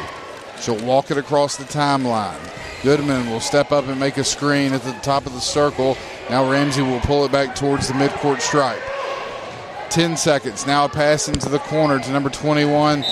She'll 0.60 0.85
walk 0.85 1.10
it 1.10 1.18
across 1.18 1.56
the 1.56 1.64
timeline. 1.64 2.39
Goodman 2.85 3.28
will 3.28 3.40
step 3.40 3.72
up 3.72 3.89
and 3.89 3.98
make 3.98 4.18
a 4.18 4.24
screen 4.24 4.72
at 4.72 4.82
the 4.82 4.93
top 5.02 5.26
of 5.26 5.32
the 5.32 5.40
circle. 5.40 5.97
Now 6.30 6.48
Ramsey 6.48 6.82
will 6.82 7.01
pull 7.01 7.24
it 7.24 7.32
back 7.32 7.56
towards 7.56 7.89
the 7.89 7.94
midcourt 7.94 8.40
stripe. 8.40 8.80
10 9.90 10.16
seconds. 10.16 10.64
Now 10.64 10.85
a 10.85 10.89
pass 10.89 11.28
into 11.28 11.48
the 11.48 11.59
corner 11.59 11.98
to 11.98 12.12
number 12.12 12.30
21, 12.30 13.05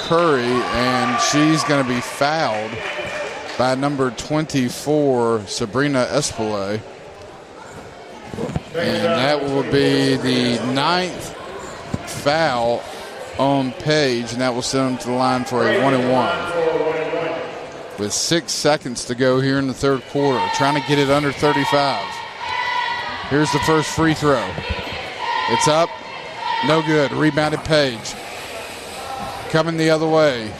Curry, 0.00 0.42
and 0.42 1.20
she's 1.20 1.64
going 1.64 1.84
to 1.84 1.88
be 1.92 2.00
fouled 2.00 2.70
by 3.58 3.74
number 3.74 4.12
24, 4.12 5.46
Sabrina 5.46 6.06
Espelay. 6.10 6.80
And 8.78 9.04
that 9.04 9.42
will 9.42 9.64
be 9.64 10.16
the 10.16 10.64
ninth 10.72 11.34
foul 12.22 12.82
on 13.38 13.72
Page, 13.72 14.32
and 14.32 14.40
that 14.40 14.54
will 14.54 14.62
send 14.62 14.90
them 14.90 14.98
to 14.98 15.06
the 15.08 15.14
line 15.14 15.44
for 15.44 15.68
a 15.68 15.82
one 15.82 15.94
and 15.94 16.10
one. 16.12 17.98
With 17.98 18.12
six 18.12 18.52
seconds 18.52 19.04
to 19.06 19.14
go 19.14 19.40
here 19.40 19.58
in 19.58 19.66
the 19.66 19.74
third 19.74 20.02
quarter, 20.10 20.44
trying 20.54 20.80
to 20.80 20.88
get 20.88 20.98
it 20.98 21.10
under 21.10 21.32
35. 21.32 22.04
Here's 23.28 23.50
the 23.52 23.58
first 23.60 23.90
free 23.90 24.14
throw. 24.14 24.48
It's 25.50 25.68
up, 25.68 25.88
no 26.66 26.82
good. 26.82 27.12
Rebounded 27.12 27.60
Page. 27.60 28.14
Coming 29.50 29.76
the 29.76 29.90
other 29.90 30.06
way 30.06 30.52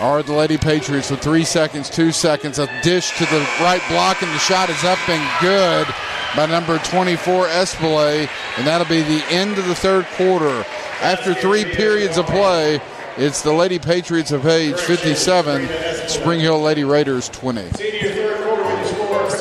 are 0.00 0.22
the 0.22 0.32
Lady 0.32 0.58
Patriots 0.58 1.10
with 1.10 1.20
three 1.20 1.44
seconds, 1.44 1.88
two 1.88 2.12
seconds. 2.12 2.58
A 2.58 2.68
dish 2.82 3.16
to 3.18 3.24
the 3.26 3.40
right 3.60 3.82
block, 3.88 4.22
and 4.22 4.30
the 4.32 4.38
shot 4.38 4.68
is 4.68 4.84
up 4.84 5.08
and 5.08 5.40
good 5.40 5.86
by 6.36 6.46
number 6.46 6.78
24, 6.78 7.46
Espelay. 7.46 8.28
And 8.56 8.66
that'll 8.66 8.86
be 8.86 9.02
the 9.02 9.24
end 9.30 9.58
of 9.58 9.66
the 9.66 9.74
third 9.74 10.06
quarter. 10.16 10.64
After 11.00 11.34
three 11.34 11.64
periods 11.64 12.18
of 12.18 12.26
play, 12.26 12.80
it's 13.16 13.42
the 13.42 13.52
Lady 13.52 13.78
Patriots 13.78 14.32
of 14.32 14.42
Page 14.42 14.76
57, 14.76 16.08
Spring 16.08 16.40
Hill 16.40 16.60
Lady 16.60 16.84
Raiders 16.84 17.28
20. 17.28 17.62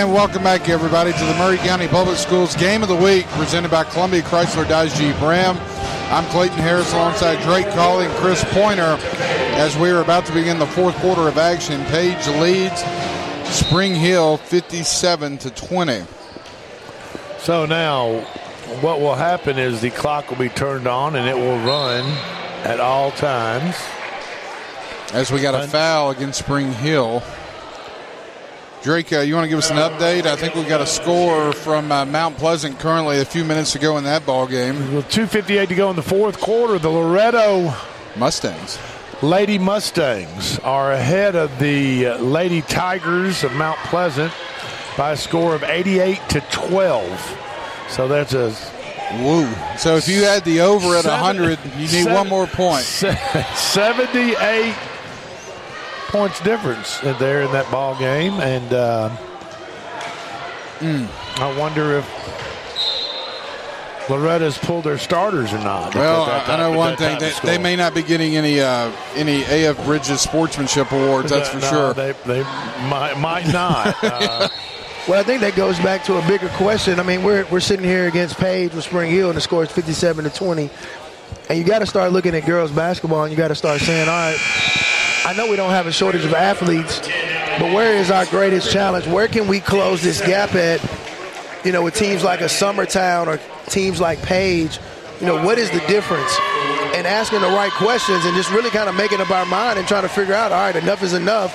And 0.00 0.14
welcome 0.14 0.42
back, 0.42 0.70
everybody, 0.70 1.12
to 1.12 1.24
the 1.26 1.34
Maury 1.34 1.58
County 1.58 1.86
Public 1.86 2.16
Schools 2.16 2.56
Game 2.56 2.82
of 2.82 2.88
the 2.88 2.96
Week, 2.96 3.26
presented 3.32 3.70
by 3.70 3.84
Columbia 3.84 4.22
Chrysler 4.22 4.66
Dodge 4.66 4.94
Jeep 4.94 5.20
Ram. 5.20 5.58
I'm 6.10 6.24
Clayton 6.30 6.56
Harris 6.56 6.90
alongside 6.94 7.38
Drake 7.42 7.68
Colley 7.74 8.06
and 8.06 8.14
Chris 8.14 8.42
Pointer 8.44 8.96
as 9.58 9.76
we 9.76 9.90
are 9.90 10.00
about 10.00 10.24
to 10.24 10.32
begin 10.32 10.58
the 10.58 10.66
fourth 10.68 10.96
quarter 11.00 11.28
of 11.28 11.36
action. 11.36 11.84
Page 11.84 12.26
leads 12.28 12.82
Spring 13.54 13.94
Hill 13.94 14.38
57 14.38 15.36
to 15.36 15.50
20. 15.50 16.04
So 17.40 17.66
now, 17.66 18.20
what 18.80 19.00
will 19.00 19.16
happen 19.16 19.58
is 19.58 19.82
the 19.82 19.90
clock 19.90 20.30
will 20.30 20.38
be 20.38 20.48
turned 20.48 20.86
on 20.86 21.14
and 21.14 21.28
it 21.28 21.36
will 21.36 21.58
run 21.58 22.06
at 22.64 22.80
all 22.80 23.10
times. 23.10 23.76
As 25.12 25.30
we 25.30 25.42
got 25.42 25.62
a 25.62 25.68
foul 25.68 26.08
against 26.08 26.38
Spring 26.38 26.72
Hill. 26.72 27.22
Drake, 28.82 29.12
uh, 29.12 29.20
you 29.20 29.34
want 29.34 29.44
to 29.44 29.48
give 29.50 29.58
us 29.58 29.70
an 29.70 29.76
update? 29.76 30.24
I 30.24 30.36
think 30.36 30.54
we 30.54 30.64
got 30.64 30.80
a 30.80 30.86
score 30.86 31.52
from 31.52 31.92
uh, 31.92 32.06
Mount 32.06 32.38
Pleasant 32.38 32.78
currently 32.78 33.20
a 33.20 33.26
few 33.26 33.44
minutes 33.44 33.74
ago 33.74 33.98
in 33.98 34.04
that 34.04 34.24
ball 34.24 34.46
game. 34.46 34.94
With 34.94 35.06
2.58 35.08 35.68
to 35.68 35.74
go 35.74 35.90
in 35.90 35.96
the 35.96 36.02
fourth 36.02 36.40
quarter, 36.40 36.78
the 36.78 36.88
Loretto 36.88 37.74
Mustangs. 38.16 38.78
Lady 39.20 39.58
Mustangs 39.58 40.58
are 40.60 40.92
ahead 40.92 41.36
of 41.36 41.58
the 41.58 42.06
uh, 42.06 42.16
Lady 42.20 42.62
Tigers 42.62 43.44
of 43.44 43.52
Mount 43.52 43.78
Pleasant 43.80 44.32
by 44.96 45.12
a 45.12 45.16
score 45.16 45.54
of 45.54 45.62
88 45.62 46.18
to 46.30 46.40
12. 46.50 47.38
So 47.90 48.08
that's 48.08 48.32
a 48.32 48.46
woo. 49.22 49.46
So 49.76 49.96
if 49.96 50.08
you 50.08 50.22
had 50.22 50.42
the 50.46 50.60
over 50.62 50.96
at 50.96 51.04
100, 51.04 51.58
you 51.74 51.80
need 51.80 51.88
seven, 51.88 52.14
one 52.14 52.28
more 52.30 52.46
point. 52.46 52.84
78 52.84 54.74
points 56.10 56.40
difference 56.40 56.98
there 57.00 57.42
in 57.42 57.52
that 57.52 57.70
ball 57.70 57.96
game, 57.98 58.34
and 58.34 58.72
uh, 58.72 59.08
mm, 60.80 61.08
I 61.40 61.58
wonder 61.58 61.92
if 61.92 62.04
Loretto's 64.10 64.58
pulled 64.58 64.84
their 64.84 64.98
starters 64.98 65.52
or 65.52 65.58
not. 65.58 65.94
Well, 65.94 66.24
I 66.24 66.56
know 66.56 66.76
one 66.76 66.96
thing: 66.96 67.18
they, 67.20 67.32
they, 67.44 67.58
may 67.58 67.76
not 67.76 67.94
be 67.94 68.02
getting 68.02 68.36
any 68.36 68.60
uh, 68.60 68.92
any 69.14 69.42
AF 69.44 69.84
Bridges 69.84 70.20
sportsmanship 70.20 70.90
awards. 70.90 71.30
That's 71.30 71.48
for 71.54 71.60
no, 71.60 71.70
sure. 71.70 71.94
They, 71.94 72.12
they 72.26 72.42
might, 72.42 73.14
might 73.18 73.46
not. 73.52 73.96
uh, 74.02 74.48
well, 75.08 75.20
I 75.20 75.22
think 75.22 75.40
that 75.42 75.54
goes 75.54 75.78
back 75.78 76.04
to 76.04 76.18
a 76.18 76.26
bigger 76.26 76.48
question. 76.50 76.98
I 76.98 77.04
mean, 77.04 77.22
we're 77.22 77.46
we're 77.46 77.60
sitting 77.60 77.86
here 77.86 78.08
against 78.08 78.36
Page 78.36 78.74
with 78.74 78.84
Spring 78.84 79.12
Hill, 79.12 79.28
and 79.28 79.36
the 79.36 79.40
score 79.40 79.62
is 79.62 79.70
57 79.70 80.24
to 80.24 80.30
20. 80.30 80.70
And 81.48 81.58
you 81.58 81.64
got 81.64 81.78
to 81.80 81.86
start 81.86 82.12
looking 82.12 82.34
at 82.34 82.44
girls 82.44 82.72
basketball, 82.72 83.22
and 83.22 83.30
you 83.30 83.36
got 83.36 83.48
to 83.48 83.54
start 83.54 83.80
saying, 83.80 84.08
all 84.08 84.14
right. 84.14 84.89
I 85.24 85.34
know 85.34 85.50
we 85.50 85.56
don't 85.56 85.70
have 85.70 85.86
a 85.86 85.92
shortage 85.92 86.24
of 86.24 86.32
athletes, 86.32 87.00
but 87.58 87.74
where 87.74 87.94
is 87.94 88.10
our 88.10 88.24
greatest 88.26 88.72
challenge? 88.72 89.06
Where 89.06 89.28
can 89.28 89.48
we 89.48 89.60
close 89.60 90.02
this 90.02 90.20
gap 90.20 90.54
at? 90.54 90.80
You 91.64 91.72
know, 91.72 91.82
with 91.82 91.94
teams 91.94 92.24
like 92.24 92.40
a 92.40 92.44
Summertown 92.44 93.26
or 93.26 93.38
teams 93.66 94.00
like 94.00 94.22
Page, 94.22 94.78
you 95.20 95.26
know, 95.26 95.44
what 95.44 95.58
is 95.58 95.70
the 95.70 95.80
difference? 95.80 96.34
And 96.96 97.06
asking 97.06 97.42
the 97.42 97.48
right 97.48 97.70
questions 97.72 98.24
and 98.24 98.34
just 98.34 98.50
really 98.50 98.70
kind 98.70 98.88
of 98.88 98.94
making 98.94 99.20
up 99.20 99.30
our 99.30 99.44
mind 99.44 99.78
and 99.78 99.86
trying 99.86 100.02
to 100.02 100.08
figure 100.08 100.32
out, 100.32 100.52
all 100.52 100.58
right, 100.58 100.74
enough 100.74 101.02
is 101.02 101.12
enough. 101.12 101.54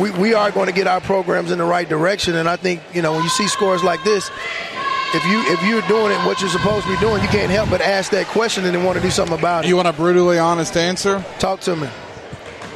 We, 0.00 0.10
we 0.10 0.34
are 0.34 0.50
going 0.50 0.66
to 0.66 0.74
get 0.74 0.88
our 0.88 1.00
programs 1.00 1.52
in 1.52 1.58
the 1.58 1.64
right 1.64 1.88
direction. 1.88 2.34
And 2.34 2.48
I 2.48 2.56
think, 2.56 2.82
you 2.92 3.00
know, 3.00 3.12
when 3.12 3.22
you 3.22 3.28
see 3.28 3.46
scores 3.46 3.84
like 3.84 4.02
this, 4.02 4.28
if 5.14 5.24
you 5.26 5.40
if 5.52 5.62
you're 5.62 5.82
doing 5.82 6.10
it 6.10 6.26
what 6.26 6.40
you're 6.40 6.50
supposed 6.50 6.86
to 6.86 6.92
be 6.92 6.98
doing, 6.98 7.22
you 7.22 7.28
can't 7.28 7.50
help 7.50 7.70
but 7.70 7.80
ask 7.80 8.10
that 8.10 8.26
question 8.26 8.64
and 8.64 8.74
then 8.74 8.82
want 8.82 8.96
to 8.96 9.02
do 9.02 9.10
something 9.10 9.38
about 9.38 9.64
it. 9.64 9.68
You 9.68 9.76
want 9.76 9.86
a 9.86 9.92
brutally 9.92 10.38
honest 10.38 10.76
answer? 10.76 11.22
Talk 11.38 11.60
to 11.60 11.76
me 11.76 11.88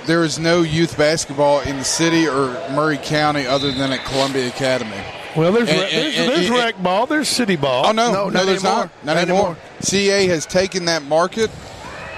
there 0.06 0.24
is 0.24 0.38
no 0.38 0.62
youth 0.62 0.96
basketball 0.96 1.60
in 1.60 1.76
the 1.76 1.84
city 1.84 2.26
or 2.26 2.50
Maury 2.70 2.98
County 2.98 3.46
other 3.46 3.72
than 3.72 3.92
at 3.92 4.04
Columbia 4.04 4.48
Academy. 4.48 5.02
Well, 5.36 5.52
there's 5.52 5.68
and, 5.68 5.78
there's, 5.78 6.16
and, 6.16 6.28
there's 6.30 6.46
and, 6.46 6.54
rec 6.54 6.82
ball, 6.82 7.06
there's 7.06 7.28
city 7.28 7.56
ball. 7.56 7.86
Oh 7.86 7.92
no, 7.92 8.10
no, 8.10 8.12
no, 8.12 8.30
not 8.30 8.46
there's 8.46 8.64
anymore. 8.64 8.84
not. 8.84 9.04
Not, 9.04 9.14
not 9.14 9.16
anymore. 9.18 9.40
anymore. 9.40 9.56
CA 9.80 10.26
has 10.28 10.46
taken 10.46 10.86
that 10.86 11.02
market, 11.02 11.50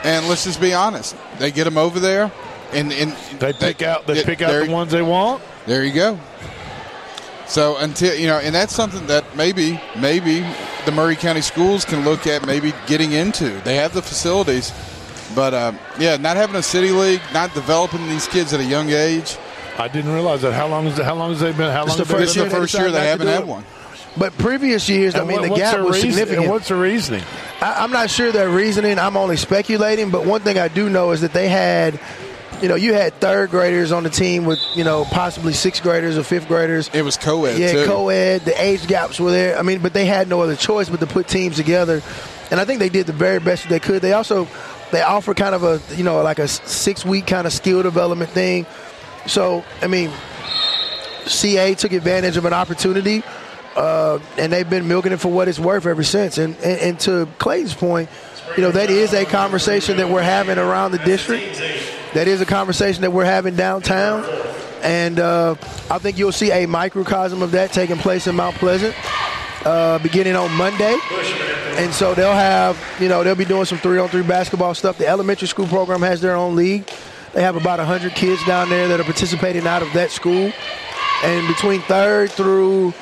and 0.04 0.28
let's 0.28 0.44
just 0.44 0.60
be 0.60 0.72
honest, 0.72 1.16
they 1.38 1.50
get 1.50 1.64
them 1.64 1.78
over 1.78 1.98
there, 1.98 2.30
and, 2.72 2.92
and 2.92 3.12
they 3.40 3.52
pick 3.52 3.78
they, 3.78 3.86
out 3.86 4.06
they 4.06 4.22
pick 4.22 4.40
out 4.40 4.66
the 4.66 4.70
ones 4.70 4.92
they 4.92 5.02
want. 5.02 5.42
There 5.66 5.84
you 5.84 5.92
go. 5.92 6.18
So 7.48 7.78
until 7.78 8.14
you 8.14 8.26
know, 8.26 8.38
and 8.38 8.54
that's 8.54 8.74
something 8.74 9.06
that 9.06 9.36
maybe 9.36 9.80
maybe 9.98 10.46
the 10.84 10.92
Maury 10.92 11.16
County 11.16 11.40
schools 11.40 11.84
can 11.84 12.04
look 12.04 12.26
at 12.26 12.46
maybe 12.46 12.72
getting 12.86 13.12
into. 13.12 13.48
They 13.64 13.76
have 13.76 13.94
the 13.94 14.02
facilities 14.02 14.72
but 15.38 15.54
uh, 15.54 15.72
yeah, 16.00 16.16
not 16.16 16.36
having 16.36 16.56
a 16.56 16.62
city 16.64 16.90
league, 16.90 17.20
not 17.32 17.54
developing 17.54 18.08
these 18.08 18.26
kids 18.26 18.52
at 18.52 18.58
a 18.58 18.64
young 18.64 18.90
age. 18.90 19.36
I 19.78 19.86
didn't 19.86 20.12
realize 20.12 20.42
that. 20.42 20.52
How 20.52 20.66
long 20.66 20.88
is 20.88 20.98
how 20.98 21.14
long 21.14 21.30
has 21.30 21.38
they 21.38 21.52
been? 21.52 21.70
How 21.70 21.86
long? 21.86 21.96
the 21.96 22.04
first 22.04 22.34
year 22.34 22.46
the 22.46 22.50
first 22.50 22.74
year 22.74 22.90
they 22.90 23.06
haven't 23.06 23.28
had 23.28 23.46
one. 23.46 23.64
But 24.16 24.36
previous 24.36 24.88
years, 24.88 25.14
and 25.14 25.22
I 25.22 25.26
mean, 25.26 25.38
what, 25.38 25.50
the 25.50 25.54
gap 25.54 25.78
was 25.78 25.94
reason, 25.94 26.10
significant. 26.10 26.48
what's 26.50 26.66
the 26.66 26.74
reasoning? 26.74 27.22
I, 27.60 27.84
am 27.84 27.92
not 27.92 28.10
sure 28.10 28.32
their 28.32 28.48
reasoning. 28.48 28.98
I'm 28.98 29.16
only 29.16 29.36
speculating. 29.36 30.10
But 30.10 30.26
one 30.26 30.40
thing 30.40 30.58
I 30.58 30.66
do 30.66 30.90
know 30.90 31.12
is 31.12 31.20
that 31.20 31.32
they 31.32 31.48
had, 31.48 32.00
you 32.60 32.68
know, 32.68 32.74
you 32.74 32.92
had 32.94 33.14
third 33.14 33.50
graders 33.50 33.92
on 33.92 34.02
the 34.02 34.10
team 34.10 34.44
with, 34.44 34.58
you 34.74 34.82
know, 34.82 35.04
possibly 35.04 35.52
sixth 35.52 35.84
graders 35.84 36.18
or 36.18 36.24
fifth 36.24 36.48
graders. 36.48 36.90
It 36.92 37.02
was 37.02 37.16
co-ed. 37.16 37.60
Yeah, 37.60 37.72
too. 37.74 37.86
co-ed. 37.86 38.40
The 38.40 38.60
age 38.60 38.88
gaps 38.88 39.20
were 39.20 39.30
there. 39.30 39.56
I 39.56 39.62
mean, 39.62 39.78
but 39.82 39.92
they 39.92 40.06
had 40.06 40.26
no 40.26 40.40
other 40.40 40.56
choice 40.56 40.88
but 40.88 40.98
to 40.98 41.06
put 41.06 41.28
teams 41.28 41.54
together. 41.54 42.02
And 42.50 42.58
I 42.58 42.64
think 42.64 42.80
they 42.80 42.88
did 42.88 43.06
the 43.06 43.12
very 43.12 43.38
best 43.38 43.68
they 43.68 43.78
could. 43.78 44.02
They 44.02 44.14
also 44.14 44.48
they 44.90 45.02
offer 45.02 45.34
kind 45.34 45.54
of 45.54 45.62
a 45.64 45.80
you 45.94 46.04
know 46.04 46.22
like 46.22 46.38
a 46.38 46.48
six 46.48 47.04
week 47.04 47.26
kind 47.26 47.46
of 47.46 47.52
skill 47.52 47.82
development 47.82 48.30
thing. 48.30 48.66
So 49.26 49.64
I 49.82 49.86
mean, 49.86 50.10
CA 51.26 51.74
took 51.74 51.92
advantage 51.92 52.36
of 52.36 52.44
an 52.44 52.52
opportunity, 52.52 53.22
uh, 53.76 54.18
and 54.36 54.52
they've 54.52 54.68
been 54.68 54.88
milking 54.88 55.12
it 55.12 55.18
for 55.18 55.28
what 55.28 55.48
it's 55.48 55.58
worth 55.58 55.86
ever 55.86 56.02
since. 56.02 56.38
And, 56.38 56.56
and, 56.56 56.80
and 56.80 57.00
to 57.00 57.28
Clayton's 57.38 57.74
point, 57.74 58.08
you 58.56 58.62
know, 58.62 58.70
that 58.70 58.90
is 58.90 59.12
a 59.12 59.24
conversation 59.24 59.98
that 59.98 60.08
we're 60.08 60.22
having 60.22 60.58
around 60.58 60.92
the 60.92 60.98
district. 60.98 61.58
That 62.14 62.26
is 62.26 62.40
a 62.40 62.46
conversation 62.46 63.02
that 63.02 63.12
we're 63.12 63.24
having 63.24 63.56
downtown. 63.56 64.24
And 64.82 65.18
uh, 65.18 65.56
I 65.90 65.98
think 65.98 66.18
you'll 66.18 66.32
see 66.32 66.50
a 66.52 66.66
microcosm 66.66 67.42
of 67.42 67.50
that 67.50 67.72
taking 67.72 67.98
place 67.98 68.26
in 68.26 68.36
Mount 68.36 68.56
Pleasant 68.56 68.94
uh, 69.68 69.98
beginning 69.98 70.34
on 70.34 70.50
Monday. 70.56 70.96
And 71.76 71.92
so 71.92 72.14
they'll 72.14 72.32
have, 72.32 72.78
you 73.00 73.08
know, 73.08 73.22
they'll 73.22 73.34
be 73.34 73.44
doing 73.44 73.66
some 73.66 73.78
three 73.78 73.98
on 73.98 74.08
three 74.08 74.22
basketball 74.22 74.74
stuff. 74.74 74.98
The 74.98 75.06
elementary 75.06 75.46
school 75.46 75.66
program 75.66 76.00
has 76.00 76.20
their 76.20 76.34
own 76.34 76.56
league. 76.56 76.88
They 77.34 77.42
have 77.42 77.56
about 77.56 77.78
100 77.78 78.14
kids 78.14 78.44
down 78.46 78.70
there 78.70 78.88
that 78.88 78.98
are 78.98 79.04
participating 79.04 79.66
out 79.66 79.82
of 79.82 79.92
that 79.92 80.10
school. 80.10 80.50
And 81.22 81.46
between 81.46 81.82
third 81.82 82.30
through 82.30 82.94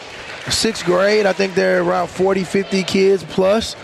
sixth 0.51 0.84
grade, 0.84 1.26
I 1.26 1.32
think 1.32 1.55
they're 1.55 1.82
around 1.82 2.09
40, 2.09 2.44
50 2.44 2.82
kids 2.82 3.24
plus. 3.24 3.76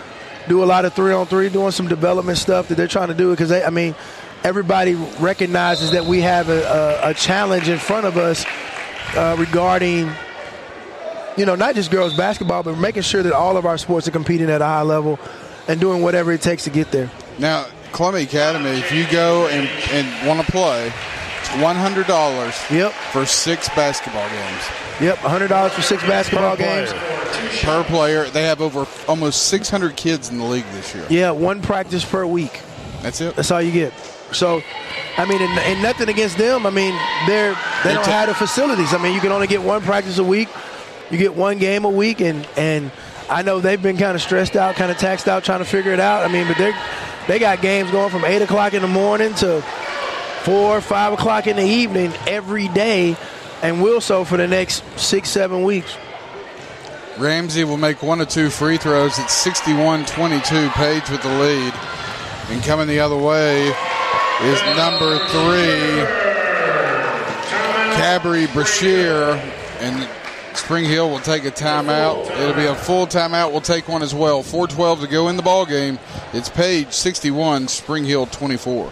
Do 0.49 0.63
a 0.63 0.65
lot 0.65 0.83
of 0.83 0.93
three 0.93 1.13
on 1.13 1.25
three, 1.25 1.47
doing 1.49 1.71
some 1.71 1.87
development 1.87 2.37
stuff 2.37 2.67
that 2.67 2.75
they're 2.75 2.87
trying 2.87 3.07
to 3.07 3.13
do 3.13 3.31
because 3.31 3.49
they, 3.49 3.63
I 3.63 3.69
mean, 3.69 3.95
everybody 4.43 4.95
recognizes 5.19 5.91
that 5.91 6.03
we 6.03 6.19
have 6.21 6.49
a, 6.49 6.99
a, 7.03 7.11
a 7.11 7.13
challenge 7.13 7.69
in 7.69 7.77
front 7.77 8.05
of 8.05 8.17
us 8.17 8.45
uh, 9.15 9.37
regarding, 9.39 10.11
you 11.37 11.45
know, 11.45 11.55
not 11.55 11.75
just 11.75 11.91
girls 11.91 12.15
basketball, 12.15 12.63
but 12.63 12.77
making 12.77 13.03
sure 13.03 13.23
that 13.23 13.33
all 13.33 13.57
of 13.57 13.65
our 13.65 13.77
sports 13.77 14.07
are 14.07 14.11
competing 14.11 14.49
at 14.49 14.61
a 14.61 14.65
high 14.65 14.81
level 14.81 15.19
and 15.67 15.79
doing 15.79 16.01
whatever 16.01 16.31
it 16.31 16.41
takes 16.41 16.63
to 16.65 16.69
get 16.69 16.91
there. 16.91 17.09
Now, 17.39 17.65
Columbia 17.91 18.23
Academy, 18.23 18.71
if 18.71 18.91
you 18.91 19.05
go 19.11 19.47
and, 19.47 19.67
and 19.91 20.27
want 20.27 20.45
to 20.45 20.51
play, 20.51 20.91
one 21.61 21.75
hundred 21.75 22.07
dollars. 22.07 22.55
Yep. 22.71 22.91
For 23.11 23.25
six 23.25 23.69
basketball 23.69 24.27
games. 24.29 24.63
Yep, 25.01 25.17
hundred 25.17 25.49
dollars 25.49 25.73
for 25.73 25.81
six 25.81 26.01
basketball 26.03 26.55
Per 26.55 26.63
games. 26.63 26.93
Per 27.61 27.83
player, 27.83 28.25
they 28.29 28.43
have 28.43 28.61
over 28.61 28.87
almost 29.07 29.47
six 29.47 29.69
hundred 29.69 29.95
kids 29.95 30.29
in 30.29 30.37
the 30.37 30.45
league 30.45 30.65
this 30.73 30.95
year. 30.95 31.05
Yeah, 31.09 31.31
one 31.31 31.61
practice 31.61 32.03
per 32.03 32.25
week. 32.25 32.61
That's 33.01 33.21
it. 33.21 33.35
That's 33.35 33.51
all 33.51 33.61
you 33.61 33.71
get. 33.71 33.93
So, 34.31 34.63
I 35.17 35.25
mean, 35.25 35.41
and, 35.41 35.59
and 35.59 35.83
nothing 35.83 36.09
against 36.09 36.37
them. 36.39 36.65
I 36.65 36.71
mean, 36.71 36.97
they're 37.27 37.55
they 37.83 37.93
don't 37.93 38.05
have 38.05 38.29
the 38.29 38.35
facilities. 38.35 38.93
I 38.93 38.97
mean, 38.97 39.13
you 39.13 39.21
can 39.21 39.31
only 39.31 39.47
get 39.47 39.61
one 39.61 39.81
practice 39.81 40.17
a 40.17 40.23
week. 40.23 40.49
You 41.13 41.19
get 41.19 41.35
one 41.35 41.59
game 41.59 41.85
a 41.85 41.91
week, 41.91 42.21
and 42.21 42.43
and 42.57 42.91
I 43.29 43.43
know 43.43 43.59
they've 43.59 43.79
been 43.79 43.97
kind 43.97 44.15
of 44.15 44.21
stressed 44.23 44.55
out, 44.55 44.73
kind 44.73 44.89
of 44.89 44.97
taxed 44.97 45.27
out, 45.27 45.43
trying 45.43 45.59
to 45.59 45.65
figure 45.65 45.91
it 45.91 45.99
out. 45.99 46.27
I 46.27 46.33
mean, 46.33 46.47
but 46.47 46.57
they 46.57 46.73
they 47.27 47.37
got 47.37 47.61
games 47.61 47.91
going 47.91 48.09
from 48.09 48.25
eight 48.25 48.41
o'clock 48.41 48.73
in 48.73 48.81
the 48.81 48.87
morning 48.87 49.35
to 49.35 49.61
four, 50.41 50.81
five 50.81 51.13
o'clock 51.13 51.45
in 51.45 51.55
the 51.57 51.63
evening 51.63 52.11
every 52.25 52.67
day, 52.69 53.15
and 53.61 53.83
will 53.83 54.01
so 54.01 54.25
for 54.25 54.37
the 54.37 54.47
next 54.47 54.83
six, 54.99 55.29
seven 55.29 55.61
weeks. 55.61 55.95
Ramsey 57.19 57.63
will 57.63 57.77
make 57.77 58.01
one 58.01 58.19
or 58.19 58.25
two 58.25 58.49
free 58.49 58.77
throws. 58.77 59.19
It's 59.19 59.45
61-22. 59.45 60.71
Page 60.71 61.09
with 61.11 61.21
the 61.21 61.29
lead. 61.29 61.73
And 62.49 62.63
coming 62.63 62.87
the 62.87 62.99
other 63.01 63.15
way 63.15 63.67
is 63.67 64.61
number 64.75 65.19
three, 65.27 66.01
Gabby 67.99 68.47
Brashear. 68.47 69.39
And 69.79 70.09
Spring 70.57 70.85
Hill 70.85 71.09
will 71.09 71.19
take 71.19 71.45
a 71.45 71.51
timeout. 71.51 72.29
It'll 72.39 72.55
be 72.55 72.65
a 72.65 72.75
full 72.75 73.05
timeout. 73.07 73.51
We'll 73.51 73.61
take 73.61 73.87
one 73.87 74.01
as 74.01 74.13
well. 74.13 74.43
412 74.43 75.01
to 75.01 75.07
go 75.07 75.27
in 75.29 75.37
the 75.37 75.43
ball 75.43 75.65
game. 75.65 75.99
It's 76.33 76.49
Page 76.49 76.91
61, 76.91 77.67
Spring 77.67 78.05
Hill 78.05 78.25
24. 78.27 78.91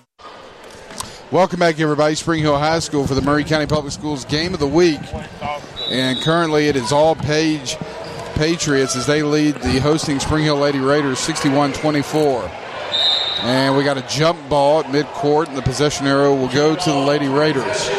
Welcome 1.31 1.59
back, 1.59 1.79
everybody. 1.79 2.15
Spring 2.15 2.41
Hill 2.41 2.57
High 2.57 2.79
School 2.79 3.07
for 3.07 3.15
the 3.15 3.21
Maury 3.21 3.45
County 3.45 3.65
Public 3.65 3.93
Schools 3.93 4.25
Game 4.25 4.53
of 4.53 4.59
the 4.59 4.67
Week. 4.67 4.99
And 5.89 6.19
currently 6.19 6.67
it 6.67 6.75
is 6.75 6.91
all 6.91 7.15
Page 7.15 7.77
Patriots 8.35 8.97
as 8.97 9.07
they 9.07 9.23
lead 9.23 9.55
the 9.55 9.79
hosting 9.79 10.19
Spring 10.19 10.43
Hill 10.43 10.57
Lady 10.57 10.79
Raiders 10.79 11.19
61 11.19 11.71
24. 11.71 12.51
And 13.43 13.77
we 13.77 13.85
got 13.85 13.97
a 13.97 14.01
jump 14.09 14.49
ball 14.49 14.81
at 14.81 14.87
midcourt, 14.87 15.47
and 15.47 15.55
the 15.55 15.61
possession 15.61 16.05
arrow 16.05 16.35
will 16.35 16.49
go 16.49 16.75
to 16.75 16.89
the 16.89 16.99
Lady 16.99 17.29
Raiders. 17.29 17.89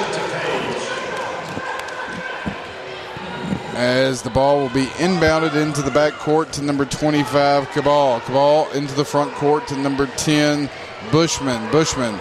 As 3.75 4.21
the 4.21 4.29
ball 4.29 4.59
will 4.59 4.75
be 4.75 4.85
inbounded 4.99 5.55
into 5.55 5.81
the 5.81 5.91
back 5.91 6.13
court 6.13 6.53
to 6.53 6.63
number 6.63 6.85
25, 6.85 7.71
Cabal. 7.71 8.21
Cabal 8.21 8.71
into 8.73 8.95
the 8.95 9.07
front 9.07 9.33
court 9.37 9.67
to 9.69 9.77
number 9.79 10.07
10, 10.19 10.69
Bushman. 11.11 11.73
Bushman 11.73 12.21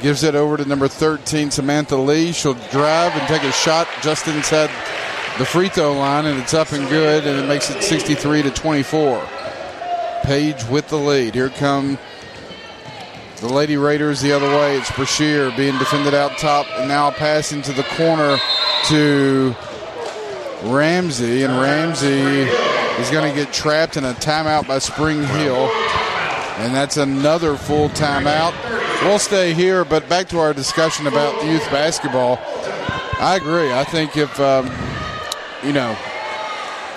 gives 0.00 0.22
it 0.22 0.34
over 0.34 0.56
to 0.56 0.64
number 0.64 0.88
13, 0.88 1.50
Samantha 1.50 1.96
Lee. 1.96 2.32
She'll 2.32 2.54
drive 2.54 3.12
and 3.12 3.26
take 3.28 3.42
a 3.42 3.52
shot 3.52 3.88
just 4.02 4.28
inside 4.28 4.70
the 5.38 5.44
free 5.44 5.68
throw 5.68 5.92
line, 5.94 6.26
and 6.26 6.40
it's 6.40 6.54
up 6.54 6.72
and 6.72 6.88
good, 6.88 7.26
and 7.26 7.38
it 7.38 7.46
makes 7.46 7.70
it 7.70 7.82
63 7.82 8.42
to 8.42 8.50
24. 8.50 9.26
Page 10.22 10.64
with 10.64 10.88
the 10.88 10.96
lead. 10.96 11.34
Here 11.34 11.48
come 11.48 11.98
the 13.40 13.48
Lady 13.48 13.76
Raiders 13.76 14.20
the 14.20 14.32
other 14.32 14.48
way. 14.48 14.76
It's 14.76 14.90
Brashear 14.90 15.52
being 15.56 15.78
defended 15.78 16.14
out 16.14 16.38
top, 16.38 16.66
and 16.76 16.88
now 16.88 17.10
passing 17.10 17.62
to 17.62 17.72
the 17.72 17.84
corner 17.84 18.38
to 18.86 19.54
Ramsey, 20.64 21.44
and 21.44 21.52
Ramsey 21.60 22.18
is 23.00 23.10
going 23.10 23.32
to 23.32 23.36
get 23.36 23.52
trapped 23.52 23.96
in 23.96 24.04
a 24.04 24.12
timeout 24.14 24.66
by 24.66 24.78
Spring 24.80 25.22
Hill, 25.22 25.70
and 26.58 26.74
that's 26.74 26.96
another 26.96 27.56
full 27.56 27.88
timeout. 27.90 28.52
We'll 29.02 29.18
stay 29.18 29.54
here, 29.54 29.84
but 29.84 30.08
back 30.08 30.28
to 30.28 30.38
our 30.38 30.52
discussion 30.52 31.06
about 31.06 31.44
youth 31.44 31.64
basketball. 31.70 32.38
I 33.20 33.36
agree. 33.36 33.72
I 33.72 33.84
think 33.84 34.16
if 34.16 34.38
um, 34.40 34.66
you 35.64 35.72
know, 35.72 35.96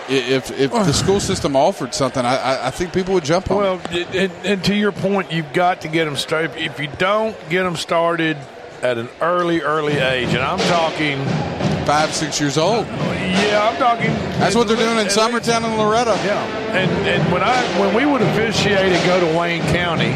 if 0.09 0.51
if 0.51 0.71
the 0.71 0.93
school 0.93 1.19
system 1.19 1.55
offered 1.55 1.93
something, 1.93 2.25
I, 2.25 2.67
I 2.67 2.71
think 2.71 2.91
people 2.91 3.13
would 3.13 3.23
jump 3.23 3.51
on. 3.51 3.57
Well, 3.57 3.81
and, 3.91 4.31
and 4.43 4.63
to 4.65 4.75
your 4.75 4.91
point, 4.91 5.31
you've 5.31 5.53
got 5.53 5.81
to 5.81 5.87
get 5.87 6.05
them 6.05 6.15
started. 6.15 6.57
If 6.57 6.79
you 6.79 6.87
don't 6.97 7.35
get 7.49 7.63
them 7.63 7.75
started 7.75 8.37
at 8.81 8.97
an 8.97 9.09
early, 9.21 9.61
early 9.61 9.93
age, 9.93 10.29
and 10.29 10.39
I'm 10.39 10.59
talking 10.59 11.23
five, 11.85 12.13
six 12.13 12.39
years 12.41 12.57
old. 12.57 12.87
Yeah, 12.87 13.69
I'm 13.71 13.77
talking. 13.77 14.11
That's 14.39 14.55
what 14.55 14.67
they're 14.67 14.77
doing 14.77 14.97
in 14.97 15.07
Summertown 15.07 15.63
and 15.63 15.77
Loretto. 15.77 16.15
Yeah, 16.15 16.43
and 16.75 16.89
and 17.07 17.31
when 17.31 17.43
I 17.43 17.61
when 17.79 17.93
we 17.95 18.05
would 18.05 18.21
officiate 18.21 18.91
and 18.91 19.05
go 19.05 19.19
to 19.19 19.37
Wayne 19.37 19.61
County, 19.73 20.11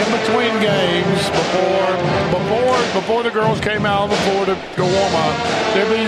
in 0.00 0.08
between 0.24 0.52
games, 0.60 1.20
before 1.30 1.92
before 2.32 2.78
before 3.00 3.22
the 3.22 3.30
girls 3.30 3.60
came 3.60 3.84
out 3.86 4.02
on 4.02 4.10
the 4.10 4.16
floor 4.28 4.46
to, 4.46 4.54
to 4.54 4.82
warm 4.82 5.14
up, 5.14 5.34
there'd 5.74 5.88
be 5.88 6.04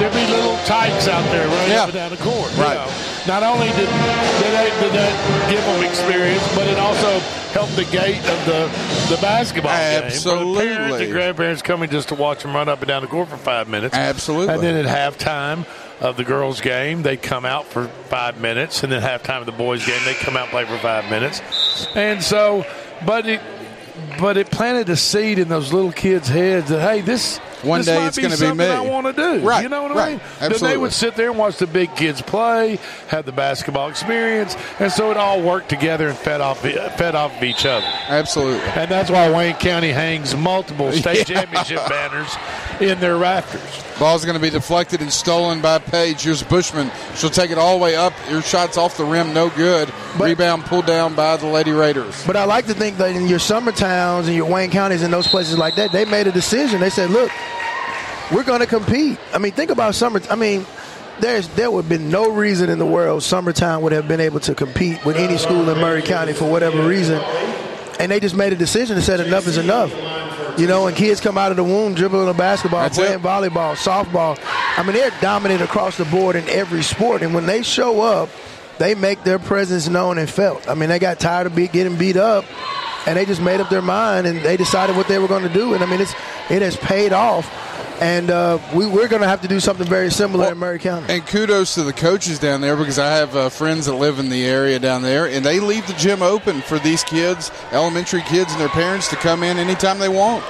there'd 0.00 0.12
be 0.14 0.26
little 0.32 0.56
tykes 0.64 1.08
out 1.08 1.24
there 1.32 1.46
running 1.48 1.70
Yeah. 1.70 1.82
up 1.82 1.88
and 1.88 1.94
down 1.94 2.10
the 2.10 2.16
court. 2.18 2.52
you 2.56 2.62
Right. 2.62 2.76
know. 2.76 2.90
Not 3.26 3.44
only 3.44 3.68
did, 3.68 3.76
did, 3.76 3.86
that, 3.86 4.78
did 4.80 4.92
that 4.94 5.48
give 5.50 5.62
them 5.64 5.84
experience, 5.84 6.42
but 6.56 6.66
it 6.66 6.76
also 6.76 7.20
helped 7.54 7.76
the 7.76 7.84
gate 7.84 8.18
of 8.18 8.44
the 8.46 9.14
the 9.14 9.20
basketball 9.22 9.72
game. 9.76 10.02
Absolutely. 10.04 10.68
The 10.68 10.74
parents 10.74 11.00
and 11.00 11.12
grandparents 11.12 11.62
coming 11.62 11.88
just 11.90 12.08
to 12.08 12.14
watch 12.16 12.42
them 12.42 12.54
run 12.54 12.68
up 12.68 12.80
and 12.80 12.88
down 12.88 13.02
the 13.02 13.08
court 13.08 13.28
for 13.28 13.36
five 13.36 13.68
minutes. 13.68 13.94
Absolutely. 13.94 14.54
And 14.54 14.62
then 14.62 14.76
at 14.86 14.86
halftime 14.86 15.64
of 16.00 16.16
the 16.16 16.24
girls' 16.24 16.60
game, 16.60 17.02
they 17.02 17.16
come 17.16 17.44
out 17.44 17.64
for 17.66 17.86
five 18.08 18.40
minutes, 18.40 18.82
and 18.82 18.90
then 18.90 19.00
halftime 19.02 19.38
of 19.38 19.46
the 19.46 19.52
boys' 19.52 19.86
game, 19.86 20.00
they 20.04 20.14
come 20.14 20.36
out 20.36 20.42
and 20.44 20.50
play 20.50 20.64
for 20.64 20.78
five 20.78 21.08
minutes. 21.08 21.40
And 21.94 22.20
so, 22.22 22.64
but 23.06 23.26
it, 23.26 23.40
but 24.18 24.36
it 24.36 24.50
planted 24.50 24.88
a 24.88 24.96
seed 24.96 25.38
in 25.38 25.48
those 25.48 25.72
little 25.72 25.92
kids' 25.92 26.28
heads 26.28 26.68
that 26.70 26.80
hey, 26.80 27.00
this 27.00 27.38
one 27.62 27.78
this 27.80 27.86
day 27.86 27.96
might 27.98 28.06
it's 28.08 28.18
going 28.18 28.30
to 28.32 28.36
be 28.36 28.46
something 28.46 28.66
me. 28.68 28.74
I 28.74 28.80
want 28.80 29.06
to 29.06 29.12
do. 29.12 29.46
Right, 29.46 29.62
You 29.62 29.68
know 29.68 29.84
what 29.84 29.92
I 29.92 29.94
right. 29.94 30.10
mean? 30.40 30.50
Then 30.50 30.58
they 30.60 30.76
would 30.76 30.92
sit 30.92 31.14
there 31.14 31.30
and 31.30 31.38
watch 31.38 31.58
the 31.58 31.68
big 31.68 31.94
kids 31.94 32.20
play, 32.20 32.80
have 33.08 33.24
the 33.24 33.30
basketball 33.30 33.88
experience, 33.88 34.56
and 34.80 34.90
so 34.90 35.12
it 35.12 35.16
all 35.16 35.40
worked 35.40 35.68
together 35.68 36.08
and 36.08 36.18
fed 36.18 36.40
off 36.40 36.60
fed 36.62 37.14
off 37.14 37.36
of 37.36 37.42
each 37.44 37.64
other. 37.64 37.86
Absolutely. 38.08 38.58
And 38.70 38.90
that's 38.90 39.10
why 39.10 39.30
Wayne 39.30 39.54
County 39.56 39.90
hangs 39.90 40.34
multiple 40.34 40.90
state 40.92 41.18
Yeah. 41.28 41.42
championship 41.42 41.88
banners 41.88 42.34
in 42.82 43.00
their 43.00 43.16
rafters. 43.16 43.62
Ball's 43.98 44.24
going 44.24 44.36
to 44.36 44.42
be 44.42 44.50
deflected 44.50 45.00
and 45.00 45.12
stolen 45.12 45.60
by 45.60 45.78
Page. 45.78 46.22
Here's 46.22 46.42
Bushman. 46.42 46.90
She'll 47.14 47.30
take 47.30 47.50
it 47.50 47.58
all 47.58 47.78
the 47.78 47.82
way 47.82 47.94
up. 47.94 48.12
Your 48.30 48.42
shot's 48.42 48.76
off 48.76 48.96
the 48.96 49.04
rim, 49.04 49.32
no 49.32 49.50
good. 49.50 49.92
Rebound 50.18 50.64
pulled 50.64 50.86
down 50.86 51.14
by 51.14 51.36
the 51.36 51.46
Lady 51.46 51.72
Raiders. 51.72 52.26
But 52.26 52.36
I 52.36 52.44
like 52.44 52.66
to 52.66 52.74
think 52.74 52.98
that 52.98 53.14
in 53.14 53.28
your 53.28 53.38
summer 53.38 53.72
towns 53.72 54.26
and 54.26 54.36
your 54.36 54.50
Wayne 54.50 54.70
counties 54.70 55.02
and 55.02 55.12
those 55.12 55.28
places 55.28 55.56
like 55.56 55.76
that, 55.76 55.92
they 55.92 56.04
made 56.04 56.26
a 56.26 56.32
decision. 56.32 56.80
They 56.80 56.90
said, 56.90 57.10
"Look, 57.10 57.30
we're 58.32 58.44
going 58.44 58.60
to 58.60 58.66
compete." 58.66 59.18
I 59.32 59.38
mean, 59.38 59.52
think 59.52 59.70
about 59.70 59.94
summer. 59.94 60.20
I 60.28 60.34
mean, 60.34 60.66
there's 61.20 61.48
there 61.48 61.70
would 61.70 61.84
have 61.84 61.88
been 61.88 62.10
no 62.10 62.30
reason 62.30 62.70
in 62.70 62.78
the 62.78 62.86
world 62.86 63.22
Summertown 63.22 63.82
would 63.82 63.92
have 63.92 64.08
been 64.08 64.20
able 64.20 64.40
to 64.40 64.54
compete 64.54 65.04
with 65.04 65.16
any 65.16 65.38
school 65.38 65.68
in 65.68 65.78
Maury 65.78 66.02
County 66.02 66.32
for 66.32 66.50
whatever 66.50 66.86
reason, 66.86 67.22
and 68.00 68.10
they 68.10 68.18
just 68.18 68.34
made 68.34 68.52
a 68.52 68.56
decision 68.56 68.96
and 68.96 69.04
said, 69.04 69.20
"Enough 69.20 69.46
is 69.46 69.58
enough." 69.58 69.92
You 70.58 70.66
know, 70.66 70.86
and 70.86 70.96
kids 70.96 71.20
come 71.20 71.38
out 71.38 71.50
of 71.50 71.56
the 71.56 71.64
womb 71.64 71.94
dribbling 71.94 72.28
a 72.28 72.34
basketball, 72.34 72.82
That's 72.82 72.98
playing 72.98 73.20
it. 73.20 73.22
volleyball, 73.22 73.74
softball. 73.74 74.38
I 74.76 74.82
mean, 74.82 74.94
they're 74.94 75.10
dominant 75.20 75.62
across 75.62 75.96
the 75.96 76.04
board 76.04 76.36
in 76.36 76.46
every 76.48 76.82
sport, 76.82 77.22
and 77.22 77.34
when 77.34 77.46
they 77.46 77.62
show 77.62 78.02
up, 78.02 78.28
they 78.78 78.94
make 78.94 79.22
their 79.24 79.38
presence 79.38 79.88
known 79.88 80.18
and 80.18 80.28
felt. 80.28 80.68
I 80.68 80.74
mean, 80.74 80.88
they 80.90 80.98
got 80.98 81.18
tired 81.20 81.46
of 81.46 81.54
be, 81.54 81.68
getting 81.68 81.96
beat 81.96 82.16
up, 82.16 82.44
and 83.06 83.16
they 83.16 83.24
just 83.24 83.40
made 83.40 83.60
up 83.60 83.70
their 83.70 83.82
mind 83.82 84.26
and 84.26 84.40
they 84.40 84.56
decided 84.56 84.96
what 84.96 85.08
they 85.08 85.18
were 85.18 85.28
going 85.28 85.42
to 85.42 85.52
do. 85.52 85.74
And 85.74 85.82
I 85.82 85.86
mean, 85.86 86.00
it's 86.00 86.14
it 86.50 86.62
has 86.62 86.76
paid 86.76 87.12
off, 87.12 87.46
and 88.00 88.30
uh, 88.30 88.58
we, 88.74 88.86
we're 88.86 89.08
going 89.08 89.22
to 89.22 89.28
have 89.28 89.42
to 89.42 89.48
do 89.48 89.60
something 89.60 89.86
very 89.86 90.10
similar 90.10 90.50
in 90.50 90.58
Maury 90.58 90.78
County. 90.78 91.12
And 91.12 91.26
kudos 91.26 91.74
to 91.74 91.82
the 91.82 91.92
coaches 91.92 92.38
down 92.38 92.60
there 92.60 92.76
because 92.76 92.98
I 92.98 93.16
have 93.16 93.36
uh, 93.36 93.48
friends 93.48 93.86
that 93.86 93.94
live 93.94 94.18
in 94.18 94.28
the 94.28 94.44
area 94.44 94.78
down 94.78 95.02
there, 95.02 95.26
and 95.26 95.44
they 95.44 95.60
leave 95.60 95.86
the 95.86 95.94
gym 95.94 96.22
open 96.22 96.60
for 96.62 96.78
these 96.78 97.04
kids, 97.04 97.50
elementary 97.70 98.22
kids, 98.22 98.52
and 98.52 98.60
their 98.60 98.68
parents 98.68 99.08
to 99.08 99.16
come 99.16 99.42
in 99.42 99.58
anytime 99.58 99.98
they 99.98 100.08
want. 100.08 100.44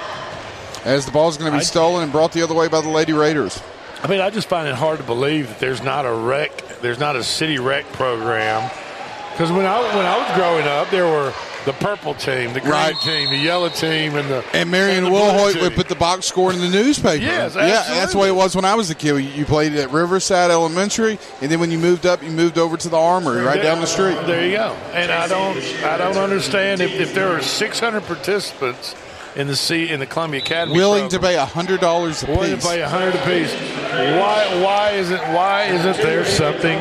As 0.85 1.07
the 1.07 1.13
ball's 1.13 1.37
going 1.37 1.53
to 1.53 1.59
be 1.59 1.65
stolen 1.65 2.03
and 2.03 2.11
brought 2.11 2.33
the 2.33 2.43
other 2.43 2.55
way 2.55 2.69
by 2.69 2.81
the 2.81 2.89
Lady 2.89 3.13
Raiders. 3.13 3.63
I 4.03 4.09
mean, 4.09 4.21
I 4.21 4.31
just 4.31 4.49
find 4.49 4.67
it 4.67 4.75
hard 4.75 4.99
to 4.99 5.05
believe 5.05 5.49
that 5.49 5.61
there's 5.61 5.83
not 5.83 6.07
a 6.07 6.13
rec, 6.13 6.81
there's 6.81 6.99
not 6.99 7.15
a 7.15 7.23
city 7.23 7.59
rec 7.59 7.85
program. 7.93 8.69
Because 9.31 9.53
when 9.53 9.65
I 9.65 9.81
when 9.97 10.05
I 10.05 10.19
was 10.19 10.37
growing 10.37 10.67
up, 10.67 10.91
there 10.91 11.07
were 11.07 11.33
the 11.65 11.73
purple 11.75 12.15
team, 12.15 12.53
the 12.53 12.61
green 12.61 12.73
Right. 12.73 12.95
team, 13.01 13.31
the 13.31 13.37
yellow 13.37 13.69
team, 13.69 14.17
and 14.17 14.29
the 14.29 14.45
And 14.53 14.71
Marion 14.71 15.05
Wilhoit 15.05 15.61
would 15.61 15.75
put 15.77 15.89
the 15.89 15.95
box 15.95 16.27
score 16.27 16.53
in 16.53 16.59
the 16.61 16.69
newspaper. 16.69 17.23
Yes, 17.23 17.55
yeah, 17.55 17.85
that's 17.89 18.13
the 18.13 18.19
way 18.19 18.29
it 18.29 18.35
was 18.35 18.57
when 18.57 18.65
I 18.65 18.75
was 18.75 18.91
a 18.91 18.95
kid. 18.97 19.19
You 19.21 19.45
played 19.45 19.75
at 19.77 19.91
Riverside 19.93 20.51
Elementary, 20.51 21.19
and 21.41 21.51
then 21.53 21.61
when 21.61 21.71
you 21.71 21.79
moved 21.79 22.05
up, 22.07 22.23
you 22.23 22.31
moved 22.31 22.59
over 22.59 22.77
to 22.77 22.89
the 22.89 22.97
Armory 22.99 23.43
right 23.43 23.63
down 23.63 23.81
the 23.81 23.87
street. 23.87 24.19
There 24.27 24.45
you 24.45 24.57
go. 24.57 24.77
And 24.93 25.13
I 25.13 25.29
don't 25.29 25.57
I 25.85 25.97
don't 25.99 26.17
understand 26.17 26.81
if, 26.81 26.91
if 26.99 27.15
there 27.15 27.29
are 27.29 27.41
600 27.43 28.01
participants 28.07 28.95
in 29.37 29.47
the 29.47 29.57
C 29.57 29.89
in 29.89 29.99
the 30.01 30.07
Columbia 30.07 30.41
Academy 30.43 30.77
Willing 30.77 31.09
to 31.09 31.19
program, 31.19 31.47
pay 31.47 31.53
hundred 31.53 31.81
dollars 31.81 32.23
a 32.23 32.27
willing 32.27 32.53
piece. 32.55 32.65
to 32.65 32.69
pay 32.69 32.81
100 32.83 33.15
apiece. 33.15 33.53
Why 34.21 34.63
why 34.63 34.91
isn't 34.91 35.23
why 35.33 35.63
isn't 35.65 35.97
there 35.99 36.25
something 36.27 36.79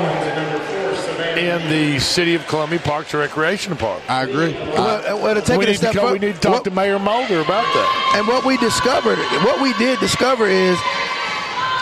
in 1.50 1.70
the 1.70 2.00
City 2.00 2.36
of 2.36 2.46
Columbia 2.48 2.80
Parks 2.80 3.14
and 3.14 3.22
Recreation 3.22 3.74
Department? 3.74 4.10
I 4.10 4.24
agree. 4.24 4.54
Well, 4.54 5.22
well, 5.22 5.36
to 5.36 5.42
take 5.42 5.58
we, 5.58 5.66
it 5.66 5.70
a 5.70 5.72
need 5.72 5.78
step 5.78 6.12
we 6.12 6.20
need 6.20 6.36
to 6.36 6.40
talk 6.42 6.54
what- 6.54 6.64
to 6.66 6.72
Mayor 6.72 7.00
Molder 7.00 7.40
about 7.40 7.64
that. 7.74 8.14
And 8.18 8.28
what 8.28 8.46
we 8.46 8.58
discovered, 8.58 9.18
what 9.44 9.62
we 9.62 9.74
did 9.74 10.00
discover 10.00 10.48
is, 10.48 10.78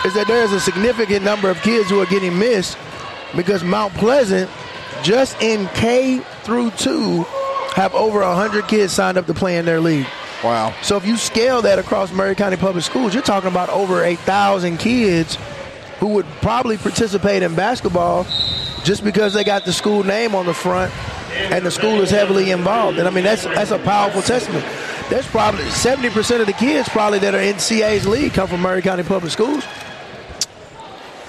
is 0.04 0.14
that 0.14 0.24
there 0.26 0.42
is 0.42 0.52
a 0.52 0.60
significant 0.60 1.24
number 1.24 1.50
of 1.50 1.60
kids 1.62 1.90
who 1.90 2.00
are 2.00 2.06
getting 2.06 2.38
missed 2.38 2.78
because 3.36 3.62
Mount 3.62 3.92
Pleasant, 3.94 4.50
just 5.02 5.40
in 5.42 5.68
K 5.68 6.18
through 6.42 6.70
two, 6.72 7.24
have 7.74 7.94
over 7.94 8.22
hundred 8.22 8.66
kids 8.66 8.92
signed 8.92 9.18
up 9.18 9.26
to 9.26 9.34
play 9.34 9.58
in 9.58 9.64
their 9.64 9.80
league. 9.80 10.06
Wow. 10.42 10.74
So 10.82 10.96
if 10.96 11.06
you 11.06 11.16
scale 11.16 11.62
that 11.62 11.78
across 11.78 12.12
Maury 12.12 12.34
County 12.34 12.56
Public 12.56 12.82
Schools, 12.82 13.12
you're 13.12 13.22
talking 13.22 13.50
about 13.50 13.68
over 13.68 14.02
eight 14.02 14.18
thousand 14.20 14.78
kids 14.78 15.36
who 15.98 16.08
would 16.08 16.24
probably 16.40 16.78
participate 16.78 17.42
in 17.42 17.54
basketball 17.54 18.24
just 18.84 19.04
because 19.04 19.34
they 19.34 19.44
got 19.44 19.64
the 19.64 19.72
school 19.72 20.02
name 20.04 20.34
on 20.34 20.46
the 20.46 20.54
front 20.54 20.92
and 21.32 21.64
the 21.64 21.70
school 21.70 22.00
is 22.00 22.10
heavily 22.10 22.50
involved. 22.50 22.98
And 22.98 23.06
I 23.06 23.10
mean 23.10 23.24
that's 23.24 23.44
that's 23.44 23.70
a 23.70 23.78
powerful 23.78 24.22
testament. 24.22 24.64
There's 25.08 25.26
probably 25.26 25.64
70% 25.64 26.40
of 26.40 26.46
the 26.46 26.52
kids 26.52 26.88
probably 26.88 27.18
that 27.20 27.34
are 27.34 27.40
in 27.40 27.56
CA's 27.56 28.06
league 28.06 28.32
come 28.32 28.46
from 28.48 28.60
Maury 28.62 28.80
County 28.82 29.02
Public 29.02 29.32
Schools. 29.32 29.64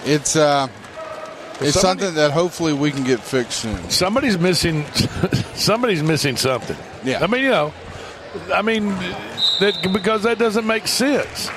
It's 0.05 0.35
uh, 0.35 0.67
it's 1.59 1.79
Somebody- 1.79 2.01
something 2.01 2.15
that 2.15 2.31
hopefully 2.31 2.73
we 2.73 2.91
can 2.91 3.03
get 3.03 3.19
fixed 3.19 3.59
soon. 3.61 3.89
Somebody's 3.89 4.37
missing. 4.37 4.85
somebody's 5.55 6.01
missing 6.03 6.35
something. 6.37 6.77
Yeah. 7.03 7.23
I 7.23 7.27
mean, 7.27 7.43
you 7.43 7.49
know, 7.51 7.73
I 8.53 8.61
mean, 8.63 8.87
that 9.59 9.77
because 9.93 10.23
that 10.23 10.39
doesn't 10.39 10.65
make 10.65 10.87
sense. 10.87 11.49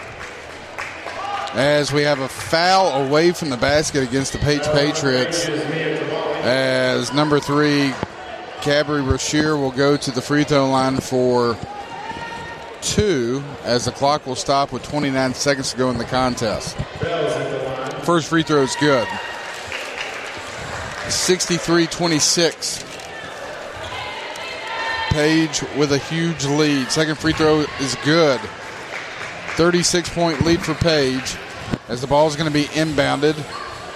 As 1.55 1.93
we 1.93 2.03
have 2.03 2.19
a 2.19 2.29
foul 2.29 3.07
away 3.07 3.31
from 3.31 3.49
the 3.49 3.57
basket 3.57 4.03
against 4.03 4.33
the 4.33 4.41
Page 4.41 4.65
Patriots, 4.65 5.47
as 6.43 7.13
number 7.13 7.39
three, 7.39 7.95
Gabby 8.65 9.01
Brashear 9.03 9.57
will 9.57 9.71
go 9.71 9.97
to 9.97 10.11
the 10.11 10.21
free 10.21 10.43
throw 10.43 10.69
line 10.69 10.97
for 10.97 11.57
two, 12.81 13.45
as 13.63 13.85
the 13.85 13.93
clock 13.93 14.27
will 14.27 14.35
stop 14.35 14.73
with 14.73 14.83
29 14.83 15.33
seconds 15.35 15.71
to 15.71 15.77
go 15.77 15.91
in 15.91 15.99
the 15.99 16.05
contest. 16.05 16.77
First 18.05 18.29
free 18.29 18.43
throw 18.43 18.63
is 18.63 18.75
good. 18.81 19.07
63 21.09 21.87
26. 21.87 22.85
Page 25.11 25.63
with 25.79 25.93
a 25.93 25.99
huge 25.99 26.45
lead. 26.47 26.91
Second 26.91 27.17
free 27.17 27.33
throw 27.33 27.61
is 27.81 27.97
good. 28.05 28.41
36 29.57 30.09
point 30.09 30.45
lead 30.45 30.61
for 30.61 30.75
Page 30.75 31.37
as 31.89 32.01
the 32.01 32.07
ball 32.07 32.27
is 32.27 32.37
going 32.37 32.51
to 32.51 32.53
be 32.53 32.65
inbounded 32.67 33.35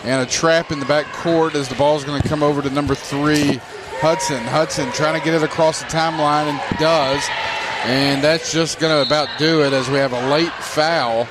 and 0.04 0.26
a 0.26 0.30
trap 0.30 0.70
in 0.70 0.78
the 0.78 0.86
back 0.86 1.06
court 1.12 1.54
as 1.54 1.68
the 1.68 1.74
ball 1.74 1.96
is 1.96 2.04
going 2.04 2.20
to 2.20 2.28
come 2.28 2.42
over 2.42 2.62
to 2.62 2.70
number 2.70 2.94
three, 2.94 3.60
Hudson. 4.00 4.42
Hudson 4.44 4.90
trying 4.92 5.18
to 5.18 5.24
get 5.24 5.34
it 5.34 5.42
across 5.42 5.80
the 5.80 5.86
timeline 5.86 6.48
and 6.48 6.78
does. 6.78 7.24
And 7.84 8.22
that's 8.22 8.52
just 8.52 8.78
going 8.78 8.94
to 8.94 9.06
about 9.06 9.28
do 9.38 9.62
it 9.62 9.72
as 9.72 9.88
we 9.88 9.96
have 9.96 10.12
a 10.12 10.28
late 10.30 10.52
foul 10.52 11.28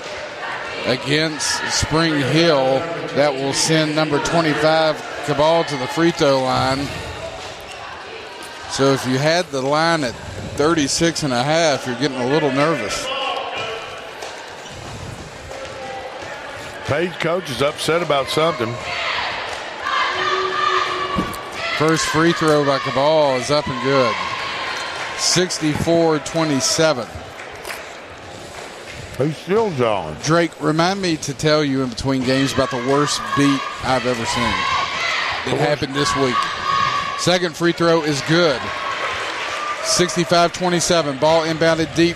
against 0.86 1.48
Spring 1.72 2.14
Hill 2.14 2.80
that 3.16 3.34
will 3.34 3.54
send 3.54 3.96
number 3.96 4.24
25 4.24 5.24
Cabal 5.26 5.64
to 5.66 5.78
the 5.78 5.88
free 5.88 6.12
throw 6.12 6.42
line. 6.42 6.86
So 8.70 8.94
if 8.94 9.06
you 9.08 9.18
had 9.18 9.46
the 9.48 9.62
line 9.62 10.04
at 10.04 10.14
36 10.56 11.24
and 11.24 11.34
a 11.34 11.44
half, 11.44 11.86
you're 11.86 12.00
getting 12.00 12.20
a 12.20 12.28
little 12.28 12.52
nervous. 12.52 13.17
Page 16.88 17.12
coach 17.20 17.50
is 17.50 17.62
upset 17.62 18.02
about 18.02 18.30
something. 18.30 18.74
First 21.78 22.06
free 22.06 22.32
throw 22.32 22.66
by 22.66 22.80
Cabal 22.80 23.36
is 23.36 23.52
up 23.52 23.68
and 23.68 23.84
good. 23.84 24.16
64 25.18 26.20
27. 26.20 27.06
Who's 29.18 29.36
still 29.36 29.70
drawing? 29.72 30.16
Drake, 30.24 30.52
remind 30.62 31.02
me 31.02 31.18
to 31.18 31.34
tell 31.34 31.62
you 31.62 31.84
in 31.84 31.90
between 31.90 32.24
games 32.24 32.54
about 32.54 32.72
the 32.72 32.78
worst 32.78 33.20
beat 33.36 33.60
I've 33.84 34.06
ever 34.06 34.26
seen. 34.26 35.54
It 35.54 35.60
happened 35.60 35.94
this 35.94 36.16
week. 36.16 36.36
Second 37.20 37.54
free 37.54 37.74
throw 37.74 38.02
is 38.04 38.22
good. 38.30 38.62
65 39.84 40.54
27. 40.54 41.18
Ball 41.18 41.48
inbounded 41.48 41.94
deep 41.98 42.16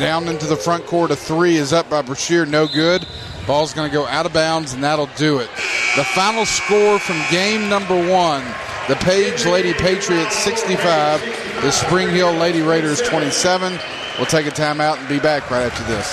down 0.00 0.26
into 0.28 0.46
the 0.46 0.56
front 0.56 0.86
court. 0.86 1.10
A 1.10 1.16
three 1.16 1.56
is 1.56 1.72
up 1.72 1.88
by 1.90 2.02
Brashear. 2.02 2.46
No 2.46 2.66
good. 2.66 3.06
Ball's 3.46 3.74
going 3.74 3.88
to 3.88 3.94
go 3.94 4.06
out 4.06 4.26
of 4.26 4.32
bounds, 4.32 4.72
and 4.72 4.82
that'll 4.82 5.10
do 5.16 5.38
it. 5.38 5.48
The 5.96 6.04
final 6.04 6.46
score 6.46 6.98
from 6.98 7.20
game 7.30 7.68
number 7.68 7.94
one 8.10 8.42
the 8.88 8.96
Page 8.96 9.46
Lady 9.46 9.72
Patriots 9.72 10.34
65, 10.38 11.20
the 11.62 11.70
Spring 11.70 12.08
Hill 12.08 12.32
Lady 12.32 12.60
Raiders 12.60 13.00
27. 13.02 13.78
We'll 14.16 14.26
take 14.26 14.46
a 14.46 14.50
timeout 14.50 14.98
and 14.98 15.08
be 15.08 15.20
back 15.20 15.48
right 15.48 15.62
after 15.62 15.84
this. 15.84 16.08